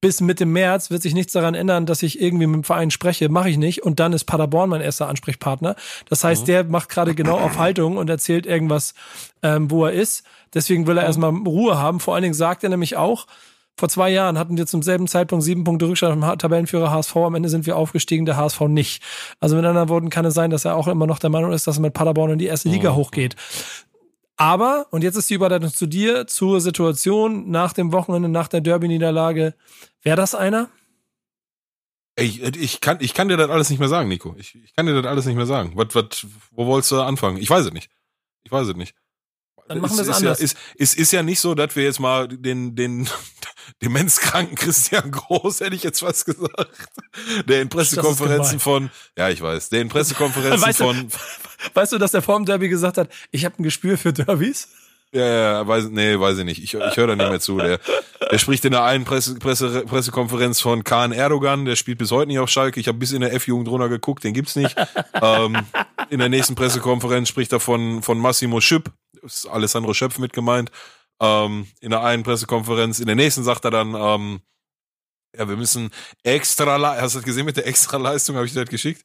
Bis 0.00 0.20
Mitte 0.20 0.46
März 0.46 0.90
wird 0.90 1.02
sich 1.02 1.14
nichts 1.14 1.32
daran 1.32 1.54
ändern, 1.54 1.84
dass 1.84 2.02
ich 2.02 2.20
irgendwie 2.20 2.46
mit 2.46 2.54
dem 2.56 2.64
Verein 2.64 2.90
spreche. 2.90 3.28
Mache 3.28 3.50
ich 3.50 3.58
nicht. 3.58 3.82
Und 3.82 3.98
dann 3.98 4.12
ist 4.12 4.24
Paderborn 4.24 4.70
mein 4.70 4.80
erster 4.80 5.08
Ansprechpartner. 5.08 5.74
Das 6.08 6.22
heißt, 6.22 6.42
mhm. 6.42 6.46
der 6.46 6.64
macht 6.64 6.88
gerade 6.88 7.14
genau 7.14 7.38
auf 7.38 7.58
Haltung 7.58 7.96
und 7.96 8.08
erzählt 8.08 8.46
irgendwas, 8.46 8.94
ähm, 9.42 9.70
wo 9.70 9.84
er 9.86 9.92
ist. 9.92 10.24
Deswegen 10.54 10.86
will 10.86 10.96
er 10.96 11.02
mhm. 11.02 11.06
erstmal 11.06 11.30
Ruhe 11.30 11.78
haben. 11.78 11.98
Vor 11.98 12.14
allen 12.14 12.22
Dingen 12.22 12.34
sagt 12.34 12.62
er 12.62 12.70
nämlich 12.70 12.96
auch, 12.96 13.26
vor 13.78 13.88
zwei 13.88 14.10
Jahren 14.10 14.38
hatten 14.38 14.56
wir 14.56 14.66
zum 14.66 14.82
selben 14.82 15.06
Zeitpunkt 15.06 15.44
sieben 15.44 15.62
Punkte 15.62 15.86
Rückstand 15.86 16.22
am 16.22 16.38
Tabellenführer 16.38 16.90
HSV. 16.90 17.14
Am 17.16 17.36
Ende 17.36 17.48
sind 17.48 17.64
wir 17.64 17.76
aufgestiegen, 17.76 18.26
der 18.26 18.36
HSV 18.36 18.62
nicht. 18.62 19.04
Also 19.38 19.54
mit 19.54 19.64
anderen 19.64 19.88
Worten 19.88 20.10
kann 20.10 20.24
es 20.24 20.34
sein, 20.34 20.50
dass 20.50 20.64
er 20.64 20.74
auch 20.74 20.88
immer 20.88 21.06
noch 21.06 21.20
der 21.20 21.30
Meinung 21.30 21.52
ist, 21.52 21.68
dass 21.68 21.78
er 21.78 21.82
mit 21.82 21.94
Paderborn 21.94 22.32
in 22.32 22.38
die 22.38 22.46
erste 22.46 22.68
Liga 22.68 22.90
mhm. 22.90 22.96
hochgeht. 22.96 23.36
Aber, 24.38 24.86
und 24.92 25.02
jetzt 25.02 25.16
ist 25.16 25.28
die 25.28 25.34
Überleitung 25.34 25.70
zu 25.70 25.86
dir, 25.86 26.28
zur 26.28 26.60
Situation 26.60 27.50
nach 27.50 27.72
dem 27.72 27.90
Wochenende, 27.92 28.28
nach 28.28 28.46
der 28.46 28.60
Derby-Niederlage. 28.60 29.54
Wäre 30.02 30.16
das 30.16 30.36
einer? 30.36 30.70
Ich, 32.14 32.40
ich, 32.42 32.80
kann, 32.80 32.98
ich 33.00 33.14
kann 33.14 33.28
dir 33.28 33.36
das 33.36 33.50
alles 33.50 33.68
nicht 33.68 33.80
mehr 33.80 33.88
sagen, 33.88 34.08
Nico. 34.08 34.36
Ich, 34.38 34.54
ich 34.54 34.74
kann 34.74 34.86
dir 34.86 34.94
das 34.94 35.10
alles 35.10 35.26
nicht 35.26 35.34
mehr 35.34 35.46
sagen. 35.46 35.72
Was, 35.74 35.92
was, 35.92 36.26
wo 36.52 36.66
wolltest 36.66 36.92
du 36.92 37.00
anfangen? 37.00 37.38
Ich 37.38 37.50
weiß 37.50 37.66
es 37.66 37.72
nicht. 37.72 37.90
Ich 38.44 38.52
weiß 38.52 38.68
es 38.68 38.76
nicht. 38.76 38.94
Dann 39.68 39.80
machen 39.80 39.96
wir 39.96 40.02
es 40.02 40.08
anders. 40.08 40.38
Ja, 40.38 40.44
ist, 40.44 40.56
ist, 40.76 40.96
ist 40.96 41.12
ja 41.12 41.22
nicht 41.22 41.40
so, 41.40 41.54
dass 41.54 41.76
wir 41.76 41.84
jetzt 41.84 42.00
mal 42.00 42.28
den, 42.28 42.74
den 42.74 43.08
demenzkranken 43.82 44.56
Christian 44.56 45.10
Groß, 45.10 45.60
hätte 45.60 45.76
ich 45.76 45.82
jetzt 45.82 46.02
was 46.02 46.24
gesagt, 46.24 46.88
der 47.46 47.62
in 47.62 47.68
Pressekonferenzen 47.68 48.60
von, 48.60 48.90
ja, 49.16 49.28
ich 49.28 49.40
weiß, 49.40 49.68
der 49.68 49.82
in 49.82 49.88
Pressekonferenzen 49.88 50.62
weißt 50.62 50.78
von. 50.78 51.08
weißt 51.74 51.92
du, 51.92 51.98
dass 51.98 52.12
der 52.12 52.22
vorm 52.22 52.44
Derby 52.44 52.68
gesagt 52.68 52.98
hat, 52.98 53.08
ich 53.30 53.44
habe 53.44 53.56
ein 53.58 53.62
Gespür 53.62 53.98
für 53.98 54.12
Derbys? 54.12 54.68
Ja, 55.10 55.26
ja, 55.26 55.66
weiß, 55.66 55.88
nee, 55.90 56.20
weiß 56.20 56.38
ich 56.38 56.44
nicht. 56.44 56.62
Ich, 56.62 56.74
ich 56.74 56.96
höre 56.96 57.06
da 57.06 57.16
nicht 57.16 57.30
mehr 57.30 57.40
zu. 57.40 57.56
Der, 57.56 57.80
der 58.30 58.36
spricht 58.36 58.64
in 58.66 58.72
der 58.72 58.84
einen 58.84 59.06
Presse, 59.06 59.36
Presse, 59.36 59.84
Pressekonferenz 59.86 60.60
von 60.60 60.84
Kahn 60.84 61.12
Erdogan, 61.12 61.64
der 61.64 61.76
spielt 61.76 61.96
bis 61.96 62.10
heute 62.10 62.28
nicht 62.28 62.38
auf 62.38 62.50
Schalke. 62.50 62.78
Ich 62.78 62.88
habe 62.88 62.98
bis 62.98 63.12
in 63.12 63.22
der 63.22 63.32
F-Jugend 63.32 63.68
drunter 63.68 63.88
geguckt, 63.88 64.22
den 64.24 64.34
gibt's 64.34 64.54
nicht. 64.54 64.76
ähm, 65.22 65.56
in 66.10 66.18
der 66.18 66.28
nächsten 66.28 66.54
Pressekonferenz 66.54 67.28
spricht 67.28 67.52
er 67.54 67.60
von, 67.60 68.02
von 68.02 68.18
Massimo 68.18 68.60
Schüpp, 68.60 68.90
ist 69.22 69.46
Alessandro 69.46 69.94
Schöpf 69.94 70.18
mit 70.18 70.32
gemeint. 70.32 70.70
Ähm, 71.20 71.66
in 71.80 71.90
der 71.90 72.02
einen 72.02 72.22
Pressekonferenz. 72.22 73.00
In 73.00 73.06
der 73.06 73.16
nächsten 73.16 73.42
sagt 73.42 73.64
er 73.64 73.70
dann, 73.70 73.94
ähm, 73.94 74.40
ja, 75.36 75.48
wir 75.48 75.56
müssen 75.56 75.90
extra, 76.22 76.78
hast 77.00 77.14
du 77.14 77.18
das 77.18 77.24
gesehen 77.24 77.44
mit 77.44 77.56
der 77.56 77.66
Extraleistung, 77.66 78.36
habe 78.36 78.46
ich 78.46 78.52
dir 78.52 78.60
das 78.60 78.70
geschickt? 78.70 79.04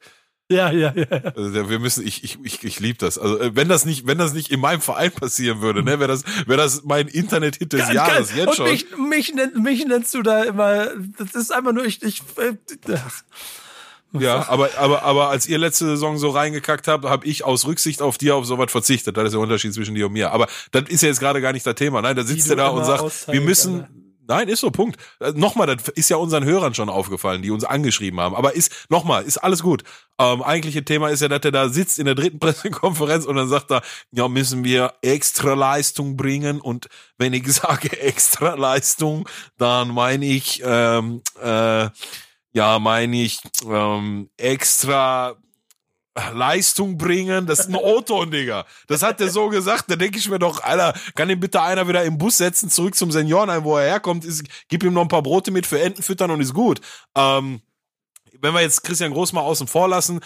Ja, 0.52 0.72
ja, 0.72 0.94
ja. 0.96 1.06
Also 1.36 1.70
wir 1.70 1.80
müssen, 1.80 2.06
ich, 2.06 2.24
ich, 2.24 2.38
ich, 2.44 2.64
ich 2.64 2.80
liebe 2.80 2.98
das. 2.98 3.18
Also 3.18 3.40
äh, 3.40 3.56
wenn 3.56 3.70
das 3.70 3.86
nicht, 3.86 4.06
wenn 4.08 4.18
das 4.18 4.34
nicht 4.34 4.52
in 4.52 4.60
meinem 4.60 4.82
Verein 4.82 5.12
passieren 5.12 5.62
würde, 5.62 5.84
ne, 5.84 6.00
wäre 6.00 6.10
das, 6.10 6.24
wäre 6.48 6.58
das 6.58 6.84
mein 6.84 7.08
Internet-Hit 7.08 7.74
des 7.74 7.82
ganz, 7.82 7.94
Jahres 7.94 8.16
ganz. 8.30 8.36
jetzt 8.36 8.48
Und 8.48 8.56
schon. 8.56 8.70
Mich, 8.70 8.86
mich, 8.98 9.34
mich 9.56 9.86
nennst 9.86 10.14
du 10.14 10.22
da 10.22 10.44
immer. 10.44 10.88
Das 11.18 11.34
ist 11.34 11.52
einfach 11.52 11.72
nur 11.72 11.86
ich. 11.86 12.04
ich 12.04 12.22
äh, 12.38 12.54
ach. 12.94 13.24
Ja, 14.14 14.48
aber, 14.48 14.70
aber, 14.78 15.04
aber 15.04 15.30
als 15.30 15.48
ihr 15.48 15.58
letzte 15.58 15.86
Saison 15.86 16.18
so 16.18 16.30
reingekackt 16.30 16.88
habt, 16.88 17.06
habe 17.06 17.26
ich 17.26 17.44
aus 17.44 17.66
Rücksicht 17.66 18.02
auf 18.02 18.18
dir 18.18 18.36
auf 18.36 18.46
sowas 18.46 18.72
verzichtet. 18.72 19.18
Das 19.18 19.26
ist 19.26 19.34
der 19.34 19.40
Unterschied 19.40 19.74
zwischen 19.74 19.96
dir 19.96 20.08
und 20.08 20.14
mir. 20.14 20.32
Aber 20.32 20.48
das 20.72 20.84
ist 20.90 21.02
ja 21.02 21.10
jetzt 21.10 21.20
gerade 21.20 21.42
gar 21.42 21.54
nicht 21.54 21.66
das 21.66 21.76
Thema. 21.76 22.02
Nein, 22.02 22.16
da 22.16 22.24
sitzt 22.24 22.50
er 22.50 22.56
da 22.56 22.68
und 22.68 22.86
sagt, 22.86 23.28
wir 23.28 23.42
müssen, 23.42 23.88
Nein, 24.26 24.48
ist 24.48 24.62
so, 24.62 24.72
Punkt. 24.72 24.98
Äh, 25.20 25.34
nochmal, 25.34 25.68
das 25.68 25.90
ist 25.90 26.10
ja 26.10 26.18
unseren 26.18 26.46
Hörern 26.46 26.74
schon 26.74 26.90
aufgefallen, 26.90 27.42
die 27.42 27.52
uns 27.52 27.66
angeschrieben 27.66 28.20
haben. 28.20 28.36
Aber 28.36 28.56
ist, 28.56 28.72
nochmal, 28.90 29.24
ist 29.24 29.38
alles 29.38 29.62
gut. 29.62 29.84
Ähm, 30.18 30.42
eigentliche 30.42 30.86
Thema 30.86 31.10
ist 31.10 31.22
ja, 31.22 31.28
dass 31.28 31.44
er 31.44 31.52
da 31.52 31.68
sitzt 31.70 32.00
in 32.00 32.06
der 32.06 32.16
dritten 32.16 32.40
Pressekonferenz 32.40 33.26
und 33.26 33.36
dann 33.36 33.50
sagt 33.50 33.72
er, 33.72 33.82
ja, 34.12 34.28
müssen 34.30 34.64
wir 34.64 34.94
extra 35.02 35.56
Leistung 35.56 36.16
bringen. 36.16 36.62
Und 36.62 36.88
wenn 37.18 37.34
ich 37.34 37.46
sage 37.52 38.00
extra 38.00 38.56
Leistung, 38.56 39.28
dann 39.58 39.90
meine 39.90 40.26
ich, 40.26 40.62
ähm, 40.66 41.22
äh, 41.42 41.90
ja, 42.54 42.80
meine 42.80 43.22
ich 43.22 43.40
ähm, 43.68 44.30
extra 44.38 45.36
Leistung 46.34 46.98
bringen, 46.98 47.48
das 47.48 47.62
ist 47.62 47.70
ein 47.70 47.76
Auto, 47.76 48.24
Digga. 48.26 48.66
Das 48.88 49.02
hat 49.02 49.20
der 49.20 49.30
so 49.30 49.50
gesagt. 49.50 49.86
Da 49.90 49.96
denke 49.96 50.20
ich 50.20 50.30
mir 50.30 50.40
doch, 50.40 50.62
Alter, 50.64 50.94
kann 51.16 51.30
ihn 51.30 51.40
bitte 51.40 51.62
einer 51.62 51.88
wieder 51.88 52.04
im 52.04 52.18
Bus 52.18 52.38
setzen, 52.38 52.70
zurück 52.70 52.96
zum 52.96 53.12
Seniorenheim, 53.12 53.64
wo 53.64 53.78
er 53.78 53.90
herkommt, 53.90 54.24
ist, 54.24 54.44
gib 54.70 54.84
ihm 54.84 54.94
noch 54.94 55.02
ein 55.02 55.08
paar 55.08 55.24
Brote 55.24 55.50
mit 55.50 55.66
für 55.66 55.82
Enten 55.82 56.04
füttern 56.04 56.30
und 56.30 56.42
ist 56.42 56.54
gut. 56.54 56.82
Ähm, 57.16 57.62
wenn 58.40 58.54
wir 58.54 58.62
jetzt 58.62 58.84
Christian 58.84 59.14
Groß 59.14 59.34
mal 59.34 59.42
außen 59.42 59.68
vor 59.68 59.88
lassen, 59.88 60.20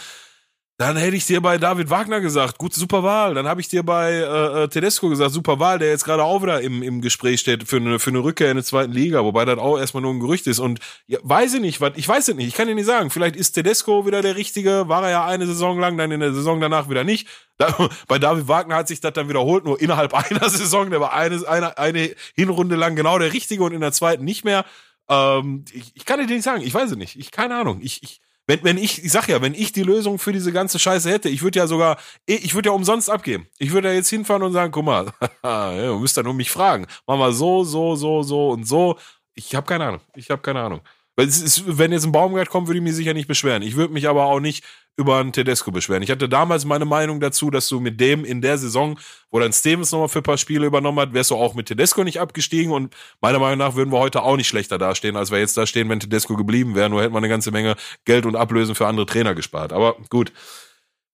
dann 0.80 0.96
hätte 0.96 1.18
ich 1.18 1.26
dir 1.26 1.42
bei 1.42 1.58
David 1.58 1.90
Wagner 1.90 2.22
gesagt, 2.22 2.60
gut, 2.60 2.72
super 2.72 3.02
Wahl. 3.02 3.34
Dann 3.34 3.48
habe 3.48 3.60
ich 3.60 3.68
dir 3.68 3.82
bei 3.82 4.12
äh, 4.12 4.64
äh, 4.64 4.68
Tedesco 4.68 5.10
gesagt, 5.10 5.32
super 5.32 5.60
Wahl, 5.60 5.80
der 5.80 5.90
jetzt 5.90 6.06
gerade 6.06 6.24
auch 6.24 6.44
wieder 6.44 6.62
im, 6.62 6.84
im 6.84 7.02
Gespräch 7.02 7.40
steht 7.40 7.68
für 7.68 7.78
eine, 7.78 7.98
für 7.98 8.12
eine 8.12 8.20
Rückkehr 8.20 8.52
in 8.52 8.58
die 8.58 8.64
zweiten 8.64 8.92
Liga, 8.92 9.24
wobei 9.24 9.44
das 9.44 9.58
auch 9.58 9.80
erstmal 9.80 10.04
nur 10.04 10.14
ein 10.14 10.20
Gerücht 10.20 10.46
ist. 10.46 10.60
Und 10.60 10.80
ja, 11.08 11.18
weiß 11.24 11.56
ich 11.56 11.62
nicht, 11.62 11.82
was, 11.82 11.94
ich 11.96 12.08
weiß 12.08 12.28
es 12.28 12.36
nicht, 12.36 12.48
ich 12.48 12.54
kann 12.54 12.68
dir 12.68 12.76
nicht 12.76 12.86
sagen. 12.86 13.10
Vielleicht 13.10 13.36
ist 13.36 13.54
Tedesco 13.54 14.06
wieder 14.06 14.22
der 14.22 14.36
Richtige, 14.36 14.88
war 14.88 15.02
er 15.04 15.10
ja 15.10 15.26
eine 15.26 15.48
Saison 15.48 15.80
lang, 15.80 15.98
dann 15.98 16.12
in 16.12 16.20
der 16.20 16.34
Saison 16.34 16.62
danach 16.62 16.90
wieder 16.90 17.04
nicht. 17.04 17.28
Da, 17.58 17.76
bei 18.08 18.20
David 18.20 18.48
Wagner 18.48 18.76
hat 18.76 18.88
sich 18.88 19.02
das 19.02 19.14
dann 19.14 19.30
wiederholt, 19.30 19.66
nur 19.66 19.82
innerhalb 19.82 20.14
einer 20.32 20.48
Saison, 20.48 20.92
der 20.92 21.02
war 21.02 21.12
eine, 21.14 21.48
eine, 21.48 21.78
eine 21.80 22.12
Hinrunde 22.36 22.76
lang 22.76 22.96
genau 22.96 23.18
der 23.18 23.34
Richtige 23.34 23.64
und 23.64 23.74
in 23.74 23.82
der 23.82 23.94
zweiten 23.94 24.24
nicht 24.24 24.46
mehr. 24.46 24.64
Ähm, 25.10 25.66
ich, 25.72 25.92
ich 25.96 26.06
kann 26.06 26.20
dir 26.20 26.28
nicht 26.28 26.44
sagen, 26.44 26.62
ich 26.62 26.74
weiß 26.74 26.92
es 26.92 26.98
nicht. 26.98 27.16
Ich 27.16 27.32
keine 27.32 27.56
Ahnung. 27.56 27.80
Ich, 27.82 28.04
ich, 28.04 28.22
wenn, 28.48 28.64
wenn 28.64 28.78
ich, 28.78 29.04
ich 29.04 29.12
sag 29.12 29.28
ja, 29.28 29.42
wenn 29.42 29.54
ich 29.54 29.74
die 29.74 29.84
Lösung 29.84 30.18
für 30.20 30.32
diese 30.32 30.52
ganze 30.52 30.80
Scheiße 30.80 31.10
hätte, 31.10 31.30
ich 31.30 31.44
würde 31.44 31.60
ja 31.60 31.68
sogar, 31.68 31.98
ich 32.26 32.56
würde 32.56 32.70
ja 32.70 32.74
umsonst 32.74 33.10
abgeben. 33.10 33.48
Ich 33.60 33.72
würde 33.74 33.90
ja 33.90 33.94
jetzt 33.94 34.10
hinfahren 34.10 34.42
und 34.42 34.54
sagen, 34.54 34.72
guck 34.72 34.86
mal, 34.86 35.12
ihr 35.44 35.98
müsst 36.00 36.18
ja 36.18 36.24
nur 36.24 36.34
mich 36.34 36.50
fragen. 36.50 36.88
Mach 37.06 37.18
mal 37.18 37.34
so, 37.34 37.64
so, 37.64 37.96
so, 37.96 38.24
so 38.24 38.52
und 38.52 38.64
so. 38.66 38.98
Ich 39.34 39.54
habe 39.54 39.68
keine 39.68 39.86
Ahnung. 39.86 40.02
Ich 40.16 40.30
habe 40.32 40.42
keine 40.42 40.62
Ahnung. 40.62 40.82
Weil 41.18 41.28
es 41.28 41.42
ist, 41.42 41.64
wenn 41.80 41.92
jetzt 41.92 42.06
ein 42.06 42.12
Baumgart 42.12 42.50
kommt, 42.50 42.68
würde 42.68 42.78
ich 42.78 42.84
mich 42.84 42.96
sicher 42.96 43.16
nicht 43.16 43.28
beschweren. 43.28 43.64
Ich 43.64 43.76
würde 43.76 43.92
mich 43.92 44.08
aber 44.08 44.26
auch 44.26 44.40
nicht 44.40 44.64
über 44.98 45.18
einen 45.18 45.34
Tedesco 45.34 45.72
beschweren. 45.72 46.04
Ich 46.04 46.12
hatte 46.12 46.30
damals 46.30 46.64
meine 46.64 46.86
Meinung 46.86 47.20
dazu, 47.20 47.50
dass 47.50 47.68
du 47.68 47.80
mit 47.80 48.00
dem 48.00 48.24
in 48.24 48.40
der 48.40 48.60
Saison, 48.60 49.00
wo 49.32 49.40
dann 49.40 49.52
Stevens 49.52 49.92
nochmal 49.92 50.10
für 50.10 50.20
ein 50.20 50.24
paar 50.24 50.38
Spiele 50.38 50.68
übernommen 50.68 51.00
hat, 51.00 51.14
wärst 51.14 51.32
du 51.32 51.36
auch 51.36 51.56
mit 51.56 51.68
Tedesco 51.68 52.04
nicht 52.04 52.20
abgestiegen 52.20 52.72
und 52.72 52.96
meiner 53.20 53.40
Meinung 53.40 53.58
nach 53.58 53.74
würden 53.74 53.92
wir 53.92 53.98
heute 53.98 54.22
auch 54.22 54.38
nicht 54.38 54.48
schlechter 54.48 54.78
dastehen, 54.78 55.16
als 55.16 55.32
wir 55.32 55.40
jetzt 55.40 55.58
da 55.58 55.66
stehen, 55.66 55.90
wenn 55.90 56.00
Tedesco 56.00 56.36
geblieben 56.36 56.76
wäre. 56.76 56.90
Nur 56.90 57.02
hätten 57.02 57.14
wir 57.14 57.20
eine 57.20 57.30
ganze 57.30 57.50
Menge 57.50 57.76
Geld 58.06 58.28
und 58.28 58.36
Ablösen 58.36 58.76
für 58.76 58.86
andere 58.86 59.08
Trainer 59.08 59.34
gespart. 59.34 59.74
Aber 59.74 59.98
gut. 60.10 60.32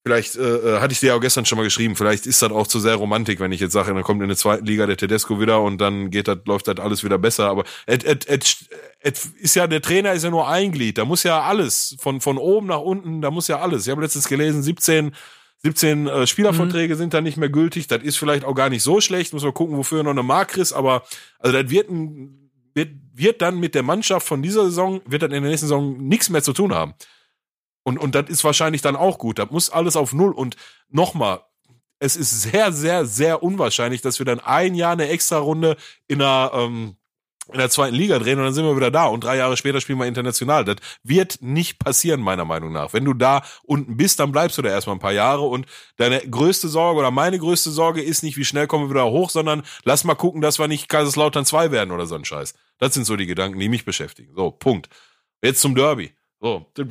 Vielleicht 0.06 0.36
äh, 0.36 0.42
äh, 0.42 0.80
hatte 0.80 0.92
ich 0.92 1.00
dir 1.00 1.08
ja 1.08 1.14
auch 1.14 1.20
gestern 1.20 1.46
schon 1.46 1.56
mal 1.56 1.62
geschrieben, 1.62 1.96
vielleicht 1.96 2.26
ist 2.26 2.42
das 2.42 2.52
auch 2.52 2.66
zu 2.66 2.78
sehr 2.78 2.96
Romantik, 2.96 3.40
wenn 3.40 3.52
ich 3.52 3.60
jetzt 3.60 3.72
sage, 3.72 3.94
dann 3.94 4.02
kommt 4.02 4.20
in 4.20 4.28
der 4.28 4.36
zweiten 4.36 4.66
Liga 4.66 4.86
der 4.86 4.98
Tedesco 4.98 5.40
wieder 5.40 5.62
und 5.62 5.80
dann 5.80 6.10
geht 6.10 6.28
das, 6.28 6.40
läuft 6.44 6.68
das 6.68 6.78
alles 6.78 7.04
wieder 7.04 7.16
besser. 7.16 7.48
Aber 7.48 7.64
et, 7.86 8.04
et, 8.04 8.28
et, 8.28 8.54
et 9.00 9.20
ist 9.40 9.56
ja, 9.56 9.66
der 9.66 9.80
Trainer 9.80 10.12
ist 10.12 10.22
ja 10.22 10.28
nur 10.28 10.46
ein 10.46 10.72
Glied. 10.72 10.98
Da 10.98 11.06
muss 11.06 11.22
ja 11.22 11.40
alles, 11.40 11.96
von, 11.98 12.20
von 12.20 12.36
oben 12.36 12.66
nach 12.66 12.80
unten, 12.80 13.22
da 13.22 13.30
muss 13.30 13.48
ja 13.48 13.60
alles. 13.60 13.86
Ich 13.86 13.90
habe 13.90 14.02
letztens 14.02 14.28
gelesen, 14.28 14.62
17, 14.62 15.14
17 15.62 16.06
äh, 16.06 16.26
Spielerverträge 16.26 16.96
mhm. 16.96 16.98
sind 16.98 17.14
da 17.14 17.22
nicht 17.22 17.38
mehr 17.38 17.48
gültig. 17.48 17.86
Das 17.86 18.02
ist 18.02 18.18
vielleicht 18.18 18.44
auch 18.44 18.54
gar 18.54 18.68
nicht 18.68 18.82
so 18.82 19.00
schlecht. 19.00 19.32
Muss 19.32 19.42
man 19.42 19.54
gucken, 19.54 19.78
wofür 19.78 20.02
noch 20.02 20.10
eine 20.10 20.22
Mark 20.22 20.58
ist. 20.58 20.74
Aber 20.74 21.04
also 21.38 21.62
das 21.62 21.70
wird, 21.70 21.88
ein, 21.88 22.50
wird, 22.74 22.90
wird 23.14 23.40
dann 23.40 23.58
mit 23.58 23.74
der 23.74 23.82
Mannschaft 23.82 24.26
von 24.26 24.42
dieser 24.42 24.64
Saison, 24.64 25.00
wird 25.06 25.22
dann 25.22 25.32
in 25.32 25.42
der 25.42 25.50
nächsten 25.50 25.68
Saison 25.68 25.96
nichts 25.96 26.28
mehr 26.28 26.42
zu 26.42 26.52
tun 26.52 26.74
haben. 26.74 26.92
Und, 27.84 27.98
und 27.98 28.14
das 28.14 28.28
ist 28.28 28.42
wahrscheinlich 28.42 28.82
dann 28.82 28.96
auch 28.96 29.18
gut. 29.18 29.38
Da 29.38 29.46
muss 29.46 29.70
alles 29.70 29.94
auf 29.94 30.12
Null. 30.12 30.32
Und 30.32 30.56
nochmal, 30.88 31.42
es 32.00 32.16
ist 32.16 32.42
sehr, 32.42 32.72
sehr, 32.72 33.06
sehr 33.06 33.42
unwahrscheinlich, 33.42 34.00
dass 34.00 34.18
wir 34.18 34.26
dann 34.26 34.40
ein 34.40 34.74
Jahr 34.74 34.92
eine 34.92 35.08
Extra-Runde 35.08 35.76
in 36.08 36.18
der, 36.18 36.50
ähm, 36.54 36.96
in 37.52 37.58
der 37.58 37.68
zweiten 37.68 37.94
Liga 37.94 38.18
drehen 38.18 38.38
und 38.38 38.46
dann 38.46 38.54
sind 38.54 38.64
wir 38.64 38.74
wieder 38.74 38.90
da 38.90 39.04
und 39.06 39.22
drei 39.22 39.36
Jahre 39.36 39.58
später 39.58 39.80
spielen 39.80 39.98
wir 39.98 40.06
international. 40.06 40.64
Das 40.64 40.76
wird 41.02 41.42
nicht 41.42 41.78
passieren, 41.78 42.22
meiner 42.22 42.46
Meinung 42.46 42.72
nach. 42.72 42.94
Wenn 42.94 43.04
du 43.04 43.12
da 43.12 43.42
unten 43.64 43.98
bist, 43.98 44.18
dann 44.18 44.32
bleibst 44.32 44.56
du 44.56 44.62
da 44.62 44.70
erstmal 44.70 44.96
ein 44.96 45.00
paar 45.00 45.12
Jahre 45.12 45.42
und 45.42 45.66
deine 45.96 46.20
größte 46.20 46.68
Sorge 46.68 47.00
oder 47.00 47.10
meine 47.10 47.38
größte 47.38 47.70
Sorge 47.70 48.02
ist 48.02 48.22
nicht, 48.22 48.38
wie 48.38 48.46
schnell 48.46 48.66
kommen 48.66 48.86
wir 48.86 48.94
wieder 48.94 49.10
hoch, 49.10 49.28
sondern 49.28 49.62
lass 49.84 50.04
mal 50.04 50.14
gucken, 50.14 50.40
dass 50.40 50.58
wir 50.58 50.68
nicht 50.68 50.88
Kaiserslautern 50.88 51.44
2 51.44 51.70
werden 51.70 51.90
oder 51.90 52.06
so 52.06 52.14
ein 52.14 52.24
Scheiß. 52.24 52.54
Das 52.78 52.94
sind 52.94 53.04
so 53.04 53.14
die 53.16 53.26
Gedanken, 53.26 53.58
die 53.58 53.68
mich 53.68 53.84
beschäftigen. 53.84 54.34
So, 54.34 54.50
Punkt. 54.50 54.88
Jetzt 55.42 55.60
zum 55.60 55.74
Derby. 55.74 56.14
So, 56.40 56.66
das 56.74 56.86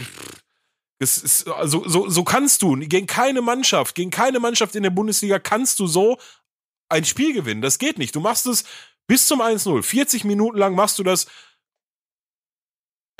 ist, 1.00 1.48
also, 1.48 1.88
so, 1.88 2.10
so 2.10 2.24
kannst 2.24 2.62
du, 2.62 2.78
gegen 2.78 3.08
keine 3.08 3.42
Mannschaft, 3.42 3.96
gegen 3.96 4.12
keine 4.12 4.40
Mannschaft 4.40 4.76
in 4.76 4.84
der 4.84 4.90
Bundesliga 4.90 5.40
kannst 5.40 5.80
du 5.80 5.88
so 5.88 6.18
ein 6.90 7.06
Spiel 7.06 7.34
gewinnen. 7.34 7.62
Das 7.62 7.80
geht 7.80 7.98
nicht. 7.98 8.16
Du 8.16 8.20
machst 8.20 8.46
es 8.46 8.64
bis 9.08 9.28
zum 9.28 9.42
1-0. 9.42 9.84
40 9.84 10.24
Minuten 10.24 10.58
lang 10.58 10.76
machst 10.76 11.00
du 11.00 11.04
das 11.04 11.28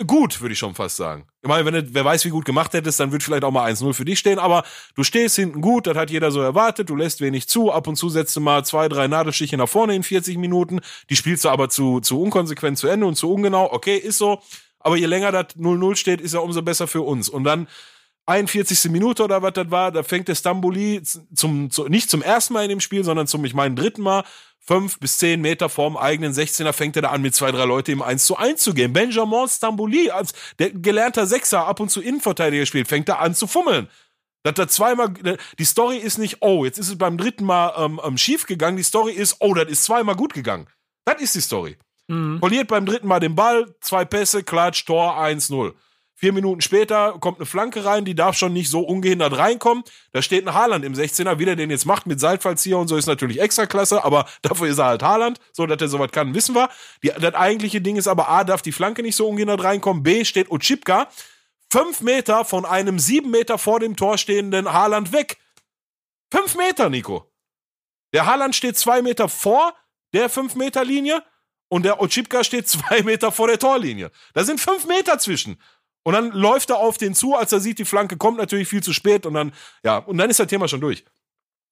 gut, 0.08 0.42
würde 0.42 0.54
ich 0.54 0.60
schon 0.60 0.74
fast 0.74 0.96
sagen. 0.96 1.28
Ich 1.42 1.48
meine, 1.48 1.66
wenn 1.66 1.74
du, 1.74 1.94
wer 1.94 2.04
weiß, 2.04 2.26
wie 2.26 2.30
gut 2.30 2.46
gemacht 2.46 2.74
hättest, 2.74 3.00
dann 3.00 3.12
wird 3.12 3.22
vielleicht 3.22 3.44
auch 3.44 3.52
mal 3.52 3.72
1-0 3.72 3.94
für 3.94 4.06
dich 4.06 4.18
stehen, 4.18 4.40
aber 4.40 4.64
du 4.96 5.04
stehst 5.04 5.36
hinten 5.36 5.62
gut, 5.62 5.86
das 5.88 5.96
hat 5.96 6.10
jeder 6.10 6.32
so 6.32 6.42
erwartet, 6.42 6.90
du 6.90 6.96
lässt 6.96 7.22
wenig 7.22 7.48
zu, 7.48 7.72
ab 7.72 7.88
und 7.88 7.96
zu 7.96 8.10
setzt 8.10 8.36
du 8.36 8.42
mal 8.42 8.66
zwei, 8.66 8.90
drei 8.90 9.08
Nadelstiche 9.08 9.56
nach 9.56 9.70
vorne 9.70 9.96
in 9.96 10.04
40 10.04 10.38
Minuten, 10.38 10.82
die 11.10 11.16
spielst 11.16 11.46
du 11.46 11.50
aber 11.50 11.70
zu, 11.70 12.00
zu 12.00 12.20
unkonsequent 12.20 12.78
zu 12.78 12.88
Ende 12.88 13.06
und 13.06 13.16
zu 13.16 13.32
ungenau, 13.32 13.72
okay, 13.72 13.98
ist 13.98 14.18
so, 14.18 14.42
aber 14.84 14.98
je 14.98 15.06
länger 15.06 15.32
das 15.32 15.56
0-0 15.58 15.96
steht, 15.96 16.22
ist 16.22 16.34
ja 16.34 16.40
umso 16.40 16.62
besser 16.62 16.88
für 16.88 17.02
uns. 17.02 17.30
Und 17.30 17.44
dann 17.44 17.68
41. 18.26 18.92
Minute 18.92 19.24
oder 19.24 19.42
was 19.42 19.54
das 19.54 19.70
war, 19.70 19.92
da 19.92 20.04
fängt 20.04 20.28
der 20.28 20.36
Stamboli 20.36 21.02
zum, 21.04 21.70
zu, 21.70 21.88
nicht 21.88 22.10
zum 22.10 22.22
ersten 22.22 22.54
Mal 22.54 22.64
in 22.64 22.70
dem 22.70 22.80
Spiel, 22.80 23.04
sondern 23.04 23.28
zum, 23.28 23.44
ich 23.44 23.54
meine, 23.54 23.76
dritten 23.76 24.02
Mal, 24.02 24.24
fünf 24.60 24.98
bis 25.00 25.18
zehn 25.18 25.42
Meter 25.42 25.68
vorm 25.68 25.98
eigenen 25.98 26.34
16er 26.34 26.72
fängt 26.72 26.96
er 26.96 27.02
da 27.02 27.10
an, 27.10 27.22
mit 27.22 27.36
zwei, 27.36 27.52
drei 27.52 27.66
Leute 27.66 27.92
im 27.92 28.02
1 28.02 28.26
zu 28.26 28.38
1 28.38 28.62
zu 28.62 28.74
gehen. 28.74 28.94
Benjamin 28.94 29.48
Stamboli, 29.50 30.10
als 30.10 30.34
der 30.58 30.72
gelernter 30.72 31.28
Sechser 31.28 31.68
ab 31.68 31.82
und 31.82 31.90
zu 31.90 32.02
Innenverteidiger 32.02 32.66
spielt, 32.66 32.88
fängt 32.88 33.10
da 33.10 33.16
an 33.16 33.36
zu 33.36 33.46
fummeln. 33.46 33.90
Das 34.44 34.56
da 34.56 34.68
zweimal, 34.68 35.14
die 35.58 35.66
Story 35.66 35.98
ist 35.98 36.18
nicht, 36.18 36.42
oh, 36.42 36.66
jetzt 36.66 36.78
ist 36.78 36.90
es 36.90 36.98
beim 36.98 37.18
dritten 37.18 37.46
Mal 37.46 37.74
ähm, 37.78 38.00
ähm, 38.04 38.18
schief 38.18 38.46
gegangen. 38.46 38.76
Die 38.76 38.84
Story 38.84 39.14
ist, 39.14 39.38
oh, 39.40 39.54
das 39.54 39.70
ist 39.70 39.84
zweimal 39.84 40.16
gut 40.16 40.34
gegangen. 40.34 40.68
Das 41.06 41.22
ist 41.22 41.36
die 41.36 41.42
Story. 41.42 41.78
Mhm. 42.08 42.40
Verliert 42.40 42.68
beim 42.68 42.86
dritten 42.86 43.08
Mal 43.08 43.20
den 43.20 43.36
Ball, 43.36 43.74
zwei 43.82 44.06
Pässe, 44.06 44.44
Klatsch, 44.44 44.86
Tor 44.86 45.18
1-0. 45.18 45.74
Vier 46.16 46.32
Minuten 46.32 46.62
später 46.62 47.18
kommt 47.20 47.40
eine 47.40 47.46
Flanke 47.46 47.84
rein, 47.84 48.06
die 48.06 48.16
darf 48.16 48.38
schon 48.38 48.54
nicht 48.54 48.70
so 48.70 48.82
ungehindert 48.82 49.38
reinkommen. 49.38 49.84
Da 50.14 50.22
steht 50.22 50.48
ein 50.48 50.54
Haaland 50.54 50.86
im 50.86 50.94
16er, 50.94 51.38
wie 51.38 51.46
der 51.46 51.56
den 51.56 51.70
jetzt 51.70 51.86
macht 51.86 52.06
mit 52.06 52.20
Seitfallzieher 52.20 52.78
und 52.78 52.88
so 52.88 52.96
ist 52.96 53.08
natürlich 53.08 53.42
extra 53.42 53.66
klasse, 53.66 54.06
aber 54.06 54.26
dafür 54.42 54.68
ist 54.68 54.78
er 54.78 54.86
halt 54.86 55.04
Haaland. 55.04 55.40
So, 55.52 55.66
dass 55.66 55.82
er 55.82 55.88
sowas 55.90 56.12
kann, 56.12 56.34
wissen 56.34 56.56
wir. 56.56 56.70
Die, 57.04 57.10
das 57.10 57.34
eigentliche 57.34 57.82
Ding 57.82 57.98
ist 57.98 58.08
aber, 58.08 58.30
A, 58.30 58.44
darf 58.44 58.62
die 58.62 58.72
Flanke 58.72 59.02
nicht 59.02 59.16
so 59.16 59.28
ungehindert 59.28 59.64
reinkommen, 59.64 60.04
B, 60.04 60.24
steht 60.24 60.50
Ochipka 60.50 61.10
fünf 61.74 62.02
Meter 62.02 62.46
von 62.46 62.66
einem 62.66 63.00
sieben 63.00 63.32
Meter 63.32 63.58
vor 63.58 63.80
dem 63.80 63.96
Tor 63.96 64.20
stehenden 64.20 64.72
Haaland 64.72 65.12
weg. 65.12 65.40
Fünf 66.32 66.56
Meter, 66.56 66.92
Nico. 66.92 67.32
Der 68.14 68.28
Haaland 68.28 68.56
steht 68.56 68.78
zwei 68.78 69.02
Meter 69.02 69.28
vor 69.28 69.74
der 70.14 70.30
fünf 70.30 70.54
Meter 70.54 70.86
Linie 70.86 71.24
und 71.74 71.82
der 71.82 72.00
Ochipka 72.00 72.44
steht 72.44 72.68
zwei 72.68 73.02
Meter 73.04 73.32
vor 73.32 73.48
der 73.48 73.58
Torlinie. 73.58 74.12
Da 74.36 74.44
sind 74.44 74.60
fünf 74.60 74.86
Meter 74.86 75.18
zwischen. 75.18 75.58
Und 76.04 76.14
dann 76.14 76.32
läuft 76.32 76.70
er 76.70 76.78
auf 76.78 77.00
den 77.00 77.16
zu, 77.16 77.34
als 77.34 77.52
er 77.52 77.62
sieht, 77.62 77.80
die 77.80 77.86
Flanke 77.86 78.16
kommt 78.16 78.38
natürlich 78.38 78.68
viel 78.68 78.84
zu 78.84 78.94
spät 78.94 79.26
und 79.26 79.34
dann, 79.34 79.54
ja, 79.84 79.98
und 79.98 80.20
dann 80.20 80.30
ist 80.30 80.40
das 80.40 80.46
Thema 80.46 80.68
schon 80.68 80.82
durch. 80.82 81.04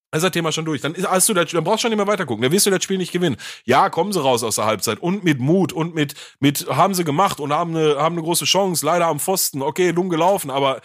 Dann 0.09 0.17
ist 0.17 0.23
das 0.23 0.31
Thema 0.31 0.51
schon 0.51 0.65
durch. 0.65 0.81
Dann, 0.81 0.95
ist, 0.95 1.07
hast 1.07 1.29
du 1.29 1.35
das, 1.35 1.51
dann 1.51 1.63
brauchst 1.63 1.79
du 1.79 1.81
schon 1.83 1.91
nicht 1.91 2.03
mehr 2.03 2.07
weitergucken. 2.07 2.41
Dann 2.41 2.51
wirst 2.51 2.65
du 2.65 2.71
das 2.71 2.83
Spiel 2.83 2.97
nicht 2.97 3.11
gewinnen. 3.11 3.37
Ja, 3.63 3.91
kommen 3.91 4.11
sie 4.11 4.19
raus 4.19 4.41
aus 4.41 4.55
der 4.55 4.65
Halbzeit 4.65 4.97
und 4.97 5.23
mit 5.23 5.39
Mut 5.39 5.71
und 5.71 5.93
mit, 5.93 6.15
mit 6.39 6.65
haben 6.67 6.95
sie 6.95 7.03
gemacht 7.03 7.39
und 7.39 7.53
haben 7.53 7.75
eine, 7.75 7.97
haben 7.97 8.15
eine 8.15 8.23
große 8.23 8.45
Chance. 8.45 8.83
Leider 8.83 9.05
am 9.05 9.19
Pfosten. 9.19 9.61
Okay, 9.61 9.93
dumm 9.93 10.09
gelaufen, 10.09 10.49
aber 10.49 10.81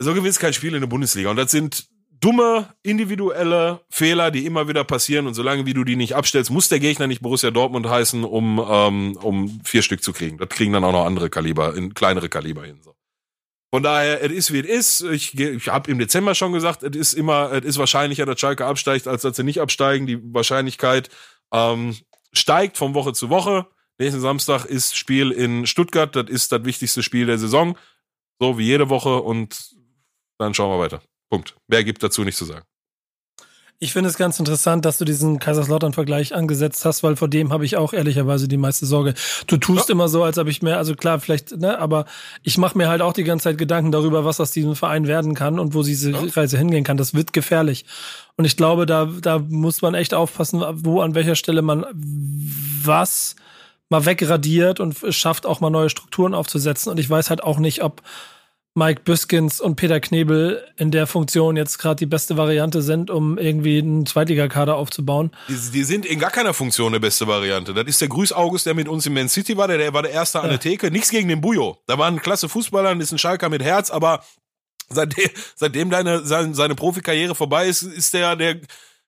so 0.00 0.14
gewinnst 0.14 0.40
kein 0.40 0.52
Spiel 0.52 0.74
in 0.74 0.80
der 0.80 0.88
Bundesliga. 0.88 1.30
Und 1.30 1.36
das 1.36 1.52
sind 1.52 1.86
dumme 2.26 2.74
individuelle 2.82 3.82
Fehler, 3.88 4.32
die 4.32 4.46
immer 4.46 4.66
wieder 4.66 4.82
passieren 4.82 5.28
und 5.28 5.34
solange 5.34 5.64
wie 5.64 5.74
du 5.74 5.84
die 5.84 5.94
nicht 5.94 6.16
abstellst, 6.16 6.50
muss 6.50 6.68
der 6.68 6.80
Gegner 6.80 7.06
nicht 7.06 7.22
Borussia 7.22 7.52
Dortmund 7.52 7.88
heißen, 7.88 8.24
um 8.24 8.58
um 8.58 9.16
um 9.16 9.60
vier 9.62 9.82
Stück 9.82 10.02
zu 10.02 10.12
kriegen. 10.12 10.36
Das 10.36 10.48
kriegen 10.48 10.72
dann 10.72 10.82
auch 10.82 10.90
noch 10.90 11.06
andere 11.06 11.30
Kaliber, 11.30 11.76
in 11.76 11.94
kleinere 11.94 12.28
Kaliber 12.28 12.64
hin. 12.64 12.80
So. 12.82 12.96
Von 13.72 13.84
daher, 13.84 14.24
es 14.24 14.32
ist 14.32 14.52
wie 14.52 14.58
es 14.58 15.00
ist. 15.00 15.12
Ich, 15.12 15.38
ich 15.38 15.68
habe 15.68 15.88
im 15.88 16.00
Dezember 16.00 16.34
schon 16.34 16.52
gesagt, 16.52 16.82
es 16.82 16.96
ist 16.96 17.12
immer, 17.12 17.52
es 17.52 17.64
ist 17.64 17.78
wahrscheinlicher, 17.78 18.26
dass 18.26 18.40
Schalke 18.40 18.66
absteigt, 18.66 19.06
als 19.06 19.22
dass 19.22 19.36
sie 19.36 19.44
nicht 19.44 19.60
absteigen. 19.60 20.08
Die 20.08 20.18
Wahrscheinlichkeit 20.34 21.10
ähm, 21.52 21.96
steigt 22.32 22.76
von 22.76 22.94
Woche 22.94 23.12
zu 23.12 23.30
Woche. 23.30 23.66
Nächsten 23.98 24.20
Samstag 24.20 24.64
ist 24.64 24.96
Spiel 24.96 25.30
in 25.30 25.64
Stuttgart. 25.64 26.16
Das 26.16 26.28
ist 26.28 26.50
das 26.50 26.64
wichtigste 26.64 27.04
Spiel 27.04 27.26
der 27.26 27.38
Saison. 27.38 27.78
So 28.40 28.58
wie 28.58 28.64
jede 28.64 28.88
Woche 28.88 29.22
und 29.22 29.76
dann 30.38 30.54
schauen 30.54 30.76
wir 30.76 30.82
weiter. 30.82 31.00
Punkt. 31.30 31.56
Wer 31.68 31.84
gibt 31.84 32.02
dazu 32.02 32.22
nichts 32.22 32.38
zu 32.38 32.44
sagen. 32.44 32.64
Ich 33.78 33.92
finde 33.92 34.08
es 34.08 34.16
ganz 34.16 34.38
interessant, 34.38 34.86
dass 34.86 34.96
du 34.96 35.04
diesen 35.04 35.38
Kaiserslautern-Vergleich 35.38 36.34
angesetzt 36.34 36.86
hast, 36.86 37.02
weil 37.02 37.14
vor 37.14 37.28
dem 37.28 37.52
habe 37.52 37.66
ich 37.66 37.76
auch 37.76 37.92
ehrlicherweise 37.92 38.48
die 38.48 38.56
meiste 38.56 38.86
Sorge. 38.86 39.12
Du 39.48 39.58
tust 39.58 39.90
ja. 39.90 39.92
immer 39.92 40.08
so, 40.08 40.22
als 40.22 40.38
ob 40.38 40.48
ich 40.48 40.62
mir, 40.62 40.78
also 40.78 40.94
klar, 40.94 41.20
vielleicht, 41.20 41.54
ne, 41.58 41.78
aber 41.78 42.06
ich 42.42 42.56
mache 42.56 42.78
mir 42.78 42.88
halt 42.88 43.02
auch 43.02 43.12
die 43.12 43.24
ganze 43.24 43.44
Zeit 43.44 43.58
Gedanken 43.58 43.92
darüber, 43.92 44.24
was 44.24 44.40
aus 44.40 44.50
diesem 44.50 44.76
Verein 44.76 45.06
werden 45.06 45.34
kann 45.34 45.58
und 45.58 45.74
wo 45.74 45.82
diese 45.82 46.10
ja. 46.10 46.22
Reise 46.34 46.56
hingehen 46.56 46.84
kann. 46.84 46.96
Das 46.96 47.12
wird 47.12 47.34
gefährlich. 47.34 47.84
Und 48.38 48.46
ich 48.46 48.56
glaube, 48.56 48.86
da, 48.86 49.10
da 49.20 49.40
muss 49.40 49.82
man 49.82 49.94
echt 49.94 50.14
aufpassen, 50.14 50.64
wo, 50.72 51.02
an 51.02 51.14
welcher 51.14 51.34
Stelle 51.34 51.60
man 51.60 51.84
was 52.82 53.36
mal 53.90 54.06
wegradiert 54.06 54.80
und 54.80 54.96
schafft, 55.10 55.44
auch 55.44 55.60
mal 55.60 55.68
neue 55.68 55.90
Strukturen 55.90 56.32
aufzusetzen. 56.32 56.90
Und 56.90 56.98
ich 56.98 57.10
weiß 57.10 57.28
halt 57.28 57.42
auch 57.42 57.58
nicht, 57.58 57.82
ob 57.82 58.00
Mike 58.76 59.02
Büskins 59.02 59.60
und 59.60 59.76
Peter 59.76 60.00
Knebel 60.00 60.64
in 60.76 60.90
der 60.90 61.06
Funktion 61.06 61.56
jetzt 61.56 61.78
gerade 61.78 61.96
die 61.96 62.06
beste 62.06 62.36
Variante 62.36 62.82
sind, 62.82 63.10
um 63.10 63.38
irgendwie 63.38 63.78
einen 63.78 64.04
Zweitligakader 64.04 64.76
aufzubauen. 64.76 65.30
Die, 65.48 65.72
die, 65.72 65.82
sind 65.84 66.04
in 66.04 66.18
gar 66.18 66.30
keiner 66.30 66.52
Funktion 66.52 66.88
eine 66.88 67.00
beste 67.00 67.26
Variante. 67.26 67.72
Das 67.72 67.86
ist 67.86 68.00
der 68.00 68.08
Grüß 68.08 68.32
August, 68.32 68.66
der 68.66 68.74
mit 68.74 68.86
uns 68.86 69.06
in 69.06 69.14
Man 69.14 69.30
City 69.30 69.56
war, 69.56 69.66
der, 69.66 69.78
der 69.78 69.94
war 69.94 70.02
der 70.02 70.12
erste 70.12 70.40
an 70.40 70.50
der 70.50 70.60
Theke. 70.60 70.90
Nichts 70.90 71.10
gegen 71.10 71.28
den 71.28 71.40
Bujo. 71.40 71.78
Da 71.86 71.96
war 71.98 72.06
ein 72.06 72.20
klasse 72.20 72.48
Fußballer, 72.48 72.94
ist 73.00 73.12
ein 73.12 73.18
Schalker 73.18 73.48
mit 73.48 73.62
Herz, 73.62 73.90
aber 73.90 74.22
seitdem, 74.90 75.30
seitdem 75.56 75.88
deine, 75.90 76.24
seine, 76.24 76.54
seine 76.54 76.74
Profikarriere 76.74 77.34
vorbei 77.34 77.66
ist, 77.68 77.82
ist 77.82 78.12
der, 78.12 78.36
der, 78.36 78.60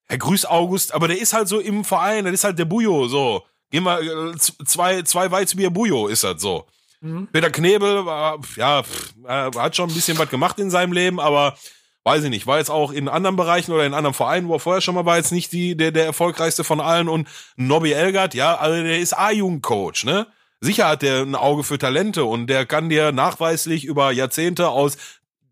Herr 0.08 0.18
Grüß 0.18 0.46
August, 0.46 0.94
aber 0.94 1.08
der 1.08 1.20
ist 1.20 1.34
halt 1.34 1.48
so 1.48 1.60
im 1.60 1.84
Verein, 1.84 2.24
das 2.24 2.32
ist 2.32 2.44
halt 2.44 2.58
der 2.58 2.64
Bujo, 2.64 3.06
so. 3.08 3.44
Gehen 3.70 3.84
wir, 3.84 4.00
äh, 4.00 4.36
zwei, 4.38 5.02
zwei 5.02 5.30
Weizbier 5.30 5.68
Bujo 5.68 6.08
ist 6.08 6.24
das 6.24 6.40
so. 6.40 6.64
Mhm. 7.00 7.28
Peter 7.32 7.50
Knebel 7.50 8.06
war, 8.06 8.40
ja, 8.56 8.82
hat 9.26 9.76
schon 9.76 9.88
ein 9.88 9.94
bisschen 9.94 10.18
was 10.18 10.30
gemacht 10.30 10.58
in 10.58 10.70
seinem 10.70 10.92
Leben, 10.92 11.20
aber 11.20 11.56
weiß 12.04 12.24
ich 12.24 12.30
nicht, 12.30 12.46
war 12.46 12.58
jetzt 12.58 12.70
auch 12.70 12.90
in 12.90 13.08
anderen 13.08 13.36
Bereichen 13.36 13.72
oder 13.72 13.84
in 13.84 13.94
anderen 13.94 14.14
Vereinen, 14.14 14.48
wo 14.48 14.54
er 14.54 14.60
vorher 14.60 14.80
schon 14.80 14.94
mal 14.94 15.04
war, 15.04 15.16
jetzt 15.16 15.32
nicht 15.32 15.52
die, 15.52 15.76
der, 15.76 15.92
der 15.92 16.06
erfolgreichste 16.06 16.64
von 16.64 16.80
allen 16.80 17.08
und 17.08 17.28
Nobby 17.56 17.92
Elgert, 17.92 18.34
ja, 18.34 18.56
also 18.56 18.82
der 18.82 18.98
ist 18.98 19.12
A-Jugendcoach, 19.12 20.04
ne? 20.04 20.26
Sicher 20.60 20.88
hat 20.88 21.02
der 21.02 21.22
ein 21.22 21.36
Auge 21.36 21.62
für 21.62 21.78
Talente 21.78 22.24
und 22.24 22.48
der 22.48 22.66
kann 22.66 22.88
dir 22.88 23.12
nachweislich 23.12 23.84
über 23.84 24.10
Jahrzehnte 24.10 24.70
aus 24.70 24.96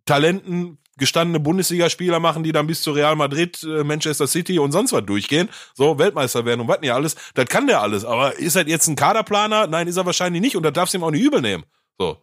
Talenten 0.05 0.79
gestandene 0.99 1.41
Bundesligaspieler 1.41 2.21
machen, 2.21 2.43
die 2.43 2.53
dann 2.53 2.67
bis 2.67 2.83
zu 2.83 2.93
Real 2.93 3.17
Madrid, 3.17 3.63
äh, 3.63 3.85
Manchester 3.85 4.27
City 4.27 4.59
und 4.59 4.73
sonst 4.73 4.93
was 4.93 5.05
durchgehen, 5.05 5.49
so 5.75 5.99
Weltmeister 5.99 6.45
werden 6.45 6.63
und 6.63 6.69
was 6.69 6.81
nicht 6.81 6.93
alles. 6.93 7.17
Das 7.35 7.47
kann 7.47 7.67
der 7.67 7.83
alles. 7.83 8.05
Aber 8.05 8.39
ist 8.39 8.57
er 8.57 8.67
jetzt 8.67 8.87
ein 8.89 8.97
Kaderplaner? 8.97 9.67
Nein, 9.67 9.89
ist 9.89 9.97
er 9.97 10.07
wahrscheinlich 10.07 10.41
nicht 10.41 10.57
und 10.57 10.63
da 10.63 10.71
darfst 10.71 10.95
du 10.95 10.99
ihm 10.99 11.05
auch 11.05 11.11
nicht 11.11 11.23
übel 11.23 11.41
nehmen. 11.41 11.65
So. 11.99 12.21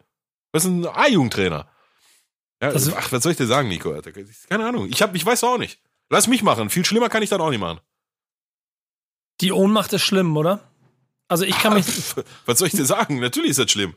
Das 0.51 0.65
ist 0.65 0.69
ein 0.69 0.85
A-Jugendtrainer. 0.85 1.67
Ja, 2.61 2.71
ach, 2.95 3.11
was 3.11 3.23
soll 3.23 3.33
ich 3.33 3.37
dir 3.37 3.47
sagen, 3.47 3.67
Nico? 3.67 3.93
Keine 4.49 4.65
Ahnung. 4.65 4.87
Ich, 4.89 5.01
hab, 5.01 5.13
ich 5.15 5.25
weiß 5.25 5.43
auch 5.43 5.57
nicht. 5.57 5.79
Lass 6.09 6.27
mich 6.27 6.43
machen. 6.43 6.69
Viel 6.69 6.85
schlimmer 6.85 7.09
kann 7.09 7.23
ich 7.23 7.29
dann 7.29 7.41
auch 7.41 7.49
nicht 7.49 7.59
machen. 7.59 7.79
Die 9.41 9.51
Ohnmacht 9.51 9.91
ist 9.93 10.03
schlimm, 10.03 10.37
oder? 10.37 10.61
Also 11.27 11.43
ich 11.43 11.57
kann 11.57 11.73
mich. 11.75 11.85
Was 12.45 12.59
soll 12.59 12.67
ich 12.67 12.75
dir 12.75 12.85
sagen? 12.85 13.19
Natürlich 13.19 13.51
ist 13.51 13.59
das 13.59 13.71
schlimm. 13.71 13.95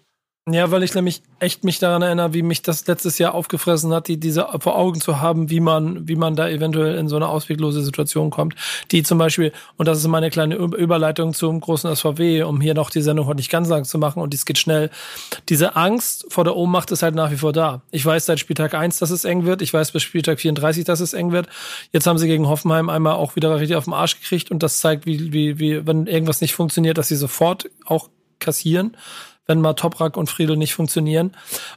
Ja, 0.48 0.70
weil 0.70 0.84
ich 0.84 0.94
nämlich 0.94 1.22
echt 1.40 1.64
mich 1.64 1.80
daran 1.80 2.02
erinnere, 2.02 2.32
wie 2.32 2.42
mich 2.42 2.62
das 2.62 2.86
letztes 2.86 3.18
Jahr 3.18 3.34
aufgefressen 3.34 3.92
hat, 3.92 4.06
die 4.06 4.20
diese 4.20 4.46
vor 4.60 4.76
Augen 4.76 5.00
zu 5.00 5.20
haben, 5.20 5.50
wie 5.50 5.58
man, 5.58 6.06
wie 6.06 6.14
man 6.14 6.36
da 6.36 6.48
eventuell 6.48 6.94
in 6.98 7.08
so 7.08 7.16
eine 7.16 7.26
ausweglose 7.26 7.82
Situation 7.82 8.30
kommt. 8.30 8.54
Die 8.92 9.02
zum 9.02 9.18
Beispiel, 9.18 9.50
und 9.76 9.88
das 9.88 9.98
ist 9.98 10.06
meine 10.06 10.30
kleine 10.30 10.54
Überleitung 10.54 11.34
zum 11.34 11.58
großen 11.58 11.92
SVW, 11.96 12.44
um 12.44 12.60
hier 12.60 12.74
noch 12.74 12.90
die 12.90 13.02
Sendung 13.02 13.26
heute 13.26 13.38
nicht 13.38 13.50
ganz 13.50 13.68
lang 13.68 13.82
zu 13.84 13.98
machen 13.98 14.22
und 14.22 14.32
dies 14.32 14.44
geht 14.44 14.58
schnell. 14.58 14.90
Diese 15.48 15.74
Angst 15.74 16.26
vor 16.28 16.44
der 16.44 16.54
Ohnmacht 16.54 16.92
ist 16.92 17.02
halt 17.02 17.16
nach 17.16 17.32
wie 17.32 17.38
vor 17.38 17.52
da. 17.52 17.82
Ich 17.90 18.06
weiß 18.06 18.26
seit 18.26 18.38
Spieltag 18.38 18.72
eins, 18.74 19.00
dass 19.00 19.10
es 19.10 19.24
eng 19.24 19.46
wird. 19.46 19.62
Ich 19.62 19.74
weiß 19.74 19.90
bis 19.90 20.04
Spieltag 20.04 20.38
34, 20.38 20.84
dass 20.84 21.00
es 21.00 21.12
eng 21.12 21.32
wird. 21.32 21.48
Jetzt 21.90 22.06
haben 22.06 22.18
sie 22.18 22.28
gegen 22.28 22.46
Hoffenheim 22.46 22.88
einmal 22.88 23.14
auch 23.14 23.34
wieder 23.34 23.52
richtig 23.58 23.74
auf 23.74 23.86
den 23.86 23.94
Arsch 23.94 24.20
gekriegt 24.20 24.52
und 24.52 24.62
das 24.62 24.78
zeigt, 24.78 25.06
wie, 25.06 25.32
wie, 25.32 25.58
wie, 25.58 25.84
wenn 25.88 26.06
irgendwas 26.06 26.40
nicht 26.40 26.54
funktioniert, 26.54 26.98
dass 26.98 27.08
sie 27.08 27.16
sofort 27.16 27.68
auch 27.84 28.10
kassieren 28.38 28.96
wenn 29.46 29.60
mal 29.60 29.74
Toprak 29.74 30.16
und 30.16 30.28
Friedel 30.28 30.56
nicht 30.56 30.74
funktionieren. 30.74 31.32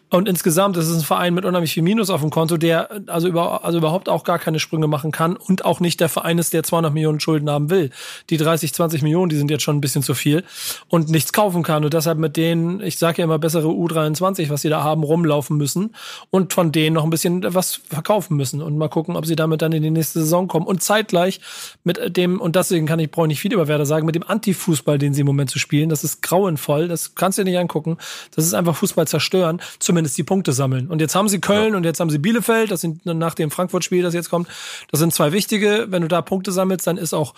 Und 0.09 0.28
insgesamt 0.28 0.76
ist 0.78 0.88
es 0.88 0.97
ein 0.97 1.03
Verein 1.03 1.34
mit 1.34 1.45
unheimlich 1.45 1.74
viel 1.74 1.84
Minus 1.84 2.09
auf 2.09 2.22
dem 2.22 2.32
Konto, 2.32 2.57
der 2.57 2.89
also, 3.07 3.28
über, 3.28 3.63
also 3.63 3.78
überhaupt 3.78 4.09
auch 4.09 4.24
gar 4.24 4.39
keine 4.39 4.59
Sprünge 4.59 4.88
machen 4.88 5.11
kann 5.11 5.36
und 5.36 5.65
auch 5.65 5.80
nicht 5.80 5.99
der 5.99 6.09
Verein 6.09 6.39
ist, 6.39 6.53
der 6.53 6.63
200 6.63 6.93
Millionen 6.93 7.20
Schulden 7.20 7.49
haben 7.49 7.70
will. 7.70 7.91
Die 8.30 8.38
30, 8.38 8.74
20 8.74 9.03
Millionen, 9.03 9.30
die 9.30 9.36
sind 9.36 9.51
jetzt 9.51 9.63
schon 9.63 9.78
ein 9.78 9.82
bisschen 9.82 10.01
zu 10.01 10.15
viel 10.15 10.43
und 10.88 11.09
nichts 11.09 11.32
kaufen 11.32 11.61
kann 11.61 11.84
und 11.84 11.93
deshalb 11.93 12.17
mit 12.17 12.38
denen, 12.38 12.82
ich 12.82 12.97
sage 12.97 13.20
ja 13.20 13.26
immer 13.26 13.38
bessere 13.38 13.67
U23, 13.67 14.49
was 14.49 14.61
sie 14.61 14.70
da 14.70 14.84
haben, 14.84 15.03
rumlaufen 15.03 15.57
müssen 15.57 15.95
und 16.32 16.53
von 16.53 16.72
denen 16.72 16.95
noch 16.95 17.03
ein 17.03 17.11
bisschen 17.11 17.43
was 17.53 17.82
verkaufen 17.88 18.36
müssen 18.36 18.63
und 18.63 18.78
mal 18.78 18.89
gucken, 18.89 19.15
ob 19.15 19.28
sie 19.28 19.36
damit 19.36 19.61
dann 19.61 19.74
in 19.74 19.84
die 19.84 19.91
nächste 19.91 20.20
Saison 20.22 20.47
kommen 20.47 20.65
und 20.65 20.82
zeitgleich 20.82 21.39
mit 21.84 22.17
dem, 22.17 22.41
und 22.41 22.55
deswegen 22.55 22.88
kann 22.88 22.99
ich, 22.99 23.11
brauche 23.11 23.28
nicht 23.28 23.39
viel 23.39 23.53
über 23.53 23.67
Werder 23.67 23.86
sagen, 23.86 24.07
mit 24.07 24.15
dem 24.15 24.24
Antifußball, 24.24 24.97
den 24.97 25.13
sie 25.13 25.22
im 25.22 25.28
Moment 25.28 25.51
zu 25.51 25.59
spielen, 25.59 25.89
das 25.89 26.03
ist 26.03 26.24
grauenvoll, 26.24 26.88
das 26.88 27.13
kannst 27.13 27.38
du 27.38 27.43
dir 27.43 27.59
nicht 27.60 27.70
angucken. 27.70 27.97
Das 28.36 28.45
ist 28.45 28.53
einfach 28.53 28.76
Fußball 28.76 29.07
zerstören, 29.07 29.62
zumindest 29.80 30.18
die 30.18 30.24
Punkte 30.24 30.53
sammeln. 30.53 30.88
Und 30.88 31.01
jetzt 31.01 31.16
haben 31.16 31.30
sie 31.30 31.39
Köln 31.39 31.72
ja. 31.72 31.78
und 31.78 31.84
jetzt 31.84 31.99
haben 31.99 32.10
sie 32.10 32.18
Bielefeld, 32.18 32.72
das 32.72 32.82
sind 32.82 33.05
nach 33.05 33.36
dem 33.36 33.51
Frankfurt-Spiel, 33.51 34.03
das 34.03 34.14
jetzt 34.14 34.30
kommt, 34.30 34.47
das 34.91 34.99
sind 34.99 35.14
zwei 35.14 35.32
wichtige. 35.32 35.88
Wenn 35.89 36.01
du 36.01 36.07
da 36.07 36.22
Punkte 36.22 36.51
sammelst, 36.51 36.88
dann 36.88 36.97
ist 36.97 37.14
auch 37.14 37.34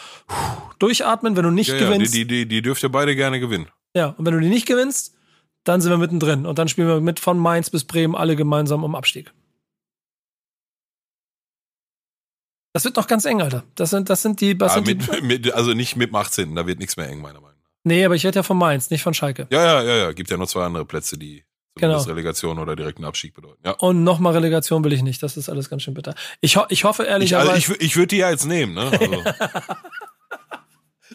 durchatmen, 0.80 1.36
wenn 1.36 1.44
du 1.44 1.52
nicht 1.52 1.70
ja, 1.70 1.78
gewinnst. 1.78 2.14
Ja, 2.14 2.24
die, 2.24 2.28
die, 2.28 2.46
die 2.48 2.62
dürft 2.62 2.84
ihr 2.84 2.90
beide 2.90 3.16
gerne 3.16 3.40
gewinnen. 3.40 3.68
Ja, 3.94 4.16
und 4.18 4.26
wenn 4.26 4.34
du 4.34 4.40
die 4.40 4.50
nicht 4.50 4.68
gewinnst, 4.68 5.16
dann 5.64 5.82
sind 5.82 5.92
wir 5.92 5.98
mittendrin. 5.98 6.46
Und 6.46 6.58
dann 6.60 6.68
spielen 6.68 6.88
wir 6.88 7.02
mit 7.02 7.20
von 7.20 7.38
Mainz 7.38 7.70
bis 7.70 7.84
Bremen 7.84 8.16
alle 8.16 8.36
gemeinsam 8.36 8.84
um 8.84 8.96
Abstieg. 8.96 9.32
Das 12.74 12.86
wird 12.86 12.96
noch 12.96 13.08
ganz 13.08 13.26
eng, 13.26 13.42
Alter. 13.42 13.64
Das 13.76 13.90
sind, 13.90 14.10
das 14.10 14.22
sind 14.22 14.40
die. 14.40 14.58
Was 14.60 14.76
ja, 14.76 14.84
sind 14.84 14.88
mit, 14.88 15.22
die? 15.22 15.22
Mit, 15.22 15.54
also 15.54 15.74
nicht 15.74 15.98
mit 15.98 16.10
dem 16.10 16.16
18. 16.16 16.56
Da 16.56 16.66
wird 16.66 16.80
nichts 16.80 16.96
mehr 16.96 17.10
eng, 17.10 17.22
meiner 17.22 17.42
Meinung 17.42 17.50
nach. 17.50 17.51
Nee, 17.84 18.06
aber 18.06 18.16
ich 18.16 18.26
rede 18.26 18.38
ja 18.38 18.44
von 18.44 18.58
Mainz, 18.58 18.90
nicht 18.90 19.02
von 19.02 19.14
Schalke. 19.14 19.48
Ja, 19.50 19.64
ja, 19.64 19.84
ja, 19.84 19.98
ja. 19.98 20.12
Gibt 20.12 20.30
ja 20.30 20.38
noch 20.38 20.48
zwei 20.48 20.66
andere 20.66 20.86
Plätze, 20.86 21.18
die 21.18 21.44
genau. 21.76 22.00
Relegation 22.02 22.60
oder 22.60 22.76
direkten 22.76 23.06
Abstieg 23.06 23.34
bedeuten. 23.34 23.62
Ja. 23.66 23.72
Und 23.72 24.04
nochmal 24.04 24.34
Relegation 24.34 24.84
will 24.84 24.94
ich 24.94 25.02
nicht. 25.02 25.24
Das 25.24 25.38
ist 25.38 25.50
alles 25.50 25.70
ganz 25.70 25.84
schön 25.84 25.94
bitter. 25.94 26.14
Ich, 26.42 26.58
ho 26.58 26.66
ich 26.70 26.84
hoffe 26.84 27.04
ehrlicherweise. 27.04 27.58
Ich, 27.58 27.70
also 27.70 27.74
ich, 27.80 27.82
ich 27.82 27.96
würde 27.96 28.08
die 28.08 28.18
ja 28.18 28.30
jetzt 28.30 28.46
nehmen, 28.46 28.74
ne? 28.74 28.92
Also. 28.92 29.24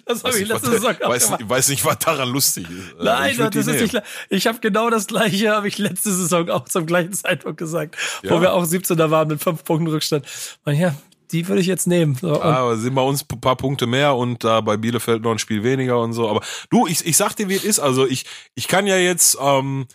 Das 0.04 0.22
habe 0.22 0.38
ich 0.38 0.46
letzte 0.46 0.70
Saison 0.70 0.94
auch 1.02 1.08
weiß, 1.08 1.24
gemacht. 1.26 1.48
weiß 1.48 1.68
nicht, 1.68 1.84
was 1.84 1.98
daran 1.98 2.28
lustig 2.28 2.68
ist. 2.70 2.94
Nein, 3.02 3.32
ich 3.32 3.38
das 3.38 3.66
ist 3.66 3.92
nicht. 3.92 4.02
Ich 4.28 4.46
habe 4.46 4.60
genau 4.60 4.88
das 4.88 5.08
gleiche, 5.08 5.50
habe 5.50 5.66
ich 5.66 5.78
letzte 5.78 6.12
Saison 6.12 6.48
auch 6.48 6.66
zum 6.66 6.86
gleichen 6.86 7.12
Zeitpunkt 7.12 7.58
gesagt, 7.58 7.96
ja. 8.22 8.30
wo 8.30 8.40
wir 8.40 8.52
auch 8.52 8.64
17er 8.64 9.10
waren 9.10 9.26
mit 9.26 9.42
fünf 9.42 9.64
Punkten 9.64 9.88
Rückstand. 9.88 10.24
Und 10.64 10.74
ja, 10.74 10.94
die 11.32 11.48
würde 11.48 11.60
ich 11.60 11.66
jetzt 11.66 11.86
nehmen. 11.86 12.14
So, 12.14 12.34
ja, 12.34 12.40
aber 12.40 12.76
sind 12.76 12.94
bei 12.94 13.02
uns 13.02 13.24
ein 13.30 13.40
paar 13.40 13.56
Punkte 13.56 13.86
mehr 13.86 14.14
und 14.14 14.44
da 14.44 14.60
bei 14.60 14.76
Bielefeld 14.76 15.22
noch 15.22 15.32
ein 15.32 15.38
Spiel 15.38 15.62
weniger 15.62 16.00
und 16.00 16.12
so. 16.12 16.28
Aber 16.28 16.40
du, 16.70 16.86
ich, 16.86 17.04
ich 17.06 17.16
sag 17.16 17.34
dir, 17.34 17.48
wie 17.48 17.54
es 17.54 17.64
ist. 17.64 17.78
Also 17.78 18.06
ich, 18.06 18.24
ich 18.54 18.68
kann 18.68 18.86
ja 18.86 18.96
jetzt, 18.96 19.38
ähm, 19.40 19.86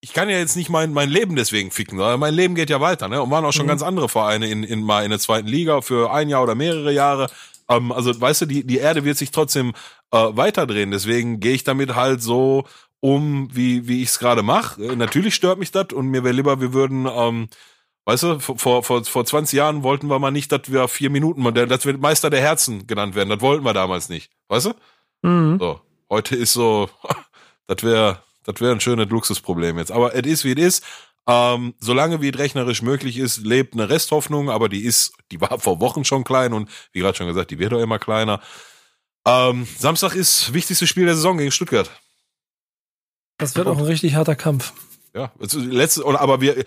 ich 0.00 0.12
kann 0.12 0.28
ja 0.28 0.38
jetzt 0.38 0.56
nicht 0.56 0.70
mein, 0.70 0.92
mein 0.92 1.10
Leben 1.10 1.36
deswegen 1.36 1.70
ficken, 1.70 1.98
sondern 1.98 2.20
mein 2.20 2.34
Leben 2.34 2.54
geht 2.54 2.70
ja 2.70 2.80
weiter, 2.80 3.08
ne? 3.08 3.22
Und 3.22 3.30
waren 3.30 3.44
auch 3.44 3.52
schon 3.52 3.66
mhm. 3.66 3.70
ganz 3.70 3.82
andere 3.82 4.08
Vereine 4.08 4.48
in, 4.48 4.62
in 4.62 4.82
mal 4.82 5.04
in 5.04 5.10
der 5.10 5.18
zweiten 5.18 5.48
Liga 5.48 5.82
für 5.82 6.12
ein 6.12 6.28
Jahr 6.28 6.42
oder 6.42 6.54
mehrere 6.54 6.92
Jahre. 6.92 7.28
Ähm, 7.68 7.92
also, 7.92 8.18
weißt 8.18 8.42
du, 8.42 8.46
die, 8.46 8.66
die 8.66 8.78
Erde 8.78 9.04
wird 9.04 9.18
sich 9.18 9.30
trotzdem 9.30 9.72
äh, 10.10 10.16
weiterdrehen. 10.16 10.90
Deswegen 10.90 11.40
gehe 11.40 11.52
ich 11.52 11.64
damit 11.64 11.94
halt 11.94 12.22
so 12.22 12.64
um, 13.00 13.48
wie, 13.52 13.88
wie 13.88 14.02
ich 14.02 14.10
es 14.10 14.18
gerade 14.18 14.42
mache. 14.42 14.82
Äh, 14.84 14.96
natürlich 14.96 15.34
stört 15.34 15.58
mich 15.58 15.70
das 15.70 15.92
und 15.92 16.08
mir 16.08 16.24
wäre 16.24 16.34
lieber, 16.34 16.60
wir 16.60 16.72
würden 16.72 17.06
ähm, 17.10 17.48
Weißt 18.06 18.22
du, 18.22 18.38
vor, 18.38 18.82
vor, 18.82 19.04
vor 19.04 19.24
20 19.24 19.56
Jahren 19.56 19.82
wollten 19.82 20.08
wir 20.08 20.18
mal 20.18 20.30
nicht, 20.30 20.50
dass 20.52 20.70
wir 20.70 20.88
vier 20.88 21.10
Minuten, 21.10 21.44
dass 21.54 21.86
wir 21.86 21.96
Meister 21.98 22.30
der 22.30 22.40
Herzen 22.40 22.86
genannt 22.86 23.14
werden. 23.14 23.28
Das 23.28 23.40
wollten 23.40 23.64
wir 23.64 23.74
damals 23.74 24.08
nicht. 24.08 24.30
Weißt 24.48 24.66
du? 24.66 24.74
Mhm. 25.22 25.58
So. 25.58 25.80
Heute 26.08 26.34
ist 26.34 26.52
so, 26.52 26.88
das 27.66 27.82
wäre, 27.82 28.22
das 28.44 28.60
wäre 28.60 28.72
ein 28.72 28.80
schönes 28.80 29.08
Luxusproblem 29.08 29.78
jetzt. 29.78 29.92
Aber 29.92 30.14
es 30.14 30.26
ist, 30.26 30.44
wie 30.44 30.52
es 30.52 30.78
ist. 30.80 30.84
Ähm, 31.28 31.74
solange 31.78 32.20
wie 32.22 32.30
es 32.30 32.38
rechnerisch 32.38 32.82
möglich 32.82 33.18
ist, 33.18 33.44
lebt 33.44 33.74
eine 33.74 33.88
Resthoffnung, 33.88 34.50
aber 34.50 34.68
die 34.68 34.82
ist, 34.82 35.12
die 35.30 35.40
war 35.40 35.60
vor 35.60 35.78
Wochen 35.80 36.04
schon 36.04 36.24
klein 36.24 36.52
und 36.52 36.68
wie 36.92 37.00
gerade 37.00 37.16
schon 37.16 37.26
gesagt, 37.26 37.50
die 37.50 37.58
wird 37.58 37.72
auch 37.72 37.80
immer 37.80 37.98
kleiner. 37.98 38.40
Ähm, 39.26 39.68
Samstag 39.78 40.14
ist 40.14 40.52
wichtigstes 40.52 40.88
Spiel 40.88 41.04
der 41.04 41.14
Saison 41.14 41.38
gegen 41.38 41.52
Stuttgart. 41.52 41.90
Das 43.38 43.54
wird 43.54 43.68
auch 43.68 43.78
ein 43.78 43.84
richtig 43.84 44.14
harter 44.14 44.34
Kampf. 44.34 44.72
Ja, 45.14 45.32
letzte, 45.38 46.04
aber 46.04 46.40
wir, 46.40 46.64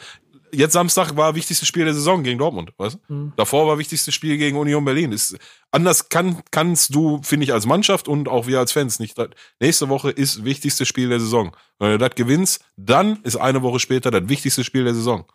jetzt 0.53 0.73
Samstag 0.73 1.15
war 1.15 1.35
wichtigstes 1.35 1.67
Spiel 1.67 1.85
der 1.85 1.93
Saison 1.93 2.23
gegen 2.23 2.39
Dortmund, 2.39 2.73
weißt 2.77 2.97
du? 3.07 3.13
Mhm. 3.13 3.33
Davor 3.35 3.67
war 3.67 3.77
wichtigstes 3.77 4.13
Spiel 4.13 4.37
gegen 4.37 4.57
Union 4.57 4.85
Berlin. 4.85 5.11
Ist, 5.11 5.37
anders 5.71 6.09
kann, 6.09 6.41
kannst 6.51 6.95
du, 6.95 7.21
finde 7.23 7.45
ich, 7.45 7.53
als 7.53 7.65
Mannschaft 7.65 8.07
und 8.07 8.27
auch 8.29 8.47
wir 8.47 8.59
als 8.59 8.71
Fans 8.71 8.99
nicht. 8.99 9.17
Nächste 9.59 9.89
Woche 9.89 10.11
ist 10.11 10.45
wichtigstes 10.45 10.87
Spiel 10.87 11.09
der 11.09 11.19
Saison. 11.19 11.55
Wenn 11.79 11.91
du 11.91 11.97
das 11.97 12.15
gewinnst, 12.15 12.63
dann 12.77 13.21
ist 13.23 13.35
eine 13.35 13.61
Woche 13.61 13.79
später 13.79 14.11
das 14.11 14.29
wichtigste 14.29 14.63
Spiel 14.63 14.83
der 14.83 14.93
Saison. 14.93 15.25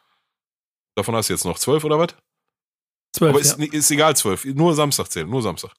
Davon 0.94 1.14
hast 1.14 1.28
du 1.28 1.34
jetzt 1.34 1.44
noch 1.44 1.58
zwölf 1.58 1.84
oder 1.84 1.98
was? 1.98 2.14
Zwölf. 3.12 3.30
Aber 3.30 3.40
ist, 3.40 3.58
ja. 3.58 3.66
ist 3.72 3.90
egal, 3.90 4.16
zwölf. 4.16 4.44
Nur 4.44 4.74
Samstag 4.74 5.10
zählen, 5.10 5.28
nur 5.28 5.42
Samstag. 5.42 5.72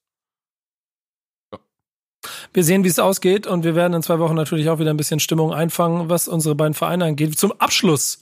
Wir 2.53 2.63
sehen, 2.63 2.83
wie 2.83 2.87
es 2.89 2.99
ausgeht 2.99 3.47
und 3.47 3.63
wir 3.63 3.75
werden 3.75 3.93
in 3.93 4.03
zwei 4.03 4.19
Wochen 4.19 4.35
natürlich 4.35 4.69
auch 4.69 4.79
wieder 4.79 4.89
ein 4.89 4.97
bisschen 4.97 5.19
Stimmung 5.19 5.53
einfangen, 5.53 6.09
was 6.09 6.27
unsere 6.27 6.55
beiden 6.55 6.73
Vereine 6.73 7.05
angeht. 7.05 7.37
Zum 7.37 7.53
Abschluss 7.53 8.19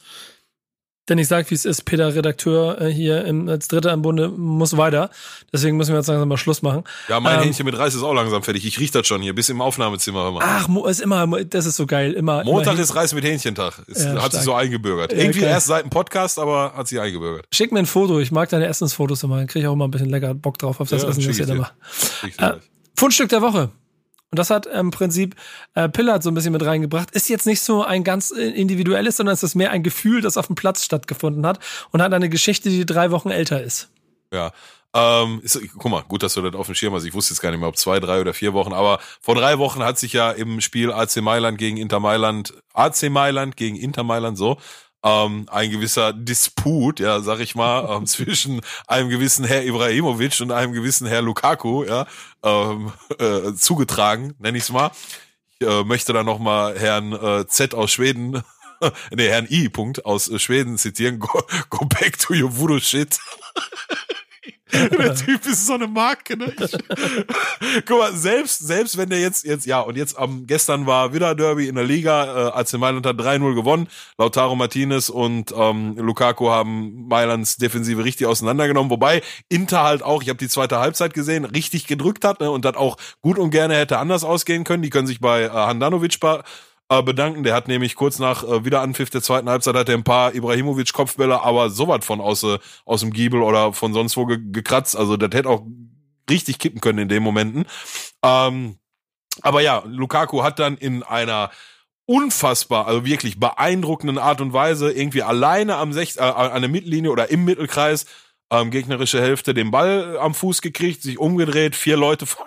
denn 1.09 1.17
ich 1.17 1.27
sage, 1.27 1.49
wie 1.49 1.55
es 1.55 1.65
ist, 1.65 1.85
Peter, 1.85 2.13
Redakteur 2.13 2.81
äh, 2.81 2.91
hier 2.91 3.23
im, 3.25 3.47
als 3.47 3.67
Dritter 3.67 3.93
im 3.93 4.01
Bunde, 4.01 4.29
muss 4.29 4.75
weiter. 4.75 5.09
Deswegen 5.53 5.77
müssen 5.77 5.91
wir 5.91 5.97
jetzt 5.97 6.07
langsam 6.07 6.27
mal 6.27 6.37
Schluss 6.37 6.61
machen. 6.61 6.83
Ja, 7.07 7.19
mein 7.19 7.37
ähm, 7.37 7.43
Hähnchen 7.43 7.65
mit 7.65 7.77
Reis 7.77 7.95
ist 7.95 8.03
auch 8.03 8.13
langsam 8.13 8.43
fertig. 8.43 8.65
Ich 8.65 8.79
riech 8.79 8.91
das 8.91 9.07
schon 9.07 9.21
hier, 9.21 9.33
bis 9.33 9.49
im 9.49 9.61
Aufnahmezimmer. 9.61 10.27
Immer. 10.27 10.39
Ach, 10.41 10.67
ist 10.87 10.99
immer, 10.99 11.25
das 11.45 11.65
ist 11.65 11.77
so 11.77 11.85
geil. 11.85 12.13
Immer, 12.13 12.43
Montag 12.43 12.73
immer 12.73 12.83
ist 12.83 12.95
Reis 12.95 13.13
mit 13.13 13.23
Hähnchentag. 13.23 13.83
Ist, 13.87 14.05
ja, 14.05 14.21
hat 14.21 14.33
sich 14.33 14.41
so 14.41 14.53
eingebürgert. 14.53 15.11
Ja, 15.13 15.19
Irgendwie 15.19 15.39
okay. 15.39 15.49
erst 15.49 15.67
seit 15.67 15.83
dem 15.83 15.89
Podcast, 15.89 16.39
aber 16.39 16.73
hat 16.75 16.87
sich 16.87 16.99
eingebürgert. 16.99 17.45
Schick 17.53 17.71
mir 17.71 17.79
ein 17.79 17.85
Foto. 17.85 18.19
Ich 18.19 18.31
mag 18.31 18.49
deine 18.49 18.67
Essensfotos 18.67 19.23
immer. 19.23 19.37
Dann 19.37 19.47
kriege 19.47 19.63
ich 19.63 19.67
auch 19.67 19.73
immer 19.73 19.87
ein 19.87 19.91
bisschen 19.91 20.09
lecker 20.09 20.33
Bock 20.33 20.57
drauf 20.57 20.79
auf 20.79 20.89
das 20.89 21.03
ja, 21.03 21.09
Essen, 21.09 21.25
das 21.25 21.39
ihr 21.39 21.45
da 21.45 21.55
macht. 21.55 21.73
Fundstück 22.95 23.29
der 23.29 23.41
Woche. 23.41 23.69
Und 24.31 24.39
das 24.39 24.49
hat 24.49 24.65
im 24.65 24.91
Prinzip 24.91 25.35
äh, 25.73 25.87
Pillard 25.87 26.21
so 26.21 26.29
ein 26.29 26.33
bisschen 26.33 26.51
mit 26.51 26.65
reingebracht. 26.65 27.11
Ist 27.11 27.29
jetzt 27.29 27.45
nicht 27.45 27.61
so 27.61 27.83
ein 27.83 28.03
ganz 28.03 28.31
äh, 28.31 28.41
individuelles, 28.41 29.17
sondern 29.17 29.33
es 29.33 29.43
ist 29.43 29.55
mehr 29.55 29.71
ein 29.71 29.83
Gefühl, 29.83 30.21
das 30.21 30.37
auf 30.37 30.47
dem 30.47 30.55
Platz 30.55 30.83
stattgefunden 30.83 31.45
hat 31.45 31.59
und 31.91 32.01
hat 32.01 32.13
eine 32.13 32.29
Geschichte, 32.29 32.69
die 32.69 32.85
drei 32.85 33.11
Wochen 33.11 33.29
älter 33.29 33.61
ist. 33.61 33.89
Ja. 34.33 34.51
Ähm, 34.93 35.41
ist, 35.43 35.59
guck 35.77 35.91
mal, 35.91 36.01
gut, 36.01 36.23
dass 36.23 36.33
du 36.33 36.41
das 36.41 36.55
auf 36.55 36.65
dem 36.65 36.75
Schirm 36.75 36.93
hast. 36.93 37.05
Ich 37.05 37.13
wusste 37.13 37.33
jetzt 37.33 37.41
gar 37.41 37.51
nicht 37.51 37.59
mehr, 37.59 37.69
ob 37.69 37.77
zwei, 37.77 37.99
drei 37.99 38.19
oder 38.19 38.33
vier 38.33 38.53
Wochen. 38.53 38.73
Aber 38.73 38.99
vor 39.21 39.35
drei 39.35 39.59
Wochen 39.59 39.83
hat 39.83 39.99
sich 39.99 40.13
ja 40.13 40.31
im 40.31 40.59
Spiel 40.59 40.91
AC 40.91 41.17
Mailand 41.17 41.57
gegen 41.57 41.77
Inter 41.77 41.99
Mailand, 41.99 42.53
AC 42.73 43.09
Mailand 43.09 43.55
gegen 43.55 43.75
Inter 43.75 44.03
Mailand 44.03 44.37
so, 44.37 44.57
ähm, 45.03 45.47
ein 45.51 45.71
gewisser 45.71 46.13
Disput, 46.13 46.99
ja, 46.99 47.21
sag 47.21 47.39
ich 47.39 47.55
mal, 47.55 47.97
ähm, 47.97 48.05
zwischen 48.07 48.61
einem 48.87 49.09
gewissen 49.09 49.45
Herr 49.45 49.63
Ibrahimovic 49.63 50.39
und 50.41 50.51
einem 50.51 50.73
gewissen 50.73 51.07
Herr 51.07 51.21
Lukaku, 51.21 51.83
ja, 51.83 52.07
ähm, 52.43 52.91
äh, 53.19 53.53
zugetragen, 53.53 54.33
nenne 54.39 54.57
ich 54.57 54.65
es 54.65 54.71
mal. 54.71 54.91
Ich 55.59 55.67
äh, 55.67 55.83
möchte 55.83 56.13
da 56.13 56.23
nochmal 56.23 56.77
Herrn 56.77 57.13
äh, 57.13 57.47
Z 57.47 57.73
aus 57.73 57.91
Schweden, 57.91 58.43
nee, 59.11 59.27
Herrn 59.27 59.47
I. 59.49 59.69
Punkt 59.69 60.05
aus 60.05 60.29
äh, 60.29 60.39
Schweden 60.39 60.77
zitieren. 60.77 61.19
Go, 61.19 61.41
go 61.69 61.85
back 61.85 62.17
to 62.19 62.33
your 62.33 62.57
voodoo 62.57 62.79
shit. 62.79 63.19
der 64.71 65.15
Typ 65.15 65.45
ist 65.45 65.65
so 65.65 65.73
eine 65.73 65.87
Marke, 65.87 66.37
ne? 66.37 66.53
Ich, 66.59 66.71
guck 67.85 67.99
mal, 67.99 68.13
selbst, 68.13 68.59
selbst 68.67 68.97
wenn 68.97 69.09
der 69.09 69.19
jetzt, 69.19 69.45
jetzt, 69.45 69.65
ja, 69.65 69.79
und 69.79 69.95
jetzt 69.95 70.17
am, 70.17 70.45
gestern 70.45 70.85
war 70.85 71.13
wieder 71.13 71.35
Derby 71.35 71.67
in 71.67 71.75
der 71.75 71.85
Liga, 71.85 72.49
äh, 72.49 72.51
AC 72.51 72.73
Mailand 72.73 73.05
hat 73.05 73.17
3-0 73.17 73.55
gewonnen, 73.55 73.87
Lautaro 74.17 74.55
Martinez 74.55 75.09
und 75.09 75.53
ähm, 75.55 75.95
Lukaku 75.97 76.49
haben 76.49 77.07
Mailands 77.07 77.57
Defensive 77.57 78.03
richtig 78.03 78.27
auseinandergenommen, 78.27 78.89
wobei 78.89 79.21
Inter 79.49 79.83
halt 79.83 80.03
auch, 80.03 80.21
ich 80.21 80.29
habe 80.29 80.39
die 80.39 80.49
zweite 80.49 80.79
Halbzeit 80.79 81.13
gesehen, 81.13 81.45
richtig 81.45 81.87
gedrückt 81.87 82.25
hat, 82.25 82.41
ne, 82.41 82.51
und 82.51 82.65
das 82.65 82.75
auch 82.75 82.97
gut 83.21 83.39
und 83.39 83.51
gerne 83.51 83.75
hätte 83.75 83.99
anders 83.99 84.23
ausgehen 84.23 84.63
können, 84.63 84.83
die 84.83 84.89
können 84.89 85.07
sich 85.07 85.21
bei 85.21 85.43
äh, 85.43 85.49
Handanovic 85.49 86.19
bedanken. 87.03 87.43
Der 87.43 87.53
hat 87.53 87.67
nämlich 87.67 87.95
kurz 87.95 88.19
nach 88.19 88.43
äh, 88.43 88.65
Wiederanpfiff 88.65 89.09
der 89.09 89.21
zweiten 89.21 89.49
Halbzeit 89.49 89.75
hat 89.75 89.89
er 89.89 89.95
ein 89.95 90.03
paar 90.03 90.33
Ibrahimovic-Kopfbälle, 90.33 91.41
aber 91.41 91.69
sowas 91.69 92.05
von 92.05 92.21
aus, 92.21 92.43
äh, 92.43 92.59
aus 92.85 93.01
dem 93.01 93.11
Giebel 93.11 93.41
oder 93.41 93.73
von 93.73 93.93
sonst 93.93 94.17
wo 94.17 94.25
ge 94.25 94.39
gekratzt. 94.41 94.95
Also 94.95 95.17
das 95.17 95.31
hätte 95.37 95.49
auch 95.49 95.65
richtig 96.29 96.59
kippen 96.59 96.81
können 96.81 96.99
in 96.99 97.09
den 97.09 97.23
Momenten. 97.23 97.65
Ähm, 98.23 98.77
aber 99.41 99.61
ja, 99.61 99.83
Lukaku 99.85 100.43
hat 100.43 100.59
dann 100.59 100.77
in 100.77 101.03
einer 101.03 101.51
unfassbar, 102.05 102.87
also 102.87 103.05
wirklich 103.05 103.39
beeindruckenden 103.39 104.17
Art 104.17 104.39
und 104.39 104.53
Weise 104.53 104.91
irgendwie 104.91 105.23
alleine 105.23 105.75
am 105.75 105.91
Sech 105.91 106.15
äh, 106.17 106.21
an 106.21 106.61
der 106.61 106.71
Mittellinie 106.71 107.11
oder 107.11 107.29
im 107.29 107.43
Mittelkreis 107.43 108.05
ähm, 108.49 108.71
gegnerische 108.71 109.21
Hälfte 109.21 109.53
den 109.53 109.71
Ball 109.71 110.17
am 110.19 110.33
Fuß 110.33 110.61
gekriegt, 110.61 111.01
sich 111.01 111.19
umgedreht, 111.19 111.75
vier 111.75 111.97
Leute 111.97 112.25
von, 112.25 112.45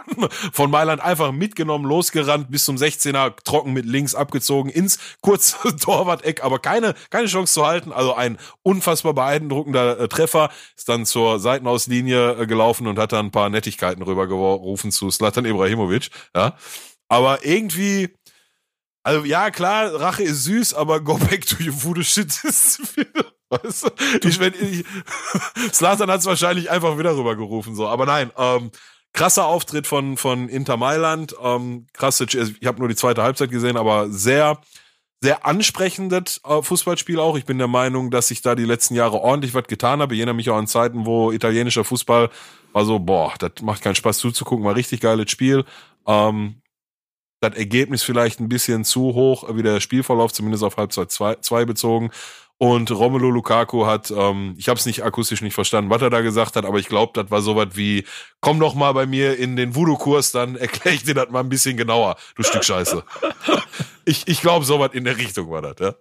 von 0.52 0.70
Mailand 0.70 1.02
einfach 1.02 1.32
mitgenommen, 1.32 1.84
losgerannt, 1.84 2.50
bis 2.50 2.64
zum 2.64 2.76
16er, 2.76 3.34
trocken 3.44 3.72
mit 3.72 3.84
links 3.84 4.14
abgezogen, 4.14 4.70
ins 4.70 4.98
kurze 5.20 5.76
Torwart-Eck, 5.76 6.42
aber 6.42 6.58
keine, 6.58 6.94
keine 7.10 7.26
Chance 7.26 7.52
zu 7.52 7.66
halten. 7.66 7.92
Also 7.92 8.14
ein 8.14 8.38
unfassbar 8.62 9.14
beeindruckender 9.14 10.00
äh, 10.00 10.08
Treffer, 10.08 10.50
ist 10.76 10.88
dann 10.88 11.04
zur 11.04 11.38
Seitenauslinie 11.38 12.42
äh, 12.42 12.46
gelaufen 12.46 12.86
und 12.86 12.98
hat 12.98 13.12
dann 13.12 13.26
ein 13.26 13.32
paar 13.32 13.50
Nettigkeiten 13.50 14.02
rübergerufen 14.02 14.92
zu 14.92 15.10
Slatan 15.10 15.44
Ibrahimovic, 15.44 16.10
ja. 16.34 16.56
Aber 17.08 17.44
irgendwie, 17.44 18.08
also 19.02 19.24
ja, 19.24 19.50
klar, 19.50 19.92
Rache 20.00 20.22
ist 20.22 20.44
süß, 20.44 20.74
aber 20.74 21.00
go 21.00 21.18
back 21.18 21.44
to 21.44 21.56
your 21.62 21.74
voodoo 21.82 22.02
shit 22.02 22.28
ist 22.44 22.80
Weißt 23.50 23.84
du? 23.84 24.28
Ich, 24.28 24.38
wenn 24.38 24.54
ich, 24.54 24.84
Slatan 25.72 26.10
hat 26.10 26.20
es 26.20 26.26
wahrscheinlich 26.26 26.70
einfach 26.70 26.98
wieder 26.98 27.16
rübergerufen, 27.16 27.74
so. 27.74 27.88
Aber 27.88 28.06
nein, 28.06 28.30
ähm, 28.36 28.70
krasser 29.12 29.46
Auftritt 29.46 29.86
von, 29.86 30.16
von 30.16 30.48
Inter 30.48 30.76
Mailand. 30.76 31.34
Ähm, 31.42 31.86
krasse, 31.92 32.24
ich 32.24 32.66
habe 32.66 32.78
nur 32.78 32.88
die 32.88 32.96
zweite 32.96 33.22
Halbzeit 33.22 33.50
gesehen, 33.50 33.76
aber 33.76 34.08
sehr, 34.10 34.60
sehr 35.20 35.44
ansprechendes 35.44 36.40
äh, 36.44 36.62
Fußballspiel 36.62 37.18
auch. 37.18 37.36
Ich 37.36 37.44
bin 37.44 37.58
der 37.58 37.68
Meinung, 37.68 38.10
dass 38.10 38.30
ich 38.30 38.40
da 38.40 38.54
die 38.54 38.64
letzten 38.64 38.94
Jahre 38.94 39.20
ordentlich 39.20 39.52
was 39.52 39.64
getan 39.64 40.00
habe. 40.00 40.14
Ich 40.14 40.20
erinnere 40.20 40.36
mich 40.36 40.48
auch 40.48 40.56
an 40.56 40.66
Zeiten, 40.66 41.04
wo 41.04 41.32
italienischer 41.32 41.84
Fußball 41.84 42.30
war 42.72 42.84
so, 42.84 43.00
boah, 43.00 43.34
das 43.38 43.62
macht 43.62 43.82
keinen 43.82 43.96
Spaß 43.96 44.18
zuzugucken, 44.18 44.64
war 44.64 44.76
richtig 44.76 45.00
geiles 45.00 45.30
Spiel. 45.30 45.64
Ähm, 46.06 46.62
das 47.40 47.56
Ergebnis 47.56 48.02
vielleicht 48.02 48.38
ein 48.38 48.48
bisschen 48.48 48.84
zu 48.84 49.14
hoch, 49.14 49.44
wie 49.54 49.62
der 49.62 49.80
Spielverlauf, 49.80 50.32
zumindest 50.32 50.62
auf 50.62 50.76
Halbzeit 50.76 51.10
zwei, 51.10 51.36
zwei 51.36 51.64
bezogen. 51.64 52.10
Und 52.62 52.90
Romelu 52.90 53.30
Lukaku 53.30 53.86
hat, 53.86 54.10
ähm, 54.10 54.54
ich 54.58 54.68
habe 54.68 54.78
es 54.78 54.84
nicht 54.84 55.02
akustisch 55.02 55.40
nicht 55.40 55.54
verstanden, 55.54 55.88
was 55.88 56.02
er 56.02 56.10
da 56.10 56.20
gesagt 56.20 56.56
hat, 56.56 56.66
aber 56.66 56.78
ich 56.78 56.88
glaube, 56.88 57.12
das 57.14 57.30
war 57.30 57.40
sowas 57.40 57.68
wie, 57.72 58.04
komm 58.40 58.60
doch 58.60 58.74
mal 58.74 58.92
bei 58.92 59.06
mir 59.06 59.38
in 59.38 59.56
den 59.56 59.74
Voodoo-Kurs, 59.74 60.32
dann 60.32 60.56
erkläre 60.56 60.94
ich 60.94 61.02
dir 61.02 61.14
das 61.14 61.30
mal 61.30 61.40
ein 61.40 61.48
bisschen 61.48 61.78
genauer, 61.78 62.16
du 62.36 62.42
Stück 62.42 62.62
Scheiße. 62.62 63.02
ich 64.04 64.28
ich 64.28 64.42
glaube, 64.42 64.66
sowas 64.66 64.90
in 64.92 65.04
der 65.04 65.16
Richtung 65.16 65.50
war 65.50 65.62
das, 65.62 65.76
ja. 65.80 65.94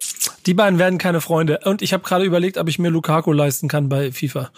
Die 0.48 0.54
beiden 0.54 0.80
werden 0.80 0.98
keine 0.98 1.22
Freunde. 1.22 1.62
Und 1.64 1.82
ich 1.82 1.94
habe 1.94 2.04
gerade 2.04 2.26
überlegt, 2.26 2.58
ob 2.58 2.68
ich 2.68 2.78
mir 2.78 2.90
Lukaku 2.90 3.32
leisten 3.32 3.70
kann 3.70 3.88
bei 3.88 4.12
FIFA 4.12 4.52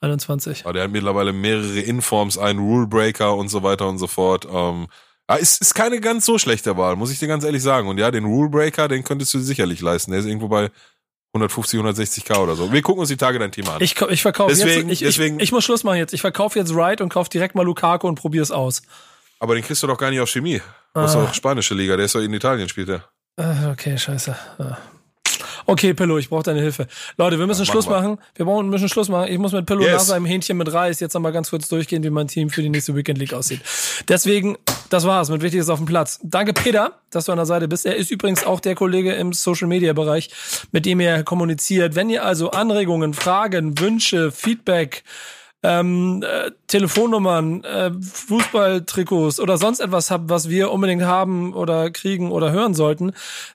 21. 0.00 0.64
Aber 0.64 0.74
der 0.74 0.84
hat 0.84 0.92
mittlerweile 0.92 1.32
mehrere 1.32 1.80
Informs, 1.80 2.38
einen 2.38 2.60
Rulebreaker 2.60 3.34
und 3.34 3.48
so 3.48 3.64
weiter 3.64 3.88
und 3.88 3.98
so 3.98 4.06
fort. 4.06 4.46
Ähm, 4.48 4.86
ist, 5.40 5.60
ist 5.60 5.74
keine 5.74 6.00
ganz 6.00 6.24
so 6.24 6.38
schlechte 6.38 6.76
Wahl, 6.76 6.94
muss 6.94 7.10
ich 7.10 7.18
dir 7.18 7.26
ganz 7.26 7.42
ehrlich 7.42 7.64
sagen. 7.64 7.88
Und 7.88 7.98
ja, 7.98 8.12
den 8.12 8.26
Rulebreaker, 8.26 8.86
den 8.86 9.02
könntest 9.02 9.34
du 9.34 9.40
sicherlich 9.40 9.80
leisten. 9.80 10.12
Der 10.12 10.20
ist 10.20 10.26
irgendwo 10.26 10.46
bei 10.46 10.70
150, 11.34 11.80
160k 11.80 12.38
oder 12.38 12.56
so. 12.56 12.72
Wir 12.72 12.82
gucken 12.82 13.00
uns 13.00 13.08
die 13.08 13.16
Tage 13.16 13.38
dein 13.38 13.52
Thema 13.52 13.74
an. 13.74 13.82
Ich, 13.82 14.00
ich 14.00 14.22
verkaufe 14.22 14.50
deswegen, 14.50 14.88
jetzt, 14.88 15.02
ich, 15.02 15.06
deswegen, 15.06 15.36
ich, 15.36 15.44
ich, 15.44 15.52
muss 15.52 15.64
Schluss 15.64 15.84
machen 15.84 15.98
jetzt. 15.98 16.14
Ich 16.14 16.22
verkaufe 16.22 16.58
jetzt 16.58 16.74
Wright 16.74 17.00
und 17.00 17.10
kaufe 17.10 17.28
direkt 17.30 17.54
mal 17.54 17.64
Lukaku 17.64 18.08
und 18.08 18.14
probier's 18.14 18.50
aus. 18.50 18.82
Aber 19.38 19.54
den 19.54 19.62
kriegst 19.62 19.82
du 19.82 19.86
doch 19.86 19.98
gar 19.98 20.10
nicht 20.10 20.20
auf 20.20 20.30
Chemie. 20.30 20.62
Das 20.94 21.14
ah. 21.14 21.22
ist 21.22 21.28
doch 21.28 21.34
spanische 21.34 21.74
Liga, 21.74 21.96
der 21.96 22.06
ist 22.06 22.14
doch 22.14 22.20
in 22.20 22.32
Italien, 22.32 22.68
spielt 22.68 22.88
der. 22.88 23.04
Ah, 23.36 23.70
okay, 23.70 23.96
scheiße. 23.96 24.36
Ah. 24.58 24.78
Okay, 25.70 25.92
Pillow, 25.92 26.16
ich 26.16 26.30
brauche 26.30 26.44
deine 26.44 26.62
Hilfe. 26.62 26.86
Leute, 27.18 27.38
wir 27.38 27.46
müssen 27.46 27.66
ja, 27.66 27.70
Schluss 27.70 27.86
machen. 27.90 28.16
Wir 28.34 28.46
brauchen, 28.46 28.70
müssen 28.70 28.88
Schluss 28.88 29.10
machen. 29.10 29.30
Ich 29.30 29.36
muss 29.36 29.52
mit 29.52 29.66
Pillow 29.66 29.82
yes. 29.82 29.92
nach 29.92 30.00
seinem 30.00 30.24
Hähnchen 30.24 30.56
mit 30.56 30.72
Reis 30.72 30.98
jetzt 30.98 31.12
nochmal 31.12 31.30
ganz 31.30 31.50
kurz 31.50 31.68
durchgehen, 31.68 32.02
wie 32.02 32.08
mein 32.08 32.26
Team 32.26 32.48
für 32.48 32.62
die 32.62 32.70
nächste 32.70 32.96
Weekend 32.96 33.18
League 33.18 33.34
aussieht. 33.34 33.60
Deswegen, 34.08 34.56
das 34.88 35.04
war's 35.04 35.28
mit 35.28 35.42
Wichtiges 35.42 35.68
auf 35.68 35.78
dem 35.78 35.84
Platz. 35.84 36.20
Danke, 36.22 36.54
Peter, 36.54 36.92
dass 37.10 37.26
du 37.26 37.32
an 37.32 37.36
der 37.36 37.44
Seite 37.44 37.68
bist. 37.68 37.84
Er 37.84 37.96
ist 37.96 38.10
übrigens 38.10 38.46
auch 38.46 38.60
der 38.60 38.76
Kollege 38.76 39.12
im 39.12 39.34
Social 39.34 39.68
Media 39.68 39.92
Bereich, 39.92 40.30
mit 40.72 40.86
dem 40.86 41.00
er 41.00 41.22
kommuniziert. 41.22 41.94
Wenn 41.94 42.08
ihr 42.08 42.24
also 42.24 42.50
Anregungen, 42.50 43.12
Fragen, 43.12 43.78
Wünsche, 43.78 44.32
Feedback, 44.32 45.04
ähm, 45.62 46.22
äh, 46.22 46.50
Telefonnummern, 46.68 47.64
äh, 47.64 47.90
Fußballtrikots 48.00 49.40
oder 49.40 49.58
sonst 49.58 49.80
etwas 49.80 50.10
habt, 50.10 50.28
was 50.28 50.48
wir 50.48 50.70
unbedingt 50.70 51.02
haben 51.02 51.52
oder 51.54 51.90
kriegen 51.90 52.30
oder 52.30 52.52
hören 52.52 52.74
sollten, 52.74 53.12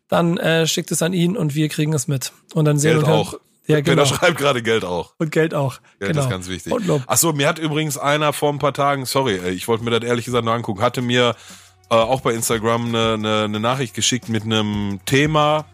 dann 0.10 0.38
äh, 0.38 0.68
schickt 0.68 0.92
es 0.92 1.02
an 1.02 1.14
ihn 1.14 1.38
und 1.38 1.56
wir 1.56 1.70
kriegen 1.70 1.94
es 1.94 2.08
mit. 2.08 2.34
Und 2.54 2.66
dann 2.66 2.78
sehen 2.78 2.96
Geld 2.96 3.08
wir 3.08 3.14
auch. 3.14 3.34
Ja, 3.66 3.80
genau. 3.80 4.04
Peter 4.04 4.16
schreibt 4.16 4.38
gerade 4.38 4.62
Geld 4.62 4.84
auch. 4.84 5.14
Und 5.20 5.32
Geld 5.32 5.54
auch. 5.54 5.80
Geld 6.00 6.12
genau. 6.12 6.24
ist 6.24 6.30
ganz 6.30 6.50
wichtig. 6.50 6.74
Ach 7.08 7.18
so, 7.18 7.32
mir 7.32 7.48
hat 7.48 7.60
übrigens 7.60 7.98
einer 7.98 8.34
vor 8.34 8.52
ein 8.52 8.60
paar 8.60 8.74
Tagen, 8.74 9.06
sorry, 9.06 9.38
ich 9.50 9.70
wollte 9.70 9.86
mir 9.86 9.92
das 9.92 10.04
ehrlich 10.04 10.26
gesagt 10.26 10.44
nur 10.44 10.54
angucken, 10.54 10.82
hatte 10.82 11.02
mir 11.02 11.36
äh, 11.90 11.96
auch 11.96 12.20
bei 12.20 12.34
Instagram 12.34 12.88
eine, 12.88 13.14
eine, 13.14 13.44
eine 13.44 13.60
Nachricht 13.62 13.94
geschickt 13.94 14.28
mit 14.28 14.44
einem 14.44 15.00
Thema, 15.06 15.66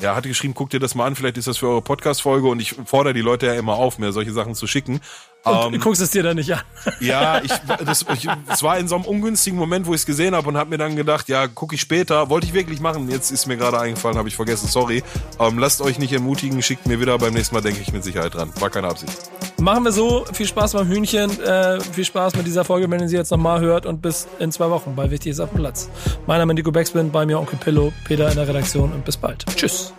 ja, 0.00 0.14
hat 0.14 0.24
geschrieben, 0.24 0.54
guckt 0.54 0.72
dir 0.72 0.80
das 0.80 0.94
mal 0.94 1.06
an, 1.06 1.16
vielleicht 1.16 1.38
ist 1.38 1.48
das 1.48 1.58
für 1.58 1.68
eure 1.68 1.82
Podcast-Folge 1.82 2.48
und 2.48 2.60
ich 2.60 2.74
fordere 2.84 3.14
die 3.14 3.20
Leute 3.20 3.46
ja 3.46 3.54
immer 3.54 3.74
auf, 3.74 3.98
mir 3.98 4.12
solche 4.12 4.32
Sachen 4.32 4.54
zu 4.54 4.66
schicken. 4.66 5.00
Und 5.46 5.74
ähm, 5.74 5.80
guckst 5.80 6.02
es 6.02 6.10
dir 6.10 6.22
dann 6.22 6.36
nicht 6.36 6.52
an. 6.52 6.60
Ja, 7.00 7.42
ich, 7.42 7.52
das, 7.84 8.04
ich, 8.14 8.28
es 8.48 8.62
war 8.62 8.78
in 8.78 8.88
so 8.88 8.94
einem 8.94 9.04
ungünstigen 9.04 9.58
Moment, 9.58 9.86
wo 9.86 9.94
ich 9.94 10.00
es 10.00 10.06
gesehen 10.06 10.34
habe 10.34 10.48
und 10.48 10.56
habe 10.56 10.70
mir 10.70 10.78
dann 10.78 10.96
gedacht, 10.96 11.28
ja, 11.28 11.46
gucke 11.46 11.74
ich 11.74 11.80
später. 11.80 12.30
Wollte 12.30 12.46
ich 12.46 12.52
wirklich 12.52 12.80
machen. 12.80 13.08
Jetzt 13.10 13.30
ist 13.30 13.46
mir 13.46 13.56
gerade 13.56 13.78
eingefallen, 13.78 14.16
habe 14.16 14.28
ich 14.28 14.36
vergessen, 14.36 14.68
sorry. 14.68 15.02
Ähm, 15.38 15.58
lasst 15.58 15.80
euch 15.80 15.98
nicht 15.98 16.12
ermutigen, 16.12 16.62
schickt 16.62 16.86
mir 16.86 17.00
wieder. 17.00 17.18
Beim 17.18 17.34
nächsten 17.34 17.54
Mal 17.54 17.60
denke 17.60 17.80
ich 17.80 17.92
mit 17.92 18.04
Sicherheit 18.04 18.34
dran. 18.34 18.52
War 18.60 18.70
keine 18.70 18.88
Absicht. 18.88 19.12
Machen 19.58 19.84
wir 19.84 19.92
so. 19.92 20.24
Viel 20.32 20.46
Spaß 20.46 20.72
beim 20.72 20.88
Hühnchen. 20.88 21.40
Äh, 21.40 21.80
viel 21.80 22.04
Spaß 22.04 22.34
mit 22.36 22.46
dieser 22.46 22.64
Folge, 22.64 22.90
wenn 22.90 23.00
ihr 23.00 23.08
sie 23.08 23.16
jetzt 23.16 23.30
nochmal 23.30 23.60
hört. 23.60 23.86
Und 23.86 24.02
bis 24.02 24.26
in 24.38 24.52
zwei 24.52 24.70
Wochen 24.70 24.94
bei 24.94 25.10
Wichtig 25.10 25.32
ist 25.32 25.40
auf 25.40 25.50
dem 25.50 25.58
Platz. 25.58 25.88
Mein 26.26 26.38
Name 26.38 26.52
ist 26.52 26.56
Nico 26.56 26.72
Beckspin, 26.72 27.10
bei 27.10 27.26
mir 27.26 27.38
Onkel 27.38 27.58
Pillow, 27.58 27.92
Peter 28.04 28.28
in 28.28 28.36
der 28.36 28.48
Redaktion 28.48 28.92
und 28.92 29.04
bis 29.04 29.16
bald. 29.16 29.44
Tschüss. 29.56 29.92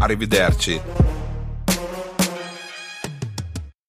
Arrivederci. 0.00 0.80